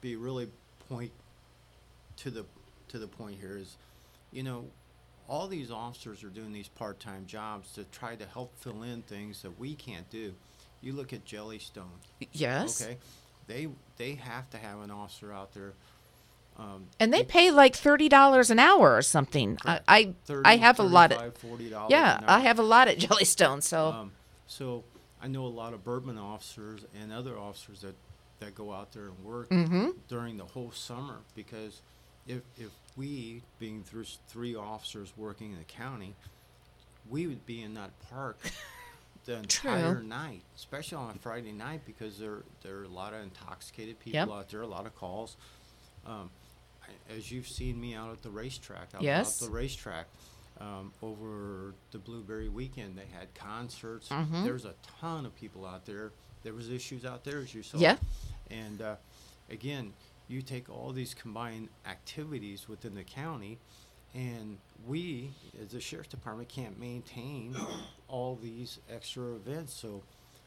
be 0.00 0.16
really 0.16 0.48
point 0.88 1.10
to 2.18 2.30
the 2.30 2.44
to 2.88 2.98
the 2.98 3.06
point 3.08 3.36
here 3.40 3.56
is, 3.58 3.76
you 4.32 4.42
know, 4.42 4.64
all 5.28 5.46
these 5.48 5.70
officers 5.70 6.24
are 6.24 6.28
doing 6.30 6.52
these 6.52 6.68
part-time 6.68 7.26
jobs 7.26 7.72
to 7.72 7.84
try 7.84 8.16
to 8.16 8.24
help 8.24 8.56
fill 8.58 8.82
in 8.82 9.02
things 9.02 9.42
that 9.42 9.58
we 9.58 9.74
can't 9.74 10.08
do. 10.10 10.32
You 10.80 10.92
look 10.94 11.12
at 11.12 11.24
Jellystone. 11.26 11.98
Yes. 12.32 12.80
Okay. 12.82 12.96
They 13.46 13.68
they 13.96 14.14
have 14.14 14.48
to 14.50 14.56
have 14.58 14.80
an 14.80 14.90
officer 14.90 15.32
out 15.32 15.52
there. 15.54 15.72
Um, 16.56 16.86
And 16.98 17.12
they 17.12 17.22
pay 17.24 17.50
like 17.50 17.74
thirty 17.76 18.08
dollars 18.08 18.50
an 18.50 18.58
hour 18.58 18.96
or 18.96 19.02
something. 19.02 19.58
I 19.64 19.80
I, 19.88 20.14
30, 20.24 20.42
I 20.48 20.56
have 20.56 20.78
a 20.78 20.82
lot 20.82 21.12
of 21.12 21.18
35, 21.34 21.58
$40 21.58 21.90
yeah. 21.90 22.20
I 22.26 22.40
have 22.40 22.58
a 22.58 22.62
lot 22.62 22.88
at 22.88 22.98
Jellystone. 22.98 23.62
So 23.62 23.88
Um, 23.88 24.12
so 24.48 24.82
I 25.22 25.28
know 25.28 25.44
a 25.46 25.48
lot 25.48 25.72
of 25.74 25.84
Bourbon 25.84 26.18
officers 26.18 26.80
and 27.00 27.12
other 27.12 27.38
officers 27.38 27.82
that, 27.82 27.94
that 28.40 28.54
go 28.56 28.72
out 28.72 28.92
there 28.92 29.04
and 29.06 29.24
work 29.24 29.48
Mm-hmm. 29.50 29.90
during 30.08 30.36
the 30.36 30.44
whole 30.44 30.72
summer 30.72 31.18
because 31.36 31.80
if, 32.26 32.40
if 32.58 32.70
we, 32.96 33.42
being 33.60 33.82
thr- 33.84 34.02
three 34.28 34.54
officers 34.56 35.12
working 35.16 35.52
in 35.52 35.58
the 35.58 35.64
county, 35.64 36.14
we 37.10 37.26
would 37.26 37.46
be 37.46 37.62
in 37.62 37.74
that 37.74 37.90
park 38.10 38.38
the 39.24 39.36
entire 39.36 39.94
True. 39.96 40.02
night, 40.04 40.40
especially 40.56 40.96
on 40.98 41.10
a 41.16 41.18
Friday 41.18 41.52
night 41.52 41.80
because 41.86 42.18
there 42.18 42.38
there 42.62 42.76
are 42.78 42.84
a 42.84 42.88
lot 42.88 43.12
of 43.14 43.22
intoxicated 43.22 43.98
people 44.00 44.18
Yep. 44.20 44.28
out 44.30 44.48
there, 44.50 44.62
a 44.62 44.66
lot 44.66 44.86
of 44.86 44.94
calls. 44.96 45.36
Um, 46.06 46.30
as 47.14 47.30
you've 47.30 47.48
seen 47.48 47.78
me 47.80 47.94
out 47.94 48.12
at 48.12 48.22
the 48.22 48.30
racetrack, 48.30 48.88
out, 48.94 49.02
Yes. 49.02 49.42
out 49.42 49.48
the 49.48 49.54
racetrack 49.54 50.06
um, 50.60 50.92
over 51.02 51.74
the 51.92 51.98
Blueberry 51.98 52.48
weekend, 52.48 52.96
they 52.98 53.06
had 53.06 53.32
concerts. 53.34 54.08
Mhm. 54.08 54.44
There's 54.44 54.64
a 54.64 54.74
ton 55.00 55.24
of 55.26 55.34
people 55.34 55.64
out 55.66 55.86
there. 55.86 56.12
There 56.42 56.54
was 56.54 56.68
issues 56.70 57.04
out 57.04 57.24
there, 57.24 57.38
as 57.38 57.54
you 57.54 57.62
saw. 57.62 57.78
Yeah. 57.78 57.96
And 58.50 58.80
uh, 58.82 58.96
again, 59.50 59.92
you 60.28 60.42
take 60.42 60.68
all 60.68 60.92
these 60.92 61.14
combined 61.14 61.68
activities 61.86 62.68
within 62.68 62.94
the 62.94 63.04
county, 63.04 63.58
and 64.14 64.58
we, 64.86 65.30
as 65.62 65.72
the 65.72 65.80
sheriff's 65.80 66.08
department, 66.10 66.48
can't 66.48 66.78
maintain 66.78 67.56
all 68.08 68.36
these 68.36 68.78
extra 68.90 69.34
events. 69.34 69.72
So 69.74 70.02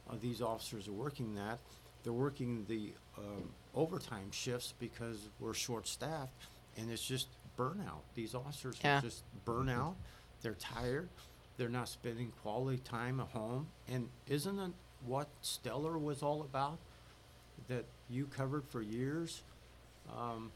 uh, 0.10 0.16
these 0.22 0.42
officers 0.42 0.88
are 0.88 0.94
working 0.94 1.36
that. 1.36 1.60
They're 2.04 2.14
working 2.14 2.66
the 2.68 2.94
um, 3.18 3.50
overtime 3.76 4.32
shifts 4.32 4.74
because 4.80 5.30
we're 5.40 5.54
short-staffed, 5.54 6.34
and 6.78 6.90
it's 6.92 7.06
just 7.06 7.28
burnout. 7.62 8.02
These 8.16 8.34
officers 8.36 8.78
Yeah. 8.84 9.00
are 9.00 9.02
just 9.02 9.24
burnout. 9.46 9.96
They're 10.42 10.56
tired. 10.56 11.10
They're 11.58 11.70
not 11.70 11.88
spending 11.90 12.32
quality 12.42 12.80
time 12.80 13.20
at 13.20 13.28
home. 13.30 13.68
And 13.88 14.10
isn't 14.28 14.58
it 14.60 14.72
what 15.06 15.28
Stellar 15.42 15.98
was 15.98 16.24
all 16.24 16.42
about? 16.42 16.80
That 17.68 17.86
you 18.10 18.26
covered 18.26 18.64
for 18.66 18.82
years 18.82 19.44
um, 20.12 20.52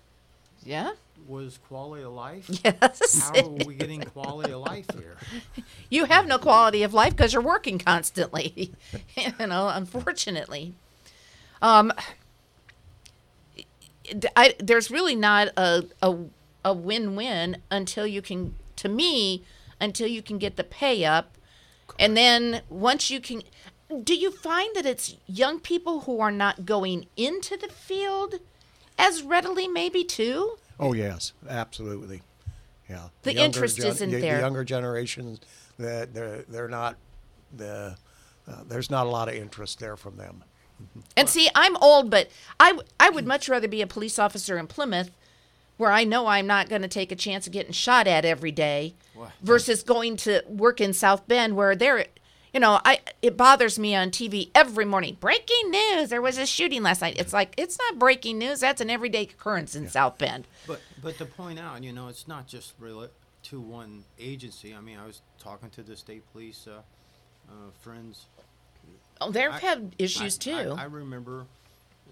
yeah. 0.63 0.91
was 1.27 1.59
quality 1.67 2.03
of 2.03 2.13
life. 2.13 2.49
Yes. 2.63 3.29
How 3.29 3.39
are 3.45 3.65
we 3.65 3.75
getting 3.75 4.01
quality 4.01 4.51
of 4.51 4.61
life 4.61 4.87
here? 4.97 5.17
you 5.89 6.05
have 6.05 6.25
no 6.25 6.37
quality 6.39 6.83
of 6.83 6.93
life 6.93 7.15
because 7.15 7.33
you're 7.33 7.41
working 7.41 7.77
constantly. 7.77 8.73
you 9.15 9.47
know, 9.47 9.69
unfortunately. 9.69 10.73
Um, 11.61 11.93
I, 14.35 14.55
there's 14.59 14.89
really 14.91 15.15
not 15.15 15.49
a, 15.57 15.85
a 16.01 16.15
a 16.65 16.73
win-win 16.73 17.61
until 17.71 18.05
you 18.05 18.21
can, 18.21 18.55
to 18.75 18.89
me, 18.89 19.43
until 19.79 20.07
you 20.07 20.21
can 20.21 20.37
get 20.37 20.57
the 20.57 20.63
pay 20.63 21.05
up, 21.05 21.37
and 21.99 22.17
then 22.17 22.61
once 22.69 23.09
you 23.09 23.21
can, 23.21 23.43
do 24.03 24.15
you 24.15 24.31
find 24.31 24.75
that 24.75 24.85
it's 24.85 25.15
young 25.27 25.59
people 25.59 26.01
who 26.01 26.19
are 26.19 26.31
not 26.31 26.65
going 26.65 27.05
into 27.15 27.55
the 27.55 27.69
field 27.69 28.35
as 28.97 29.21
readily, 29.21 29.67
maybe 29.67 30.03
too? 30.03 30.57
Oh 30.79 30.93
yes, 30.93 31.33
absolutely. 31.47 32.21
Yeah. 32.89 33.09
The 33.23 33.33
younger 33.33 33.45
interest 33.45 33.79
isn't 33.79 34.09
the, 34.09 34.19
there. 34.19 34.35
The 34.35 34.41
younger 34.41 34.63
generations, 34.63 35.39
that 35.77 36.13
they're 36.13 36.43
they're 36.49 36.67
not 36.67 36.97
the 37.55 37.95
uh, 38.47 38.63
there's 38.67 38.89
not 38.89 39.07
a 39.07 39.09
lot 39.09 39.27
of 39.27 39.35
interest 39.35 39.79
there 39.79 39.95
from 39.95 40.17
them. 40.17 40.43
And 41.15 41.29
see, 41.29 41.49
I'm 41.55 41.77
old, 41.77 42.09
but 42.09 42.29
i 42.59 42.77
i 42.99 43.09
would 43.09 43.25
much 43.25 43.47
rather 43.47 43.67
be 43.67 43.81
a 43.81 43.87
police 43.87 44.19
officer 44.19 44.57
in 44.57 44.67
Plymouth 44.67 45.11
where 45.77 45.91
I 45.91 46.03
know 46.03 46.27
I'm 46.27 46.47
not 46.47 46.69
going 46.69 46.81
to 46.81 46.87
take 46.87 47.11
a 47.11 47.15
chance 47.15 47.47
of 47.47 47.53
getting 47.53 47.71
shot 47.71 48.07
at 48.07 48.25
every 48.25 48.51
day 48.51 48.95
Well, 49.15 49.31
versus 49.41 49.83
going 49.83 50.17
to 50.17 50.43
work 50.47 50.79
in 50.79 50.93
South 50.93 51.27
Bend 51.27 51.55
where 51.55 51.75
there, 51.75 52.05
you 52.53 52.59
know, 52.59 52.79
I 52.85 52.99
it 53.21 53.35
bothers 53.35 53.77
me 53.77 53.95
on 53.95 54.09
TV 54.11 54.49
every 54.55 54.85
morning. 54.85 55.17
Breaking 55.19 55.71
news, 55.71 56.09
there 56.09 56.21
was 56.21 56.37
a 56.37 56.45
shooting 56.45 56.83
last 56.83 57.01
night. 57.01 57.17
It's 57.19 57.33
like, 57.33 57.53
it's 57.57 57.77
not 57.77 57.99
breaking 57.99 58.37
news. 58.37 58.61
That's 58.61 58.81
an 58.81 58.89
everyday 58.89 59.23
occurrence 59.23 59.75
in 59.75 59.89
South 59.89 60.17
Bend. 60.17 60.47
But 60.65 60.81
but 61.01 61.17
to 61.17 61.25
point 61.25 61.59
out, 61.59 61.83
you 61.83 61.91
know, 61.91 62.07
it's 62.07 62.27
not 62.27 62.47
just 62.47 62.73
really 62.79 63.09
to 63.43 63.59
one 63.59 64.03
agency. 64.19 64.73
I 64.73 64.81
mean, 64.81 64.97
I 64.97 65.05
was 65.05 65.21
talking 65.37 65.69
to 65.71 65.83
the 65.83 65.95
state 65.95 66.23
police 66.31 66.67
uh, 66.67 66.81
uh, 67.49 67.71
friends. 67.81 68.25
Oh, 69.21 69.31
they've 69.31 69.51
had 69.51 69.95
issues 69.99 70.37
I- 70.39 70.41
too. 70.41 70.75
I, 70.77 70.83
I 70.83 70.85
remember 70.85 71.45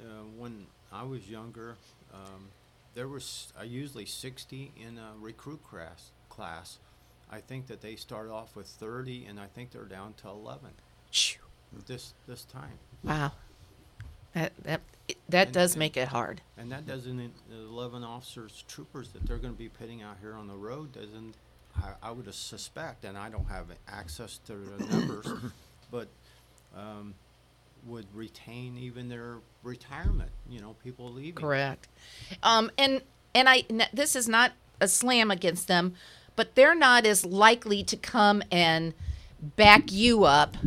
uh, 0.02 0.24
when 0.38 0.66
I 0.92 1.04
was 1.04 1.30
younger, 1.30 1.76
um, 2.14 2.48
there 2.94 3.08
was 3.08 3.52
uh, 3.60 3.64
usually 3.64 4.06
60 4.06 4.72
in 4.78 4.98
a 4.98 5.12
recruit 5.20 5.64
class. 5.64 6.12
Class, 6.30 6.80
I 7.32 7.40
think 7.40 7.68
that 7.68 7.82
they 7.82 7.96
start 7.96 8.30
off 8.30 8.56
with 8.56 8.68
30, 8.68 9.26
and 9.26 9.40
I 9.40 9.46
think 9.48 9.72
they're 9.72 9.84
down 9.86 10.14
to 10.24 10.30
11 10.30 10.70
this 11.88 12.14
this 12.28 12.44
time. 12.46 12.78
Wow. 13.04 13.32
That 14.34 14.54
that 14.64 14.82
that 15.30 15.48
And- 15.48 15.54
does 15.54 15.74
and- 15.74 15.80
make 15.80 15.98
it 15.98 16.08
hard. 16.08 16.42
And 16.58 16.72
that 16.72 16.86
doesn't, 16.88 17.20
in- 17.20 17.34
the 17.50 17.56
11 17.58 18.04
officers, 18.04 18.64
troopers 18.68 19.10
that 19.10 19.26
they're 19.26 19.38
going 19.38 19.54
to 19.54 19.58
be 19.58 19.70
pitting 19.70 20.02
out 20.02 20.18
here 20.22 20.34
on 20.36 20.48
the 20.48 20.56
road 20.56 20.92
doesn't, 20.94 21.36
I, 21.76 21.94
I 22.02 22.12
would 22.12 22.32
suspect, 22.34 23.06
and 23.06 23.18
I 23.18 23.30
don't 23.30 23.48
have 23.48 23.68
access 23.88 24.40
to 24.46 24.54
the 24.56 24.86
numbers, 24.86 25.28
but 25.92 26.08
um, 26.76 27.14
would 27.86 28.06
retain 28.14 28.78
even 28.78 29.10
their 29.10 29.38
retirement, 29.64 30.32
you 30.50 30.60
know, 30.60 30.76
people 30.84 31.12
leaving. 31.12 31.36
Correct. 31.36 31.88
Um, 32.42 32.72
and 32.78 33.02
and 33.36 33.50
I 33.50 33.64
this 33.94 34.16
is 34.16 34.28
not 34.28 34.54
a 34.80 34.88
slam 34.88 35.32
against 35.32 35.68
them, 35.68 35.96
but 36.36 36.56
they're 36.56 36.76
not 36.76 37.06
as 37.06 37.26
likely 37.26 37.84
to 37.84 37.98
come 37.98 38.44
and 38.52 38.94
back 39.56 39.92
you 39.92 40.24
up, 40.24 40.58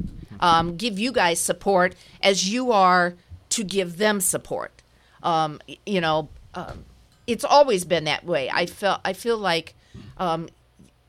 um, 0.41 0.77
give 0.77 0.99
you 0.99 1.13
guys 1.13 1.41
support 1.41 1.95
as 2.23 2.51
you 2.51 2.73
are 2.73 3.15
to 3.51 3.65
give 3.65 3.97
them 3.97 4.21
support. 4.21 4.83
Um, 5.23 5.61
you 5.85 6.01
know, 6.01 6.29
um, 6.55 6.85
it's 7.27 7.45
always 7.45 7.85
been 7.85 8.05
that 8.05 8.25
way. 8.25 8.51
I 8.53 8.67
felt 8.67 9.01
I 9.05 9.13
feel 9.13 9.39
like 9.39 9.75
um, 10.19 10.49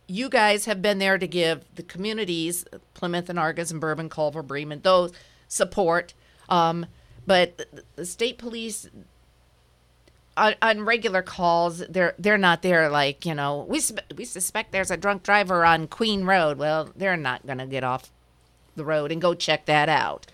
you 0.07 0.29
guys 0.29 0.65
have 0.65 0.81
been 0.81 0.99
there 0.99 1.17
to 1.17 1.27
give 1.27 1.63
the 1.75 1.83
communities, 1.83 2.65
Plymouth 2.93 3.29
and 3.29 3.37
Argos 3.37 3.71
and 3.71 3.81
Bourbon, 3.81 4.09
Culver, 4.09 4.41
Bremen, 4.41 4.81
those 4.81 5.11
support. 5.47 6.13
Um, 6.49 6.85
but 7.25 7.57
the- 7.57 7.83
the 7.97 8.05
state 8.05 8.37
police 8.37 8.87
on, 10.35 10.55
on 10.61 10.81
regular 10.81 11.21
calls, 11.21 11.79
they're 11.89 12.13
they're 12.19 12.37
not 12.37 12.61
there. 12.61 12.89
Like 12.89 13.25
you 13.25 13.33
know, 13.33 13.65
we 13.67 13.81
we 14.15 14.23
suspect 14.25 14.71
there's 14.71 14.91
a 14.91 14.97
drunk 14.97 15.23
driver 15.23 15.65
on 15.65 15.87
Queen 15.87 16.25
Road. 16.25 16.57
Well, 16.57 16.89
they're 16.95 17.17
not 17.17 17.45
going 17.45 17.57
to 17.57 17.65
get 17.65 17.83
off 17.83 18.11
the 18.75 18.85
road 18.85 19.11
and 19.11 19.19
go 19.21 19.33
check 19.33 19.65
that 19.65 19.89
out. 19.89 20.27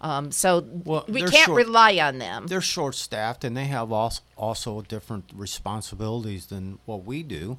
Um, 0.00 0.32
so 0.32 0.64
Well, 0.84 1.04
we 1.08 1.20
can't 1.20 1.44
short- 1.44 1.58
rely 1.58 1.98
on 1.98 2.16
them. 2.16 2.46
They're 2.46 2.62
short 2.62 2.94
staffed 2.94 3.44
and 3.44 3.54
they 3.54 3.66
have 3.66 3.92
also, 3.92 4.22
also 4.34 4.80
different 4.80 5.30
responsibilities 5.34 6.46
than 6.46 6.78
what 6.86 7.04
we 7.04 7.22
do. 7.22 7.58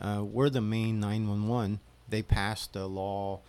Uh, 0.00 0.22
we're 0.24 0.48
the 0.48 0.62
main 0.62 0.98
911. 0.98 1.80
They 2.08 2.22
passed 2.22 2.74
a 2.74 2.86
law 2.86 3.40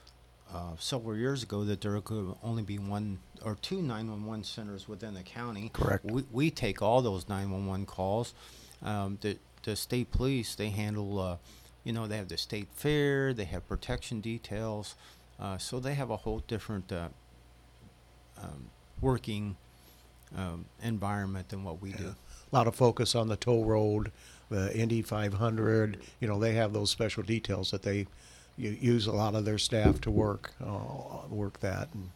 uh, 0.55 0.75
several 0.79 1.17
years 1.17 1.43
ago 1.43 1.65
that 1.65 1.81
there 1.81 1.99
could 1.99 2.33
only 2.41 2.63
be 2.63 2.79
one 2.79 3.19
or 3.43 3.55
two 3.61 3.81
911 3.81 4.45
centers 4.45 4.87
within 4.87 5.13
the 5.13 5.21
county. 5.21 5.69
Correct. 5.73 6.05
We, 6.05 6.23
we 6.31 6.49
take 6.49 6.81
all 6.81 7.01
those 7.01 7.27
911 7.27 7.85
calls. 7.85 8.33
Um, 8.81 9.17
the, 9.19 9.37
the 9.63 9.75
state 9.75 10.11
police, 10.11 10.55
they 10.55 10.69
handle, 10.69 11.19
uh, 11.19 11.37
you 11.83 11.91
know, 11.91 12.07
they 12.07 12.15
have 12.17 12.29
the 12.29 12.37
state 12.37 12.69
fair, 12.73 13.33
they 13.33 13.43
have 13.45 13.67
protection 13.67 14.21
details. 14.21 14.95
Uh, 15.37 15.57
so 15.57 15.81
they 15.81 15.93
have 15.95 16.09
a 16.09 16.17
whole 16.17 16.39
different 16.47 16.89
uh, 16.89 17.09
um, 18.41 18.69
working 19.01 19.57
um, 20.37 20.65
environment 20.81 21.49
than 21.49 21.65
what 21.65 21.81
we 21.81 21.91
do. 21.91 22.15
A 22.51 22.55
lot 22.55 22.67
of 22.67 22.75
focus 22.75 23.13
on 23.13 23.27
the 23.27 23.35
toll 23.35 23.65
road, 23.65 24.13
the 24.49 24.75
Indy 24.77 25.01
500. 25.01 25.97
You 26.21 26.27
know, 26.29 26.39
they 26.39 26.53
have 26.53 26.71
those 26.71 26.91
special 26.91 27.23
details 27.23 27.71
that 27.71 27.81
they 27.81 28.07
use 28.57 29.07
a 29.07 29.11
lot 29.11 29.35
of 29.35 29.45
their 29.45 29.57
staff 29.57 29.99
to 30.01 30.11
work 30.11 30.53
uh, 30.65 31.27
work 31.29 31.59
that, 31.59 31.89
and 31.93 32.09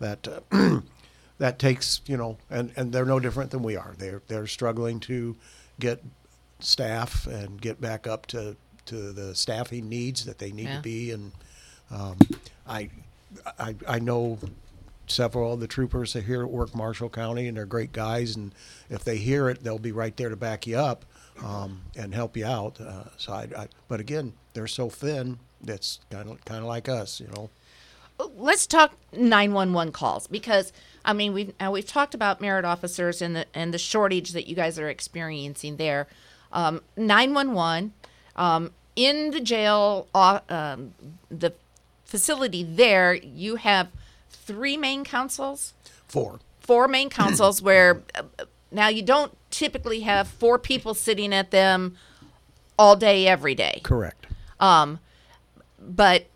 that 0.00 0.26
uh, 0.52 0.80
that 1.38 1.58
takes 1.58 2.00
you 2.06 2.16
know, 2.16 2.36
and 2.50 2.72
and 2.76 2.92
they're 2.92 3.04
no 3.04 3.20
different 3.20 3.50
than 3.50 3.62
we 3.62 3.76
are. 3.76 3.94
They're 3.98 4.22
they're 4.28 4.46
struggling 4.46 5.00
to 5.00 5.36
get 5.80 6.02
staff 6.60 7.26
and 7.26 7.60
get 7.60 7.80
back 7.80 8.06
up 8.06 8.26
to 8.26 8.56
to 8.86 9.12
the 9.12 9.34
staffing 9.34 9.88
needs 9.88 10.24
that 10.24 10.38
they 10.38 10.50
need 10.50 10.64
Yeah. 10.66 10.76
to 10.76 10.82
be, 10.82 11.10
and 11.12 11.32
um, 11.90 12.16
I, 12.66 12.90
I 13.58 13.74
I 13.86 13.98
know 13.98 14.38
several 15.06 15.54
of 15.54 15.60
the 15.60 15.66
troopers 15.66 16.14
are 16.16 16.20
here 16.20 16.42
at 16.42 16.50
work 16.50 16.74
Marshall 16.74 17.08
County, 17.08 17.46
and 17.48 17.56
they're 17.56 17.64
great 17.66 17.92
guys. 17.92 18.36
And 18.36 18.52
if 18.90 19.04
they 19.04 19.16
hear 19.16 19.48
it, 19.48 19.62
they'll 19.62 19.78
be 19.78 19.92
right 19.92 20.14
there 20.16 20.28
to 20.28 20.36
back 20.36 20.66
you 20.66 20.76
up 20.78 21.04
um, 21.42 21.80
and 21.96 22.14
help 22.14 22.36
you 22.36 22.44
out. 22.44 22.78
Uh, 22.80 23.04
so, 23.16 23.32
I, 23.32 23.48
I, 23.56 23.68
but 23.88 24.00
again, 24.00 24.34
they're 24.52 24.66
so 24.66 24.90
thin. 24.90 25.38
That's 25.62 26.00
kind 26.10 26.28
of 26.30 26.44
kind 26.44 26.60
of 26.60 26.66
like 26.66 26.88
us, 26.88 27.20
you 27.20 27.28
know. 27.28 27.50
let's 28.36 28.66
talk 28.66 28.94
911 29.12 29.92
calls 29.92 30.26
because 30.26 30.72
I 31.04 31.12
mean 31.12 31.32
we've 31.32 31.52
we've 31.70 31.86
talked 31.86 32.14
about 32.14 32.40
merit 32.40 32.64
officers 32.64 33.20
and 33.22 33.34
the 33.36 33.46
and 33.54 33.72
the 33.74 33.78
shortage 33.78 34.32
that 34.32 34.46
you 34.48 34.54
guys 34.54 34.78
are 34.78 34.88
experiencing 34.88 35.76
there. 35.76 36.06
Um, 36.52 36.82
911 36.96 37.92
um, 38.36 38.70
in 38.96 39.30
the 39.32 39.40
jail, 39.40 40.08
uh, 40.14 40.40
um, 40.48 40.94
the 41.30 41.52
facility 42.04 42.62
there, 42.64 43.14
you 43.14 43.56
have 43.56 43.88
three 44.30 44.76
main 44.76 45.04
councils, 45.04 45.74
Four. 46.06 46.40
four 46.60 46.88
main 46.88 47.10
councils 47.10 47.60
where 47.60 48.02
uh, 48.14 48.22
now 48.72 48.88
you 48.88 49.02
don't 49.02 49.36
typically 49.50 50.00
have 50.00 50.26
four 50.28 50.58
people 50.58 50.94
sitting 50.94 51.34
at 51.34 51.50
them 51.50 51.96
all 52.78 52.96
day 52.96 53.26
every 53.26 53.54
day 53.54 53.80
Correct. 53.82 54.26
But 55.80 56.26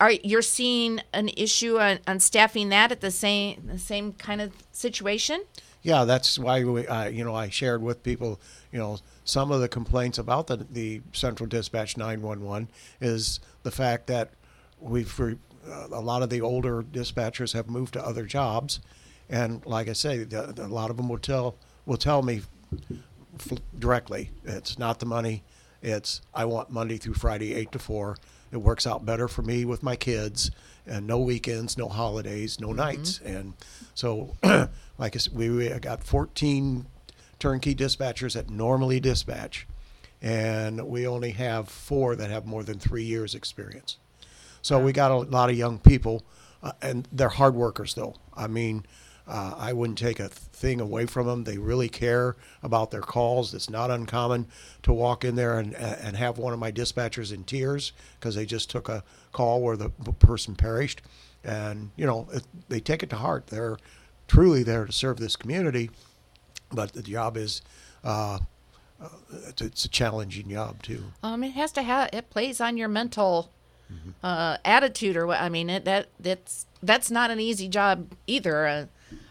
are 0.00 0.12
you're 0.12 0.42
seeing 0.42 1.00
an 1.12 1.28
issue 1.36 1.78
on, 1.78 1.98
on 2.06 2.20
staffing 2.20 2.70
that 2.70 2.90
at 2.92 3.00
the 3.00 3.10
same 3.10 3.62
the 3.66 3.78
same 3.78 4.12
kind 4.14 4.40
of 4.40 4.52
situation? 4.72 5.42
Yeah, 5.82 6.04
that's 6.04 6.38
why 6.38 6.62
we, 6.64 6.86
uh, 6.86 7.08
you 7.08 7.24
know, 7.24 7.34
I 7.34 7.48
shared 7.48 7.82
with 7.82 8.02
people, 8.02 8.38
you 8.70 8.78
know, 8.78 8.98
some 9.24 9.50
of 9.50 9.60
the 9.62 9.68
complaints 9.68 10.18
about 10.18 10.46
the 10.46 10.56
the 10.70 11.00
Central 11.12 11.46
Dispatch 11.48 11.96
911 11.96 12.68
is 13.00 13.40
the 13.62 13.70
fact 13.70 14.06
that 14.08 14.30
we've 14.78 15.18
re- 15.18 15.38
uh, 15.66 15.86
a 15.92 16.00
lot 16.00 16.22
of 16.22 16.30
the 16.30 16.40
older 16.40 16.82
dispatchers 16.82 17.52
have 17.54 17.68
moved 17.68 17.92
to 17.94 18.04
other 18.04 18.24
jobs, 18.24 18.80
and 19.28 19.64
like 19.66 19.88
I 19.88 19.92
say, 19.94 20.18
the, 20.24 20.52
the- 20.54 20.66
a 20.66 20.68
lot 20.68 20.90
of 20.90 20.96
them 20.96 21.08
will 21.08 21.18
tell 21.18 21.56
will 21.86 21.96
tell 21.98 22.22
me 22.22 22.42
f- 23.38 23.58
directly, 23.78 24.30
it's 24.44 24.78
not 24.78 24.98
the 25.00 25.06
money, 25.06 25.42
it's 25.82 26.20
I 26.34 26.44
want 26.44 26.70
Monday 26.70 26.96
through 26.98 27.14
Friday 27.14 27.54
eight 27.54 27.72
to 27.72 27.78
four. 27.78 28.16
It 28.52 28.58
works 28.58 28.86
out 28.86 29.04
better 29.04 29.28
for 29.28 29.42
me 29.42 29.64
with 29.64 29.82
my 29.82 29.96
kids, 29.96 30.50
and 30.86 31.06
no 31.06 31.18
weekends, 31.18 31.78
no 31.78 31.88
holidays, 31.88 32.58
no 32.60 32.72
nights, 32.72 33.20
and 33.24 33.54
so 33.94 34.36
like 34.42 35.14
I 35.14 35.18
said, 35.18 35.34
we, 35.34 35.50
we 35.50 35.68
got 35.78 36.02
14 36.02 36.86
turnkey 37.38 37.74
dispatchers 37.74 38.34
that 38.34 38.50
normally 38.50 39.00
dispatch, 39.00 39.66
and 40.20 40.86
we 40.88 41.06
only 41.06 41.30
have 41.32 41.68
four 41.68 42.16
that 42.16 42.30
have 42.30 42.46
more 42.46 42.62
than 42.62 42.78
three 42.78 43.04
years 43.04 43.34
experience. 43.34 43.98
So 44.62 44.78
we 44.78 44.92
got 44.92 45.10
a 45.10 45.16
lot 45.16 45.48
of 45.48 45.56
young 45.56 45.78
people, 45.78 46.22
uh, 46.62 46.72
and 46.82 47.08
they're 47.10 47.28
hard 47.28 47.54
workers, 47.54 47.94
though. 47.94 48.16
I 48.36 48.46
mean, 48.46 48.84
uh, 49.26 49.54
I 49.56 49.72
wouldn't 49.72 49.98
take 49.98 50.20
a 50.20 50.28
thing 50.28 50.80
away 50.80 51.06
from 51.06 51.26
them. 51.26 51.44
They 51.44 51.58
really 51.58 51.88
care 51.88 52.36
about 52.62 52.90
their 52.90 53.00
calls. 53.00 53.54
It's 53.54 53.70
not 53.70 53.90
uncommon 53.90 54.46
to 54.82 54.92
walk 54.92 55.24
in 55.24 55.36
there 55.36 55.58
and 55.58 55.74
and 55.74 56.16
have 56.16 56.38
one 56.38 56.52
of 56.52 56.58
my 56.58 56.72
dispatchers 56.72 57.32
in 57.32 57.44
tears 57.44 57.92
because 58.18 58.34
they 58.34 58.46
just 58.46 58.70
took 58.70 58.88
a 58.88 59.04
call 59.32 59.60
where 59.62 59.76
the 59.76 59.90
person 59.90 60.56
perished, 60.56 61.02
and 61.44 61.90
you 61.96 62.06
know 62.06 62.28
it, 62.32 62.44
they 62.68 62.80
take 62.80 63.02
it 63.02 63.10
to 63.10 63.16
heart. 63.16 63.48
They're 63.48 63.76
truly 64.26 64.62
there 64.62 64.86
to 64.86 64.92
serve 64.92 65.18
this 65.18 65.36
community, 65.36 65.90
but 66.72 66.92
the 66.92 67.02
job 67.02 67.36
is. 67.36 67.62
Uh, 68.02 68.38
uh, 69.02 69.08
it's, 69.48 69.62
it's 69.62 69.84
a 69.86 69.88
challenging 69.88 70.50
job 70.50 70.82
too. 70.82 71.02
Um, 71.22 71.42
it 71.42 71.52
has 71.52 71.72
to 71.72 71.82
have 71.82 72.10
it 72.12 72.28
plays 72.28 72.60
on 72.60 72.76
your 72.76 72.88
mental 72.88 73.50
uh, 74.22 74.58
attitude 74.64 75.16
or 75.16 75.26
what. 75.26 75.40
I 75.40 75.48
mean, 75.48 75.70
it, 75.70 75.84
that 75.84 76.08
that's 76.18 76.66
that's 76.82 77.10
not 77.10 77.30
an 77.30 77.40
easy 77.40 77.68
job 77.68 78.12
either. 78.26 78.88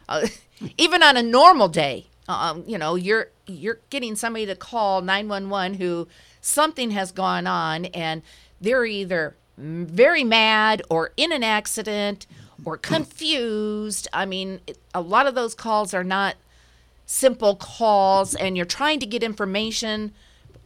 Uh, 0.10 0.28
even 0.78 1.02
on 1.02 1.16
a 1.16 1.24
normal 1.24 1.70
day, 1.70 2.08
um, 2.28 2.64
you 2.68 2.78
know, 2.78 2.96
you're 2.96 3.30
you're 3.48 3.80
getting 3.90 4.16
somebody 4.16 4.46
to 4.46 4.56
call 4.56 5.02
nine 5.02 5.30
one 5.30 5.50
one 5.50 5.76
who 5.76 6.08
something 6.42 6.92
has 6.92 7.12
gone 7.12 7.48
on 7.48 7.86
and 7.86 8.22
they're 8.60 8.86
either 8.86 9.36
very 9.58 10.24
mad 10.24 10.82
or 10.90 11.12
in 11.18 11.32
an 11.32 11.44
accident 11.44 12.28
or 12.66 12.78
confused. 12.78 14.08
I 14.12 14.26
mean, 14.26 14.60
a 14.94 15.02
lot 15.02 15.28
of 15.28 15.36
those 15.36 15.56
calls 15.56 15.94
are 15.94 16.04
not 16.04 16.36
simple 17.06 17.56
calls 17.56 18.36
and 18.36 18.56
you're 18.56 18.66
trying 18.66 19.00
to 19.00 19.06
get 19.06 19.24
information 19.24 20.12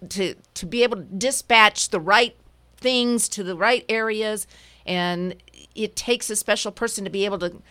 to 0.10 0.36
to 0.54 0.66
be 0.66 0.84
able 0.84 0.98
to 0.98 1.04
dispatch 1.04 1.90
the 1.90 2.00
right 2.00 2.36
things 2.76 3.30
to 3.30 3.44
the 3.44 3.56
right 3.56 3.86
areas 3.88 4.46
and 4.86 5.36
it 5.74 5.96
takes 5.96 6.30
a 6.30 6.36
special 6.36 6.70
person 6.70 7.06
to 7.06 7.10
be 7.10 7.24
able 7.24 7.40
to 7.40 7.62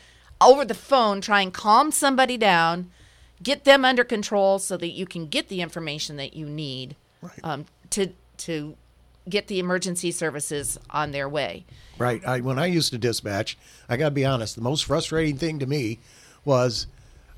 over 0.46 0.64
the 0.64 0.74
phone 0.74 1.20
try 1.20 1.40
and 1.40 1.52
calm 1.52 1.90
somebody 1.90 2.36
down 2.36 2.90
get 3.42 3.64
them 3.64 3.84
under 3.84 4.04
control 4.04 4.58
so 4.58 4.76
that 4.76 4.90
you 4.90 5.06
can 5.06 5.26
get 5.26 5.48
the 5.48 5.60
information 5.60 6.16
that 6.16 6.34
you 6.34 6.46
need 6.46 6.96
um, 7.42 7.66
to 7.90 8.08
to 8.36 8.76
get 9.28 9.46
the 9.46 9.58
emergency 9.58 10.10
services 10.10 10.78
on 10.90 11.12
their 11.12 11.28
way 11.28 11.64
Right. 11.98 12.26
I, 12.26 12.40
when 12.40 12.58
I 12.58 12.66
used 12.66 12.92
to 12.92 12.98
dispatch, 12.98 13.56
I 13.88 13.96
got 13.96 14.06
to 14.06 14.10
be 14.10 14.24
honest. 14.24 14.56
The 14.56 14.62
most 14.62 14.84
frustrating 14.86 15.36
thing 15.36 15.58
to 15.60 15.66
me 15.66 15.98
was 16.44 16.86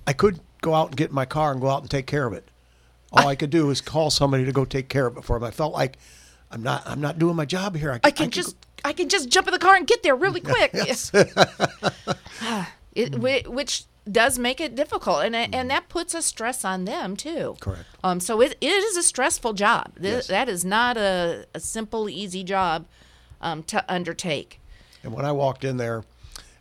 I 0.07 0.13
could 0.13 0.41
go 0.63 0.75
out 0.75 0.89
and 0.89 0.97
get 0.97 1.11
in 1.11 1.15
my 1.15 1.27
car 1.27 1.53
and 1.53 1.61
go 1.61 1.69
out 1.69 1.83
and 1.83 1.91
take 1.91 2.07
care 2.07 2.27
of 2.27 2.33
it. 2.33 2.49
All 3.13 3.29
I 3.29 3.37
could 3.37 3.51
do 3.51 3.71
is 3.71 3.81
call 3.81 4.11
somebody 4.11 4.45
to 4.45 4.53
go 4.53 4.65
take 4.65 4.89
care 4.89 5.07
of 5.07 5.17
it 5.17 5.25
for 5.25 5.37
him. 5.37 5.45
I 5.45 5.51
felt 5.51 5.73
like 5.73 5.99
I'm 6.51 6.63
not 6.63 6.83
I'm 6.87 7.01
not 7.01 7.19
doing 7.19 7.37
my 7.37 7.45
job 7.45 7.77
here. 7.77 8.01
I 8.03 8.11
can 8.11 8.31
just 8.31 8.57
I 8.85 8.93
can 8.93 9.09
just 9.09 9.29
jump 9.29 9.47
in 9.47 9.53
the 9.53 9.59
car 9.59 9.77
and 9.77 9.87
get 9.87 10.03
there 10.03 10.17
really 10.17 10.41
quick. 10.53 10.71
Yes. 10.73 11.13
it, 12.95 13.15
whi- 13.17 13.45
which 13.47 13.85
does 14.11 14.39
make 14.39 14.61
it 14.61 14.75
difficult, 14.75 15.25
and 15.25 15.35
and 15.35 15.71
that 15.71 15.89
puts 15.89 16.15
a 16.15 16.21
stress 16.23 16.65
on 16.65 16.85
them 16.85 17.17
too. 17.17 17.57
Correct. 17.61 17.85
Um. 18.03 18.21
So 18.21 18.41
it, 18.41 18.57
it 18.61 18.67
is 18.67 18.97
a 18.97 19.03
stressful 19.03 19.55
job. 19.55 19.93
Th- 20.01 20.15
Yes. 20.15 20.27
That 20.29 20.49
is 20.49 20.65
not 20.65 20.97
a, 20.97 21.47
a 21.55 21.61
simple, 21.61 22.09
easy 22.11 22.45
job 22.45 22.87
um, 23.41 23.63
to 23.65 23.85
undertake. 23.93 24.61
And 25.03 25.13
when 25.13 25.25
I 25.25 25.33
walked 25.33 25.65
in 25.65 25.77
there 25.79 26.05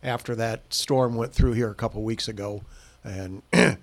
after 0.02 0.34
that 0.36 0.72
storm 0.72 1.14
went 1.16 1.32
through 1.32 1.52
here 1.52 1.70
a 1.70 1.74
couple 1.74 2.00
of 2.00 2.04
weeks 2.04 2.28
ago, 2.28 2.62
and 3.02 3.42
I 3.52 3.76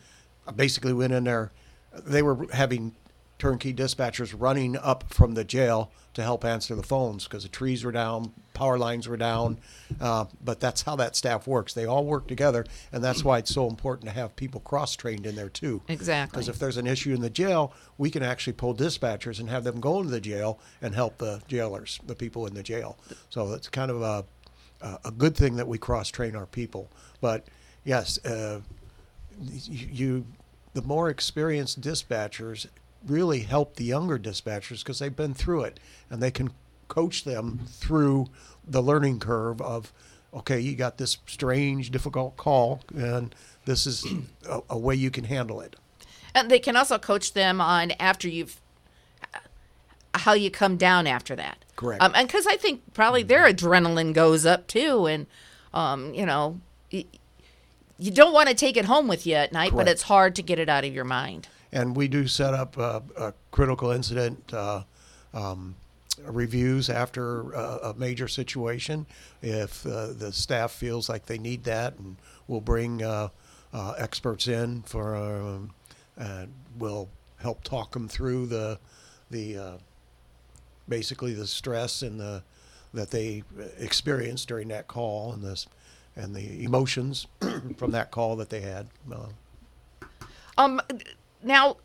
basically 0.55 0.93
went 0.93 1.13
in 1.13 1.23
there, 1.23 1.51
they 1.93 2.21
were 2.21 2.47
having 2.53 2.95
turnkey 3.39 3.73
dispatchers 3.73 4.35
running 4.37 4.77
up 4.77 5.11
from 5.13 5.33
the 5.33 5.43
jail 5.43 5.91
to 6.13 6.23
help 6.23 6.43
answer 6.43 6.75
the 6.75 6.83
phones 6.83 7.23
because 7.23 7.43
the 7.43 7.49
trees 7.49 7.83
were 7.83 7.91
down, 7.91 8.33
power 8.53 8.77
lines 8.77 9.07
were 9.07 9.17
down. 9.17 9.59
Uh, 9.99 10.25
but 10.43 10.59
that's 10.59 10.81
how 10.81 10.95
that 10.95 11.15
staff 11.15 11.47
works. 11.47 11.73
They 11.73 11.85
all 11.85 12.05
work 12.05 12.27
together, 12.27 12.65
and 12.91 13.03
that's 13.03 13.23
why 13.23 13.37
it's 13.37 13.53
so 13.53 13.67
important 13.67 14.05
to 14.05 14.11
have 14.11 14.35
people 14.35 14.61
cross 14.61 14.95
trained 14.95 15.25
in 15.25 15.35
there 15.35 15.49
too. 15.49 15.81
Exactly. 15.87 16.35
Because 16.35 16.49
if 16.49 16.59
there's 16.59 16.77
an 16.77 16.87
issue 16.87 17.13
in 17.13 17.21
the 17.21 17.29
jail, 17.29 17.73
we 17.97 18.09
can 18.09 18.23
actually 18.23 18.53
pull 18.53 18.75
dispatchers 18.75 19.39
and 19.39 19.49
have 19.49 19.63
them 19.63 19.79
go 19.79 19.99
into 19.99 20.11
the 20.11 20.21
jail 20.21 20.59
and 20.81 20.95
help 20.95 21.17
the 21.17 21.41
jailers, 21.47 21.99
the 22.05 22.15
people 22.15 22.45
in 22.45 22.53
the 22.53 22.63
jail. 22.63 22.97
So 23.29 23.53
it's 23.53 23.67
kind 23.67 23.91
of 23.91 24.01
a 24.01 24.25
a 25.03 25.11
good 25.11 25.35
thing 25.35 25.55
that 25.57 25.67
we 25.67 25.77
cross 25.77 26.09
train 26.09 26.35
our 26.35 26.45
people. 26.45 26.89
But 27.19 27.45
yes, 27.83 28.23
uh, 28.25 28.61
you, 29.39 29.87
you 29.91 30.25
the 30.73 30.81
more 30.81 31.09
experienced 31.09 31.81
dispatchers 31.81 32.67
really 33.05 33.39
help 33.39 33.75
the 33.75 33.83
younger 33.83 34.19
dispatchers 34.19 34.79
because 34.79 34.99
they've 34.99 35.15
been 35.15 35.33
through 35.33 35.63
it 35.63 35.79
and 36.09 36.21
they 36.21 36.31
can 36.31 36.51
coach 36.87 37.23
them 37.23 37.61
through 37.67 38.27
the 38.67 38.81
learning 38.81 39.19
curve 39.19 39.61
of 39.61 39.91
okay 40.33 40.59
you 40.59 40.75
got 40.75 40.97
this 40.97 41.17
strange 41.25 41.89
difficult 41.89 42.37
call 42.37 42.81
and 42.95 43.33
this 43.65 43.87
is 43.87 44.05
a, 44.49 44.61
a 44.69 44.77
way 44.77 44.93
you 44.93 45.09
can 45.09 45.23
handle 45.23 45.61
it 45.61 45.75
And 46.35 46.49
they 46.51 46.59
can 46.59 46.75
also 46.75 46.97
coach 46.97 47.33
them 47.33 47.59
on 47.59 47.91
after 47.99 48.27
you've 48.29 48.59
how 50.13 50.33
you 50.33 50.51
come 50.51 50.77
down 50.77 51.07
after 51.07 51.35
that. 51.35 51.63
Correct. 51.75 52.03
Um, 52.03 52.11
and 52.15 52.27
because 52.27 52.45
I 52.45 52.57
think 52.57 52.93
probably 52.93 53.23
their 53.23 53.45
adrenaline 53.51 54.13
goes 54.13 54.45
up 54.45 54.67
too, 54.67 55.05
and 55.05 55.25
um, 55.73 56.13
you 56.13 56.25
know, 56.25 56.59
you 56.91 58.11
don't 58.11 58.33
want 58.33 58.49
to 58.49 58.55
take 58.55 58.77
it 58.77 58.85
home 58.85 59.07
with 59.07 59.25
you 59.25 59.35
at 59.35 59.53
night, 59.53 59.71
but 59.73 59.87
it's 59.87 60.03
hard 60.03 60.35
to 60.35 60.43
get 60.43 60.59
it 60.59 60.69
out 60.69 60.83
of 60.83 60.93
your 60.93 61.05
mind. 61.05 61.47
And 61.71 61.95
we 61.95 62.07
do 62.07 62.27
set 62.27 62.53
up 62.53 62.77
uh, 62.77 62.99
a 63.17 63.33
critical 63.51 63.91
incident 63.91 64.53
uh, 64.53 64.83
um, 65.33 65.75
reviews 66.23 66.89
after 66.89 67.55
uh, 67.55 67.91
a 67.91 67.93
major 67.95 68.27
situation. 68.27 69.05
If 69.41 69.85
uh, 69.85 70.07
the 70.13 70.31
staff 70.33 70.71
feels 70.71 71.09
like 71.09 71.25
they 71.25 71.37
need 71.37 71.63
that 71.65 71.97
and 71.97 72.17
we'll 72.47 72.61
bring 72.61 73.01
uh, 73.01 73.29
experts 73.97 74.47
in 74.47 74.81
for 74.83 75.15
um, 75.15 75.73
we'll 76.77 77.09
help 77.37 77.63
talk 77.63 77.91
them 77.91 78.07
through 78.07 78.47
the 78.47 78.79
the 79.29 79.79
basically 80.89 81.33
the 81.33 81.47
stress 81.47 82.01
and 82.01 82.19
the 82.19 82.43
that 82.93 83.11
they 83.11 83.43
experienced 83.79 84.49
during 84.49 84.67
that 84.67 84.87
call 84.87 85.31
and 85.31 85.41
this 85.41 85.67
and 86.15 86.35
the 86.35 86.63
emotions 86.63 87.27
from 87.77 87.91
that 87.91 88.11
call 88.11 88.35
that 88.35 88.49
they 88.49 88.59
had. 88.59 88.87
Um, 90.57 90.81
now, 91.43 91.77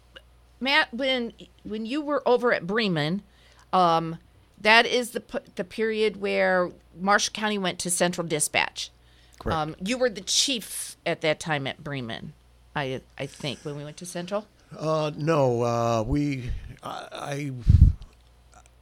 Matt, 0.61 0.93
when 0.93 1.33
when 1.65 1.87
you 1.87 2.01
were 2.01 2.23
over 2.27 2.53
at 2.53 2.67
Bremen, 2.67 3.23
um, 3.73 4.19
that 4.61 4.87
is 4.87 5.11
the 5.11 5.23
the 5.55 5.65
period 5.65 6.21
where 6.21 6.71
Marshall 6.99 7.33
County 7.33 7.59
went 7.59 7.79
to 7.81 7.91
Central 7.91 8.27
Dispatch. 8.27 8.91
Correct. 9.39 9.57
Um, 9.57 9.77
you 9.83 9.99
were 9.99 10.11
the 10.11 10.23
chief 10.23 10.97
at 11.05 11.21
that 11.21 11.41
time 11.41 11.67
at 11.67 11.83
Bremen, 11.85 12.33
I 12.75 13.01
I 13.19 13.27
think, 13.27 13.61
when 13.61 13.77
we 13.77 13.85
went 13.85 13.97
to 13.99 14.07
Central. 14.07 14.47
Uh, 14.77 15.13
no, 15.17 15.63
uh, 15.63 16.03
we, 16.03 16.51
I, 16.83 17.53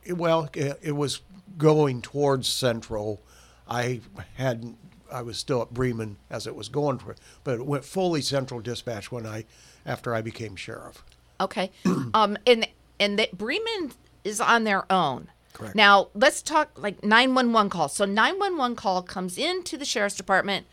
I 0.07 0.13
well, 0.13 0.49
it, 0.55 0.79
it 0.83 0.93
was 0.93 1.21
going 1.59 2.03
towards 2.03 2.49
Central. 2.49 3.21
I 3.69 4.01
hadn't, 4.37 4.79
I 5.11 5.23
was 5.23 5.39
still 5.39 5.63
at 5.63 5.73
Bremen 5.73 6.17
as 6.31 6.47
it 6.47 6.55
was 6.55 6.69
going 6.69 6.99
for, 6.99 7.17
but 7.43 7.61
it 7.61 7.67
went 7.67 7.85
fully 7.85 8.21
Central 8.21 8.61
Dispatch 8.61 9.11
when 9.13 9.27
I, 9.27 9.45
after 9.87 10.15
I 10.15 10.23
became 10.23 10.57
sheriff. 10.57 11.03
Okay. 11.41 11.71
um, 12.15 12.37
and 12.47 12.67
and 12.99 13.19
that 13.19 13.37
Bremen 13.37 13.93
is 14.23 14.41
on 14.41 14.65
their 14.65 14.91
own. 14.91 15.29
Correct. 15.53 15.75
Now 15.75 16.09
let's 16.15 16.43
talk 16.43 16.71
like 16.77 17.05
nine 17.05 17.35
one 17.35 17.53
one 17.53 17.71
call. 17.71 17.89
So 17.89 18.05
nine 18.05 18.39
one 18.39 18.57
one 18.57 18.77
call 18.77 19.03
comes 19.03 19.39
into 19.39 19.77
the 19.77 19.85
sheriff's 19.85 20.17
department, 20.17 20.67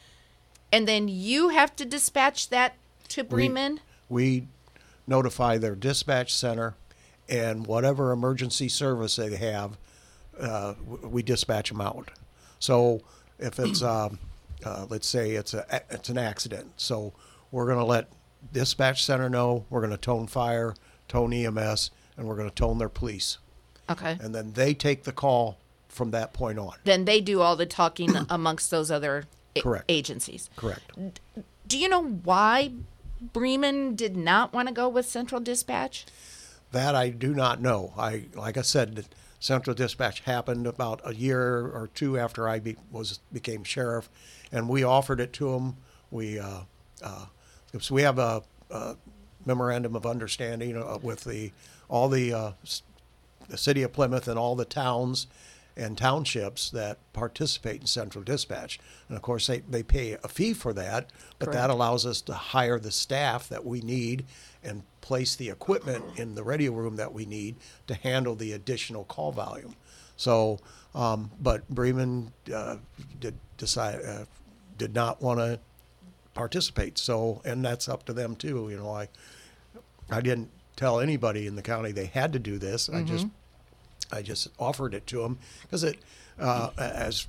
and 0.72 0.88
then 0.88 1.08
you 1.08 1.50
have 1.50 1.76
to 1.78 1.86
dispatch 1.86 2.50
that 2.50 2.76
to 3.10 3.24
Bremen. 3.24 3.80
We 4.10 4.48
notify 5.08 5.58
their 5.58 5.76
dispatch 5.76 6.34
center 6.34 6.76
and 7.32 7.66
whatever 7.66 8.12
emergency 8.12 8.68
service 8.68 9.16
they 9.16 9.36
have, 9.36 9.78
uh, 10.40 10.74
we 11.02 11.24
dispatch 11.24 11.70
them 11.70 11.82
out. 11.82 12.12
So 12.60 13.02
if 13.40 13.58
it's, 13.60 13.82
um, 13.82 14.20
uh, 14.64 14.86
let's 14.90 15.08
say 15.08 15.32
it's 15.32 15.54
a 15.54 15.82
it's 15.90 16.10
an 16.10 16.18
accident, 16.18 16.74
so 16.78 17.14
we're 17.52 17.66
going 17.66 17.80
to 17.80 17.86
let 17.86 18.08
dispatch 18.54 19.04
center 19.06 19.30
know. 19.30 19.66
We're 19.70 19.82
going 19.82 19.92
to 19.92 19.98
tone 19.98 20.28
fire, 20.28 20.76
tone 21.08 21.34
EMS, 21.34 21.92
and 22.18 22.28
we're 22.28 22.36
going 22.36 22.50
to 22.50 22.56
tone 22.56 22.78
their 22.78 22.90
police, 22.90 23.38
Okay. 23.90 24.18
and 24.22 24.34
then 24.36 24.54
they 24.54 24.74
take 24.74 25.04
the 25.04 25.12
call 25.12 25.58
from 25.90 26.12
that 26.12 26.32
point 26.34 26.58
on. 26.58 26.74
then 26.86 27.06
they 27.06 27.20
do 27.22 27.42
all 27.42 27.56
the 27.56 27.66
talking 27.66 28.14
amongst 28.30 28.72
those 28.72 28.90
other 28.92 29.26
a- 29.56 29.62
Correct. 29.62 29.86
agencies. 29.90 30.50
Correct. 30.56 30.92
Do 31.68 31.78
you 31.78 31.90
know 31.90 32.04
why 32.04 32.72
Bremen 33.22 33.96
did 33.96 34.16
not 34.18 34.54
want 34.54 34.68
to 34.68 34.74
go 34.74 34.88
with 34.90 35.06
Central 35.06 35.40
Dispatch? 35.42 36.06
That 36.72 36.96
I 36.96 37.10
do 37.10 37.34
not 37.34 37.62
know. 37.62 37.94
I 37.98 38.26
like 38.34 38.58
I 38.58 38.62
said, 38.62 39.06
Central 39.42 39.74
Dispatch 39.76 40.22
happened 40.22 40.66
about 40.66 41.02
a 41.04 41.14
year 41.14 41.66
or 41.68 41.90
two 41.94 42.18
after 42.18 42.48
I 42.48 42.60
be, 42.60 42.78
was 42.92 43.20
became 43.34 43.64
sheriff, 43.66 44.10
and 44.52 44.70
we 44.70 44.84
offered 44.84 45.20
it 45.20 45.34
to 45.34 45.52
them. 45.52 45.76
We 46.12 46.40
uh, 46.40 46.62
uh, 47.04 47.26
so 47.80 47.96
we 47.96 48.02
have 48.02 48.20
a, 48.20 48.44
a 48.70 48.96
memorandum 49.46 49.96
of 49.96 50.06
understanding 50.06 50.78
uh, 50.78 50.98
with 51.02 51.24
the 51.24 51.52
all 51.88 52.10
the 52.10 52.34
uh, 52.34 52.52
the 53.48 53.58
city 53.58 53.84
of 53.84 53.94
Plymouth 53.94 54.28
and 54.28 54.40
all 54.40 54.56
the 54.56 54.66
towns 54.66 55.28
and 55.78 55.98
townships 55.98 56.70
that 56.72 56.98
participate 57.14 57.82
in 57.82 57.88
Central 57.88 58.24
Dispatch. 58.24 58.80
And 59.08 59.16
of 59.16 59.24
course, 59.24 59.48
they, 59.48 59.60
they 59.60 59.84
pay 59.84 60.18
a 60.24 60.28
fee 60.28 60.54
for 60.54 60.74
that, 60.74 61.10
but 61.40 61.52
that 61.54 61.70
allows 61.70 62.06
us 62.06 62.22
to 62.22 62.34
hire 62.34 62.78
the 62.78 62.92
staff 62.92 63.48
that 63.50 63.66
we 63.66 63.82
need 63.82 64.26
and 64.64 64.84
place 65.00 65.36
the 65.36 65.50
equipment 65.50 66.04
in 66.18 66.36
the 66.36 66.44
radio 66.44 66.72
room 66.72 66.98
that 66.98 67.14
we 67.14 67.26
need 67.26 67.56
to 67.88 67.96
handle 67.96 68.36
the 68.36 68.52
additional 68.52 69.06
call 69.06 69.32
volume. 69.32 69.76
So, 70.18 70.60
um, 70.94 71.32
but 71.42 71.68
Bremen 71.70 72.32
uh, 72.54 72.78
did 73.20 73.36
decide 73.58 74.02
uh, 74.06 74.26
did 74.78 74.94
not 74.94 75.22
want 75.22 75.40
to 75.40 75.60
participate. 76.34 76.98
So, 76.98 77.42
and 77.46 77.64
that's 77.64 77.90
up 77.90 78.06
to 78.06 78.14
them 78.14 78.36
too. 78.36 78.70
You 78.70 78.78
know, 78.78 78.92
I 78.92 79.10
I 80.10 80.22
didn't 80.22 80.50
tell 80.76 81.00
anybody 81.00 81.48
in 81.48 81.56
the 81.56 81.62
county 81.62 81.92
they 81.92 82.06
had 82.06 82.34
to 82.34 82.40
do 82.40 82.58
this. 82.58 82.90
I 82.90 83.04
just 83.04 83.28
I 84.12 84.22
just 84.22 84.50
offered 84.60 84.94
it 84.94 85.08
to 85.08 85.22
them 85.22 85.40
because 85.64 85.84
it 85.84 85.98
uh, 86.40 86.72
as 86.78 87.28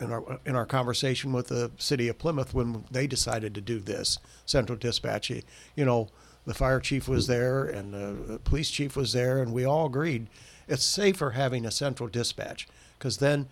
in 0.00 0.12
our 0.12 0.38
in 0.44 0.56
our 0.56 0.66
conversation 0.66 1.32
with 1.32 1.48
the 1.48 1.70
city 1.78 2.08
of 2.08 2.18
Plymouth 2.18 2.54
when 2.54 2.84
they 2.90 3.06
decided 3.06 3.54
to 3.54 3.60
do 3.60 3.78
this 3.80 4.18
central 4.46 4.78
dispatch. 4.78 5.30
You, 5.30 5.42
you 5.76 5.84
know, 5.84 6.08
the 6.46 6.54
fire 6.54 6.80
chief 6.80 7.08
was 7.08 7.26
there 7.26 7.64
and 7.64 7.92
the 7.92 8.38
police 8.44 8.70
chief 8.70 8.96
was 8.96 9.12
there, 9.12 9.42
and 9.42 9.52
we 9.52 9.64
all 9.64 9.86
agreed 9.86 10.28
it's 10.68 10.84
safer 10.84 11.30
having 11.30 11.64
a 11.64 11.70
central 11.70 12.08
dispatch 12.08 12.68
because 12.98 13.16
then 13.16 13.48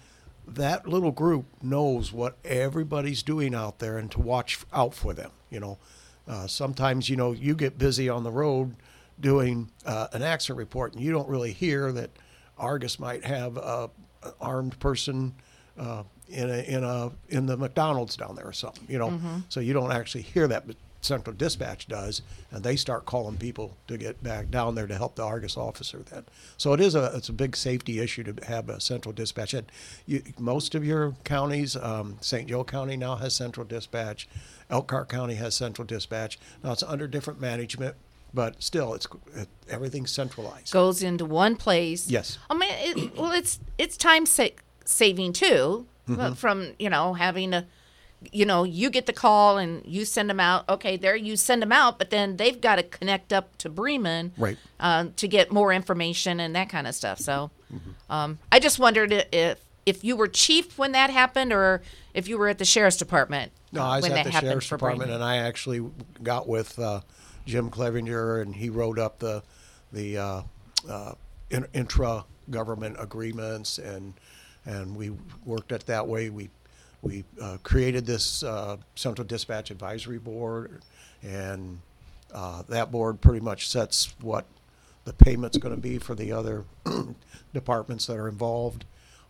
that 0.46 0.86
little 0.86 1.10
group 1.12 1.46
knows 1.62 2.12
what 2.12 2.36
everybody's 2.44 3.22
doing 3.22 3.54
out 3.54 3.78
there 3.78 3.98
and 3.98 4.10
to 4.12 4.20
watch 4.20 4.58
out 4.72 4.94
for 4.94 5.12
them. 5.12 5.30
You 5.50 5.60
know, 5.60 5.78
uh, 6.28 6.46
sometimes 6.46 7.08
you 7.08 7.16
know 7.16 7.32
you 7.32 7.54
get 7.54 7.78
busy 7.78 8.08
on 8.08 8.22
the 8.24 8.30
road 8.30 8.76
doing 9.18 9.70
uh, 9.84 10.08
an 10.12 10.22
accident 10.22 10.58
report 10.58 10.92
and 10.94 11.02
you 11.02 11.10
don't 11.10 11.28
really 11.28 11.52
hear 11.52 11.90
that 11.92 12.10
Argos 12.58 12.98
might 12.98 13.24
have 13.24 13.56
a, 13.56 13.90
an 14.22 14.32
armed 14.40 14.78
person 14.78 15.34
uh, 15.78 16.02
in 16.28 16.50
a 16.50 16.58
in 16.62 16.84
a 16.84 17.12
in 17.28 17.46
the 17.46 17.56
McDonald's 17.56 18.16
down 18.16 18.34
there 18.36 18.46
or 18.46 18.52
something. 18.52 18.84
You 18.88 18.98
know, 18.98 19.20
so 19.48 19.60
you 19.60 19.72
don't 19.72 19.92
actually 19.92 20.22
hear 20.22 20.48
that. 20.48 20.66
But 20.66 20.76
Central 21.00 21.36
Dispatch 21.36 21.86
does, 21.86 22.22
and 22.50 22.64
they 22.64 22.76
start 22.76 23.04
calling 23.06 23.36
people 23.36 23.76
to 23.86 23.96
get 23.96 24.22
back 24.22 24.50
down 24.50 24.74
there 24.74 24.86
to 24.86 24.96
help 24.96 25.14
the 25.16 25.22
Argos 25.24 25.56
officer. 25.56 25.98
Then, 26.10 26.24
so 26.56 26.72
it 26.72 26.80
is 26.80 26.94
a 26.94 27.12
it's 27.14 27.28
a 27.28 27.32
big 27.32 27.56
safety 27.56 28.00
issue 28.00 28.24
to 28.24 28.44
have 28.46 28.68
a 28.68 28.80
Central 28.80 29.12
Dispatch. 29.12 29.54
And 29.54 29.70
you, 30.06 30.22
most 30.38 30.74
of 30.74 30.84
your 30.84 31.14
counties, 31.24 31.76
um, 31.76 32.16
St. 32.20 32.48
Joe 32.48 32.64
County 32.64 32.96
now 32.96 33.16
has 33.16 33.34
Central 33.34 33.66
Dispatch, 33.66 34.28
Elkhart 34.70 35.08
County 35.08 35.34
has 35.34 35.54
Central 35.54 35.86
Dispatch. 35.86 36.38
Now 36.64 36.72
it's 36.72 36.82
under 36.82 37.06
different 37.06 37.40
management, 37.40 37.94
but 38.34 38.62
still, 38.62 38.94
it's 38.94 39.06
it, 39.34 39.48
everything's 39.68 40.10
centralized. 40.10 40.72
Goes 40.72 41.02
into 41.02 41.24
one 41.24 41.56
place. 41.56 42.08
Yes. 42.10 42.38
I 42.50 42.54
mean, 42.54 42.70
it, 42.72 43.16
well, 43.16 43.32
it's 43.32 43.60
it's 43.78 43.96
time 43.96 44.26
sa- 44.26 44.48
saving 44.84 45.32
too 45.34 45.86
Mm-hmm. 46.08 46.34
from 46.34 46.72
you 46.78 46.88
know 46.88 47.14
having 47.14 47.50
to, 47.50 47.66
you 48.32 48.44
know, 48.46 48.64
you 48.64 48.90
get 48.90 49.06
the 49.06 49.12
call 49.12 49.58
and 49.58 49.84
you 49.86 50.04
send 50.04 50.28
them 50.30 50.40
out. 50.40 50.68
Okay, 50.68 50.96
there 50.96 51.14
you 51.16 51.36
send 51.36 51.62
them 51.62 51.72
out, 51.72 51.98
but 51.98 52.10
then 52.10 52.36
they've 52.38 52.60
got 52.60 52.76
to 52.76 52.82
connect 52.82 53.32
up 53.32 53.56
to 53.58 53.68
Bremen, 53.68 54.32
Right. 54.38 54.56
uh, 54.80 55.06
to 55.16 55.28
get 55.28 55.52
more 55.52 55.72
information 55.72 56.40
and 56.40 56.56
that 56.56 56.68
kind 56.68 56.86
of 56.86 56.94
stuff. 56.94 57.18
So, 57.18 57.50
Mm-hmm. 57.72 58.12
um, 58.12 58.38
I 58.52 58.58
just 58.60 58.78
wondered 58.78 59.12
if 59.32 59.58
if 59.86 60.02
you 60.04 60.16
were 60.16 60.28
chief 60.28 60.78
when 60.78 60.92
that 60.92 61.10
happened, 61.10 61.52
or 61.52 61.82
if 62.14 62.26
you 62.28 62.38
were 62.38 62.48
at 62.48 62.58
the 62.58 62.64
sheriff's 62.64 62.96
department. 62.96 63.52
No, 63.72 63.82
I 63.82 63.96
was 63.96 64.08
when 64.08 64.18
at 64.18 64.24
the 64.24 64.32
sheriff's 64.32 64.68
department, 64.68 65.08
Bremen. 65.08 65.14
and 65.16 65.24
I 65.24 65.36
actually 65.38 65.84
got 66.22 66.48
with 66.48 66.78
uh, 66.78 67.00
Jim 67.44 67.70
Clevenger, 67.70 68.40
and 68.40 68.54
he 68.56 68.70
wrote 68.70 68.98
up 68.98 69.18
the 69.18 69.42
the 69.92 70.16
uh, 70.18 70.42
uh, 70.88 71.12
in, 71.50 71.66
intra 71.74 72.24
government 72.50 72.96
agreements, 72.98 73.78
and 73.78 74.14
and 74.64 74.96
we 74.96 75.10
worked 75.44 75.70
it 75.72 75.86
that 75.86 76.06
way. 76.08 76.30
We 76.30 76.50
we 77.02 77.24
uh, 77.40 77.58
created 77.62 78.06
this 78.06 78.42
uh, 78.42 78.76
Central 78.94 79.26
Dispatch 79.26 79.70
Advisory 79.70 80.18
Board, 80.18 80.82
and 81.22 81.80
uh, 82.32 82.62
that 82.68 82.90
board 82.90 83.20
pretty 83.20 83.40
much 83.40 83.68
sets 83.68 84.14
what 84.20 84.46
the 85.04 85.12
payment's 85.12 85.56
going 85.56 85.74
to 85.74 85.80
be 85.80 85.98
for 85.98 86.14
the 86.14 86.32
other 86.32 86.64
departments 87.54 88.06
that 88.06 88.16
are 88.16 88.28
involved. 88.28 88.84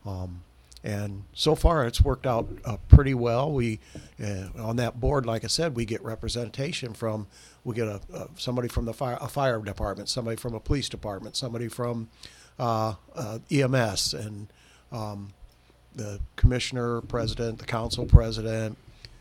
Um, 0.05 0.43
and 0.83 1.25
so 1.33 1.55
far, 1.57 1.85
it's 1.85 2.01
worked 2.01 2.27
out 2.27 2.49
uh, 2.65 2.77
pretty 2.89 3.13
well. 3.13 3.51
We, 3.51 3.81
uh, 4.23 4.47
on 4.57 4.77
that 4.77 5.01
board, 5.01 5.27
like 5.27 5.45
I 5.45 5.49
said, 5.49 5.75
we 5.75 5.85
get 5.85 6.03
representation 6.03 6.95
from, 6.95 7.27
we 7.65 7.75
get 7.75 7.89
a, 7.89 8.01
a 8.15 8.29
somebody 8.37 8.69
from 8.69 8.85
the 8.85 8.95
fire, 8.95 9.19
a 9.21 9.29
fire 9.29 9.59
department, 9.61 10.09
somebody 10.09 10.37
from 10.37 10.55
a 10.55 10.61
police 10.61 10.89
department, 10.89 11.37
somebody 11.37 11.67
from 11.67 12.09
uh, 12.59 12.95
uh, 13.17 13.41
EMS, 13.51 14.15
and 14.15 14.47
um, 14.93 15.33
the 15.97 16.21
commissioner, 16.37 17.01
president, 17.01 17.59
the 17.59 17.65
council 17.65 18.05
president, 18.07 18.77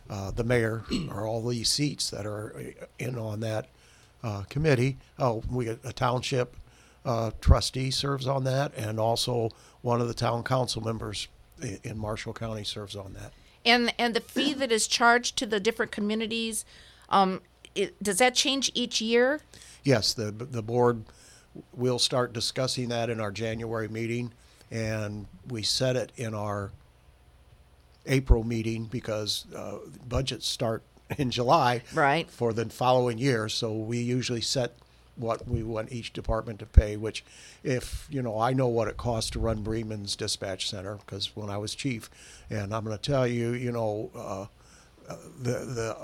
uh, 0.09 0.29
the 0.31 0.43
mayor 0.43 0.83
are 1.09 1.25
all 1.25 1.45
these 1.47 1.69
seats 1.69 2.09
that 2.11 2.25
are 2.25 2.53
uh, 2.57 2.85
in 2.99 3.17
on 3.17 3.39
that 3.39 3.67
uh, 4.23 4.43
committee. 4.49 4.97
Oh, 5.17 5.41
we 5.49 5.65
get 5.65 5.79
a 5.83 5.93
township 5.93 6.55
uh, 7.05 7.31
trustee 7.41 7.91
serves 7.91 8.27
on 8.27 8.43
that, 8.43 8.73
and 8.75 8.99
also 8.99 9.49
one 9.81 10.01
of 10.01 10.07
the 10.07 10.13
town 10.13 10.43
council 10.43 10.81
members 10.83 11.27
i- 11.63 11.79
in 11.83 11.97
Marshall 11.97 12.33
County 12.33 12.63
serves 12.63 12.95
on 12.95 13.13
that. 13.13 13.31
And 13.63 13.93
and 13.97 14.13
the 14.13 14.21
fee 14.21 14.53
that 14.53 14.71
is 14.71 14.85
charged 14.87 15.37
to 15.37 15.45
the 15.47 15.59
different 15.59 15.91
communities, 15.91 16.65
um, 17.09 17.41
it, 17.73 18.01
does 18.03 18.17
that 18.19 18.35
change 18.35 18.69
each 18.75 19.01
year? 19.01 19.41
Yes, 19.83 20.13
the 20.13 20.31
the 20.31 20.61
board 20.61 21.03
will 21.73 21.99
start 21.99 22.33
discussing 22.33 22.89
that 22.89 23.09
in 23.09 23.19
our 23.19 23.31
January 23.31 23.87
meeting, 23.87 24.33
and 24.71 25.27
we 25.47 25.63
set 25.63 25.95
it 25.95 26.11
in 26.17 26.33
our 26.33 26.71
April 28.05 28.43
meeting 28.43 28.85
because 28.85 29.45
uh, 29.55 29.77
budgets 30.07 30.47
start 30.47 30.83
in 31.17 31.31
July 31.31 31.81
Right. 31.93 32.29
for 32.29 32.53
the 32.53 32.65
following 32.69 33.17
year. 33.17 33.49
So 33.49 33.73
we 33.73 33.99
usually 33.99 34.41
set 34.41 34.73
what 35.15 35.47
we 35.47 35.63
want 35.63 35.91
each 35.91 36.11
department 36.13 36.59
to 36.59 36.65
pay. 36.65 36.97
Which, 36.97 37.23
if 37.63 38.07
you 38.09 38.21
know, 38.21 38.39
I 38.39 38.53
know 38.53 38.67
what 38.67 38.87
it 38.87 38.97
costs 38.97 39.29
to 39.31 39.39
run 39.39 39.61
Bremen's 39.63 40.15
dispatch 40.15 40.69
center 40.69 40.95
because 40.97 41.35
when 41.35 41.49
I 41.49 41.57
was 41.57 41.73
chief, 41.73 42.09
and 42.49 42.73
I'm 42.73 42.83
going 42.83 42.97
to 42.97 43.01
tell 43.01 43.25
you, 43.25 43.53
you 43.53 43.71
know, 43.71 44.11
uh, 44.15 44.41
uh, 45.11 45.17
the 45.41 45.51
the 45.59 45.97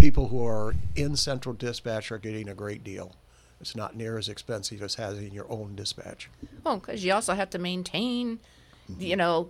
people 0.00 0.28
who 0.28 0.44
are 0.46 0.74
in 0.96 1.16
central 1.16 1.54
dispatch 1.54 2.10
are 2.12 2.18
getting 2.18 2.48
a 2.48 2.54
great 2.54 2.82
deal. 2.84 3.14
It's 3.60 3.74
not 3.74 3.96
near 3.96 4.18
as 4.18 4.28
expensive 4.28 4.82
as 4.82 4.96
having 4.96 5.32
your 5.32 5.50
own 5.50 5.74
dispatch. 5.74 6.28
Well, 6.64 6.76
because 6.78 7.04
you 7.04 7.12
also 7.12 7.34
have 7.34 7.50
to 7.50 7.58
maintain, 7.58 8.40
Mm-hmm. 8.90 9.00
you 9.02 9.16
know, 9.16 9.48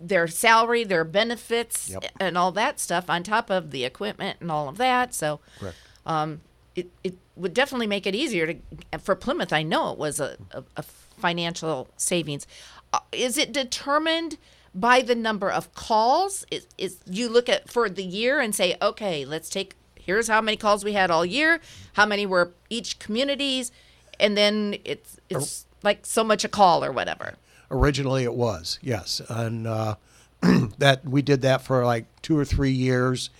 their 0.00 0.26
salary, 0.26 0.84
their 0.84 1.04
benefits, 1.04 1.90
Yep. 1.90 2.04
and 2.18 2.38
all 2.38 2.50
that 2.52 2.80
stuff 2.80 3.10
on 3.10 3.22
top 3.22 3.50
of 3.50 3.72
the 3.72 3.84
equipment 3.84 4.38
and 4.40 4.50
all 4.50 4.68
of 4.70 4.78
that. 4.78 5.12
So, 5.14 5.40
Correct. 5.58 5.76
um, 6.06 6.40
it, 6.74 6.90
it 7.04 7.14
would 7.36 7.52
definitely 7.52 7.86
make 7.86 8.06
it 8.06 8.14
easier 8.14 8.46
to 8.54 8.56
for 9.00 9.14
Plymouth. 9.14 9.52
I 9.52 9.62
know 9.62 9.92
it 9.92 9.98
was 9.98 10.18
a, 10.18 10.36
a, 10.52 10.64
a 10.78 10.82
financial 10.82 11.88
savings. 11.98 12.46
Uh, 12.92 13.00
is 13.12 13.36
it 13.36 13.52
determined 13.52 14.38
by 14.74 15.02
the 15.02 15.14
number 15.14 15.50
of 15.50 15.74
calls? 15.74 16.46
Is, 16.50 16.66
is 16.78 16.98
you 17.06 17.28
look 17.28 17.48
at 17.50 17.68
for 17.70 17.90
the 17.90 18.02
year 18.04 18.40
and 18.40 18.54
say, 18.54 18.76
okay, 18.80 19.24
let's 19.26 19.50
take 19.50 19.74
here's 20.10 20.26
how 20.26 20.40
many 20.40 20.56
calls 20.56 20.84
we 20.84 20.92
had 20.92 21.08
all 21.08 21.24
year, 21.24 21.60
how 21.92 22.04
many 22.04 22.26
were 22.26 22.52
each 22.68 22.98
communities, 22.98 23.70
and 24.18 24.36
then 24.36 24.76
it's 24.84 25.20
it's 25.28 25.66
like 25.84 26.04
so 26.04 26.24
much 26.24 26.44
a 26.44 26.48
call 26.48 26.84
or 26.84 26.90
whatever. 26.90 27.34
Originally, 27.70 28.24
it 28.24 28.34
was 28.34 28.80
yes, 28.82 29.22
and 29.28 29.68
uh, 29.68 29.94
that 30.78 31.04
we 31.04 31.22
did 31.22 31.42
that 31.42 31.62
for 31.62 31.84
like 31.84 32.06
two 32.22 32.36
or 32.36 32.44
three 32.44 32.72
years. 32.72 33.30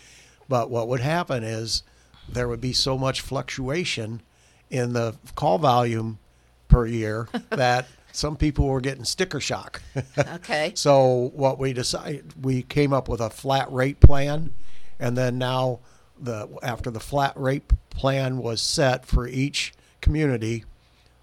But 0.49 0.71
what 0.71 0.87
would 0.87 1.01
happen 1.01 1.43
is 1.43 1.83
there 2.29 2.47
would 2.47 2.61
be 2.61 2.73
so 2.73 2.97
much 2.97 3.21
fluctuation 3.21 4.23
in 4.71 4.93
the 4.93 5.17
call 5.35 5.59
volume 5.59 6.21
per 6.69 6.87
year 6.87 7.29
that 7.51 7.87
some 8.13 8.37
people 8.37 8.67
were 8.67 8.81
getting 8.81 9.05
sticker 9.05 9.41
shock. 9.41 9.83
Okay. 10.17 10.73
So 10.77 11.33
what 11.35 11.59
we 11.59 11.73
decided, 11.73 12.45
we 12.45 12.63
came 12.63 12.93
up 12.93 13.09
with 13.09 13.21
a 13.21 13.31
flat 13.31 13.73
rate 13.73 13.99
plan, 13.99 14.53
and 15.01 15.19
then 15.19 15.39
now 15.39 15.81
the 16.21 16.49
after 16.63 16.91
the 16.91 17.01
flat 17.01 17.33
rate 17.37 17.65
plan 17.91 18.39
was 18.39 18.61
set 18.61 19.07
for 19.07 19.27
each 19.27 19.73
community, 20.01 20.65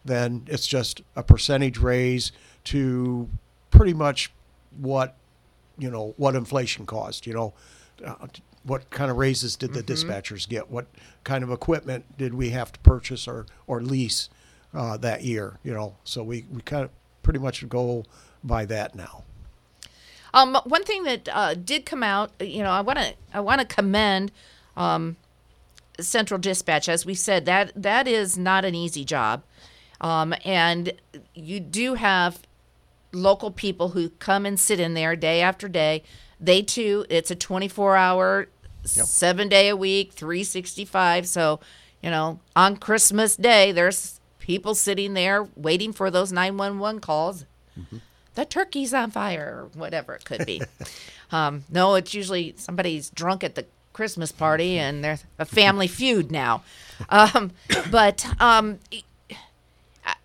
then 0.04 0.46
it's 0.48 0.68
just 0.68 1.02
a 1.16 1.24
percentage 1.24 1.78
raise 1.78 2.32
to 2.66 3.30
pretty 3.72 3.94
much 3.94 4.32
what 4.78 5.16
you 5.78 5.90
know 5.90 6.14
what 6.18 6.36
inflation 6.36 6.86
caused. 6.86 7.26
You 7.26 7.34
know, 7.34 7.54
uh, 8.06 8.28
what 8.64 8.90
kind 8.90 9.10
of 9.10 9.18
raises 9.18 9.56
did 9.56 9.74
the 9.74 9.82
dispatchers 9.82 10.48
get? 10.48 10.70
What 10.70 10.88
kind 11.24 11.44
of 11.44 11.52
equipment 11.52 12.18
did 12.18 12.34
we 12.34 12.50
have 12.50 12.72
to 12.72 12.80
purchase 12.80 13.28
or 13.28 13.46
or 13.66 13.82
lease 13.82 14.30
uh, 14.74 14.98
that 14.98 15.24
year? 15.24 15.60
You 15.64 15.74
know, 15.74 15.96
so 16.04 16.24
we 16.24 16.46
we 16.52 16.62
kind 16.62 16.84
of 16.84 16.92
pretty 17.24 17.40
much 17.40 17.68
go 17.70 18.06
by 18.44 18.66
that 18.66 18.96
now. 18.96 19.24
Um, 20.34 20.56
one 20.66 20.84
thing 20.84 21.04
that 21.04 21.30
uh, 21.32 21.54
did 21.56 21.86
come 21.86 22.04
out, 22.04 22.32
you 22.40 22.62
know, 22.62 22.72
I 22.72 22.82
want 22.82 23.00
to 23.00 23.14
I 23.34 23.40
want 23.40 23.62
to 23.62 23.68
commend 23.68 24.32
um, 24.78 25.18
Central 26.00 26.40
Dispatch. 26.40 26.88
As 26.88 27.06
we 27.06 27.14
said, 27.14 27.46
that 27.46 27.74
that 27.76 28.08
is 28.08 28.38
not 28.38 28.64
an 28.64 28.76
easy 28.76 29.04
job, 29.04 29.44
um, 30.00 30.34
and 30.46 30.94
you 31.34 31.60
do 31.60 31.96
have 31.96 32.40
local 33.12 33.52
people 33.52 33.90
who 33.90 34.10
come 34.12 34.46
and 34.46 34.58
sit 34.58 34.80
in 34.80 34.94
there 34.94 35.16
day 35.16 35.42
after 35.42 35.68
day. 35.68 36.04
They 36.40 36.62
too, 36.62 37.06
it's 37.10 37.32
a 37.32 37.36
24 37.36 37.96
hour, 37.98 38.48
seven 38.84 39.50
day 39.50 39.68
a 39.70 39.76
week, 39.76 40.14
365. 40.14 41.28
So, 41.28 41.60
you 42.02 42.12
know, 42.12 42.40
on 42.56 42.78
Christmas 42.78 43.36
Day, 43.36 43.72
there's 43.72 44.20
people 44.38 44.76
sitting 44.76 45.16
there 45.16 45.48
waiting 45.56 45.92
for 45.92 46.12
those 46.12 46.32
911 46.32 47.02
calls 47.02 47.46
the 48.38 48.46
turkey's 48.46 48.94
on 48.94 49.10
fire 49.10 49.64
or 49.64 49.80
whatever 49.80 50.14
it 50.14 50.24
could 50.24 50.46
be. 50.46 50.62
um, 51.32 51.64
no, 51.72 51.96
it's 51.96 52.14
usually 52.14 52.54
somebody's 52.56 53.10
drunk 53.10 53.44
at 53.44 53.56
the 53.56 53.66
Christmas 53.98 54.32
party 54.32 54.78
and 54.78 55.04
there's 55.04 55.26
a 55.40 55.46
family 55.46 55.88
feud 55.88 56.32
now. 56.32 56.62
Um, 57.10 57.50
but 57.92 58.28
um, 58.40 58.78
I, 60.06 60.16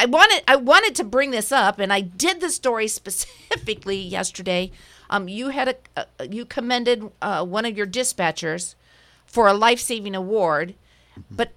I 0.00 0.06
wanted 0.06 0.42
I 0.48 0.56
wanted 0.56 0.96
to 0.96 1.04
bring 1.04 1.30
this 1.30 1.52
up, 1.52 1.78
and 1.78 1.92
I 1.92 2.00
did 2.00 2.40
the 2.40 2.50
story 2.50 2.88
specifically 3.00 3.96
yesterday. 3.96 4.72
Um, 5.08 5.28
you 5.28 5.50
had 5.50 5.68
a, 5.96 6.06
a 6.18 6.26
you 6.26 6.44
commended 6.44 7.08
uh, 7.22 7.44
one 7.44 7.64
of 7.64 7.76
your 7.76 7.86
dispatchers 7.86 8.74
for 9.26 9.46
a 9.46 9.54
life 9.54 9.78
saving 9.78 10.16
award, 10.16 10.74
but 11.30 11.52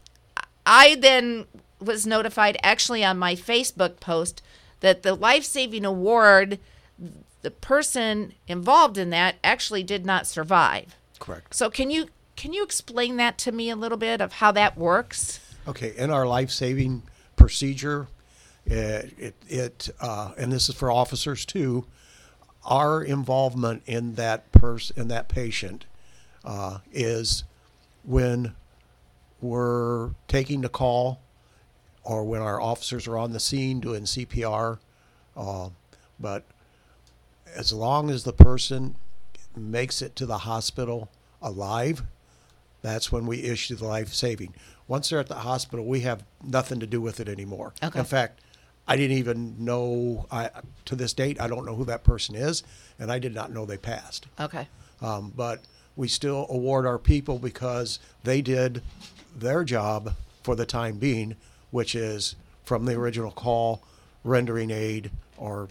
I 0.64 0.94
then 0.94 1.46
was 1.80 2.06
notified 2.06 2.58
actually 2.62 3.04
on 3.04 3.18
my 3.18 3.34
Facebook 3.34 4.00
post 4.00 4.44
that 4.82 5.02
the 5.02 5.16
life 5.16 5.44
saving 5.44 5.86
award, 5.86 6.60
the 7.42 7.50
person 7.50 8.34
involved 8.48 9.00
in 9.00 9.10
that 9.10 9.38
actually 9.44 9.82
did 9.82 10.06
not 10.06 10.28
survive. 10.28 10.96
Correct. 11.18 11.56
So 11.56 11.70
can 11.70 11.90
you 11.90 12.08
can 12.36 12.54
you 12.54 12.64
explain 12.64 13.18
that 13.18 13.38
to 13.40 13.52
me 13.52 13.70
a 13.70 13.76
little 13.76 13.98
bit 13.98 14.22
of 14.22 14.34
how 14.34 14.52
that 14.52 14.78
works? 14.78 15.40
Okay, 15.68 15.94
in 15.98 16.12
our 16.12 16.26
life 16.26 16.52
saving 16.52 17.04
procedure, 17.36 18.08
it, 18.66 19.14
it, 19.18 19.36
it 19.48 19.90
uh, 20.00 20.32
and 20.38 20.52
this 20.52 20.70
is 20.70 20.76
for 20.76 20.92
officers 20.92 21.46
too, 21.46 21.86
our 22.64 23.04
involvement 23.04 23.84
in 23.86 24.16
that 24.16 24.52
person 24.52 25.00
in 25.00 25.08
that 25.08 25.30
patient 25.30 25.86
uh, 26.46 26.80
is 26.92 27.44
when 28.04 28.54
we're 29.42 30.12
taking 30.28 30.62
the 30.62 30.70
call 30.70 31.20
or 32.04 32.24
when 32.24 32.42
our 32.42 32.62
officers 32.62 33.08
are 33.08 33.18
on 33.18 33.34
the 33.34 33.40
scene 33.40 33.80
doing 33.80 34.04
CPR. 34.04 34.80
Uh, 35.36 35.70
but 36.20 36.44
as 37.56 37.74
long 37.74 38.10
as 38.10 38.24
the 38.24 38.34
person 38.34 38.96
makes 39.60 40.02
it 40.02 40.16
to 40.18 40.26
the 40.26 40.40
hospital 40.40 41.10
alive, 41.42 42.04
that's 42.82 43.12
when 43.12 43.26
we 43.26 43.44
issue 43.44 43.76
the 43.76 43.86
life 43.86 44.14
saving. 44.14 44.54
Once 44.88 45.10
they're 45.10 45.20
at 45.20 45.28
the 45.28 45.36
hospital, 45.36 45.86
we 45.86 46.02
have 46.02 46.24
nothing 46.44 46.80
to 46.80 46.88
do 46.88 47.02
with 47.02 47.20
it 47.20 47.28
anymore. 47.28 47.74
Okay. 47.84 48.00
In 48.00 48.06
fact, 48.06 48.42
I 48.88 48.96
didn't 48.96 49.18
even 49.18 49.56
know. 49.64 50.26
I 50.32 50.50
to 50.86 50.96
this 50.96 51.14
date, 51.14 51.42
I 51.42 51.48
don't 51.48 51.66
know 51.66 51.76
who 51.76 51.86
that 51.86 52.04
person 52.04 52.36
is, 52.36 52.64
and 52.98 53.12
I 53.12 53.20
did 53.20 53.36
not 53.36 53.52
know 53.52 53.66
they 53.66 53.78
passed. 53.78 54.28
Okay. 54.40 54.68
Um, 55.02 55.34
but 55.36 55.62
we 55.96 56.08
still 56.08 56.48
award 56.50 56.86
our 56.86 56.98
people 56.98 57.38
because 57.40 58.00
they 58.24 58.42
did 58.42 58.82
their 59.36 59.64
job 59.64 60.14
for 60.44 60.56
the 60.56 60.66
time 60.66 60.98
being, 60.98 61.36
which 61.72 61.96
is 61.96 62.36
from 62.64 62.86
the 62.86 62.94
original 62.94 63.32
call, 63.32 63.84
rendering 64.24 64.72
aid 64.72 65.12
or 65.38 65.68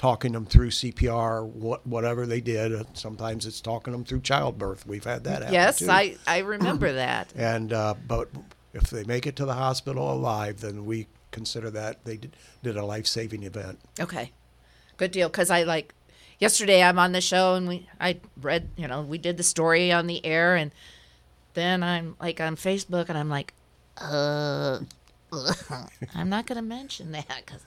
talking 0.00 0.32
them 0.32 0.46
through 0.46 0.70
CPR, 0.70 1.46
what, 1.46 1.86
whatever 1.86 2.24
they 2.24 2.40
did. 2.40 2.72
Sometimes 2.96 3.44
it's 3.44 3.60
talking 3.60 3.92
them 3.92 4.02
through 4.02 4.22
childbirth. 4.22 4.86
We've 4.86 5.04
had 5.04 5.24
that 5.24 5.42
happen 5.42 5.52
Yes, 5.52 5.80
too. 5.80 5.90
I, 5.90 6.16
I 6.26 6.38
remember 6.38 6.90
that. 6.94 7.30
And 7.36 7.70
uh, 7.74 7.92
but 8.08 8.30
if 8.72 8.84
they 8.84 9.04
make 9.04 9.26
it 9.26 9.36
to 9.36 9.44
the 9.44 9.52
hospital 9.52 10.10
alive, 10.10 10.62
then 10.62 10.86
we 10.86 11.06
consider 11.32 11.68
that 11.72 12.02
they 12.06 12.16
did, 12.16 12.34
did 12.62 12.78
a 12.78 12.84
life 12.86 13.06
saving 13.06 13.42
event. 13.42 13.78
Okay, 14.00 14.32
good 14.96 15.10
deal. 15.10 15.28
Because 15.28 15.50
I 15.50 15.64
like 15.64 15.94
yesterday 16.38 16.82
I'm 16.82 16.98
on 16.98 17.12
the 17.12 17.20
show 17.20 17.56
and 17.56 17.68
we 17.68 17.86
I 18.00 18.20
read 18.40 18.70
you 18.78 18.88
know 18.88 19.02
we 19.02 19.18
did 19.18 19.36
the 19.36 19.42
story 19.42 19.92
on 19.92 20.06
the 20.06 20.24
air 20.24 20.56
and 20.56 20.72
then 21.52 21.82
I'm 21.82 22.16
like 22.18 22.40
on 22.40 22.56
Facebook 22.56 23.10
and 23.10 23.18
I'm 23.18 23.28
like, 23.28 23.52
uh, 23.98 24.78
I'm 26.14 26.28
not 26.28 26.46
gonna 26.46 26.62
mention 26.62 27.12
that 27.12 27.42
because 27.44 27.62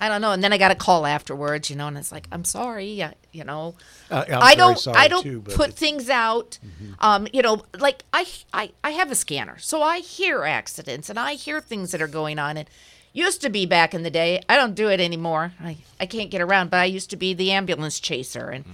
I, 0.00 0.08
don't 0.08 0.20
know. 0.20 0.32
And 0.32 0.42
then 0.42 0.52
I 0.52 0.58
got 0.58 0.70
a 0.70 0.74
call 0.76 1.06
afterwards, 1.06 1.70
you 1.70 1.76
know, 1.76 1.88
and 1.88 1.96
it's 1.98 2.12
like 2.12 2.26
I'm 2.32 2.44
sorry, 2.44 3.02
I, 3.02 3.14
you 3.32 3.44
know, 3.44 3.74
Uh, 4.10 4.24
I 4.30 4.54
don't 4.54 4.86
I 4.88 5.08
don't 5.08 5.22
too, 5.22 5.40
put 5.42 5.74
things 5.74 6.08
out. 6.08 6.58
Um, 7.00 7.26
you 7.32 7.42
know, 7.42 7.62
like 7.78 8.04
I, 8.12 8.26
I 8.52 8.72
I 8.84 8.90
have 8.90 9.10
a 9.10 9.14
scanner, 9.14 9.58
so 9.58 9.82
I 9.82 9.98
hear 10.00 10.44
accidents 10.44 11.10
and 11.10 11.18
I 11.18 11.34
hear 11.34 11.60
things 11.60 11.92
that 11.92 12.00
are 12.02 12.08
going 12.08 12.38
on. 12.38 12.56
And 12.56 12.68
used 13.12 13.40
to 13.42 13.50
be 13.50 13.66
back 13.66 13.92
in 13.92 14.04
the 14.04 14.10
day, 14.10 14.40
I 14.48 14.56
don't 14.56 14.74
do 14.76 14.88
it 14.88 15.00
anymore. 15.00 15.52
I 15.60 15.78
I 15.98 16.06
can't 16.06 16.30
get 16.30 16.40
around, 16.40 16.70
but 16.70 16.78
I 16.78 16.84
used 16.84 17.10
to 17.10 17.16
be 17.16 17.34
the 17.34 17.50
ambulance 17.50 17.98
chaser, 17.98 18.50
and 18.50 18.64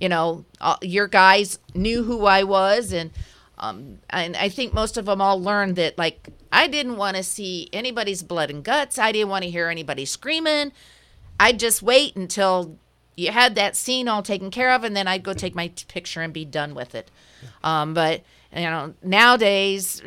you 0.00 0.08
know, 0.08 0.44
uh, 0.60 0.76
your 0.82 1.08
guys 1.08 1.58
knew 1.74 2.02
who 2.02 2.26
I 2.26 2.42
was, 2.42 2.92
and 2.92 3.10
um, 3.58 3.98
and 4.10 4.36
I 4.36 4.48
think 4.48 4.74
most 4.74 4.96
of 4.96 5.06
them 5.06 5.20
all 5.20 5.40
learned 5.40 5.76
that 5.76 5.96
like 5.96 6.28
I 6.52 6.66
didn't 6.66 6.96
want 6.96 7.16
to 7.16 7.22
see 7.22 7.68
anybody's 7.72 8.22
blood 8.22 8.50
and 8.50 8.62
guts. 8.62 8.98
I 8.98 9.12
didn't 9.12 9.30
want 9.30 9.44
to 9.44 9.50
hear 9.50 9.68
anybody 9.68 10.04
screaming. 10.04 10.72
I'd 11.40 11.58
just 11.58 11.82
wait 11.82 12.16
until 12.16 12.78
you 13.16 13.30
had 13.30 13.54
that 13.54 13.76
scene 13.76 14.08
all 14.08 14.22
taken 14.22 14.50
care 14.50 14.72
of, 14.72 14.84
and 14.84 14.94
then 14.94 15.08
I'd 15.08 15.22
go 15.22 15.32
take 15.32 15.54
my 15.54 15.68
t- 15.68 15.86
picture 15.88 16.20
and 16.20 16.32
be 16.32 16.44
done 16.44 16.74
with 16.74 16.94
it. 16.94 17.10
Um, 17.64 17.94
but 17.94 18.22
you 18.54 18.62
know, 18.62 18.94
nowadays 19.02 20.02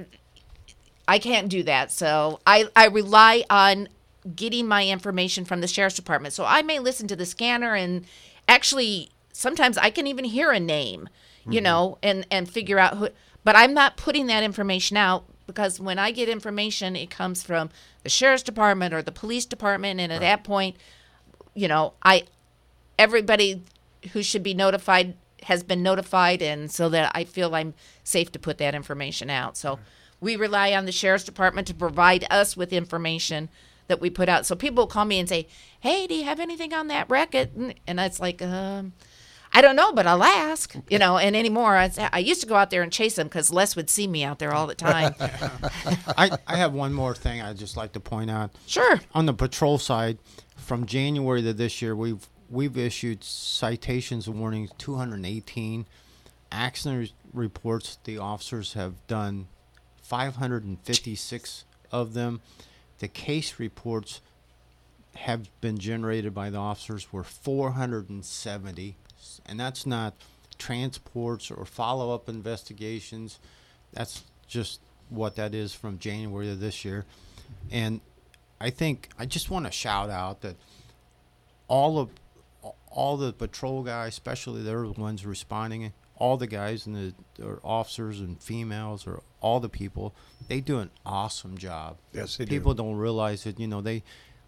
I 1.07 1.17
can't 1.17 1.49
do 1.49 1.63
that, 1.63 1.91
so 1.91 2.39
I 2.45 2.67
I 2.75 2.85
rely 2.85 3.43
on 3.49 3.89
getting 4.35 4.67
my 4.67 4.85
information 4.85 5.43
from 5.43 5.61
the 5.61 5.67
sheriff's 5.67 5.95
department. 5.95 6.35
So 6.35 6.45
I 6.45 6.61
may 6.61 6.77
listen 6.77 7.07
to 7.07 7.15
the 7.15 7.25
scanner, 7.25 7.73
and 7.73 8.05
actually 8.47 9.09
sometimes 9.33 9.77
I 9.77 9.89
can 9.89 10.05
even 10.05 10.25
hear 10.25 10.51
a 10.51 10.59
name, 10.59 11.09
you 11.47 11.61
know, 11.61 11.97
and 12.03 12.27
and 12.29 12.47
figure 12.47 12.77
out 12.77 12.97
who. 12.97 13.09
But 13.43 13.55
I'm 13.55 13.73
not 13.73 13.97
putting 13.97 14.27
that 14.27 14.43
information 14.43 14.97
out 14.97 15.25
because 15.47 15.79
when 15.79 15.97
I 15.97 16.11
get 16.11 16.29
information, 16.29 16.95
it 16.95 17.09
comes 17.09 17.41
from 17.41 17.69
the 18.03 18.09
sheriff's 18.09 18.43
department 18.43 18.93
or 18.93 19.01
the 19.01 19.11
police 19.11 19.45
department, 19.45 19.99
and 19.99 20.11
at 20.11 20.19
that 20.21 20.43
point, 20.43 20.75
you 21.55 21.67
know, 21.67 21.93
I 22.03 22.23
everybody 22.97 23.63
who 24.13 24.21
should 24.23 24.43
be 24.43 24.53
notified 24.53 25.15
has 25.43 25.63
been 25.63 25.81
notified 25.81 26.41
and 26.41 26.69
so 26.69 26.89
that 26.89 27.11
I 27.15 27.23
feel 27.23 27.55
I'm 27.55 27.73
safe 28.03 28.31
to 28.33 28.39
put 28.39 28.57
that 28.57 28.75
information 28.75 29.29
out. 29.29 29.55
So 29.57 29.79
we 30.19 30.35
rely 30.35 30.73
on 30.73 30.85
the 30.85 30.91
sheriff's 30.91 31.23
department 31.23 31.65
to 31.67 31.73
provide 31.73 32.27
us 32.29 32.57
with 32.57 32.73
information 32.73 33.47
that 33.87 34.01
we 34.01 34.09
put 34.09 34.27
out. 34.29 34.45
So 34.45 34.55
people 34.55 34.85
call 34.85 35.05
me 35.05 35.17
and 35.17 35.27
say, 35.29 35.47
"Hey, 35.79 36.07
do 36.07 36.13
you 36.13 36.25
have 36.25 36.39
anything 36.41 36.73
on 36.73 36.87
that 36.87 37.09
record?" 37.09 37.55
And- 37.55 37.73
And 37.87 37.99
it's 38.01 38.19
like, 38.19 38.41
um, 38.41 38.93
I 39.51 39.61
don't 39.61 39.75
know, 39.75 39.91
but 39.91 40.05
I'll 40.05 40.23
ask. 40.23 40.75
You 40.89 40.99
know, 40.99 41.17
and 41.17 41.35
anymore, 41.35 41.75
I, 41.75 41.91
I 42.13 42.19
used 42.19 42.41
to 42.41 42.47
go 42.47 42.55
out 42.55 42.69
there 42.69 42.83
and 42.83 42.91
chase 42.91 43.15
them 43.15 43.27
because 43.27 43.51
Les 43.51 43.75
would 43.75 43.89
see 43.89 44.07
me 44.07 44.23
out 44.23 44.39
there 44.39 44.53
all 44.53 44.67
the 44.67 44.75
time. 44.75 45.15
I, 45.19 46.37
I 46.47 46.55
have 46.57 46.73
one 46.73 46.93
more 46.93 47.15
thing 47.15 47.41
I'd 47.41 47.57
just 47.57 47.75
like 47.75 47.93
to 47.93 47.99
point 47.99 48.29
out. 48.29 48.51
Sure. 48.67 48.99
On 49.13 49.25
the 49.25 49.33
patrol 49.33 49.77
side, 49.77 50.19
from 50.55 50.85
January 50.85 51.41
to 51.41 51.53
this 51.53 51.81
year, 51.81 51.95
we've 51.95 52.27
we've 52.49 52.77
issued 52.77 53.23
citations 53.23 54.27
and 54.27 54.39
warnings 54.39 54.71
218. 54.77 55.85
Accident 56.51 57.11
reports 57.33 57.97
the 58.03 58.17
officers 58.17 58.73
have 58.73 58.95
done 59.07 59.47
556 60.01 61.65
of 61.91 62.13
them. 62.13 62.41
The 62.99 63.07
case 63.07 63.59
reports 63.59 64.21
have 65.15 65.49
been 65.61 65.77
generated 65.77 66.33
by 66.33 66.49
the 66.49 66.57
officers 66.57 67.11
were 67.11 67.23
470, 67.23 68.95
and 69.45 69.59
that's 69.59 69.85
not 69.85 70.13
transports 70.57 71.49
or 71.49 71.65
follow-up 71.65 72.29
investigations. 72.29 73.39
That's 73.93 74.23
just 74.47 74.81
what 75.09 75.35
that 75.35 75.53
is 75.53 75.73
from 75.73 75.99
January 75.99 76.51
of 76.51 76.59
this 76.59 76.85
year. 76.85 77.05
And 77.71 78.01
I 78.61 78.69
think 78.69 79.09
I 79.17 79.25
just 79.25 79.49
want 79.49 79.65
to 79.65 79.71
shout 79.71 80.09
out 80.09 80.41
that 80.41 80.55
all 81.67 81.99
of 81.99 82.09
all 82.91 83.17
the 83.17 83.31
patrol 83.31 83.83
guys, 83.83 84.13
especially 84.13 84.63
they're 84.63 84.81
the 84.81 84.91
ones 84.99 85.25
responding, 85.25 85.93
all 86.17 86.37
the 86.37 86.47
guys 86.47 86.85
and 86.85 86.95
the 87.37 87.43
or 87.43 87.59
officers 87.63 88.19
and 88.19 88.41
females 88.41 89.07
or 89.07 89.21
all 89.41 89.59
the 89.59 89.69
people, 89.69 90.13
they 90.47 90.59
do 90.59 90.79
an 90.79 90.89
awesome 91.05 91.57
job. 91.57 91.97
Yes, 92.13 92.37
they 92.37 92.45
do. 92.45 92.49
people 92.49 92.73
don't 92.73 92.97
realize 92.97 93.45
it. 93.45 93.59
You 93.59 93.67
know, 93.67 93.81
they 93.81 94.03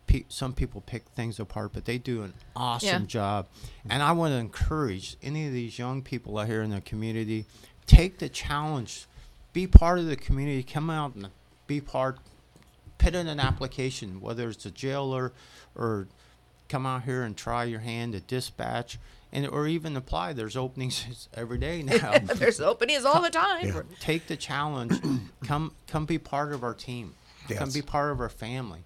pe- 0.07 0.25
some 0.29 0.53
people 0.53 0.81
pick 0.81 1.07
things 1.09 1.39
apart, 1.39 1.71
but 1.73 1.85
they 1.85 1.97
do 1.97 2.23
an 2.23 2.33
awesome 2.55 2.87
Yeah. 3.03 3.07
job. 3.07 3.47
And 3.89 4.01
I 4.03 4.11
want 4.11 4.31
to 4.31 4.37
encourage 4.37 5.17
any 5.21 5.47
of 5.47 5.53
these 5.53 5.77
young 5.79 6.01
people 6.01 6.37
out 6.37 6.47
here 6.47 6.61
in 6.61 6.69
the 6.71 6.81
community, 6.81 7.45
take 7.87 8.19
the 8.19 8.29
challenge, 8.29 9.05
be 9.53 9.67
part 9.67 9.99
of 9.99 10.05
the 10.07 10.15
community, 10.15 10.63
come 10.63 10.89
out 10.89 11.15
and 11.15 11.29
be 11.67 11.81
part, 11.81 12.19
put 12.97 13.15
in 13.15 13.27
an 13.27 13.39
application, 13.39 14.21
whether 14.21 14.49
it's 14.49 14.65
a 14.65 14.71
jailer 14.71 15.33
or 15.75 16.07
come 16.69 16.85
out 16.85 17.03
here 17.03 17.23
and 17.23 17.35
try 17.35 17.63
your 17.65 17.79
hand 17.81 18.15
at 18.15 18.27
dispatch 18.27 18.97
and 19.33 19.47
or 19.47 19.67
even 19.67 19.95
apply. 19.97 20.33
There's 20.33 20.55
openings 20.57 21.27
every 21.33 21.57
day 21.57 21.83
now. 21.83 22.17
There's 22.19 22.59
openings 22.61 23.03
all 23.05 23.21
the 23.21 23.29
time. 23.29 23.85
Take 23.99 24.27
the 24.27 24.35
challenge. 24.37 25.01
come 25.43 25.73
come 25.87 26.05
be 26.05 26.17
part 26.17 26.53
of 26.53 26.63
our 26.63 26.73
team. 26.73 27.15
Come 27.49 27.71
be 27.71 27.81
part 27.81 28.11
of 28.11 28.19
our 28.21 28.29
family. 28.29 28.83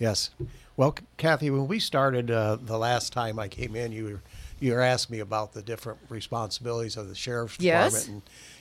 Yes. 0.00 0.30
Well, 0.76 0.96
Kathy, 1.18 1.50
when 1.50 1.68
we 1.68 1.78
started 1.78 2.30
uh, 2.30 2.56
the 2.60 2.78
last 2.78 3.12
time 3.12 3.38
I 3.38 3.46
came 3.48 3.76
in, 3.76 3.92
you 3.92 4.04
were 4.04 4.20
you 4.58 4.72
were 4.74 4.80
asking 4.80 5.16
me 5.16 5.20
about 5.20 5.52
the 5.54 5.62
different 5.62 5.98
responsibilities 6.10 6.96
of 6.96 7.08
the 7.08 7.14
sheriff's 7.14 7.58
Yes. 7.60 7.92
department, 7.92 8.08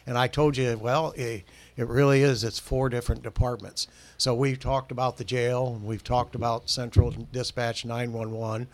and, 0.05 0.07
and 0.07 0.17
I 0.17 0.27
told 0.27 0.55
you, 0.55 0.77
well, 0.77 1.11
it, 1.17 1.43
it 1.75 1.87
really 1.87 2.21
is. 2.21 2.45
It's 2.45 2.57
four 2.59 2.87
different 2.87 3.21
departments. 3.21 3.87
So 4.17 4.33
we've 4.33 4.59
talked 4.59 4.91
about 4.93 5.17
the 5.17 5.25
jail, 5.25 5.73
and 5.75 5.83
we've 5.85 6.03
talked 6.03 6.35
about 6.35 6.69
Central 6.69 7.11
Dispatch 7.33 7.83
911, 7.83 8.67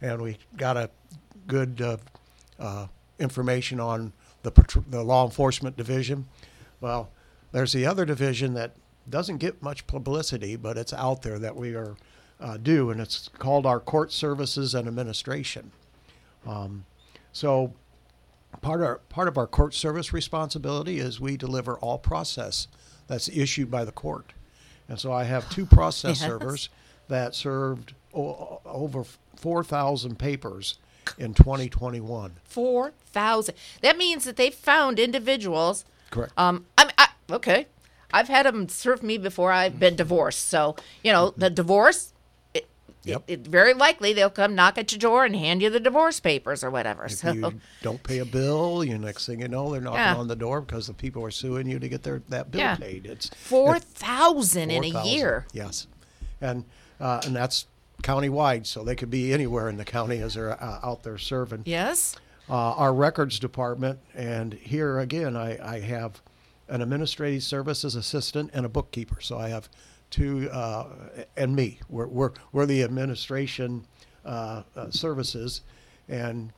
and 0.00 0.22
we 0.22 0.38
got 0.56 0.78
a 0.78 0.88
good 1.46 1.82
uh, 1.82 1.96
uh, 2.58 2.86
information 3.18 3.80
on 3.80 4.12
the 4.42 4.52
the 4.88 5.02
law 5.02 5.24
enforcement 5.24 5.76
division. 5.76 6.26
Well, 6.80 7.10
there's 7.52 7.72
the 7.72 7.84
other 7.86 8.04
division 8.06 8.54
that 8.54 8.72
doesn't 9.08 9.38
get 9.38 9.62
much 9.62 9.86
publicity, 9.86 10.56
but 10.56 10.78
it's 10.78 10.92
out 10.94 11.22
there 11.22 11.38
that 11.38 11.56
we 11.56 11.74
are 11.74 11.96
uh, 12.40 12.56
due, 12.56 12.90
and 12.90 13.00
it's 13.00 13.28
called 13.38 13.66
our 13.66 13.80
Court 13.80 14.12
Services 14.12 14.74
and 14.74 14.88
Administration. 14.88 15.72
Um, 16.46 16.86
so, 17.32 17.74
part 18.62 18.80
of 18.80 18.86
our, 18.86 18.96
part 19.08 19.28
of 19.28 19.36
our 19.38 19.46
court 19.46 19.74
service 19.74 20.12
responsibility 20.12 20.98
is 20.98 21.20
we 21.20 21.36
deliver 21.36 21.76
all 21.78 21.98
process 21.98 22.66
that's 23.06 23.28
issued 23.28 23.70
by 23.70 23.84
the 23.84 23.92
court, 23.92 24.32
and 24.88 24.98
so 24.98 25.12
I 25.12 25.24
have 25.24 25.48
two 25.50 25.66
process 25.78 26.20
Yes. 26.20 26.28
servers 26.28 26.68
that 27.08 27.34
served 27.34 27.94
o- 28.14 28.60
over 28.64 29.04
four 29.36 29.62
thousand 29.64 30.18
papers 30.18 30.78
in 31.18 31.34
2021. 31.34 32.36
Four 32.44 32.92
thousand. 33.12 33.54
That 33.82 33.96
means 33.98 34.24
that 34.24 34.36
they 34.36 34.50
found 34.50 34.98
individuals. 34.98 35.84
Correct. 36.10 36.32
Um. 36.36 36.66
I'm. 36.78 36.88
I, 36.96 37.08
okay. 37.30 37.66
I've 38.12 38.28
had 38.28 38.44
them 38.46 38.68
serve 38.68 39.02
me 39.04 39.18
before. 39.18 39.52
I've 39.52 39.78
been 39.78 39.94
divorced. 39.94 40.48
So 40.48 40.74
you 41.04 41.12
know 41.12 41.32
the 41.36 41.50
divorce. 41.50 42.12
Yep. 43.04 43.24
it, 43.28 43.32
it, 43.32 43.46
very 43.46 43.72
likely 43.72 44.12
they'll 44.12 44.28
come 44.30 44.54
knock 44.54 44.76
at 44.76 44.92
your 44.92 44.98
door 44.98 45.24
and 45.24 45.34
hand 45.34 45.62
you 45.62 45.70
the 45.70 45.80
divorce 45.80 46.20
papers 46.20 46.62
or 46.62 46.70
whatever. 46.70 47.06
If 47.06 47.12
so 47.18 47.32
you 47.32 47.54
don't 47.82 48.02
pay 48.02 48.18
a 48.18 48.24
bill, 48.24 48.84
you 48.84 48.98
next 48.98 49.26
thing 49.26 49.40
you 49.40 49.48
know, 49.48 49.70
they're 49.72 49.80
knocking 49.80 50.00
Yeah. 50.00 50.16
on 50.16 50.28
the 50.28 50.36
door 50.36 50.60
because 50.60 50.86
the 50.86 50.94
people 50.94 51.24
are 51.24 51.30
suing 51.30 51.66
you 51.68 51.78
to 51.78 51.88
get 51.88 52.02
their 52.02 52.22
that 52.28 52.50
bill 52.50 52.60
Yeah. 52.60 52.76
paid. 52.76 53.06
It's 53.06 53.28
four 53.30 53.78
thousand 53.78 54.70
in 54.70 54.84
a 54.84 54.90
4,000. 54.92 55.10
year. 55.12 55.46
Yes, 55.52 55.86
and 56.40 56.64
uh, 57.00 57.20
and 57.24 57.34
that's 57.34 57.66
countywide, 58.02 58.66
so 58.66 58.82
they 58.84 58.94
could 58.96 59.10
be 59.10 59.32
anywhere 59.32 59.68
in 59.68 59.76
the 59.76 59.84
county 59.84 60.18
as 60.18 60.34
they're 60.34 60.52
uh, 60.62 60.80
out 60.82 61.02
there 61.02 61.18
serving. 61.18 61.62
Yes. 61.66 62.16
Uh, 62.48 62.74
our 62.74 62.92
records 62.92 63.38
department, 63.38 64.00
and 64.14 64.54
here 64.54 64.98
again, 64.98 65.36
I, 65.36 65.76
I 65.76 65.80
have 65.80 66.20
an 66.68 66.82
administrative 66.82 67.42
services 67.44 67.94
assistant 67.94 68.50
and 68.52 68.66
a 68.66 68.68
bookkeeper. 68.68 69.20
So 69.20 69.38
I 69.38 69.48
have 69.50 69.68
two, 70.10 70.50
uh, 70.50 70.86
and 71.36 71.54
me. 71.54 71.80
We're, 71.88 72.06
we're, 72.06 72.32
we're 72.52 72.66
the 72.66 72.82
administration 72.82 73.86
uh, 74.24 74.62
uh, 74.76 74.90
services, 74.90 75.62
and 76.08 76.52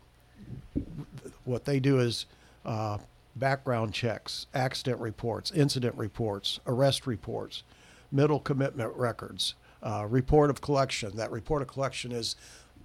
what 1.45 1.65
they 1.65 1.79
do 1.81 2.01
is 2.01 2.27
uh, 2.65 2.99
background 3.37 3.95
checks, 3.95 4.47
accident 4.55 5.01
reports, 5.01 5.51
incident 5.53 5.95
reports, 5.97 6.61
arrest 6.67 7.07
reports, 7.07 7.63
middle 8.11 8.41
commitment 8.41 8.95
records, 8.97 9.55
uh, 9.83 10.07
report 10.09 10.51
of 10.51 10.61
collection. 10.61 11.17
That 11.17 11.31
report 11.31 11.63
of 11.63 11.69
collection 11.69 12.13
is 12.13 12.37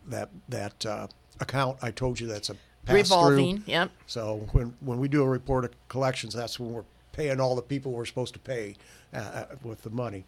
that 0.07 0.29
that 0.49 0.85
uh, 0.85 1.07
account 1.39 1.77
I 1.81 1.91
told 1.91 2.19
you 2.19 2.27
that's 2.27 2.49
a 2.49 2.55
pass 2.85 2.95
Revolving, 2.95 3.57
through. 3.57 3.71
yep. 3.71 3.91
So 4.07 4.47
when 4.51 4.73
when 4.79 4.99
we 4.99 5.07
do 5.07 5.23
a 5.23 5.27
report 5.27 5.65
of 5.65 5.71
collections, 5.89 6.33
that's 6.33 6.59
when 6.59 6.71
we're 6.71 6.85
paying 7.11 7.39
all 7.39 7.55
the 7.55 7.61
people 7.61 7.91
we're 7.91 8.05
supposed 8.05 8.33
to 8.33 8.39
pay 8.39 8.75
uh, 9.13 9.45
with 9.63 9.81
the 9.81 9.89
money. 9.89 10.23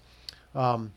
Um, 0.56 0.94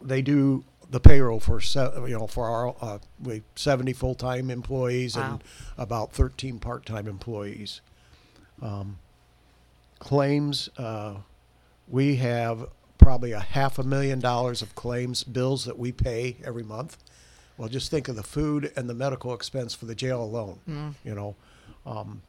they 0.00 0.22
do 0.22 0.64
the 0.90 1.00
payroll 1.00 1.40
for 1.40 1.60
se- 1.60 1.92
you 2.06 2.18
know 2.18 2.26
for 2.26 2.48
our 2.48 2.74
uh, 2.80 2.98
we 3.22 3.42
70 3.56 3.92
full-time 3.94 4.50
employees 4.50 5.16
Wow. 5.16 5.32
and 5.32 5.44
about 5.78 6.12
13 6.12 6.58
part-time 6.58 7.06
employees. 7.08 7.80
Um, 8.62 8.98
claims 9.98 10.68
uh, 10.76 11.14
we 11.88 12.16
have 12.16 12.68
probably 12.98 13.32
a 13.32 13.40
half 13.40 13.78
a 13.78 13.82
million 13.82 14.18
dollars 14.20 14.62
of 14.62 14.74
claims 14.74 15.24
bills 15.24 15.64
that 15.64 15.78
we 15.78 15.92
pay 15.92 16.36
every 16.44 16.62
month. 16.62 16.96
Well 17.56 17.68
just 17.68 17.90
think 17.90 18.08
of 18.08 18.16
the 18.16 18.22
food 18.22 18.72
and 18.76 18.88
the 18.88 18.94
medical 18.94 19.32
expense 19.34 19.74
for 19.74 19.86
the 19.86 19.94
jail 19.94 20.22
alone 20.22 20.94
you 21.04 21.14
know? 21.14 21.36
Um, 21.86 22.22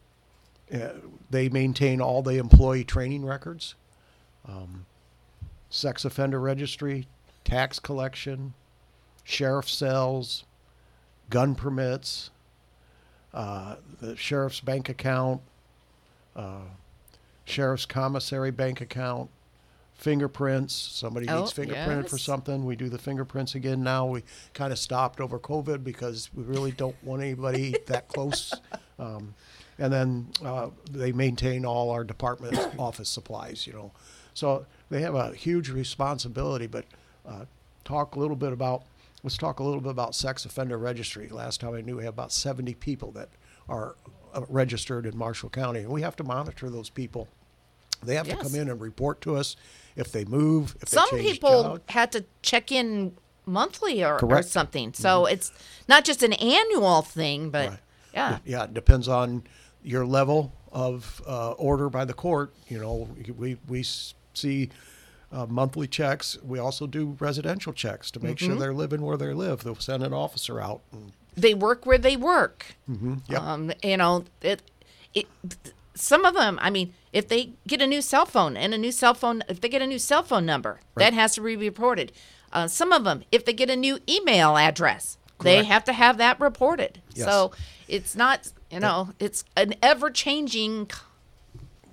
uh, 0.74 0.90
they 1.30 1.48
maintain 1.50 2.02
all 2.02 2.22
the 2.24 2.38
employee 2.38 2.84
training 2.84 3.24
records. 3.26 3.76
Um, 4.48 4.86
sex 5.76 6.06
offender 6.06 6.40
registry, 6.40 7.06
tax 7.44 7.80
collection, 7.80 8.54
sheriff 9.26 9.70
cells, 9.70 10.46
gun 11.30 11.54
permits, 11.54 12.30
uh, 13.34 13.76
the 14.00 14.16
sheriff's 14.16 14.62
bank 14.62 14.88
account, 14.88 15.42
uh, 16.36 16.62
sheriff's 17.44 17.86
commissary 17.86 18.52
bank 18.52 18.80
account, 18.80 19.30
fingerprints. 19.96 20.74
Somebody 20.74 21.28
Oh, 21.28 21.42
needs 21.42 21.54
fingerprinted 21.54 22.10
for 22.10 22.18
something. 22.18 22.64
We 22.64 22.78
do 22.78 22.88
the 22.88 22.98
fingerprints 22.98 23.54
again 23.56 23.84
now. 23.84 24.06
We 24.06 24.24
kind 24.54 24.72
of 24.72 24.80
stopped 24.80 25.20
over 25.20 25.38
COVID 25.40 25.84
because 25.84 26.30
we 26.34 26.44
really 26.44 26.72
don't 26.72 26.96
want 27.04 27.22
anybody 27.22 27.76
that 27.88 28.08
close. 28.08 28.54
Um, 28.98 29.36
and 29.78 29.92
then 29.92 30.28
uh, 30.42 30.70
they 30.90 31.12
maintain 31.12 31.66
all 31.66 31.92
our 31.92 32.06
department 32.06 32.58
office 32.80 33.10
supplies, 33.10 33.68
you 33.68 33.74
know. 33.74 33.92
So 34.34 34.66
they 34.90 35.02
have 35.02 35.16
a 35.16 35.34
huge 35.34 35.70
responsibility. 35.70 36.68
But 36.68 36.86
uh, 37.28 37.46
talk 37.84 38.16
a 38.16 38.20
little 38.20 38.36
bit 38.36 38.52
about 38.54 38.84
let's 39.24 39.38
talk 39.38 39.60
a 39.60 39.64
little 39.64 39.82
bit 39.82 39.92
about 39.92 40.16
sex 40.16 40.46
offender 40.46 40.78
registry. 40.78 41.28
Last 41.30 41.60
time 41.62 41.74
I 41.74 41.82
knew 41.82 41.98
we 41.98 42.04
have 42.04 42.14
about 42.14 42.32
70 42.32 42.74
people 42.76 43.12
that 43.12 43.30
are 43.68 43.96
uh, 44.34 44.42
registered 44.50 45.06
in 45.06 45.18
Marshall 45.18 45.50
County, 45.50 45.80
and 45.80 45.90
we 45.90 46.02
have 46.02 46.16
to 46.18 46.24
monitor 46.24 46.70
those 46.70 46.90
people. 46.90 47.28
They 48.04 48.16
have 48.16 48.28
to 48.28 48.36
come 48.36 48.54
in 48.54 48.70
and 48.70 48.80
report 48.80 49.22
to 49.22 49.36
us 49.36 49.56
if 49.96 50.12
they 50.12 50.26
move, 50.26 50.76
if 50.82 50.90
Some 50.90 51.08
they 51.12 51.24
people 51.24 51.64
jobs. 51.64 51.82
had 51.90 52.12
to 52.12 52.26
check 52.44 52.72
in 52.72 53.16
monthly 53.48 54.04
or, 54.04 54.24
or 54.24 54.44
something. 54.44 54.94
So 54.94 55.26
it's 55.26 55.52
not 55.88 56.04
just 56.06 56.22
an 56.22 56.34
annual 56.34 57.02
thing, 57.02 57.50
but 57.50 57.70
Right. 57.70 57.80
yeah. 58.14 58.38
Yeah, 58.46 58.64
it 58.66 58.74
depends 58.76 59.08
on 59.08 59.44
your 59.82 60.06
level 60.06 60.52
of 60.72 61.22
uh, 61.26 61.52
order 61.54 61.90
by 61.90 62.06
the 62.06 62.14
court. 62.14 62.54
You 62.68 62.80
know, 62.80 63.10
we 63.38 63.58
we 63.68 63.84
see 64.38 64.70
uh, 65.32 65.46
monthly 65.48 65.88
checks. 65.88 66.38
We 66.44 66.60
also 66.60 66.88
do 66.88 67.18
residential 67.20 67.74
checks 67.74 68.12
to 68.12 68.20
make 68.20 68.38
Mm-hmm. 68.38 68.46
sure 68.46 68.56
they're 68.56 68.74
living 68.74 69.02
where 69.02 69.18
they 69.18 69.34
live. 69.34 69.64
They'll 69.64 69.76
send 69.76 70.04
an 70.04 70.14
officer 70.14 70.62
out. 70.62 70.82
And, 70.92 71.12
They 71.36 71.54
work 71.54 71.86
where 71.86 71.98
they 71.98 72.16
work. 72.16 72.76
yep. 73.28 73.42
Um, 73.42 73.72
you 73.84 73.98
know, 73.98 74.24
it, 74.42 74.62
it, 75.14 75.28
some 75.94 76.26
of 76.26 76.34
them, 76.36 76.58
I 76.62 76.70
mean, 76.70 76.94
if 77.12 77.28
they 77.28 77.54
get 77.68 77.82
a 77.82 77.88
new 77.88 78.02
cell 78.02 78.26
phone 78.26 78.56
and 78.58 78.74
a 78.74 78.78
new 78.78 78.92
cell 78.92 79.14
phone, 79.14 79.44
if 79.50 79.60
they 79.62 79.70
get 79.70 79.82
a 79.82 79.88
new 79.88 80.00
cell 80.00 80.24
phone 80.24 80.46
number, 80.46 80.80
that 80.96 81.14
has 81.14 81.36
to 81.36 81.42
be 81.42 81.56
reported. 81.56 82.12
Uh, 82.54 82.68
some 82.68 82.92
of 82.94 83.04
them, 83.04 83.24
if 83.32 83.44
they 83.46 83.54
get 83.54 83.70
a 83.70 83.76
new 83.76 84.00
email 84.08 84.56
address, 84.58 85.18
they 85.42 85.64
have 85.66 85.84
to 85.86 85.94
have 85.94 86.18
that 86.18 86.40
reported. 86.40 87.02
Yes. 87.14 87.26
So 87.28 87.52
it's 87.90 88.16
not, 88.16 88.52
you 88.72 88.80
know, 88.80 89.10
it's 89.20 89.44
an 89.58 89.74
ever 89.82 90.10
changing, 90.10 90.90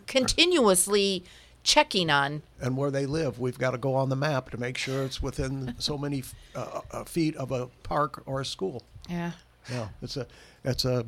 continuously 0.06 1.24
checking 1.62 2.10
on. 2.10 2.42
and 2.60 2.76
where 2.76 2.90
they 2.90 3.06
live, 3.06 3.38
we've 3.38 3.58
got 3.58 3.72
to 3.72 3.78
go 3.78 3.94
on 3.94 4.08
the 4.08 4.16
map 4.16 4.50
to 4.50 4.56
make 4.58 4.76
sure 4.76 5.02
it's 5.02 5.22
within 5.22 5.74
so 5.78 5.96
many 5.96 6.22
uh, 6.54 6.80
uh, 6.90 7.04
feet 7.04 7.36
of 7.36 7.52
a 7.52 7.66
park 7.82 8.22
or 8.26 8.40
a 8.40 8.44
school. 8.44 8.82
Yeah. 9.08 9.32
Yeah, 9.70 9.88
it's 10.02 10.16
a, 10.16 10.26
it's 10.64 10.84
a, 10.84 11.06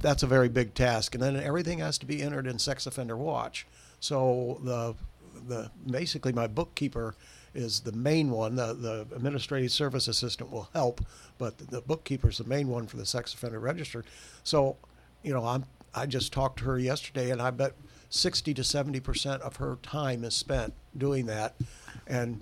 that's 0.00 0.22
a 0.22 0.28
very 0.28 0.48
big 0.48 0.74
task, 0.74 1.14
and 1.16 1.22
then 1.22 1.34
everything 1.36 1.80
has 1.80 1.98
to 1.98 2.06
be 2.06 2.22
entered 2.22 2.46
in 2.46 2.56
Sex 2.60 2.86
Offender 2.86 3.16
Watch. 3.16 3.66
So 3.98 4.60
the, 4.62 4.94
the 5.48 5.70
basically 5.90 6.32
my 6.32 6.46
bookkeeper 6.46 7.16
is 7.52 7.80
the 7.80 7.92
main 7.92 8.30
one. 8.30 8.54
The 8.54 8.74
the 8.74 9.06
administrative 9.14 9.72
service 9.72 10.06
assistant 10.06 10.52
will 10.52 10.68
help, 10.72 11.00
but 11.38 11.58
the, 11.58 11.64
the 11.64 11.80
bookkeeper 11.80 12.28
is 12.28 12.38
the 12.38 12.44
main 12.44 12.68
one 12.68 12.86
for 12.86 12.96
the 12.96 13.06
Sex 13.06 13.34
Offender 13.34 13.58
Register. 13.58 14.04
So, 14.44 14.76
you 15.24 15.32
know, 15.32 15.44
I'm 15.44 15.64
I 15.94 16.06
just 16.06 16.32
talked 16.32 16.58
to 16.60 16.66
her 16.66 16.78
yesterday, 16.78 17.30
and 17.30 17.40
I 17.40 17.50
bet 17.50 17.72
sixty 18.10 18.54
to 18.54 18.64
seventy 18.64 19.00
percent 19.00 19.42
of 19.42 19.56
her 19.56 19.78
time 19.82 20.24
is 20.24 20.34
spent 20.34 20.74
doing 20.96 21.26
that, 21.26 21.54
and 22.06 22.40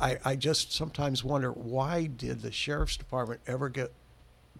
I, 0.00 0.18
I 0.24 0.36
just 0.36 0.72
sometimes 0.72 1.24
wonder 1.24 1.50
why 1.50 2.06
did 2.06 2.42
the 2.42 2.52
sheriff's 2.52 2.96
department 2.96 3.40
ever 3.46 3.68
get 3.68 3.92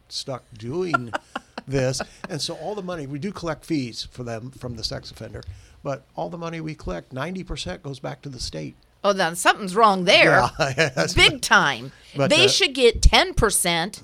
stuck 0.09 0.45
doing 0.57 1.13
this? 1.67 2.01
And 2.29 2.41
so 2.41 2.55
all 2.57 2.75
the 2.75 2.83
money 2.83 3.07
we 3.07 3.19
do 3.19 3.33
collect 3.33 3.65
fees 3.65 4.09
for 4.11 4.23
them 4.25 4.51
from 4.51 4.77
the 4.77 4.85
sex 4.85 5.11
offender, 5.11 5.43
but 5.83 6.05
all 6.15 6.31
the 6.31 6.39
money 6.39 6.61
we 6.61 6.75
collect, 6.75 7.13
ninety 7.13 7.45
percent 7.45 7.83
goes 7.83 7.99
back 8.01 8.23
to 8.23 8.29
the 8.29 8.41
state. 8.41 8.75
Oh, 9.05 9.13
then 9.13 9.37
something's 9.37 9.77
wrong 9.77 10.05
there. 10.05 10.49
Yeah, 10.59 10.73
that's- 10.75 11.15
Big 11.15 11.41
time. 11.41 11.93
but, 12.17 12.29
they 12.29 12.47
uh, 12.47 12.49
should 12.49 12.75
get 12.75 13.01
10% 13.03 14.03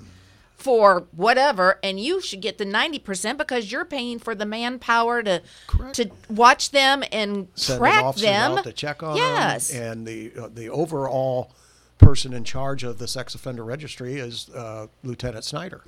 for 0.63 1.09
whatever, 1.11 1.79
and 1.83 1.99
you 1.99 2.21
should 2.21 2.41
get 2.41 2.59
the 2.59 2.65
90% 2.65 3.37
because 3.37 3.73
you're 3.73 3.85
paying 3.85 4.19
for 4.21 4.35
the 4.35 4.47
manpower 4.47 5.23
to 5.23 5.43
Correct. 5.67 5.97
to 5.97 6.11
watch 6.31 6.71
them 6.71 7.03
and 7.11 7.55
track 7.57 8.15
them. 8.17 8.59
out 8.59 8.65
to 8.65 8.73
check 8.73 9.03
on 9.03 9.17
yes. 9.17 9.69
them, 9.69 9.83
and 9.83 10.07
the 10.07 10.33
uh, 10.39 10.49
the 10.53 10.71
overall 10.71 11.51
person 11.99 12.33
in 12.33 12.45
charge 12.45 12.85
of 12.85 12.99
the 12.99 13.09
sex 13.09 13.35
offender 13.35 13.65
registry 13.65 14.15
is 14.15 14.49
uh, 14.51 14.87
Lieutenant 15.03 15.45
Snyder. 15.45 15.83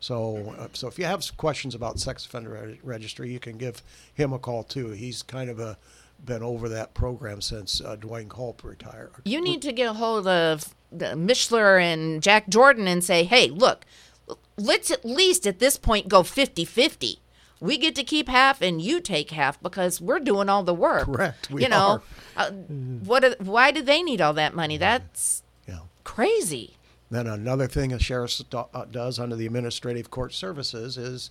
So, 0.00 0.54
uh, 0.58 0.68
so 0.72 0.86
if 0.88 0.98
you 0.98 1.06
have 1.06 1.24
questions 1.36 1.74
about 1.74 1.98
sex 1.98 2.24
offender 2.24 2.50
reg- 2.50 2.80
registry, 2.82 3.30
you 3.30 3.40
can 3.40 3.56
give 3.56 3.82
him 4.14 4.32
a 4.32 4.38
call 4.38 4.62
too. 4.62 4.90
He's 4.90 5.22
kind 5.22 5.50
of 5.50 5.58
a 5.58 5.78
been 6.24 6.42
over 6.42 6.68
that 6.68 6.94
program 6.94 7.40
since 7.40 7.80
uh, 7.80 7.96
Dwayne 7.96 8.28
Culp 8.28 8.64
retired. 8.64 9.12
you 9.24 9.40
need 9.40 9.62
to 9.62 9.72
get 9.72 9.88
a 9.88 9.92
hold 9.92 10.26
of 10.26 10.74
the 10.90 11.06
Mishler 11.14 11.80
and 11.80 12.22
Jack 12.22 12.48
Jordan 12.48 12.88
and 12.88 13.04
say, 13.04 13.24
hey, 13.24 13.48
look, 13.50 13.84
let's 14.58 14.90
at 14.90 15.04
least 15.04 15.46
at 15.46 15.58
this 15.58 15.76
point 15.78 16.08
go 16.08 16.22
50 16.22 16.64
50. 16.64 17.18
We 17.60 17.76
get 17.76 17.94
to 17.96 18.04
keep 18.04 18.28
half 18.28 18.62
and 18.62 18.80
you 18.80 19.00
take 19.00 19.30
half 19.32 19.60
because 19.60 20.00
we're 20.00 20.20
doing 20.20 20.48
all 20.48 20.62
the 20.62 20.74
work. 20.74 21.06
Correct, 21.06 21.50
we 21.50 21.62
you 21.62 21.68
know, 21.68 22.02
are. 22.36 22.46
uh, 22.48 22.50
what? 22.52 23.24
Are, 23.24 23.34
why 23.40 23.70
do 23.72 23.82
they 23.82 24.02
need 24.02 24.20
all 24.20 24.32
that 24.34 24.54
money? 24.54 24.76
That's 24.76 25.42
Yeah. 25.66 25.80
crazy. 26.04 26.74
Then 27.10 27.26
another 27.26 27.66
thing 27.66 27.92
a 27.92 27.98
sheriff 27.98 28.40
uh, 28.54 28.84
does 28.84 29.18
under 29.18 29.34
the 29.34 29.46
administrative 29.46 30.10
court 30.10 30.32
services 30.34 30.96
is, 30.98 31.30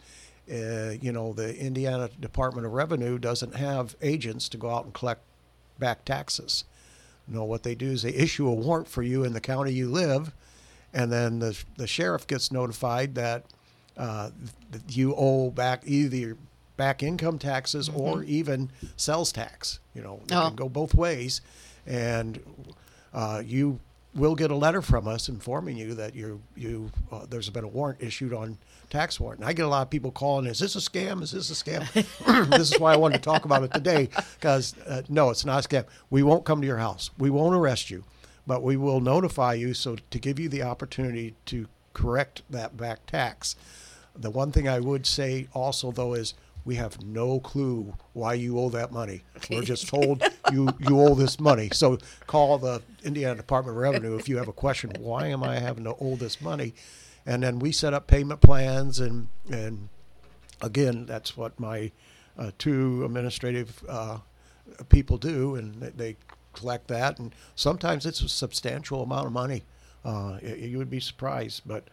uh, 0.51 0.95
you 0.99 1.11
know, 1.13 1.31
the 1.33 1.55
Indiana 1.57 2.09
Department 2.19 2.65
of 2.65 2.73
Revenue 2.73 3.17
doesn't 3.19 3.55
have 3.55 3.95
agents 4.01 4.49
to 4.49 4.57
go 4.57 4.69
out 4.71 4.85
and 4.85 4.93
collect 4.93 5.21
back 5.79 6.03
taxes. 6.03 6.65
No, 7.27 7.43
what 7.45 7.63
they 7.63 7.75
do 7.75 7.91
is 7.91 8.01
they 8.01 8.13
issue 8.13 8.47
a 8.49 8.53
warrant 8.53 8.87
for 8.87 9.03
you 9.03 9.23
in 9.23 9.33
the 9.33 9.39
county 9.41 9.71
you 9.71 9.89
live, 9.89 10.33
and 10.93 11.11
then 11.11 11.39
the 11.39 11.57
the 11.77 11.88
sheriff 11.88 12.26
gets 12.27 12.51
notified 12.51 13.15
that 13.15 13.45
uh, 13.97 14.30
that 14.72 14.95
you 14.95 15.14
owe 15.15 15.49
back 15.51 15.84
either 15.85 16.38
back 16.77 17.01
income 17.01 17.39
taxes 17.39 17.89
or 17.89 18.23
even 18.23 18.69
sales 18.95 19.31
tax. 19.31 19.80
You 19.95 20.01
know, 20.03 20.19
they 20.27 20.35
Oh. 20.35 20.47
can 20.47 20.55
go 20.55 20.69
both 20.69 20.93
ways, 20.93 21.41
and 21.88 22.39
uh, 23.14 23.41
you 23.45 23.80
will 24.15 24.35
get 24.35 24.49
a 24.51 24.55
letter 24.55 24.81
from 24.81 25.07
us 25.07 25.30
informing 25.30 25.77
you 25.77 25.93
that 25.95 26.15
you 26.15 26.41
you 26.55 26.91
uh, 27.11 27.26
there's 27.30 27.49
been 27.49 27.64
a 27.64 27.68
warrant 27.68 28.01
issued 28.01 28.34
on 28.34 28.57
tax 28.89 29.19
warrant. 29.19 29.41
And 29.41 29.49
I 29.49 29.53
get 29.53 29.65
a 29.65 29.69
lot 29.69 29.81
of 29.81 29.89
people 29.89 30.11
calling, 30.11 30.45
"Is 30.45 30.59
this 30.59 30.76
a 30.76 30.80
scam? 30.80 31.22
Is 31.23 31.31
this 31.31 31.49
a 31.49 31.53
scam?" 31.55 31.84
this 32.57 32.72
is 32.72 32.80
why 32.80 32.93
I 32.93 32.97
wanted 32.97 33.15
to 33.18 33.23
talk 33.23 33.45
about 33.45 33.64
it 33.64 33.73
today 33.73 34.09
because 34.39 34.76
uh, 34.88 35.01
no, 35.09 35.30
it's 35.31 35.45
not 35.45 35.65
a 35.65 35.68
scam. 35.68 35.85
We 36.09 36.22
won't 36.23 36.45
come 36.45 36.61
to 36.61 36.68
your 36.68 36.77
house. 36.77 37.09
We 37.18 37.30
won't 37.30 37.55
arrest 37.55 37.89
you, 37.89 38.03
but 38.47 38.63
we 38.63 38.77
will 38.77 39.01
notify 39.01 39.53
you 39.53 39.73
so 39.73 39.97
to 40.09 40.19
give 40.19 40.39
you 40.39 40.47
the 40.49 40.63
opportunity 40.63 41.35
to 41.47 41.67
correct 41.93 42.41
that 42.49 42.77
back 42.77 43.05
tax. 43.05 43.55
The 44.15 44.31
one 44.31 44.51
thing 44.51 44.67
I 44.67 44.79
would 44.79 45.05
say 45.05 45.47
also 45.53 45.91
though 45.91 46.13
is 46.15 46.33
we 46.65 46.75
have 46.75 47.01
no 47.03 47.39
clue 47.39 47.93
why 48.13 48.33
you 48.33 48.59
owe 48.59 48.69
that 48.69 48.91
money. 48.91 49.21
We're 49.49 49.61
just 49.63 49.87
told 49.87 50.21
you 50.51 50.69
you 50.79 50.99
owe 50.99 51.13
this 51.15 51.39
money. 51.39 51.69
So 51.71 51.97
call 52.25 52.57
the 52.57 52.81
Indiana 53.03 53.35
Department 53.35 53.77
of 53.77 53.81
Revenue 53.81 54.17
if 54.17 54.27
you 54.27 54.37
have 54.37 54.47
a 54.47 54.53
question. 54.53 54.91
Why 54.99 55.27
am 55.27 55.43
I 55.43 55.59
having 55.59 55.83
to 55.85 55.95
owe 55.99 56.15
this 56.15 56.41
money? 56.41 56.73
And 57.25 57.43
then 57.43 57.59
we 57.59 57.71
set 57.71 57.93
up 57.93 58.07
payment 58.07 58.41
plans 58.41 58.99
and 58.99 59.27
and 59.51 59.89
again 60.61 61.05
that's 61.05 61.37
what 61.37 61.59
my 61.59 61.91
uh, 62.37 62.51
two 62.57 63.03
administrative 63.05 63.83
uh, 63.87 64.17
people 64.89 65.17
do 65.17 65.55
and 65.55 65.81
they- 65.81 65.89
they 65.91 66.15
collect 66.57 66.88
that 66.88 67.19
and 67.19 67.34
sometimes 67.55 68.05
it's 68.05 68.21
a 68.21 68.29
substantial 68.29 69.03
amount 69.03 69.27
of 69.27 69.31
money. 69.31 69.63
Uh, 70.03 70.38
you 70.41 70.77
would 70.77 70.89
be 70.89 70.99
surprised, 70.99 71.63
but 71.65 71.84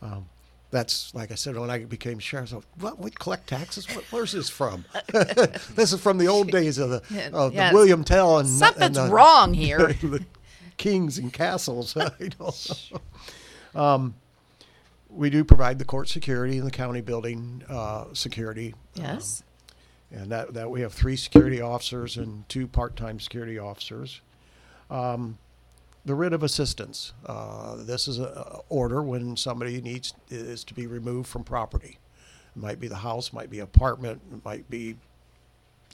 um, 0.00 0.26
that's 0.70 1.14
like 1.14 1.30
I 1.30 1.34
said 1.36 1.56
when 1.56 1.70
I 1.70 1.84
became 1.84 2.18
sheriff. 2.18 2.48
So, 2.48 2.62
what 2.80 2.98
we 2.98 3.10
collect 3.10 3.48
taxes? 3.48 3.86
What, 3.94 4.04
where's 4.10 4.32
this 4.32 4.48
from? 4.48 4.84
this 5.12 5.92
is 5.92 6.00
from 6.00 6.18
the 6.18 6.26
old 6.26 6.50
days 6.58 6.78
of 6.78 6.90
the 6.90 7.30
of 7.32 7.54
yes. 7.54 7.70
the 7.70 7.76
William 7.76 8.02
Tell 8.02 8.38
and 8.38 8.48
Something's 8.48 8.96
and 8.98 9.08
the- 9.08 9.14
wrong 9.14 9.54
here. 9.54 9.78
the 10.02 10.24
kings 10.76 11.18
and 11.18 11.32
castles. 11.32 11.96
um, 13.74 14.14
we 15.08 15.30
do 15.30 15.44
provide 15.44 15.78
the 15.78 15.84
court 15.84 16.08
security 16.08 16.58
and 16.58 16.66
the 16.66 16.72
county 16.72 17.02
building 17.02 17.62
uh, 17.68 18.06
security. 18.14 18.74
Yes. 18.94 19.44
And 20.12 20.30
that, 20.30 20.54
that 20.54 20.70
we 20.70 20.80
have 20.82 20.92
three 20.92 21.16
security 21.16 21.60
officers 21.60 22.16
and 22.16 22.48
two 22.48 22.66
part-time 22.66 23.18
security 23.18 23.58
officers. 23.58 24.20
Um, 24.90 25.38
the 26.04 26.14
writ 26.14 26.32
of 26.32 26.42
assistance. 26.42 27.12
Uh, 27.24 27.76
this 27.76 28.08
is 28.08 28.18
a- 28.18 28.22
a 28.24 28.60
order 28.68 29.02
when 29.02 29.36
somebody 29.36 29.80
needs 29.80 30.12
is 30.30 30.64
to 30.64 30.74
be 30.74 30.86
removed 30.86 31.28
from 31.28 31.44
property. 31.44 31.98
It 32.54 32.60
might 32.60 32.80
be 32.80 32.88
the 32.88 32.96
house, 32.96 33.32
might 33.32 33.50
be 33.50 33.60
apartment, 33.60 34.20
it 34.32 34.44
might 34.44 34.68
be 34.68 34.96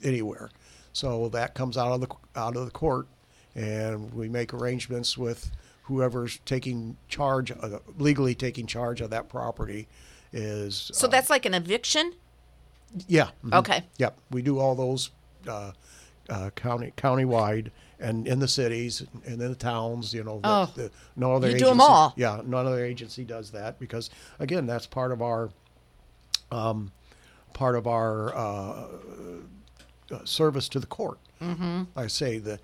anywhere. 0.03 0.49
So 0.93 1.29
that 1.29 1.53
comes 1.53 1.77
out 1.77 1.91
of 1.91 2.01
the 2.01 2.07
out 2.35 2.57
of 2.57 2.65
the 2.65 2.71
court, 2.71 3.07
and 3.55 4.11
we 4.13 4.27
make 4.27 4.53
arrangements 4.53 5.17
with 5.17 5.51
whoever's 5.83 6.39
taking 6.45 6.97
charge, 7.07 7.51
uh, 7.51 7.79
legally 7.97 8.35
taking 8.35 8.65
charge 8.65 8.99
of 9.01 9.11
that 9.11 9.29
property. 9.29 9.87
Is 10.33 10.89
So 10.93 11.07
uh, 11.07 11.11
that's 11.11 11.29
like 11.29 11.45
an 11.45 11.53
eviction? 11.53 12.13
Yeah. 13.07 13.29
mhm. 13.43 13.53
Okay. 13.59 13.83
Yep. 13.97 14.17
We 14.31 14.41
do 14.41 14.59
all 14.59 14.75
those 14.75 15.11
uh, 15.47 15.71
uh, 16.29 16.49
county 16.51 16.93
countywide 16.97 17.71
and 17.99 18.27
in 18.27 18.39
the 18.39 18.47
cities 18.47 19.01
and 19.25 19.41
in 19.41 19.49
the 19.49 19.55
towns. 19.55 20.13
You 20.13 20.23
know, 20.23 20.39
the, 20.39 20.47
Oh. 20.49 20.71
the, 20.75 20.91
no 21.15 21.33
other 21.33 21.47
You 21.49 21.55
agency. 21.55 21.65
do 21.65 21.71
'em 21.71 21.81
all. 21.81 22.13
Yeah, 22.15 22.41
none 22.45 22.65
other 22.65 22.83
agency 22.83 23.23
does 23.23 23.51
that 23.51 23.79
because 23.79 24.09
again, 24.39 24.65
that's 24.65 24.85
part 24.87 25.11
of 25.11 25.21
our 25.21 25.49
um, 26.51 26.91
part 27.53 27.75
of 27.75 27.87
our 27.87 28.35
uh, 28.35 28.87
uh, 30.11 30.25
service 30.25 30.67
to 30.69 30.79
the 30.79 30.87
court. 30.87 31.19
Mm-hmm. 31.41 31.83
I 31.95 32.07
say 32.07 32.37
the. 32.39 32.59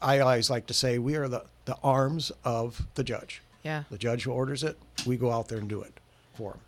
I 0.00 0.20
always 0.20 0.48
like 0.48 0.66
to 0.68 0.74
say 0.74 0.98
we 0.98 1.16
are 1.16 1.26
the, 1.26 1.44
the 1.64 1.76
arms 1.82 2.30
of 2.44 2.86
the 2.94 3.02
judge. 3.02 3.42
Yeah. 3.64 3.82
The 3.90 3.98
judge 3.98 4.22
who 4.22 4.30
orders 4.30 4.62
it, 4.62 4.78
we 5.04 5.16
go 5.16 5.32
out 5.32 5.48
there 5.48 5.58
and 5.58 5.68
do 5.68 5.82
it 5.82 5.98
for 6.34 6.52
him. 6.52 6.60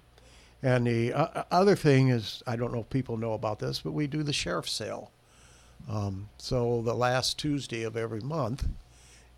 And 0.63 0.87
the 0.87 1.13
uh, 1.13 1.45
other 1.51 1.75
thing 1.75 2.09
is, 2.09 2.43
I 2.47 2.57
don't 2.57 2.73
know 2.73 2.81
if 2.81 2.91
people 2.91 3.17
know 3.17 3.33
about 3.33 3.61
this, 3.61 3.81
but 3.81 3.93
we 3.93 4.07
do 4.07 4.23
the 4.23 4.33
sheriff's 4.33 4.73
sale. 4.73 5.11
Um, 5.89 6.29
so 6.37 6.83
the 6.83 6.95
last 6.95 7.39
Tuesday 7.39 7.83
of 7.83 7.97
every 7.97 8.21
month, 8.21 8.69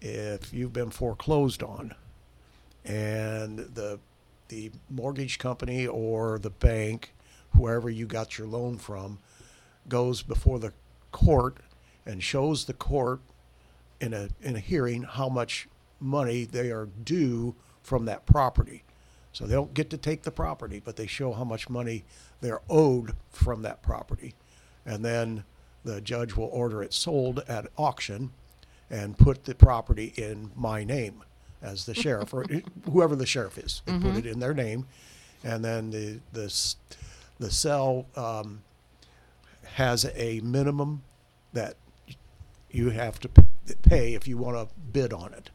if 0.01 0.53
you've 0.53 0.73
been 0.73 0.91
foreclosed 0.91 1.63
on, 1.63 1.95
and 2.85 3.59
the 3.59 4.01
the 4.49 4.71
mortgage 4.91 5.39
company 5.39 5.87
or 5.87 6.39
the 6.39 6.51
bank, 6.51 7.15
whoever 7.57 7.89
you 7.89 8.07
got 8.07 8.37
your 8.37 8.47
loan 8.47 8.77
from, 8.77 9.19
goes 9.89 10.23
before 10.23 10.59
the 10.59 10.73
court 11.13 11.59
and 12.05 12.23
shows 12.23 12.65
the 12.65 12.75
court 12.75 13.21
in 14.01 14.13
a 14.13 14.29
in 14.43 14.57
a 14.57 14.61
hearing 14.61 15.05
how 15.05 15.29
much 15.29 15.69
money 16.01 16.45
they 16.45 16.71
are 16.71 16.89
due 17.05 17.55
from 17.83 18.05
that 18.07 18.27
property. 18.27 18.83
So 19.33 19.47
they 19.47 19.55
don't 19.55 19.73
get 19.75 19.89
to 19.91 19.97
take 19.97 20.23
the 20.23 20.31
property, 20.31 20.81
but 20.85 20.97
they 20.97 21.07
show 21.07 21.33
how 21.33 21.45
much 21.45 21.69
money 21.71 22.05
they're 22.41 22.61
owed 22.69 23.15
from 23.31 23.63
that 23.63 23.83
property. 23.83 24.35
And 24.85 25.05
then 25.05 25.45
the 25.85 26.01
judge 26.01 26.37
will 26.37 26.51
order 26.53 26.83
it 26.83 26.93
sold 26.93 27.41
at 27.49 27.67
auction 27.79 28.31
and 28.91 29.17
put 29.17 29.45
the 29.45 29.55
property 29.55 30.13
in 30.17 30.51
my 30.55 30.85
name 30.85 31.23
as 31.63 31.87
the 31.87 31.95
sheriff 31.95 32.35
or 32.35 32.45
whoever 32.93 33.17
the 33.17 33.25
sheriff 33.27 33.57
is. 33.59 33.81
They 33.87 33.93
put 33.99 34.17
it 34.17 34.27
in 34.27 34.39
their 34.41 34.55
name. 34.55 34.87
And 35.45 35.65
then 35.65 35.91
the 35.91 36.21
the 36.33 36.45
s- 36.45 36.77
the 37.39 37.51
sell 37.51 38.07
um, 38.15 38.63
has 39.75 40.05
a 40.15 40.41
minimum 40.41 41.03
that 41.53 41.75
you 42.71 42.91
have 42.91 43.19
to 43.21 43.29
p- 43.29 43.43
pay 43.83 44.15
if 44.15 44.29
you 44.29 44.37
want 44.39 44.57
to 44.57 44.75
bid 44.93 45.13
on 45.13 45.33
it. 45.35 45.51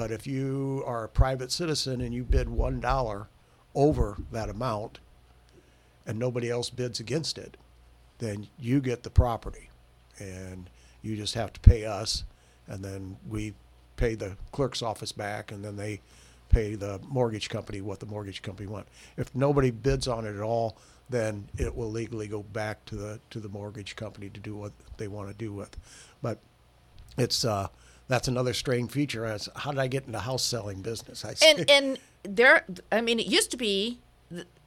But 0.00 0.10
if 0.10 0.26
you 0.26 0.82
are 0.86 1.04
a 1.04 1.08
private 1.10 1.52
citizen 1.52 2.00
and 2.00 2.14
you 2.14 2.24
bid 2.24 2.48
one 2.48 2.80
dollar 2.80 3.28
over 3.74 4.16
that 4.32 4.48
amount, 4.48 4.98
and 6.06 6.18
nobody 6.18 6.48
else 6.48 6.70
bids 6.70 7.00
against 7.00 7.36
it, 7.36 7.58
then 8.16 8.46
you 8.58 8.80
get 8.80 9.02
the 9.02 9.10
property, 9.10 9.68
and 10.18 10.70
you 11.02 11.16
just 11.16 11.34
have 11.34 11.52
to 11.52 11.60
pay 11.60 11.84
us, 11.84 12.24
and 12.66 12.82
then 12.82 13.18
we 13.28 13.52
pay 13.96 14.14
the 14.14 14.38
clerk's 14.52 14.80
office 14.80 15.12
back, 15.12 15.52
and 15.52 15.62
then 15.62 15.76
they 15.76 16.00
pay 16.48 16.76
the 16.76 16.98
mortgage 17.06 17.50
company 17.50 17.82
what 17.82 18.00
the 18.00 18.06
mortgage 18.06 18.40
company 18.40 18.66
want. 18.66 18.88
If 19.18 19.34
nobody 19.34 19.70
bids 19.70 20.08
on 20.08 20.24
it 20.24 20.34
at 20.34 20.40
all, 20.40 20.78
then 21.10 21.50
it 21.58 21.76
will 21.76 21.90
legally 21.90 22.26
go 22.26 22.42
back 22.42 22.86
to 22.86 22.96
the 22.96 23.20
to 23.28 23.38
the 23.38 23.50
mortgage 23.50 23.96
company 23.96 24.30
to 24.30 24.40
do 24.40 24.56
what 24.56 24.72
they 24.96 25.08
want 25.08 25.28
to 25.28 25.34
do 25.34 25.52
with. 25.52 25.76
But 26.22 26.38
it's 27.18 27.44
uh 27.44 27.68
that's 28.10 28.28
another 28.28 28.52
strange 28.52 28.90
feature 28.90 29.24
as 29.24 29.48
how 29.56 29.70
did 29.70 29.80
I 29.80 29.86
get 29.86 30.04
into 30.06 30.18
house 30.18 30.44
selling 30.44 30.82
business? 30.82 31.24
I 31.24 31.34
And 31.46 31.70
and 31.70 31.98
there 32.24 32.64
I 32.92 33.00
mean 33.00 33.18
it 33.18 33.26
used 33.26 33.50
to 33.52 33.56
be 33.56 33.98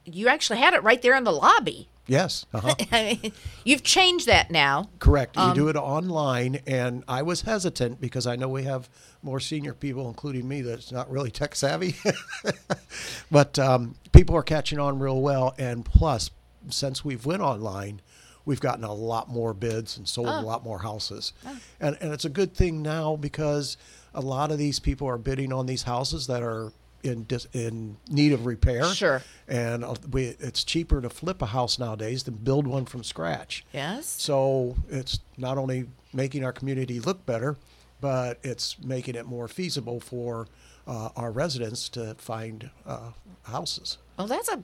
you 0.04 0.28
actually 0.28 0.58
had 0.58 0.74
it 0.74 0.82
right 0.82 1.00
there 1.00 1.14
in 1.14 1.24
the 1.24 1.32
lobby. 1.32 1.88
yes, 2.06 2.44
uh-huh. 2.52 2.74
I 2.92 3.18
mean, 3.22 3.32
you've 3.64 3.82
changed 3.82 4.26
that 4.26 4.50
now. 4.50 4.90
correct. 4.98 5.36
You 5.36 5.42
Um, 5.42 5.54
do 5.54 5.68
it 5.68 5.76
online, 5.76 6.60
and 6.66 7.02
I 7.08 7.22
was 7.22 7.42
hesitant 7.42 8.00
because 8.00 8.26
I 8.26 8.36
know 8.36 8.48
we 8.48 8.64
have 8.64 8.90
more 9.22 9.40
senior 9.40 9.72
people, 9.72 10.06
including 10.08 10.46
me, 10.46 10.60
that's 10.60 10.92
not 10.92 11.10
really 11.10 11.30
tech 11.30 11.54
savvy. 11.54 11.96
but 13.30 13.58
um, 13.58 13.94
people 14.12 14.36
are 14.36 14.42
catching 14.42 14.78
on 14.78 14.98
real 14.98 15.20
well, 15.22 15.54
and 15.58 15.84
plus, 15.84 16.30
since 16.68 17.04
we've 17.04 17.24
went 17.24 17.40
online, 17.40 18.02
we've 18.44 18.60
gotten 18.60 18.84
a 18.84 18.92
lot 18.94 19.28
more 19.28 19.54
bids 19.54 19.96
and 19.96 20.08
sold 20.08 20.28
a 20.28 20.40
lot 20.40 20.64
more 20.64 20.80
houses, 20.80 21.32
and 21.80 21.96
and 22.00 22.12
it's 22.12 22.24
a 22.24 22.30
good 22.30 22.54
thing 22.54 22.82
now 22.82 23.16
because 23.16 23.76
a 24.14 24.20
lot 24.20 24.50
of 24.50 24.58
these 24.58 24.78
people 24.78 25.08
are 25.08 25.18
bidding 25.18 25.52
on 25.52 25.66
these 25.66 25.82
houses 25.82 26.26
that 26.28 26.42
are 26.42 26.72
in 27.02 27.24
dis- 27.24 27.46
in 27.52 27.96
need 28.08 28.32
of 28.32 28.46
repair. 28.46 28.84
Sure. 28.86 29.22
and 29.46 29.84
uh, 29.84 29.94
we, 30.10 30.36
it's 30.40 30.64
cheaper 30.64 31.00
to 31.02 31.10
flip 31.10 31.42
a 31.42 31.46
house 31.46 31.78
nowadays 31.78 32.22
than 32.24 32.34
build 32.34 32.66
one 32.66 32.86
from 32.86 33.04
scratch. 33.04 33.64
Yes. 33.72 34.06
So 34.06 34.76
it's 34.88 35.20
not 35.36 35.58
only 35.58 35.86
making 36.12 36.44
our 36.44 36.52
community 36.52 37.00
look 37.00 37.26
better, 37.26 37.56
but 38.00 38.38
it's 38.42 38.78
making 38.82 39.16
it 39.16 39.26
more 39.26 39.48
feasible 39.48 40.00
for 40.00 40.46
uh, 40.86 41.10
our 41.16 41.30
residents 41.30 41.88
to 41.90 42.14
find 42.18 42.70
uh, 42.86 43.10
houses. 43.42 43.98
Well, 44.18 44.26
that's 44.26 44.48
a 44.48 44.62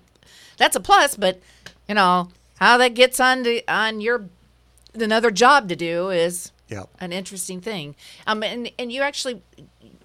that's 0.56 0.76
a 0.76 0.80
plus, 0.80 1.16
but 1.16 1.40
you 1.88 1.94
know 1.94 2.28
how 2.60 2.76
that 2.78 2.94
gets 2.94 3.18
on 3.20 3.44
to, 3.44 3.62
on 3.72 4.00
your 4.00 4.26
another 4.94 5.30
job 5.30 5.68
to 5.68 5.76
do 5.76 6.10
is 6.10 6.52
Yep. 6.68 6.88
an 7.00 7.12
interesting 7.12 7.60
thing. 7.60 7.96
Um, 8.26 8.42
and 8.42 8.70
and 8.78 8.92
you 8.92 9.02
actually 9.02 9.42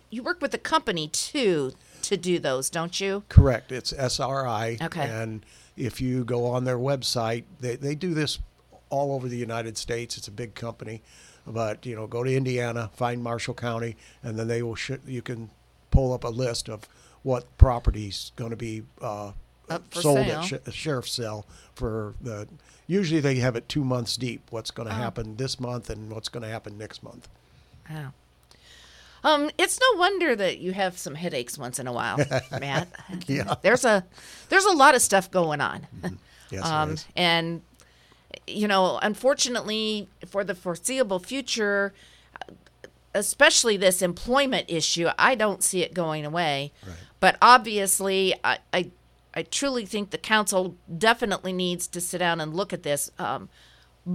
you 0.09 0.23
work 0.23 0.41
with 0.41 0.53
a 0.53 0.57
company 0.57 1.07
too 1.07 1.73
to 2.03 2.17
do 2.17 2.39
those, 2.39 2.69
don't 2.69 2.99
you? 2.99 3.23
Correct. 3.29 3.71
It's 3.71 3.91
SRI. 3.93 4.77
Okay. 4.81 5.07
And 5.09 5.45
if 5.75 5.99
you 5.99 6.23
go 6.23 6.45
on 6.45 6.63
their 6.63 6.77
website, 6.77 7.43
they, 7.59 7.75
they 7.75 7.95
do 7.95 8.13
this 8.13 8.39
all 8.89 9.13
over 9.13 9.27
the 9.27 9.37
United 9.37 9.77
States. 9.77 10.17
It's 10.17 10.27
a 10.27 10.31
big 10.31 10.53
company. 10.55 11.01
But, 11.47 11.85
you 11.85 11.95
know, 11.95 12.07
go 12.07 12.23
to 12.23 12.35
Indiana, 12.35 12.89
find 12.93 13.21
Marshall 13.21 13.53
County, 13.55 13.97
and 14.23 14.37
then 14.37 14.47
they 14.47 14.63
will, 14.63 14.75
sh- 14.75 14.91
you 15.05 15.21
can 15.21 15.49
pull 15.91 16.13
up 16.13 16.23
a 16.23 16.29
list 16.29 16.69
of 16.69 16.87
what 17.23 17.57
properties 17.57 18.31
going 18.35 18.51
to 18.51 18.55
be 18.55 18.83
uh, 19.01 19.31
sold 19.91 20.25
sale. 20.25 20.39
at 20.39 20.45
sh- 20.45 20.73
sheriff's 20.75 21.11
sale 21.11 21.45
for 21.73 22.13
the, 22.21 22.47
usually 22.87 23.19
they 23.21 23.35
have 23.35 23.55
it 23.55 23.67
two 23.69 23.83
months 23.83 24.15
deep, 24.17 24.41
what's 24.49 24.71
going 24.71 24.87
to 24.89 24.93
Oh. 24.93 24.97
happen 24.97 25.35
this 25.37 25.59
month 25.59 25.89
and 25.89 26.11
what's 26.11 26.29
going 26.29 26.43
to 26.43 26.49
happen 26.49 26.77
next 26.77 27.03
month. 27.03 27.27
Wow. 27.89 28.13
Um, 29.23 29.49
it's 29.57 29.79
no 29.79 29.97
wonder 29.99 30.35
that 30.35 30.59
you 30.59 30.71
have 30.73 30.97
some 30.99 31.15
headaches 31.15 31.57
once 31.57 31.79
in 31.79 31.87
a 31.87 31.91
while, 31.93 32.17
Matt. 32.51 32.87
Yeah. 33.27 33.55
There's 33.63 33.83
a 33.83 34.05
there's 34.49 34.65
a 34.65 34.71
lot 34.73 34.93
of 34.93 35.01
stuff 35.01 35.31
going 35.31 35.61
on. 35.61 35.87
Yes, 36.51 36.63
um, 36.63 36.95
and 37.15 37.61
you 38.45 38.67
know, 38.67 38.99
unfortunately, 39.01 40.07
for 40.27 40.43
the 40.43 40.53
foreseeable 40.53 41.17
future, 41.17 41.91
especially 43.15 43.77
this 43.77 44.01
employment 44.01 44.65
issue, 44.69 45.07
I 45.17 45.33
don't 45.35 45.63
see 45.63 45.81
it 45.81 45.93
going 45.95 46.23
away. 46.25 46.71
Right. 46.85 46.95
But 47.19 47.37
obviously, 47.41 48.35
I, 48.43 48.59
I, 48.73 48.91
I 49.35 49.43
truly 49.43 49.85
think 49.85 50.09
the 50.09 50.17
council 50.17 50.77
definitely 50.97 51.51
needs 51.51 51.87
to 51.87 51.99
sit 51.99 52.19
down 52.19 52.39
and 52.39 52.53
look 52.53 52.71
at 52.71 52.83
this 52.83 53.11
um, 53.19 53.49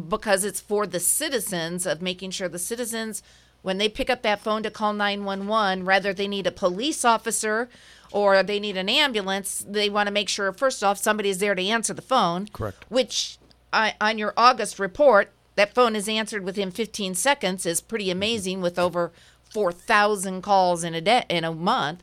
because 0.09 0.45
it's 0.45 0.61
for 0.61 0.87
the 0.87 1.01
citizens 1.01 1.87
of 1.87 2.01
making 2.01 2.31
sure 2.31 2.49
the 2.49 2.59
citizens, 2.59 3.23
when 3.63 3.79
they 3.79 3.89
pick 3.89 4.09
up 4.09 4.23
that 4.23 4.41
phone 4.41 4.63
to 4.63 4.71
call 4.71 4.93
911, 4.95 5.85
rather 5.85 6.15
they 6.15 6.29
need 6.29 6.47
a 6.47 6.53
police 6.53 7.05
officer 7.05 7.69
or 8.13 8.43
they 8.43 8.59
need 8.59 8.77
an 8.77 8.89
ambulance, 8.89 9.65
they 9.69 9.91
want 9.91 10.07
to 10.07 10.13
make 10.13 10.29
sure, 10.29 10.53
first 10.53 10.83
off, 10.83 10.99
somebody's 10.99 11.39
there 11.39 11.55
to 11.55 11.63
answer 11.63 11.93
the 11.93 12.03
phone. 12.03 12.49
Correct. 12.49 12.85
Which, 12.89 13.39
I, 13.73 13.95
on 14.01 14.17
your 14.17 14.33
August 14.37 14.79
report, 14.79 15.33
that 15.57 15.75
phone 15.75 15.95
is 15.95 16.09
answered 16.09 16.45
within 16.45 16.71
15 16.71 17.15
seconds 17.15 17.67
is 17.67 17.81
pretty 17.81 18.11
amazing 18.11 18.63
with 18.63 18.79
over 18.79 19.13
4,000 19.51 20.43
calls 20.43 20.83
in 20.83 20.95
a 20.95 21.01
day 21.01 21.25
in 21.29 21.45
a 21.45 21.53
month. 21.53 22.03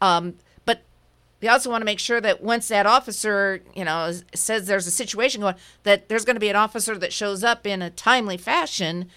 Um, 0.00 0.34
we 1.40 1.48
also 1.48 1.70
want 1.70 1.82
to 1.82 1.86
make 1.86 1.98
sure 1.98 2.20
that 2.20 2.42
once 2.42 2.68
that 2.68 2.86
officer, 2.86 3.60
you 3.74 3.84
know, 3.84 4.12
says 4.34 4.66
there's 4.66 4.86
a 4.86 4.90
situation 4.90 5.42
going, 5.42 5.54
that 5.82 6.08
there's 6.08 6.24
going 6.24 6.36
to 6.36 6.40
be 6.40 6.48
an 6.48 6.56
officer 6.56 6.96
that 6.96 7.12
shows 7.12 7.44
up 7.44 7.66
in 7.66 7.82
a 7.82 7.90
timely 7.90 8.36
fashion. 8.36 9.10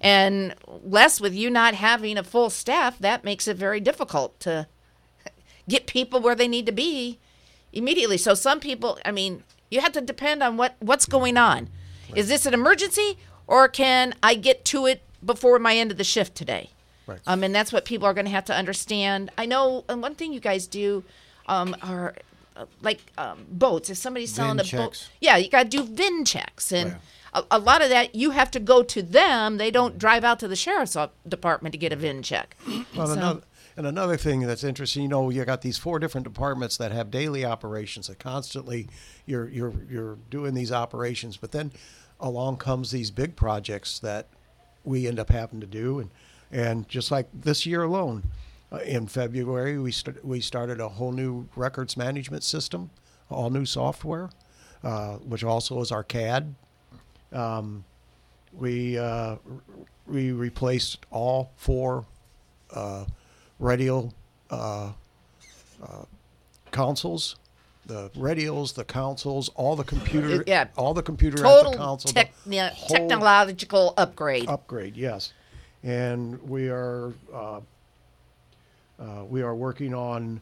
And 0.00 0.54
less 0.66 1.20
with 1.20 1.34
you 1.34 1.50
not 1.50 1.74
having 1.74 2.16
a 2.16 2.24
full 2.24 2.50
staff, 2.50 2.98
that 3.00 3.24
makes 3.24 3.48
it 3.48 3.56
very 3.56 3.80
difficult 3.80 4.38
to 4.40 4.68
get 5.68 5.86
people 5.86 6.20
where 6.20 6.34
they 6.34 6.48
need 6.48 6.66
to 6.66 6.72
be 6.72 7.18
immediately. 7.72 8.18
So 8.18 8.34
some 8.34 8.60
people, 8.60 8.98
I 9.04 9.10
mean, 9.10 9.42
you 9.70 9.80
have 9.80 9.92
to 9.92 10.00
depend 10.00 10.42
on 10.42 10.56
what 10.56 10.76
what's 10.78 11.06
going 11.06 11.36
on. 11.36 11.68
Is 12.14 12.28
this 12.28 12.46
an 12.46 12.54
emergency 12.54 13.18
or 13.46 13.66
can 13.66 14.14
I 14.22 14.34
get 14.34 14.64
to 14.66 14.86
it 14.86 15.02
before 15.24 15.58
my 15.58 15.76
end 15.76 15.90
of 15.90 15.98
the 15.98 16.04
shift 16.04 16.36
today? 16.36 16.70
Right. 17.06 17.18
Um, 17.26 17.42
and 17.42 17.54
that's 17.54 17.72
what 17.72 17.84
people 17.84 18.06
are 18.06 18.14
going 18.14 18.26
to 18.26 18.30
have 18.30 18.44
to 18.46 18.54
understand. 18.54 19.30
I 19.36 19.46
know 19.46 19.84
and 19.88 20.00
one 20.00 20.14
thing 20.14 20.32
you 20.32 20.40
guys 20.40 20.66
do 20.66 21.02
um, 21.46 21.76
are 21.82 22.14
uh, 22.56 22.66
like 22.82 23.00
um, 23.18 23.46
boats. 23.48 23.90
If 23.90 23.96
somebody's 23.98 24.32
selling 24.32 24.58
VIN 24.58 24.66
a 24.66 24.82
boat, 24.84 25.08
yeah, 25.20 25.36
you 25.36 25.48
got 25.48 25.64
to 25.64 25.68
do 25.68 25.82
VIN 25.84 26.24
checks 26.24 26.72
and. 26.72 26.96
A, 27.36 27.42
a 27.50 27.58
lot 27.58 27.82
of 27.82 27.88
that 27.88 28.14
you 28.14 28.30
have 28.30 28.48
to 28.52 28.60
go 28.60 28.84
to 28.84 29.02
them. 29.02 29.56
They 29.56 29.72
don't 29.72 29.98
drive 29.98 30.22
out 30.22 30.38
to 30.38 30.46
the 30.46 30.54
sheriff's 30.54 30.96
department 31.26 31.72
to 31.72 31.78
get 31.78 31.92
a 31.92 31.96
VIN 31.96 32.22
check. 32.22 32.56
Well, 32.96 33.08
So- 33.08 33.14
another, 33.14 33.40
and 33.76 33.86
another 33.88 34.16
thing 34.16 34.40
that's 34.42 34.62
interesting, 34.62 35.02
you 35.02 35.08
know, 35.08 35.30
you 35.30 35.44
got 35.44 35.60
these 35.62 35.76
four 35.76 35.98
different 35.98 36.24
departments 36.24 36.76
that 36.76 36.92
have 36.92 37.10
daily 37.10 37.44
operations 37.44 38.06
that 38.06 38.20
constantly 38.20 38.88
you're 39.26 39.48
you're 39.48 39.72
you're 39.90 40.18
doing 40.30 40.54
these 40.54 40.70
operations, 40.70 41.36
but 41.36 41.50
then 41.50 41.72
along 42.20 42.58
comes 42.58 42.92
these 42.92 43.10
big 43.10 43.34
projects 43.34 43.98
that 43.98 44.28
we 44.84 45.08
end 45.08 45.18
up 45.18 45.30
having 45.30 45.60
to 45.60 45.66
do, 45.66 45.98
and 45.98 46.10
and 46.52 46.88
just 46.88 47.10
like 47.10 47.26
this 47.34 47.66
year 47.66 47.82
alone, 47.82 48.30
in 48.84 49.06
February 49.06 49.78
we 49.78 49.92
st- 49.92 50.24
we 50.24 50.40
started 50.40 50.80
a 50.80 50.88
whole 50.88 51.12
new 51.12 51.48
records 51.56 51.96
management 51.96 52.42
system, 52.42 52.90
all 53.30 53.50
new 53.50 53.64
software, 53.66 54.30
uh, 54.82 55.16
which 55.16 55.44
also 55.44 55.80
is 55.80 55.90
our 55.92 56.02
CAD. 56.04 56.54
Um, 57.32 57.84
we 58.52 58.98
uh, 58.98 59.36
we 60.06 60.32
replaced 60.32 61.04
all 61.10 61.52
four 61.56 62.04
uh, 62.72 63.04
radio 63.58 64.10
uh, 64.50 64.92
uh, 65.82 66.04
consoles, 66.70 67.36
the 67.86 68.10
radials, 68.10 68.74
the 68.74 68.84
consoles, 68.84 69.48
all 69.50 69.74
the 69.76 69.84
computer, 69.84 70.40
Uh, 70.40 70.44
yeah. 70.46 70.66
all 70.76 70.94
the 70.94 71.02
computer 71.02 71.38
Total 71.38 71.72
the 71.72 71.76
console, 71.78 72.12
the 72.12 72.28
yeah, 72.46 72.70
technological 72.88 73.94
upgrade. 73.96 74.48
upgrade. 74.48 74.96
Yes, 74.96 75.32
and 75.82 76.40
we 76.48 76.68
are 76.68 77.12
uh, 78.98 79.24
we 79.24 79.42
are 79.42 79.54
working 79.54 79.94
on 79.94 80.40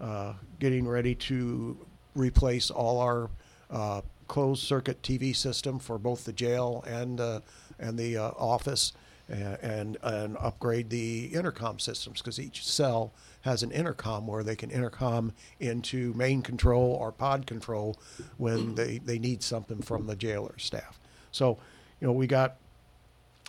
uh, 0.00 0.34
getting 0.58 0.86
ready 0.86 1.14
to 1.14 1.76
replace 2.14 2.70
all 2.70 3.00
our 3.00 3.30
uh, 3.70 4.00
closed 4.28 4.62
circuit 4.62 5.00
TV 5.02 5.34
system 5.34 5.78
for 5.78 5.98
both 5.98 6.24
the 6.24 6.32
jail 6.32 6.84
and 6.86 7.20
uh, 7.20 7.40
and 7.78 7.98
the 7.98 8.16
uh, 8.16 8.30
office, 8.38 8.92
and, 9.28 9.58
and 9.62 9.98
and 10.02 10.36
upgrade 10.38 10.90
the 10.90 11.26
intercom 11.26 11.78
systems 11.78 12.20
because 12.20 12.40
each 12.40 12.66
cell 12.66 13.12
has 13.42 13.62
an 13.62 13.70
intercom 13.70 14.26
where 14.26 14.42
they 14.42 14.56
can 14.56 14.70
intercom 14.70 15.32
into 15.60 16.12
main 16.14 16.42
control 16.42 16.92
or 16.92 17.12
pod 17.12 17.46
control 17.46 17.98
when 18.36 18.74
they, 18.76 18.98
they 18.98 19.18
need 19.18 19.42
something 19.42 19.82
from 19.82 20.06
the 20.06 20.16
jailer 20.16 20.54
staff. 20.58 20.98
So, 21.32 21.58
you 22.00 22.06
know, 22.06 22.12
we 22.12 22.26
got 22.26 22.56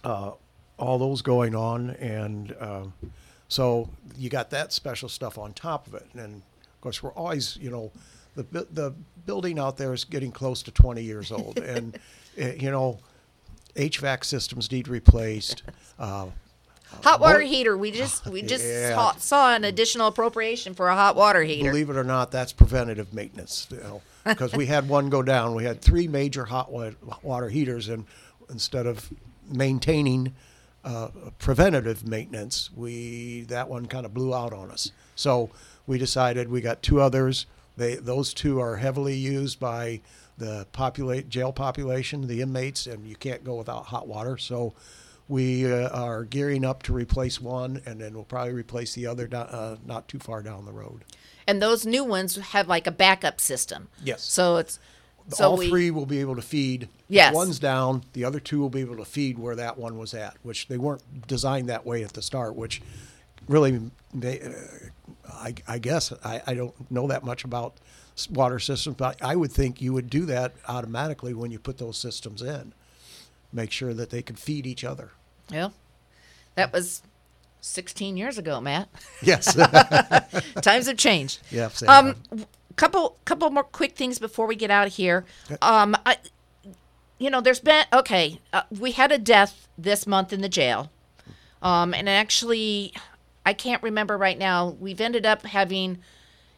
uh, 0.04 0.32
all 0.78 0.98
those 0.98 1.22
going 1.22 1.56
on, 1.56 1.92
and 1.92 2.56
um, 2.60 2.94
so 3.54 3.88
you 4.18 4.30
got 4.30 4.50
that 4.50 4.74
special 4.74 5.08
stuff 5.10 5.38
on 5.38 5.54
top 5.54 5.86
of 5.88 5.94
it. 5.94 6.08
And 6.14 6.38
of 6.38 6.82
course, 6.82 7.04
we're 7.04 7.12
always, 7.14 7.56
you 7.58 7.70
know, 7.70 7.92
the 8.36 8.44
the 8.72 8.94
building 9.26 9.60
out 9.60 9.78
there 9.78 9.94
is 9.94 10.04
getting 10.06 10.32
close 10.32 10.64
to 10.64 10.72
20 10.72 11.04
years 11.04 11.32
old, 11.32 11.60
and 11.74 11.98
eh, 12.38 12.56
you 12.60 12.72
know, 12.72 13.00
HVAC 13.76 14.26
systems 14.26 14.72
need 14.72 14.88
replaced. 14.88 15.62
Uh, 16.00 16.28
Hot 17.04 17.20
water 17.20 17.40
Boy- 17.40 17.48
heater. 17.48 17.76
We 17.78 17.92
just 17.92 18.26
we 18.28 18.42
just 18.54 18.64
Yeah. 18.66 18.94
saw, 18.96 19.12
saw 19.16 19.56
an 19.56 19.64
additional 19.64 20.08
appropriation 20.08 20.74
for 20.76 20.90
a 20.90 20.96
hot 20.96 21.16
water 21.16 21.42
heater. 21.44 21.70
Believe 21.72 21.90
it 21.90 21.96
or 21.98 22.04
not, 22.04 22.32
that's 22.32 22.54
preventative 22.54 23.14
maintenance. 23.14 23.68
You 23.72 23.78
know, 23.78 24.02
because 24.26 24.54
we 24.54 24.66
had 24.68 24.88
one 24.90 25.10
go 25.10 25.22
down. 25.24 25.56
We 25.56 25.64
had 25.64 25.82
three 25.82 26.08
major 26.08 26.46
hot 26.46 26.72
water 27.24 27.50
heaters, 27.50 27.88
and 27.90 28.06
instead 28.50 28.86
of 28.86 29.10
maintaining 29.52 30.34
uh, 30.84 31.10
preventative 31.40 32.06
maintenance, 32.08 32.70
we 32.76 33.42
that 33.50 33.70
one 33.70 33.86
kind 33.86 34.06
of 34.06 34.14
blew 34.14 34.34
out 34.34 34.54
on 34.54 34.70
us. 34.72 34.92
So 35.16 35.50
we 35.88 35.98
decided 35.98 36.50
we 36.50 36.62
got 36.62 36.82
two 36.82 37.00
others. 37.02 37.46
They 37.78 37.96
those 37.96 38.34
two 38.34 38.60
are 38.60 38.78
heavily 38.78 39.16
used 39.16 39.60
by 39.60 40.02
the 40.38 40.66
populate 40.72 41.30
jail 41.30 41.54
population, 41.54 42.28
the 42.28 42.42
inmates, 42.42 42.88
and 42.88 43.08
you 43.08 43.16
can't 43.16 43.44
go 43.44 43.56
without 43.56 43.86
hot 43.86 44.08
water. 44.08 44.38
So 44.38 44.74
we 45.30 45.72
uh, 45.72 45.90
are 45.90 46.26
gearing 46.26 46.66
up 46.66 46.84
to 46.84 46.94
replace 46.94 47.40
one, 47.40 47.82
and 47.86 48.02
then 48.02 48.14
we'll 48.14 48.24
probably 48.26 48.54
replace 48.54 48.94
the 48.94 49.08
other 49.08 49.26
do- 49.28 49.38
uh, 49.38 49.78
not 49.86 50.08
too 50.08 50.20
far 50.20 50.42
down 50.44 50.66
the 50.66 50.72
road. 50.74 51.06
and 51.48 51.62
those 51.62 51.86
new 51.86 52.04
ones 52.04 52.36
have 52.38 52.68
like 52.68 52.88
a 52.88 52.92
backup 52.92 53.40
system. 53.40 53.88
Yes. 54.04 54.22
So 54.24 54.58
it's 54.58 54.80
so 55.30 55.52
all 55.52 55.58
we, 55.58 55.70
three 55.70 55.92
will 55.92 56.06
be 56.06 56.20
able 56.20 56.36
to 56.36 56.42
feed. 56.42 56.90
Yes. 57.08 57.34
One's 57.34 57.60
down. 57.60 58.04
The 58.14 58.26
other 58.26 58.40
two 58.40 58.60
will 58.60 58.70
be 58.70 58.82
able 58.82 58.98
to 58.98 59.06
feed 59.06 59.38
where 59.38 59.56
that 59.56 59.78
one 59.78 59.98
was 59.98 60.14
at, 60.14 60.36
which 60.44 60.68
they 60.68 60.78
weren't 60.78 61.28
designed 61.28 61.70
that 61.70 61.86
way 61.86 62.04
at 62.04 62.14
the 62.14 62.22
start. 62.22 62.56
Which 62.56 62.82
really, 63.48 63.80
they, 64.14 64.42
uh, 64.42 64.52
I, 65.32 65.54
I 65.68 65.80
guess 65.80 66.12
I, 66.24 66.42
I 66.46 66.54
don't 66.54 66.92
know 66.92 67.08
that 67.08 67.24
much 67.24 67.44
about 67.44 67.76
water 68.30 68.60
systems, 68.60 68.96
but 68.98 69.22
I 69.22 69.36
would 69.36 69.52
think 69.52 69.82
you 69.82 69.94
would 69.94 70.10
do 70.10 70.26
that 70.26 70.54
automatically 70.68 71.34
when 71.34 71.52
you 71.52 71.60
put 71.60 71.78
those 71.78 71.98
systems 71.98 72.42
in. 72.42 72.74
Make 73.52 73.72
sure 73.72 73.94
that 73.94 74.10
they 74.10 74.22
can 74.22 74.36
feed 74.36 74.66
each 74.66 74.84
other. 74.84 75.12
Yeah. 75.50 75.70
That 76.56 76.74
was 76.74 77.02
16 77.62 78.18
years 78.18 78.38
ago, 78.38 78.60
Matt. 78.60 78.90
Yes. 79.22 79.56
Times 80.62 80.88
have 80.88 80.98
changed. 80.98 81.40
They 81.80 81.88
Um, 81.88 82.16
couple 82.76 83.18
couple 83.26 83.50
more 83.50 83.64
quick 83.64 83.96
things 83.96 84.20
before 84.20 84.46
we 84.48 84.56
get 84.56 84.72
out 84.72 84.88
of 84.88 84.94
here. 84.94 85.26
Um, 85.62 85.96
I, 86.06 86.18
you 87.20 87.30
know, 87.30 87.42
there's 87.42 87.60
been 87.60 87.86
okay. 87.94 88.40
Uh, 88.52 88.64
we 88.80 88.92
had 88.92 89.12
a 89.12 89.18
death 89.18 89.68
this 89.78 90.06
month 90.08 90.34
in 90.34 90.42
the 90.42 90.50
jail, 90.50 90.92
um, 91.62 91.94
and 91.94 92.10
actually, 92.10 92.94
I 93.46 93.54
can't 93.54 93.82
remember 93.84 94.18
right 94.18 94.38
now. 94.38 94.76
We've 94.80 95.00
ended 95.02 95.26
up 95.26 95.44
having 95.46 96.00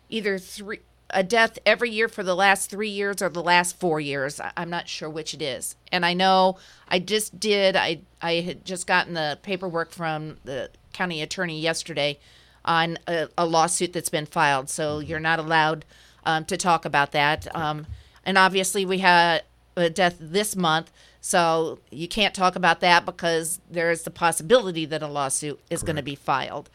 either 0.10 0.38
three 0.40 0.80
a 1.12 1.24
death 1.24 1.60
every 1.68 1.92
year 1.92 2.08
for 2.10 2.24
the 2.24 2.36
last 2.36 2.70
three 2.70 2.90
years 2.90 3.22
or 3.22 3.30
the 3.30 3.44
last 3.44 3.80
four 3.80 4.00
years. 4.00 4.40
I- 4.40 4.52
I'm 4.58 4.72
not 4.72 4.90
sure 4.90 5.08
which 5.10 5.36
it 5.36 5.42
is. 5.42 5.76
And 5.92 6.04
I 6.04 6.14
know 6.16 6.58
I 6.88 6.98
just 7.00 7.40
did. 7.40 7.76
I 7.76 8.00
I 8.22 8.36
had 8.42 8.66
just 8.66 8.88
gotten 8.88 9.14
the 9.14 9.38
paperwork 9.44 9.92
from 9.92 10.38
the 10.46 10.72
county 10.94 11.22
attorney 11.22 11.60
yesterday 11.60 12.18
on 12.66 12.98
a, 13.08 13.28
a 13.38 13.46
lawsuit 13.46 13.94
that's 13.94 14.10
been 14.10 14.26
filed. 14.26 14.68
So 14.70 14.98
you're 14.98 15.20
not 15.20 15.38
allowed 15.38 15.86
um, 16.26 16.46
to 16.46 16.58
talk 16.58 16.86
about 16.86 17.12
that. 17.12 17.54
Um, 17.56 17.88
and 18.26 18.38
obviously 18.38 18.86
we 18.86 19.00
had 19.00 19.44
a 19.76 19.90
death 19.90 20.18
this 20.20 20.56
month. 20.56 20.92
So 21.22 21.80
you 21.92 22.08
can't 22.08 22.36
talk 22.36 22.56
about 22.56 22.82
that 22.82 23.06
because 23.06 23.60
there 23.70 23.90
is 23.92 24.04
the 24.04 24.12
possibility 24.12 24.86
that 24.86 25.02
a 25.02 25.08
lawsuit 25.08 25.60
is 25.70 25.82
going 25.84 25.96
to 25.96 26.04
be 26.04 26.16
filed. 26.16 26.70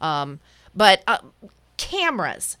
Um, 0.00 0.40
but 0.74 1.02
uh, 1.06 1.18
cameras 1.76 2.56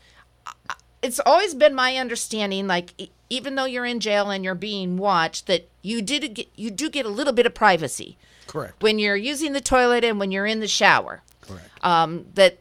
it's 1.02 1.20
always 1.24 1.54
been 1.54 1.74
my 1.74 1.96
understanding 1.96 2.66
like 2.66 3.10
even 3.30 3.54
though 3.54 3.64
you're 3.64 3.84
in 3.84 4.00
jail 4.00 4.30
and 4.30 4.44
you're 4.44 4.54
being 4.54 4.96
watched 4.96 5.46
that 5.46 5.68
you 5.82 6.02
did 6.02 6.34
get 6.34 6.48
you 6.56 6.70
do 6.70 6.90
get 6.90 7.06
a 7.06 7.08
little 7.08 7.32
bit 7.32 7.46
of 7.46 7.54
privacy 7.54 8.16
Correct. 8.46 8.82
when 8.82 8.98
you're 8.98 9.16
using 9.16 9.52
the 9.52 9.60
toilet 9.60 10.04
and 10.04 10.18
when 10.18 10.30
you're 10.30 10.46
in 10.46 10.60
the 10.60 10.68
shower 10.68 11.22
Correct. 11.42 11.68
Um, 11.82 12.26
that, 12.34 12.58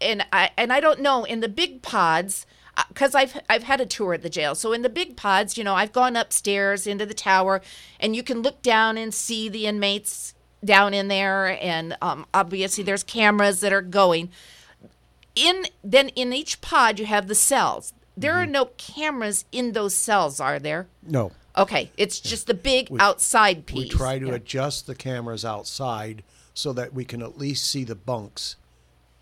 and 0.00 0.26
I 0.32 0.50
and 0.56 0.72
I 0.72 0.80
don't 0.80 1.00
know 1.00 1.24
in 1.24 1.40
the 1.40 1.48
big 1.48 1.82
pods 1.82 2.46
because 2.88 3.14
I've 3.14 3.40
I've 3.48 3.64
had 3.64 3.80
a 3.80 3.86
tour 3.86 4.14
at 4.14 4.22
the 4.22 4.30
jail. 4.30 4.54
So 4.54 4.72
in 4.72 4.82
the 4.82 4.88
big 4.88 5.16
pods, 5.16 5.58
you 5.58 5.64
know, 5.64 5.74
I've 5.74 5.92
gone 5.92 6.16
upstairs 6.16 6.86
into 6.86 7.06
the 7.06 7.14
tower, 7.14 7.60
and 7.98 8.14
you 8.14 8.22
can 8.22 8.42
look 8.42 8.62
down 8.62 8.96
and 8.96 9.12
see 9.12 9.48
the 9.48 9.66
inmates 9.66 10.34
down 10.64 10.94
in 10.94 11.08
there, 11.08 11.58
and 11.62 11.96
um, 12.02 12.26
obviously 12.34 12.84
there's 12.84 13.02
cameras 13.02 13.60
that 13.60 13.72
are 13.72 13.82
going. 13.82 14.30
In 15.34 15.66
then 15.84 16.08
in 16.10 16.32
each 16.32 16.60
pod 16.60 16.98
you 16.98 17.06
have 17.06 17.28
the 17.28 17.34
cells. 17.34 17.92
There 18.16 18.34
are 18.34 18.46
no 18.46 18.66
cameras 18.76 19.44
in 19.52 19.72
those 19.72 19.94
cells, 19.94 20.40
are 20.40 20.58
there? 20.58 20.88
No. 21.06 21.30
Okay, 21.56 21.92
it's 21.96 22.18
just 22.18 22.48
the 22.48 22.54
big 22.54 22.88
outside 22.98 23.64
piece. 23.64 23.76
We 23.76 23.88
try 23.88 24.18
to 24.18 24.26
Yeah. 24.26 24.34
adjust 24.34 24.88
the 24.88 24.96
cameras 24.96 25.44
outside 25.44 26.24
so 26.52 26.72
that 26.72 26.92
we 26.92 27.04
can 27.04 27.22
at 27.22 27.38
least 27.38 27.70
see 27.70 27.84
the 27.84 27.94
bunks 27.94 28.56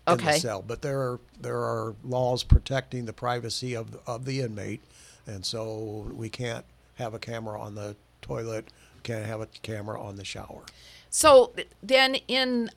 in 0.07 0.13
Okay. 0.13 0.33
the 0.33 0.39
cell. 0.39 0.63
But 0.65 0.81
there 0.81 0.99
are 0.99 1.19
there 1.39 1.57
are 1.57 1.95
laws 2.03 2.43
protecting 2.43 3.05
the 3.05 3.13
privacy 3.13 3.75
of 3.75 3.97
of 4.07 4.25
the 4.25 4.41
inmate, 4.41 4.81
and 5.25 5.45
so 5.45 6.11
we 6.13 6.29
can't 6.29 6.65
have 6.95 7.13
a 7.13 7.19
camera 7.19 7.59
on 7.59 7.75
the 7.75 7.95
toilet. 8.21 8.69
Can't 9.03 9.25
have 9.25 9.41
a 9.41 9.47
camera 9.61 10.01
on 10.01 10.15
the 10.15 10.25
shower. 10.25 10.63
So 11.09 11.53
then 11.81 12.15
in 12.27 12.71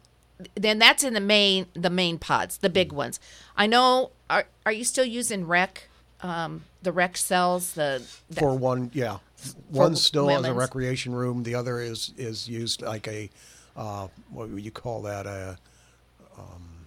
then 0.55 0.79
that's 0.79 1.05
in 1.05 1.15
the 1.15 1.21
main 1.21 1.67
the 1.75 1.91
main 1.91 2.19
pods, 2.19 2.59
the 2.59 2.71
big 2.71 2.93
ones. 2.93 3.21
I 3.57 3.67
know. 3.67 4.11
Are 4.29 4.47
are 4.65 4.73
you 4.73 4.85
still 4.85 5.05
using 5.05 5.47
rec, 5.47 5.89
um, 6.23 6.65
the 6.83 6.93
rec 6.93 7.17
cells? 7.17 7.73
The, 7.73 8.03
the 8.29 8.41
For 8.41 8.55
one, 8.55 8.91
yeah, 8.95 9.19
one 9.71 9.97
still 9.97 10.29
has 10.29 10.45
a 10.45 10.55
recreation 10.55 11.13
room. 11.15 11.43
The 11.43 11.55
other 11.57 11.81
is 11.81 12.13
is 12.17 12.49
used 12.49 12.83
like 12.83 13.09
a 13.09 13.29
uh, 13.77 14.09
what 14.31 14.49
would 14.51 14.63
you 14.65 14.71
call 14.71 15.03
that? 15.03 15.27
A 15.27 15.59
um, 16.39 16.80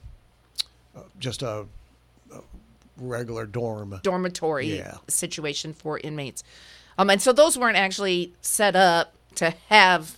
just 1.19 1.41
a, 1.41 1.65
a 2.33 2.39
regular 2.97 3.45
dorm. 3.45 3.99
dormitory 4.03 4.77
Yeah. 4.77 4.97
situation 5.07 5.73
for 5.73 5.99
inmates. 5.99 6.43
Um, 6.97 7.09
and 7.09 7.21
so 7.21 7.33
those 7.33 7.57
weren't 7.57 7.77
actually 7.77 8.33
set 8.41 8.75
up 8.75 9.13
to 9.35 9.53
have 9.69 10.17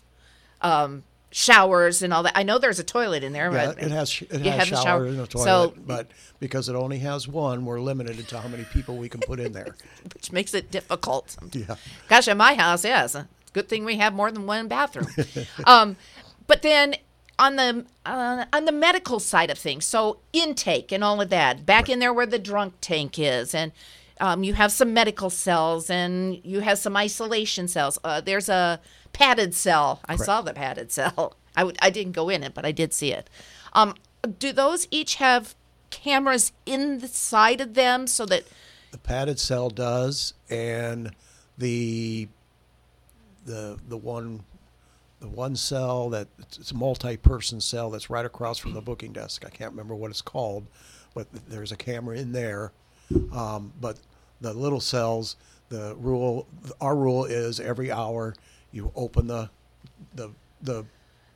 um, 0.62 1.04
showers 1.32 2.02
and 2.02 2.14
all 2.14 2.24
that. 2.24 2.34
I 2.36 2.44
know 2.44 2.58
there's 2.58 2.80
a 2.80 2.84
toilet 2.84 3.24
in 3.24 3.32
there. 3.34 3.52
Yeah, 3.52 3.68
but 3.68 3.82
it 3.84 3.92
has 3.92 4.22
it 4.22 4.42
has 4.42 4.68
shower 4.68 4.84
shower. 4.84 5.06
and 5.06 5.20
a 5.22 5.28
toilet, 5.28 5.46
So- 5.46 5.74
but 5.86 6.08
because 6.40 6.68
it 6.68 6.76
only 6.76 7.00
has 7.00 7.28
one, 7.28 7.66
we're 7.66 7.80
limited 7.80 8.28
to 8.28 8.40
how 8.40 8.48
many 8.50 8.66
people 8.66 8.98
we 8.98 9.08
can 9.10 9.22
put 9.22 9.40
in 9.40 9.54
there. 9.54 9.76
which 10.14 10.32
makes 10.32 10.54
it 10.54 10.72
difficult. 10.72 11.38
Yeah. 11.54 11.76
Gosh, 12.10 12.28
at 12.28 12.36
my 12.38 12.56
house, 12.56 12.84
yes. 12.84 13.16
Good 13.54 13.70
thing 13.70 13.86
we 13.86 13.96
have 13.98 14.14
more 14.14 14.32
than 14.32 14.46
one 14.46 14.68
bathroom. 14.68 15.08
um, 15.66 15.96
but 16.48 16.62
then 16.62 16.96
on 17.38 17.56
the 17.56 17.86
uh, 18.06 18.46
on 18.54 18.66
the 18.66 18.72
medical 18.72 19.20
side 19.20 19.50
of 19.50 19.58
things, 19.58 19.86
so 19.86 20.20
intake 20.34 20.92
and 20.92 21.04
all 21.04 21.22
of 21.22 21.30
that, 21.30 21.66
back 21.66 21.90
in 21.90 22.00
there 22.00 22.14
where 22.14 22.26
the 22.26 22.40
drunk 22.40 22.76
tank 22.82 23.20
is, 23.20 23.54
and 23.54 23.72
um, 24.20 24.44
you 24.44 24.54
have 24.54 24.72
some 24.72 24.94
medical 24.94 25.30
cells 25.30 25.90
and 25.90 26.40
you 26.44 26.62
have 26.62 26.78
some 26.78 26.96
isolation 26.96 27.68
cells. 27.68 28.00
Uh, 28.04 28.22
there's 28.22 28.48
a 28.50 28.80
padded 29.14 29.54
cell. 29.54 30.00
I 30.06 30.16
saw 30.16 30.42
the 30.42 30.54
padded 30.54 30.92
cell. 30.92 31.36
I 31.56 31.72
I 31.82 31.90
didn't 31.90 32.14
go 32.14 32.30
in 32.30 32.44
it, 32.44 32.54
but 32.54 32.66
I 32.66 32.72
did 32.72 32.94
see 32.94 33.12
it. 33.12 33.30
Um, 33.74 33.96
do 34.40 34.54
those 34.54 34.88
each 34.92 35.16
have 35.16 35.56
cameras 35.90 36.52
inside 36.66 37.62
of 37.62 37.74
them 37.74 38.08
so 38.08 38.26
that 38.26 38.44
The 38.92 38.98
padded 38.98 39.40
cell 39.40 39.70
does, 39.70 40.34
and 40.50 41.12
the 41.58 42.28
the 43.46 43.78
the 43.88 43.98
one 43.98 44.44
the 45.20 45.28
one 45.28 45.56
cell 45.56 46.10
that 46.10 46.28
it's 46.40 46.72
a 46.72 46.76
multi-person 46.76 47.62
cell 47.62 47.90
that's 47.90 48.10
right 48.10 48.26
across 48.26 48.58
from 48.58 48.74
the 48.74 48.82
booking 48.82 49.14
desk. 49.14 49.46
I 49.46 49.50
can't 49.50 49.72
remember 49.72 49.96
what 49.96 50.12
it's 50.12 50.22
called, 50.22 50.68
but 51.14 51.28
there's 51.48 51.72
a 51.72 51.78
camera 51.78 52.18
in 52.18 52.32
there. 52.32 52.72
Um, 53.32 53.74
but 53.80 54.00
the 54.42 54.54
little 54.54 54.82
cells, 54.82 55.36
the 55.70 55.96
rule, 55.96 56.48
our 56.82 56.96
rule 56.96 57.26
is 57.26 57.60
every 57.60 57.92
hour 57.92 58.36
you 58.72 58.92
open 58.96 59.28
the 59.28 59.50
the 60.16 60.32
the 60.62 60.86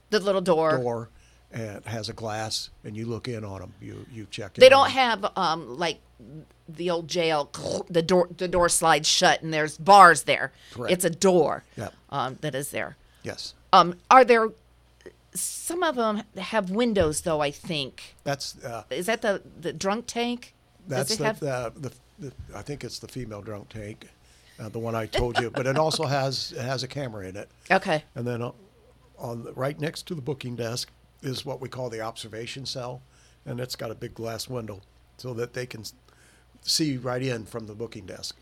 the 0.10 0.20
little 0.20 0.42
door. 0.42 0.78
door 0.78 1.10
and 1.52 1.78
it 1.78 1.86
has 1.86 2.10
a 2.10 2.14
glass 2.14 2.70
and 2.84 2.96
you 2.96 3.06
look 3.06 3.28
in 3.28 3.44
on 3.44 3.60
them. 3.60 3.74
You 3.82 4.06
you 4.12 4.28
check. 4.30 4.54
They 4.56 4.68
on 4.68 4.72
don't 4.72 4.92
have 4.92 5.32
um 5.38 5.78
like 5.78 6.00
the 6.68 6.90
old 6.90 7.08
jail. 7.08 7.50
The 7.90 8.04
door 8.04 8.30
the 8.38 8.48
door 8.48 8.70
slides 8.70 9.08
shut 9.08 9.42
and 9.42 9.52
there's 9.54 9.78
bars 9.78 10.24
there. 10.24 10.52
Correct. 10.74 10.94
It's 10.94 11.06
a 11.06 11.10
door. 11.10 11.64
Yep. 11.76 11.94
Um, 12.12 12.38
that 12.42 12.54
is 12.54 12.70
there. 12.70 12.98
Yes, 13.24 13.56
Um, 13.74 13.96
are 14.10 14.26
there? 14.26 14.50
Some 15.34 15.84
of 15.84 15.96
them 15.96 16.24
have 16.38 16.72
windows 16.72 17.22
though. 17.22 17.40
I 17.40 17.52
think 17.52 18.16
that's 18.24 18.64
uh, 18.64 18.84
is 18.90 19.06
that 19.06 19.22
the 19.22 19.42
the 19.60 19.74
drunk 19.74 20.06
tank. 20.08 20.54
That's 20.88 21.18
the, 21.18 21.26
have? 21.26 21.40
the, 21.40 21.72
the, 21.76 21.92
the 22.18 22.34
I 22.56 22.64
think 22.64 22.84
it's 22.84 22.98
the 22.98 23.08
female 23.08 23.42
drunk 23.42 23.70
tank, 23.70 24.08
uh, 24.60 24.70
the 24.70 24.80
one 24.80 24.96
I 24.96 25.06
told 25.06 25.40
you. 25.40 25.52
But 25.52 25.68
it 25.68 25.78
also 25.78 26.06
has 26.18 26.52
it 26.58 26.64
has 26.64 26.82
a 26.82 26.88
camera 26.88 27.28
in 27.28 27.36
it, 27.36 27.50
okay. 27.70 28.04
and 28.16 28.26
then 28.26 28.42
uh, 28.42 28.52
on 29.20 29.44
the, 29.44 29.54
right 29.54 29.80
next 29.80 30.08
to 30.08 30.16
the 30.16 30.22
booking 30.22 30.56
desk 30.56 30.90
is 31.22 31.46
what 31.46 31.62
we 31.62 31.70
call 31.70 31.90
the 31.90 32.02
observation 32.02 32.66
cell, 32.66 33.02
and 33.46 33.60
it's 33.60 33.76
got 33.76 33.92
a 33.92 33.96
big 33.96 34.16
glass 34.16 34.48
window 34.48 34.82
so 35.18 35.34
that 35.36 35.54
they 35.54 35.66
can 35.66 35.84
see 36.62 36.98
right 36.98 37.22
in 37.22 37.46
from 37.46 37.68
the 37.68 37.74
booking 37.74 38.06
desk. 38.06 38.36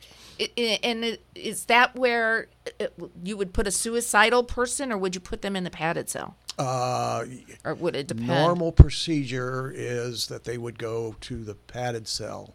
And 0.58 1.18
is 1.34 1.66
that 1.66 1.96
where 1.96 2.48
uh, 2.80 2.88
you 3.24 3.38
would 3.38 3.54
put 3.54 3.66
a 3.66 3.72
suicidal 3.72 4.44
person, 4.44 4.92
or 4.92 4.98
would 4.98 5.16
you 5.16 5.22
put 5.22 5.42
them 5.42 5.56
in 5.56 5.64
the 5.64 5.72
padded 5.72 6.10
cell, 6.10 6.36
Uh, 6.60 7.26
or 7.66 7.74
would 7.74 7.96
it 7.96 8.08
depend? 8.08 8.28
normal 8.28 8.72
procedure 8.72 9.72
is 9.76 10.28
that 10.28 10.44
they 10.44 10.58
would 10.58 10.78
go 10.78 11.16
to 11.22 11.44
the 11.44 11.56
padded 11.56 12.08
cell 12.08 12.54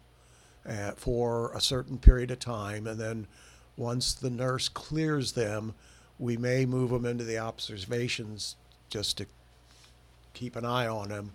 uh, 0.65 0.91
for 0.91 1.51
a 1.53 1.59
certain 1.59 1.97
period 1.97 2.31
of 2.31 2.39
time, 2.39 2.87
and 2.87 2.99
then 2.99 3.27
once 3.75 4.13
the 4.13 4.29
nurse 4.29 4.69
clears 4.69 5.33
them, 5.33 5.73
we 6.17 6.37
may 6.37 6.65
move 6.65 6.91
them 6.91 7.05
into 7.05 7.25
the 7.25 7.37
observations 7.37 8.55
just 8.89 9.17
to 9.17 9.25
keep 10.33 10.55
an 10.55 10.63
eye 10.63 10.87
on 10.87 11.09
them, 11.09 11.31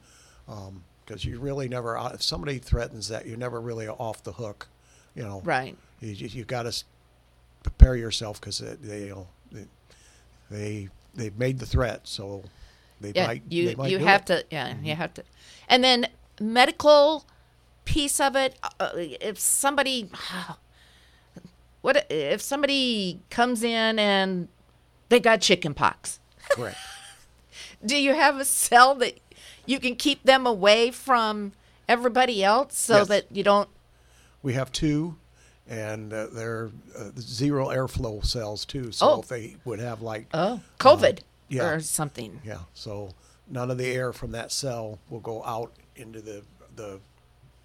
because 1.08 1.24
you 1.24 1.40
really 1.40 1.68
never. 1.68 1.96
uh, 1.96 2.10
If 2.12 2.22
somebody 2.22 2.58
threatens 2.58 3.08
that, 3.08 3.26
you're 3.26 3.38
never 3.38 3.60
really 3.60 3.88
off 3.88 4.22
the 4.22 4.32
hook, 4.32 4.68
you 5.14 5.22
know. 5.22 5.40
Right. 5.42 5.74
You 6.00 6.10
you, 6.10 6.44
got 6.44 6.64
to 6.64 6.84
prepare 7.62 7.96
yourself 7.96 8.40
because 8.40 8.58
they 8.58 9.12
they, 9.50 9.64
they 10.50 10.88
they've 11.14 11.36
made 11.38 11.58
the 11.58 11.66
threat, 11.66 12.02
so 12.04 12.44
they 13.00 13.12
Yeah, 13.14 13.26
might 13.26 13.42
you 13.48 13.68
they 13.68 13.74
might 13.74 13.90
you 13.90 13.98
have 13.98 14.20
it. 14.22 14.26
to 14.26 14.44
yeah 14.50 14.74
you 14.82 14.94
have 14.94 15.14
to, 15.14 15.24
and 15.68 15.82
then 15.82 16.06
medical 16.40 17.24
piece 17.84 18.20
of 18.20 18.36
it. 18.36 18.56
Uh, 18.78 18.90
if 18.94 19.38
somebody, 19.38 20.10
what 21.80 22.06
if 22.10 22.40
somebody 22.42 23.20
comes 23.30 23.62
in 23.62 23.98
and 23.98 24.48
they 25.08 25.20
got 25.20 25.40
chicken 25.40 25.74
pox? 25.74 26.20
correct. 26.50 26.76
Do 27.84 27.96
you 27.96 28.14
have 28.14 28.36
a 28.38 28.44
cell 28.44 28.94
that 28.96 29.18
you 29.68 29.78
can 29.78 29.94
keep 29.96 30.22
them 30.24 30.46
away 30.46 30.90
from 30.90 31.52
everybody 31.88 32.42
else 32.42 32.76
so 32.76 32.98
Yes. 32.98 33.08
that 33.08 33.24
you 33.30 33.42
don't? 33.44 33.68
We 34.42 34.54
have 34.54 34.72
two, 34.72 35.16
and 35.68 36.12
uh, 36.12 36.26
they're 36.32 36.70
uh, 36.98 37.10
zero 37.18 37.66
airflow 37.68 38.24
cells 38.24 38.64
too. 38.64 38.92
So 38.92 39.06
Oh. 39.10 39.20
if 39.20 39.28
they 39.28 39.56
would 39.64 39.78
have 39.80 40.00
like 40.02 40.26
Oh, 40.32 40.60
COVID 40.80 41.20
yeah. 41.48 41.68
or 41.68 41.80
something. 41.80 42.40
yeah, 42.44 42.60
so 42.74 43.10
none 43.48 43.70
of 43.70 43.78
the 43.78 43.86
air 43.86 44.12
from 44.12 44.32
that 44.32 44.50
cell 44.52 44.98
will 45.10 45.20
go 45.20 45.44
out 45.44 45.72
into 45.96 46.20
the 46.20 46.42
the 46.76 47.00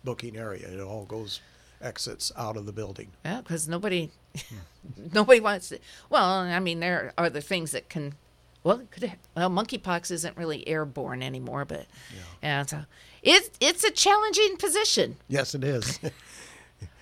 booking 0.04 0.36
area. 0.36 0.68
It 0.68 0.82
all 0.82 1.06
goes 1.06 1.40
exits 1.82 2.32
out 2.38 2.58
of 2.58 2.66
the 2.66 2.72
building. 2.74 3.12
Yeah, 3.24 3.42
because 3.42 3.68
nobody, 3.68 4.10
nobody 5.14 5.40
wants 5.40 5.70
to. 5.70 5.80
Well, 6.10 6.24
I 6.26 6.60
mean, 6.60 6.80
there 6.80 7.14
are 7.18 7.30
the 7.30 7.42
things 7.42 7.72
that 7.72 7.88
can. 7.90 8.14
Well, 8.64 8.82
it 8.96 9.12
well, 9.36 9.50
monkeypox 9.50 10.10
isn't 10.12 10.38
really 10.38 10.68
airborne 10.68 11.22
anymore, 11.22 11.66
but 11.66 11.86
yeah, 12.42 12.66
so 12.66 12.84
it's 13.22 13.50
it's 13.60 13.84
a 13.84 13.92
challenging 13.92 14.58
position. 14.58 15.18
Yes, 15.28 15.54
it 15.54 15.64
is. 15.64 16.00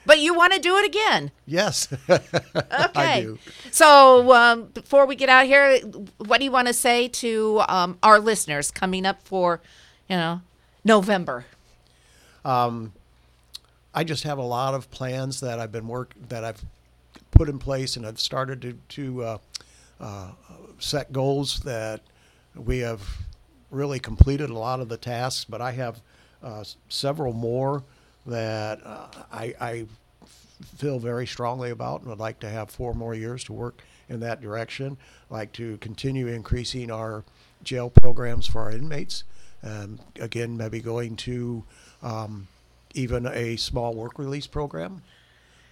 But 0.05 0.19
you 0.19 0.33
want 0.33 0.53
to 0.53 0.59
do 0.59 0.77
it 0.77 0.85
again, 0.85 1.31
yes, 1.45 1.87
okay? 2.09 3.21
do. 3.21 3.37
So 3.69 4.33
um, 4.33 4.63
before 4.73 5.05
we 5.05 5.15
get 5.15 5.29
out 5.29 5.45
here, 5.45 5.79
what 6.17 6.39
do 6.39 6.43
you 6.43 6.51
want 6.51 6.67
to 6.67 6.73
say 6.73 7.07
to 7.07 7.61
um, 7.67 7.99
our 8.01 8.19
listeners 8.19 8.71
coming 8.71 9.05
up 9.05 9.21
for, 9.23 9.61
you 10.09 10.15
know, 10.15 10.41
November? 10.83 11.45
Um, 12.43 12.93
I 13.93 14.03
just 14.03 14.23
have 14.23 14.39
a 14.39 14.43
lot 14.43 14.73
of 14.73 14.89
plans 14.89 15.39
that 15.41 15.59
I've 15.59 15.71
been 15.71 15.87
work 15.87 16.15
that 16.29 16.43
I've 16.43 16.65
put 17.29 17.47
in 17.47 17.59
place, 17.59 17.95
and 17.95 18.05
I've 18.05 18.19
started 18.19 18.61
to 18.63 18.73
to 18.73 19.23
uh, 19.23 19.37
uh, 19.99 20.31
set 20.81 21.13
goals 21.13 21.61
that 21.61 22.01
we 22.55 22.79
have 22.79 23.01
really 23.69 23.99
completed 23.99 24.49
a 24.49 24.57
lot 24.57 24.79
of 24.79 24.89
the 24.89 24.97
tasks, 24.97 25.45
but 25.45 25.61
I 25.61 25.71
have 25.71 26.01
uh, 26.43 26.63
several 26.89 27.33
more 27.33 27.83
that 28.25 28.85
uh, 28.85 29.07
I, 29.31 29.55
I 29.59 29.85
feel 30.75 30.99
very 30.99 31.25
strongly 31.25 31.69
about 31.69 32.01
and 32.01 32.09
would 32.09 32.19
like 32.19 32.39
to 32.41 32.49
have 32.49 32.69
four 32.69 32.93
more 32.93 33.15
years 33.15 33.43
to 33.45 33.53
work 33.53 33.83
in 34.09 34.19
that 34.19 34.41
direction. 34.41 34.97
like 35.29 35.53
to 35.53 35.77
continue 35.77 36.27
increasing 36.27 36.91
our 36.91 37.23
jail 37.63 37.89
programs 37.89 38.47
for 38.47 38.61
our 38.61 38.71
inmates 38.71 39.23
Um, 39.63 39.99
again, 40.19 40.57
maybe 40.57 40.81
going 40.81 41.15
to 41.17 41.63
um, 42.01 42.47
even 42.93 43.27
a 43.27 43.55
small 43.55 43.93
work 43.93 44.19
release 44.19 44.47
program. 44.47 45.01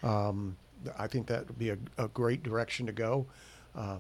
Um, 0.04 0.56
I 0.98 1.08
think 1.08 1.28
that 1.28 1.48
would 1.48 1.60
be 1.60 1.72
a, 1.72 1.78
a 1.98 2.08
great 2.08 2.44
direction 2.44 2.86
to 2.86 2.92
go 2.94 3.26
um, 3.76 4.00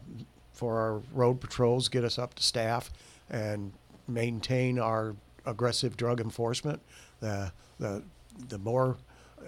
for 0.53 0.79
our 0.79 1.01
road 1.13 1.39
patrols, 1.41 1.87
get 1.87 2.03
us 2.03 2.17
up 2.19 2.33
to 2.35 2.43
staff, 2.43 2.91
and 3.29 3.71
maintain 4.07 4.79
our 4.79 5.15
aggressive 5.45 5.97
drug 5.97 6.19
enforcement. 6.19 6.81
The 7.19 7.51
the 7.79 8.03
the 8.47 8.57
more 8.57 8.97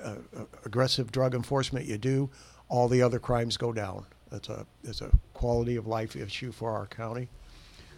uh, 0.04 0.16
uh, 0.36 0.44
aggressive 0.66 1.12
drug 1.12 1.36
enforcement 1.36 1.86
you 1.86 1.98
do, 1.98 2.30
all 2.70 2.88
the 2.88 3.02
other 3.02 3.20
crimes 3.20 3.58
go 3.58 3.72
down. 3.72 4.06
That's 4.32 4.50
a 4.50 4.66
it's 4.84 5.02
a 5.02 5.12
quality 5.34 5.76
of 5.76 5.88
life 5.88 6.16
issue 6.16 6.52
for 6.52 6.72
our 6.72 6.88
county. 6.88 7.28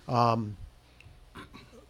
Um, 0.07 0.57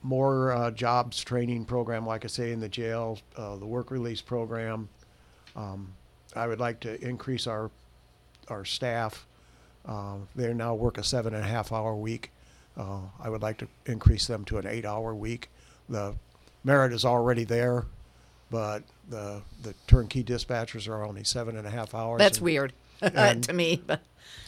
more 0.02 0.52
uh, 0.52 0.72
jobs 0.72 1.24
training 1.24 1.66
program, 1.66 2.06
like 2.06 2.26
I 2.26 2.28
say, 2.28 2.52
in 2.52 2.60
the 2.60 2.70
jail, 2.70 3.20
uh, 3.38 3.56
the 3.56 3.66
work 3.66 3.90
release 3.90 4.22
program. 4.22 4.90
Um, 5.56 5.94
I 6.36 6.48
would 6.48 6.60
like 6.60 6.80
to 6.82 7.02
increase 7.02 7.48
our 7.48 7.72
our 8.50 8.66
staff. 8.66 9.26
Uh, 9.86 10.16
they 10.36 10.54
now 10.54 10.74
work 10.74 10.98
a 10.98 11.04
seven 11.04 11.34
and 11.34 11.44
a 11.44 11.48
half 11.48 11.72
hour 11.72 11.96
week. 11.96 12.32
Uh, 12.78 13.00
I 13.22 13.30
would 13.30 13.42
like 13.42 13.58
to 13.60 13.68
increase 13.86 14.28
them 14.28 14.46
to 14.46 14.58
an 14.58 14.66
eight 14.68 14.86
hour 14.86 15.14
week. 15.14 15.50
The 15.90 16.16
merit 16.64 16.94
is 16.94 17.06
already 17.06 17.44
there, 17.44 17.86
but 18.50 18.84
the 19.10 19.42
the 19.62 19.74
turnkey 19.88 20.24
dispatchers 20.24 20.88
are 20.88 21.04
only 21.04 21.24
seven 21.24 21.58
and 21.58 21.68
a 21.68 21.70
half 21.70 21.94
hours. 21.94 22.20
That's 22.20 22.38
and- 22.38 22.46
weird 22.46 22.74
and- 23.02 23.44
to 23.44 23.54
me. 23.54 23.82
But 23.86 24.02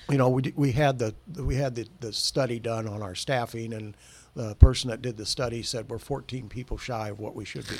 you 0.09 0.17
know, 0.17 0.29
we, 0.29 0.53
we 0.55 0.71
had 0.71 0.99
the 0.99 1.13
we 1.35 1.55
had 1.55 1.75
the, 1.75 1.87
the 1.99 2.13
study 2.13 2.59
done 2.59 2.87
on 2.87 3.01
our 3.01 3.13
staffing, 3.15 3.73
and 3.73 3.95
the 4.35 4.55
person 4.55 4.89
that 4.89 5.01
did 5.01 5.17
the 5.17 5.25
study 5.25 5.61
said 5.63 5.89
we're 5.89 5.97
14 5.97 6.47
people 6.49 6.77
shy 6.77 7.09
of 7.09 7.19
what 7.19 7.35
we 7.35 7.43
should 7.45 7.67
be. 7.67 7.75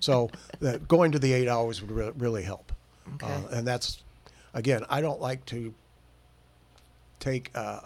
So 0.00 0.30
that 0.60 0.88
going 0.88 1.12
to 1.12 1.18
the 1.18 1.32
eight 1.34 1.48
hours 1.48 1.82
would 1.82 1.90
re- 1.90 2.12
really 2.16 2.42
help. 2.42 2.72
Uh, 3.22 3.42
and 3.52 3.66
that's 3.66 4.02
again, 4.54 4.84
I 4.88 5.02
don't 5.02 5.20
like 5.20 5.44
to 5.46 5.74
take 7.24 7.50
uh, 7.54 7.80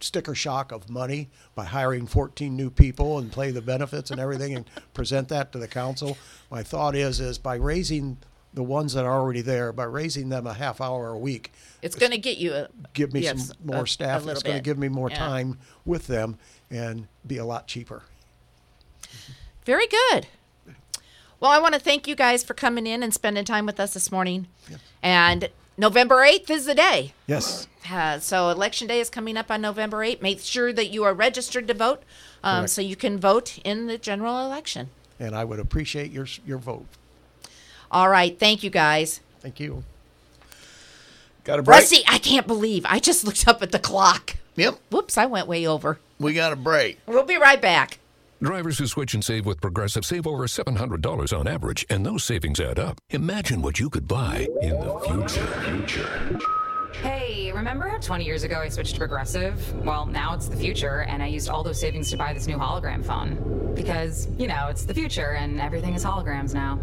sticker 0.00 0.34
shock 0.34 0.72
of 0.72 0.88
money 0.88 1.28
by 1.54 1.64
hiring 1.64 2.06
14 2.06 2.56
new 2.56 2.70
people 2.70 3.18
and 3.18 3.30
play 3.30 3.50
the 3.50 3.60
benefits 3.60 4.10
and 4.10 4.18
everything 4.20 4.54
and 4.54 4.64
present 4.94 5.28
that 5.28 5.52
to 5.52 5.58
the 5.58 5.68
council. 5.68 6.16
My 6.50 6.62
thought 6.62 6.94
is 6.96 7.20
is 7.20 7.38
by 7.38 7.56
raising 7.56 8.18
the 8.52 8.62
ones 8.64 8.94
that 8.94 9.04
are 9.04 9.20
already 9.20 9.42
there, 9.42 9.72
by 9.72 9.84
raising 9.84 10.28
them 10.28 10.46
a 10.46 10.54
half 10.54 10.80
hour 10.80 11.10
a 11.10 11.18
week, 11.18 11.52
it's 11.82 11.94
going 11.94 12.10
to 12.10 12.18
get 12.18 12.36
you 12.38 12.52
a 12.52 12.68
give 12.94 13.12
me 13.12 13.20
yes, 13.20 13.48
some 13.48 13.56
more 13.64 13.84
a 13.84 13.88
staff. 13.88 14.22
little 14.22 14.32
It's 14.32 14.42
going 14.42 14.56
to 14.58 14.62
give 14.62 14.76
me 14.78 14.88
more 14.88 15.08
Yeah. 15.10 15.18
time 15.18 15.58
with 15.84 16.08
them 16.08 16.36
and 16.70 17.06
be 17.26 17.36
a 17.36 17.44
lot 17.44 17.68
cheaper. 17.68 18.02
Very 19.64 19.86
good. 19.86 20.26
Well, 21.38 21.50
I 21.50 21.58
want 21.58 21.74
to 21.74 21.80
thank 21.80 22.08
you 22.08 22.14
guys 22.16 22.42
for 22.42 22.54
coming 22.54 22.86
in 22.86 23.02
and 23.02 23.14
spending 23.14 23.44
time 23.44 23.66
with 23.66 23.78
us 23.78 23.94
this 23.94 24.10
morning. 24.10 24.48
And 25.02 25.48
November 25.78 26.16
8th 26.16 26.50
is 26.50 26.66
the 26.66 26.74
day. 26.74 27.12
Yes. 27.26 27.66
Uh, 27.88 28.18
so 28.18 28.50
election 28.50 28.88
day 28.88 29.00
is 29.00 29.08
coming 29.08 29.36
up 29.36 29.50
on 29.50 29.60
November 29.60 29.98
8th. 29.98 30.22
Make 30.22 30.40
sure 30.40 30.72
that 30.72 30.90
you 30.90 31.04
are 31.04 31.14
registered 31.14 31.68
to 31.68 31.74
vote 31.74 32.02
um, 32.42 32.66
so 32.66 32.82
you 32.82 32.96
can 32.96 33.18
vote 33.18 33.58
in 33.64 33.86
the 33.86 33.98
general 33.98 34.44
election. 34.44 34.90
And 35.18 35.34
I 35.34 35.44
would 35.44 35.58
appreciate 35.58 36.10
your 36.10 36.26
your 36.46 36.58
vote. 36.58 36.86
All 37.90 38.08
right. 38.08 38.38
Thank 38.38 38.62
you 38.62 38.70
guys. 38.70 39.20
Thank 39.40 39.60
you. 39.60 39.84
Got 41.44 41.58
a 41.58 41.62
break? 41.62 41.80
Rusty, 41.80 42.02
I 42.06 42.18
can't 42.18 42.46
believe 42.46 42.84
I 42.88 42.98
just 42.98 43.24
looked 43.24 43.48
up 43.48 43.62
at 43.62 43.72
the 43.72 43.78
clock. 43.78 44.36
Yep. 44.56 44.78
Whoops, 44.90 45.16
I 45.16 45.26
went 45.26 45.46
way 45.46 45.66
over. 45.66 45.98
We 46.18 46.34
got 46.34 46.52
a 46.52 46.56
break. 46.56 46.98
We'll 47.06 47.24
be 47.24 47.36
right 47.36 47.60
back. 47.60 47.98
Drivers 48.42 48.78
who 48.78 48.86
switch 48.86 49.14
and 49.14 49.22
save 49.22 49.44
with 49.44 49.60
Progressive 49.60 50.04
save 50.04 50.26
over 50.26 50.46
$700 50.46 51.38
on 51.38 51.46
average, 51.46 51.84
and 51.90 52.06
those 52.06 52.24
savings 52.24 52.58
add 52.58 52.78
up. 52.78 52.98
Imagine 53.10 53.60
what 53.60 53.78
you 53.78 53.90
could 53.90 54.08
buy 54.08 54.48
in 54.62 54.80
the 54.80 54.98
future. 55.00 55.46
Future. 55.46 56.40
Hey, 56.94 57.50
remember 57.52 57.88
how 57.88 57.98
20 57.98 58.24
years 58.24 58.42
ago 58.42 58.60
I 58.60 58.68
switched 58.68 58.94
to 58.94 58.98
Progressive? 58.98 59.84
Well, 59.84 60.06
now 60.06 60.34
it's 60.34 60.48
the 60.48 60.56
future, 60.56 61.02
and 61.02 61.22
I 61.22 61.26
used 61.26 61.48
all 61.48 61.62
those 61.62 61.80
savings 61.80 62.10
to 62.10 62.16
buy 62.16 62.32
this 62.32 62.46
new 62.46 62.56
hologram 62.56 63.04
phone. 63.04 63.74
Because, 63.74 64.28
you 64.38 64.46
know, 64.46 64.68
it's 64.68 64.84
the 64.84 64.94
future, 64.94 65.32
and 65.32 65.60
everything 65.60 65.94
is 65.94 66.04
holograms 66.04 66.52
now. 66.52 66.78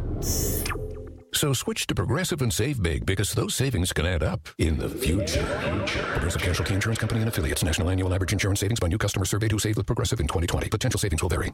So 1.33 1.53
switch 1.53 1.85
to 1.87 1.93
Progressive 1.93 2.41
and 2.41 2.51
save 2.51 2.81
big 2.81 3.05
because 3.05 3.33
those 3.33 3.53
savings 3.53 3.93
can 3.93 4.07
add 4.07 4.23
up 4.23 4.49
in 4.57 4.77
the 4.79 4.89
future. 4.89 5.45
Progressive 5.85 6.41
Casualty 6.41 6.73
Insurance 6.73 6.99
Company 6.99 7.19
and 7.19 7.29
affiliates. 7.29 7.63
National 7.63 7.89
annual 7.91 8.11
average 8.13 8.33
insurance 8.33 8.61
savings 8.61 8.79
by 8.79 8.87
new 8.87 8.97
customer 8.97 9.25
surveyed 9.25 9.51
who 9.51 9.59
saved 9.59 9.77
with 9.77 9.85
Progressive 9.85 10.19
in 10.19 10.27
2020. 10.27 10.69
Potential 10.69 10.99
savings 10.99 11.21
will 11.21 11.29
vary. 11.29 11.53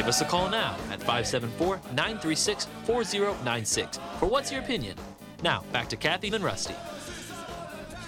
Give 0.00 0.08
us 0.08 0.22
a 0.22 0.24
call 0.24 0.48
now 0.48 0.76
at 1.00 1.06
574 1.06 1.80
936 1.94 2.66
4096 2.84 3.98
for 4.18 4.26
What's 4.26 4.52
Your 4.52 4.60
Opinion? 4.62 4.96
Now, 5.42 5.64
back 5.72 5.88
to 5.88 5.96
Kathy 5.96 6.28
and 6.28 6.44
Rusty. 6.44 6.74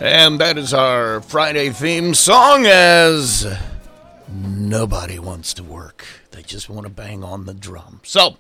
And 0.01 0.41
that 0.41 0.59
is 0.59 0.75
our 0.75 1.21
Friday 1.21 1.71
theme 1.71 2.15
song 2.15 2.67
as 2.67 3.47
nobody 4.29 5.19
wants 5.19 5.55
to 5.55 5.63
work. 5.63 6.05
They 6.33 6.43
just 6.43 6.69
want 6.69 6.85
to 6.85 6.93
bang 6.93 7.23
on 7.23 7.47
the 7.47 7.55
drum. 7.55 8.01
So, 8.03 8.37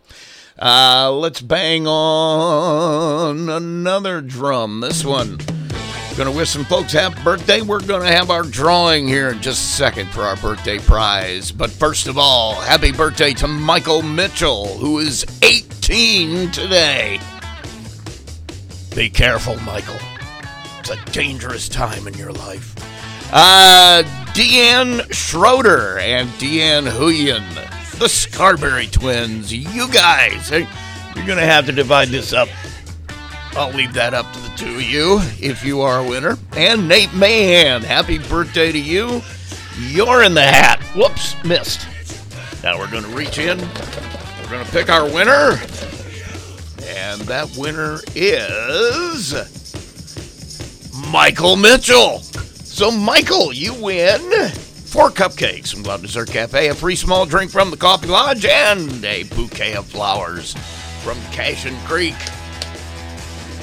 uh, 0.58 1.10
let's 1.12 1.40
bang 1.40 1.86
on 1.86 3.48
another 3.48 4.20
drum. 4.20 4.80
This 4.80 5.04
one. 5.04 5.38
Going 6.16 6.30
to 6.30 6.36
wish 6.36 6.50
some 6.50 6.66
folks 6.66 6.92
happy 6.92 7.22
birthday. 7.24 7.62
We're 7.62 7.80
going 7.80 8.02
to 8.02 8.14
have 8.14 8.30
our 8.30 8.42
drawing 8.42 9.08
here 9.08 9.30
in 9.30 9.40
just 9.40 9.62
a 9.62 9.76
second 9.76 10.10
for 10.10 10.20
our 10.20 10.36
birthday 10.36 10.78
prize. 10.78 11.50
But 11.50 11.70
first 11.70 12.06
of 12.06 12.18
all, 12.18 12.60
happy 12.60 12.92
birthday 12.92 13.32
to 13.32 13.48
Michael 13.48 14.02
Mitchell, 14.02 14.76
who 14.76 14.98
is 14.98 15.24
18 15.42 16.50
today. 16.50 17.18
Be 18.94 19.08
careful, 19.08 19.58
Michael. 19.60 19.96
It's 20.80 20.90
a 20.90 21.02
dangerous 21.12 21.66
time 21.70 22.06
in 22.06 22.12
your 22.14 22.32
life. 22.32 22.74
Uh, 23.32 24.02
Deanne 24.34 25.10
Schroeder 25.10 25.98
and 25.98 26.28
Deanne 26.32 26.90
Huyen, 26.90 27.98
the 27.98 28.08
Scarberry 28.08 28.86
twins. 28.86 29.50
You 29.50 29.90
guys, 29.90 30.50
you're 30.50 31.26
going 31.26 31.38
to 31.38 31.46
have 31.46 31.64
to 31.66 31.72
divide 31.72 32.08
this 32.08 32.34
up. 32.34 32.50
I'll 33.54 33.72
leave 33.72 33.92
that 33.94 34.14
up 34.14 34.32
to 34.32 34.40
the 34.40 34.48
two 34.56 34.76
of 34.76 34.82
you 34.82 35.18
if 35.38 35.62
you 35.64 35.82
are 35.82 35.98
a 35.98 36.08
winner. 36.08 36.38
And 36.56 36.88
Nate 36.88 37.12
Mahan, 37.12 37.82
happy 37.82 38.18
birthday 38.18 38.72
to 38.72 38.78
you. 38.78 39.20
You're 39.78 40.22
in 40.22 40.34
the 40.34 40.42
hat. 40.42 40.80
Whoops, 40.96 41.34
missed. 41.44 41.86
Now 42.62 42.78
we're 42.78 42.90
going 42.90 43.04
to 43.04 43.10
reach 43.10 43.38
in. 43.38 43.58
We're 43.58 44.50
going 44.50 44.64
to 44.64 44.70
pick 44.70 44.88
our 44.88 45.04
winner. 45.04 45.58
And 46.86 47.20
that 47.22 47.54
winner 47.56 47.98
is 48.14 49.34
Michael 51.10 51.56
Mitchell. 51.56 52.20
So, 52.20 52.90
Michael, 52.90 53.52
you 53.52 53.74
win 53.74 54.20
four 54.48 55.10
cupcakes 55.10 55.72
from 55.72 55.82
Love 55.82 56.02
Dessert 56.02 56.30
Cafe, 56.30 56.68
a 56.68 56.74
free 56.74 56.96
small 56.96 57.26
drink 57.26 57.50
from 57.50 57.70
the 57.70 57.76
Coffee 57.76 58.08
Lodge, 58.08 58.46
and 58.46 59.04
a 59.04 59.24
bouquet 59.24 59.74
of 59.74 59.86
flowers 59.86 60.54
from 61.02 61.20
Cashin 61.32 61.76
Creek. 61.84 62.16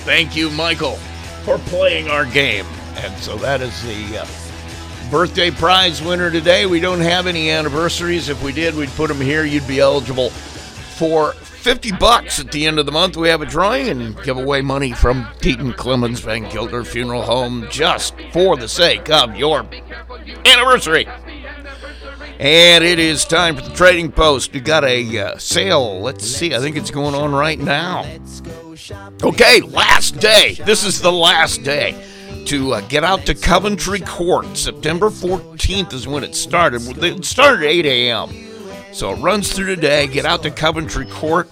Thank 0.06 0.36
you, 0.36 0.50
Michael, 0.50 0.96
for 1.44 1.58
playing 1.58 2.10
our 2.10 2.26
game. 2.26 2.66
And 2.96 3.16
so 3.18 3.38
that 3.38 3.62
is 3.62 3.82
the 3.84 4.20
uh, 4.20 5.12
birthday 5.12 5.52
prize 5.52 6.02
winner 6.02 6.32
today. 6.32 6.66
We 6.66 6.80
don't 6.80 7.02
have 7.02 7.28
any 7.28 7.50
anniversaries. 7.50 8.30
If 8.30 8.44
we 8.44 8.52
did, 8.52 8.76
we'd 8.76 8.90
put 8.90 9.08
them 9.08 9.22
here. 9.22 9.46
You'd 9.46 9.68
be 9.68 9.80
eligible 9.80 10.30
for 10.30 11.34
50 11.34 11.92
bucks 11.94 12.40
at 12.40 12.52
the 12.52 12.66
end 12.66 12.80
of 12.80 12.86
the 12.86 12.92
month. 12.92 13.18
We 13.18 13.30
have 13.30 13.42
a 13.42 13.46
drawing 13.46 13.90
and 13.90 14.22
give 14.24 14.38
away 14.38 14.62
money 14.62 14.94
from 14.94 15.24
Deaton 15.40 15.76
Clemens 15.76 16.20
Van 16.22 16.50
Gilder 16.50 16.84
Funeral 16.84 17.22
Home 17.22 17.68
just 17.70 18.16
for 18.32 18.58
the 18.58 18.68
sake 18.68 19.10
of 19.10 19.36
your 19.36 19.66
anniversary. 20.46 21.08
And 22.40 22.84
it 22.86 23.00
is 23.00 23.26
time 23.26 23.58
for 23.58 23.62
the 23.62 23.74
trading 23.76 24.12
post. 24.12 24.54
We 24.54 24.62
got 24.62 24.86
a 24.86 25.20
uh, 25.20 25.38
sale. 25.38 26.00
Let's 26.00 26.26
see. 26.26 26.56
I 26.56 26.60
think 26.60 26.78
it's 26.78 26.92
going 26.92 27.14
on 27.14 27.34
right 27.34 27.60
now. 27.60 28.06
Okay, 29.24 29.62
last 29.62 30.20
day. 30.20 30.56
This 30.66 30.84
is 30.86 31.02
the 31.02 31.12
last 31.12 31.64
day 31.64 31.96
to 32.46 32.74
uh, 32.74 32.82
get 32.82 33.04
out 33.04 33.26
to 33.26 33.36
Coventry 33.36 34.00
Court. 34.00 34.58
September 34.58 35.10
14th 35.10 35.94
is 35.94 36.08
when 36.08 36.24
it 36.24 36.36
started. 36.36 36.82
It 37.04 37.26
started 37.26 37.66
at 37.66 37.70
8 37.70 37.86
a.m. 37.86 38.50
So 38.92 39.12
it 39.12 39.18
runs 39.18 39.52
through 39.54 39.76
today. 39.76 40.08
Get 40.08 40.26
out 40.26 40.44
to 40.44 40.52
Coventry 40.52 41.06
Court. 41.06 41.50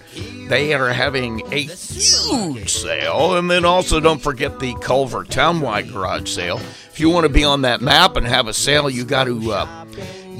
They 0.48 0.74
are 0.74 0.88
having 0.88 1.42
a 1.52 1.62
huge 1.62 2.72
sale. 2.72 3.36
And 3.36 3.50
then 3.50 3.64
also 3.64 4.00
don't 4.00 4.20
forget 4.20 4.58
the 4.58 4.74
Culver 4.76 5.24
Townwide 5.24 5.92
Garage 5.92 6.28
Sale. 6.30 6.58
If 6.90 6.98
you 6.98 7.10
want 7.10 7.26
to 7.26 7.32
be 7.32 7.44
on 7.44 7.62
that 7.62 7.80
map 7.80 8.16
and 8.16 8.26
have 8.26 8.48
a 8.48 8.54
sale, 8.54 8.90
you 8.90 9.04
got 9.04 9.24
to 9.24 9.52
uh, 9.52 9.84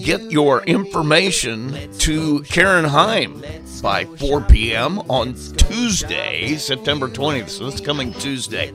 get 0.03 0.31
your 0.31 0.63
information 0.65 1.91
to 1.99 2.43
Karen 2.43 2.85
Heim 2.85 3.43
by 3.83 4.05
4 4.05 4.43
p.m. 4.43 4.99
on 5.11 5.35
Tuesday, 5.57 6.57
September 6.57 7.09
20th. 7.09 7.49
So 7.49 7.71
this 7.71 7.81
coming 7.81 8.13
Tuesday. 8.15 8.73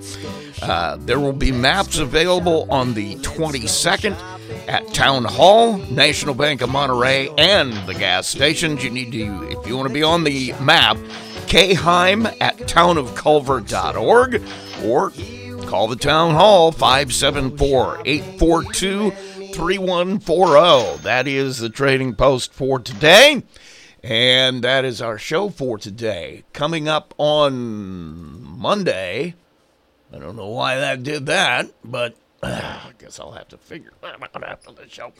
Uh, 0.61 0.97
there 1.01 1.19
will 1.19 1.33
be 1.33 1.51
maps 1.51 1.97
available 1.99 2.67
on 2.71 2.93
the 2.93 3.15
22nd 3.15 4.15
at 4.67 4.87
Town 4.93 5.25
Hall, 5.25 5.77
National 5.89 6.33
Bank 6.33 6.61
of 6.61 6.69
Monterey, 6.69 7.29
and 7.37 7.73
the 7.87 7.93
gas 7.93 8.27
stations. 8.27 8.83
You 8.83 8.89
need 8.89 9.11
to, 9.11 9.49
if 9.49 9.67
you 9.67 9.75
want 9.75 9.87
to 9.87 9.93
be 9.93 10.03
on 10.03 10.23
the 10.23 10.53
map, 10.61 10.97
kheim 11.47 12.25
at 12.41 12.57
townofculver.org 12.57 14.41
or 14.83 15.11
call 15.67 15.87
the 15.87 15.95
Town 15.95 16.35
Hall 16.35 16.71
574 16.71 18.01
842 18.05 19.11
3140. 19.53 21.03
That 21.03 21.27
is 21.27 21.59
the 21.59 21.69
trading 21.69 22.15
post 22.15 22.53
for 22.53 22.80
today. 22.80 23.43
And 24.01 24.63
that 24.63 24.84
is 24.84 25.01
our 25.01 25.19
show 25.19 25.49
for 25.49 25.77
today. 25.77 26.43
Coming 26.53 26.88
up 26.88 27.13
on 27.19 28.41
Monday, 28.57 29.35
I 30.11 30.17
don't 30.17 30.35
know 30.35 30.49
why 30.49 30.77
that 30.77 31.03
did 31.03 31.27
that, 31.27 31.71
but 31.85 32.15
uh, 32.41 32.47
I 32.88 32.91
guess 32.97 33.19
I'll 33.19 33.31
have 33.31 33.47
to 33.49 33.57
figure 33.57 33.93
that 34.01 34.21
out 34.21 34.43
after 34.43 34.71
the 34.71 34.89
show. 34.89 35.13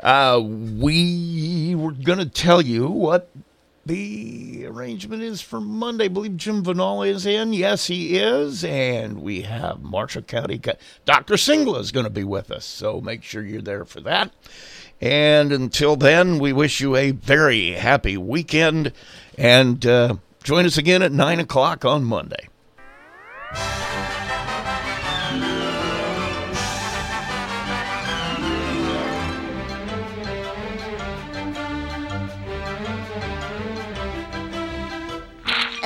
Uh, 0.00 0.40
we 0.40 1.74
were 1.74 1.92
going 1.92 2.20
to 2.20 2.28
tell 2.28 2.62
you 2.62 2.86
what 2.86 3.30
the 3.86 4.66
arrangement 4.66 5.22
is 5.22 5.40
for 5.40 5.60
Monday. 5.60 6.06
I 6.06 6.08
believe 6.08 6.36
Jim 6.36 6.64
Vanala 6.64 7.06
is 7.06 7.24
in. 7.24 7.52
Yes, 7.52 7.86
he 7.86 8.18
is. 8.18 8.64
And 8.64 9.22
we 9.22 9.42
have 9.42 9.80
Marshall 9.80 10.22
County. 10.22 10.60
Dr. 11.04 11.34
Singla 11.34 11.78
is 11.80 11.92
going 11.92 12.04
to 12.04 12.10
be 12.10 12.24
with 12.24 12.50
us. 12.50 12.64
So 12.64 13.00
make 13.00 13.22
sure 13.22 13.44
you're 13.44 13.62
there 13.62 13.84
for 13.84 14.00
that. 14.00 14.32
And 15.00 15.52
until 15.52 15.94
then, 15.94 16.40
we 16.40 16.52
wish 16.52 16.80
you 16.80 16.96
a 16.96 17.12
very 17.12 17.72
happy 17.72 18.16
weekend. 18.16 18.92
And 19.38 19.86
uh, 19.86 20.16
join 20.42 20.66
us 20.66 20.76
again 20.76 21.02
at 21.02 21.12
9 21.12 21.38
o'clock 21.38 21.84
on 21.84 22.02
Monday. 22.02 22.48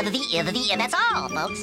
And 0.06 0.80
that's 0.80 0.94
all, 0.94 1.28
folks. 1.28 1.60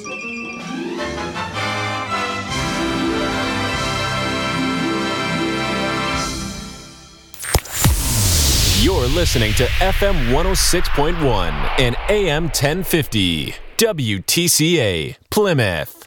You're 8.80 9.08
listening 9.08 9.54
to 9.54 9.64
FM 9.64 10.32
106.1 10.32 11.80
and 11.80 11.96
AM 12.08 12.44
1050. 12.44 13.54
WTCA, 13.76 15.16
Plymouth. 15.30 16.06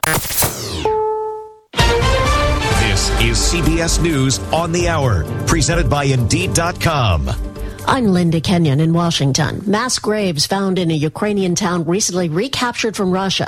This 2.80 3.10
is 3.22 3.38
CBS 3.38 4.02
News 4.02 4.40
on 4.54 4.72
the 4.72 4.88
Hour, 4.88 5.26
presented 5.48 5.90
by 5.90 6.06
Indeed.com. 6.06 7.51
I'm 7.88 8.08
Linda 8.08 8.40
Kenyon 8.40 8.80
in 8.80 8.94
Washington. 8.94 9.64
Mass 9.66 10.00
graves 10.00 10.46
found 10.46 10.80
in 10.80 10.92
a 10.92 10.94
Ukrainian 10.94 11.56
town 11.56 11.86
recently 11.86 12.30
recaptured 12.30 12.96
from 12.96 13.12
Russia 13.12 13.48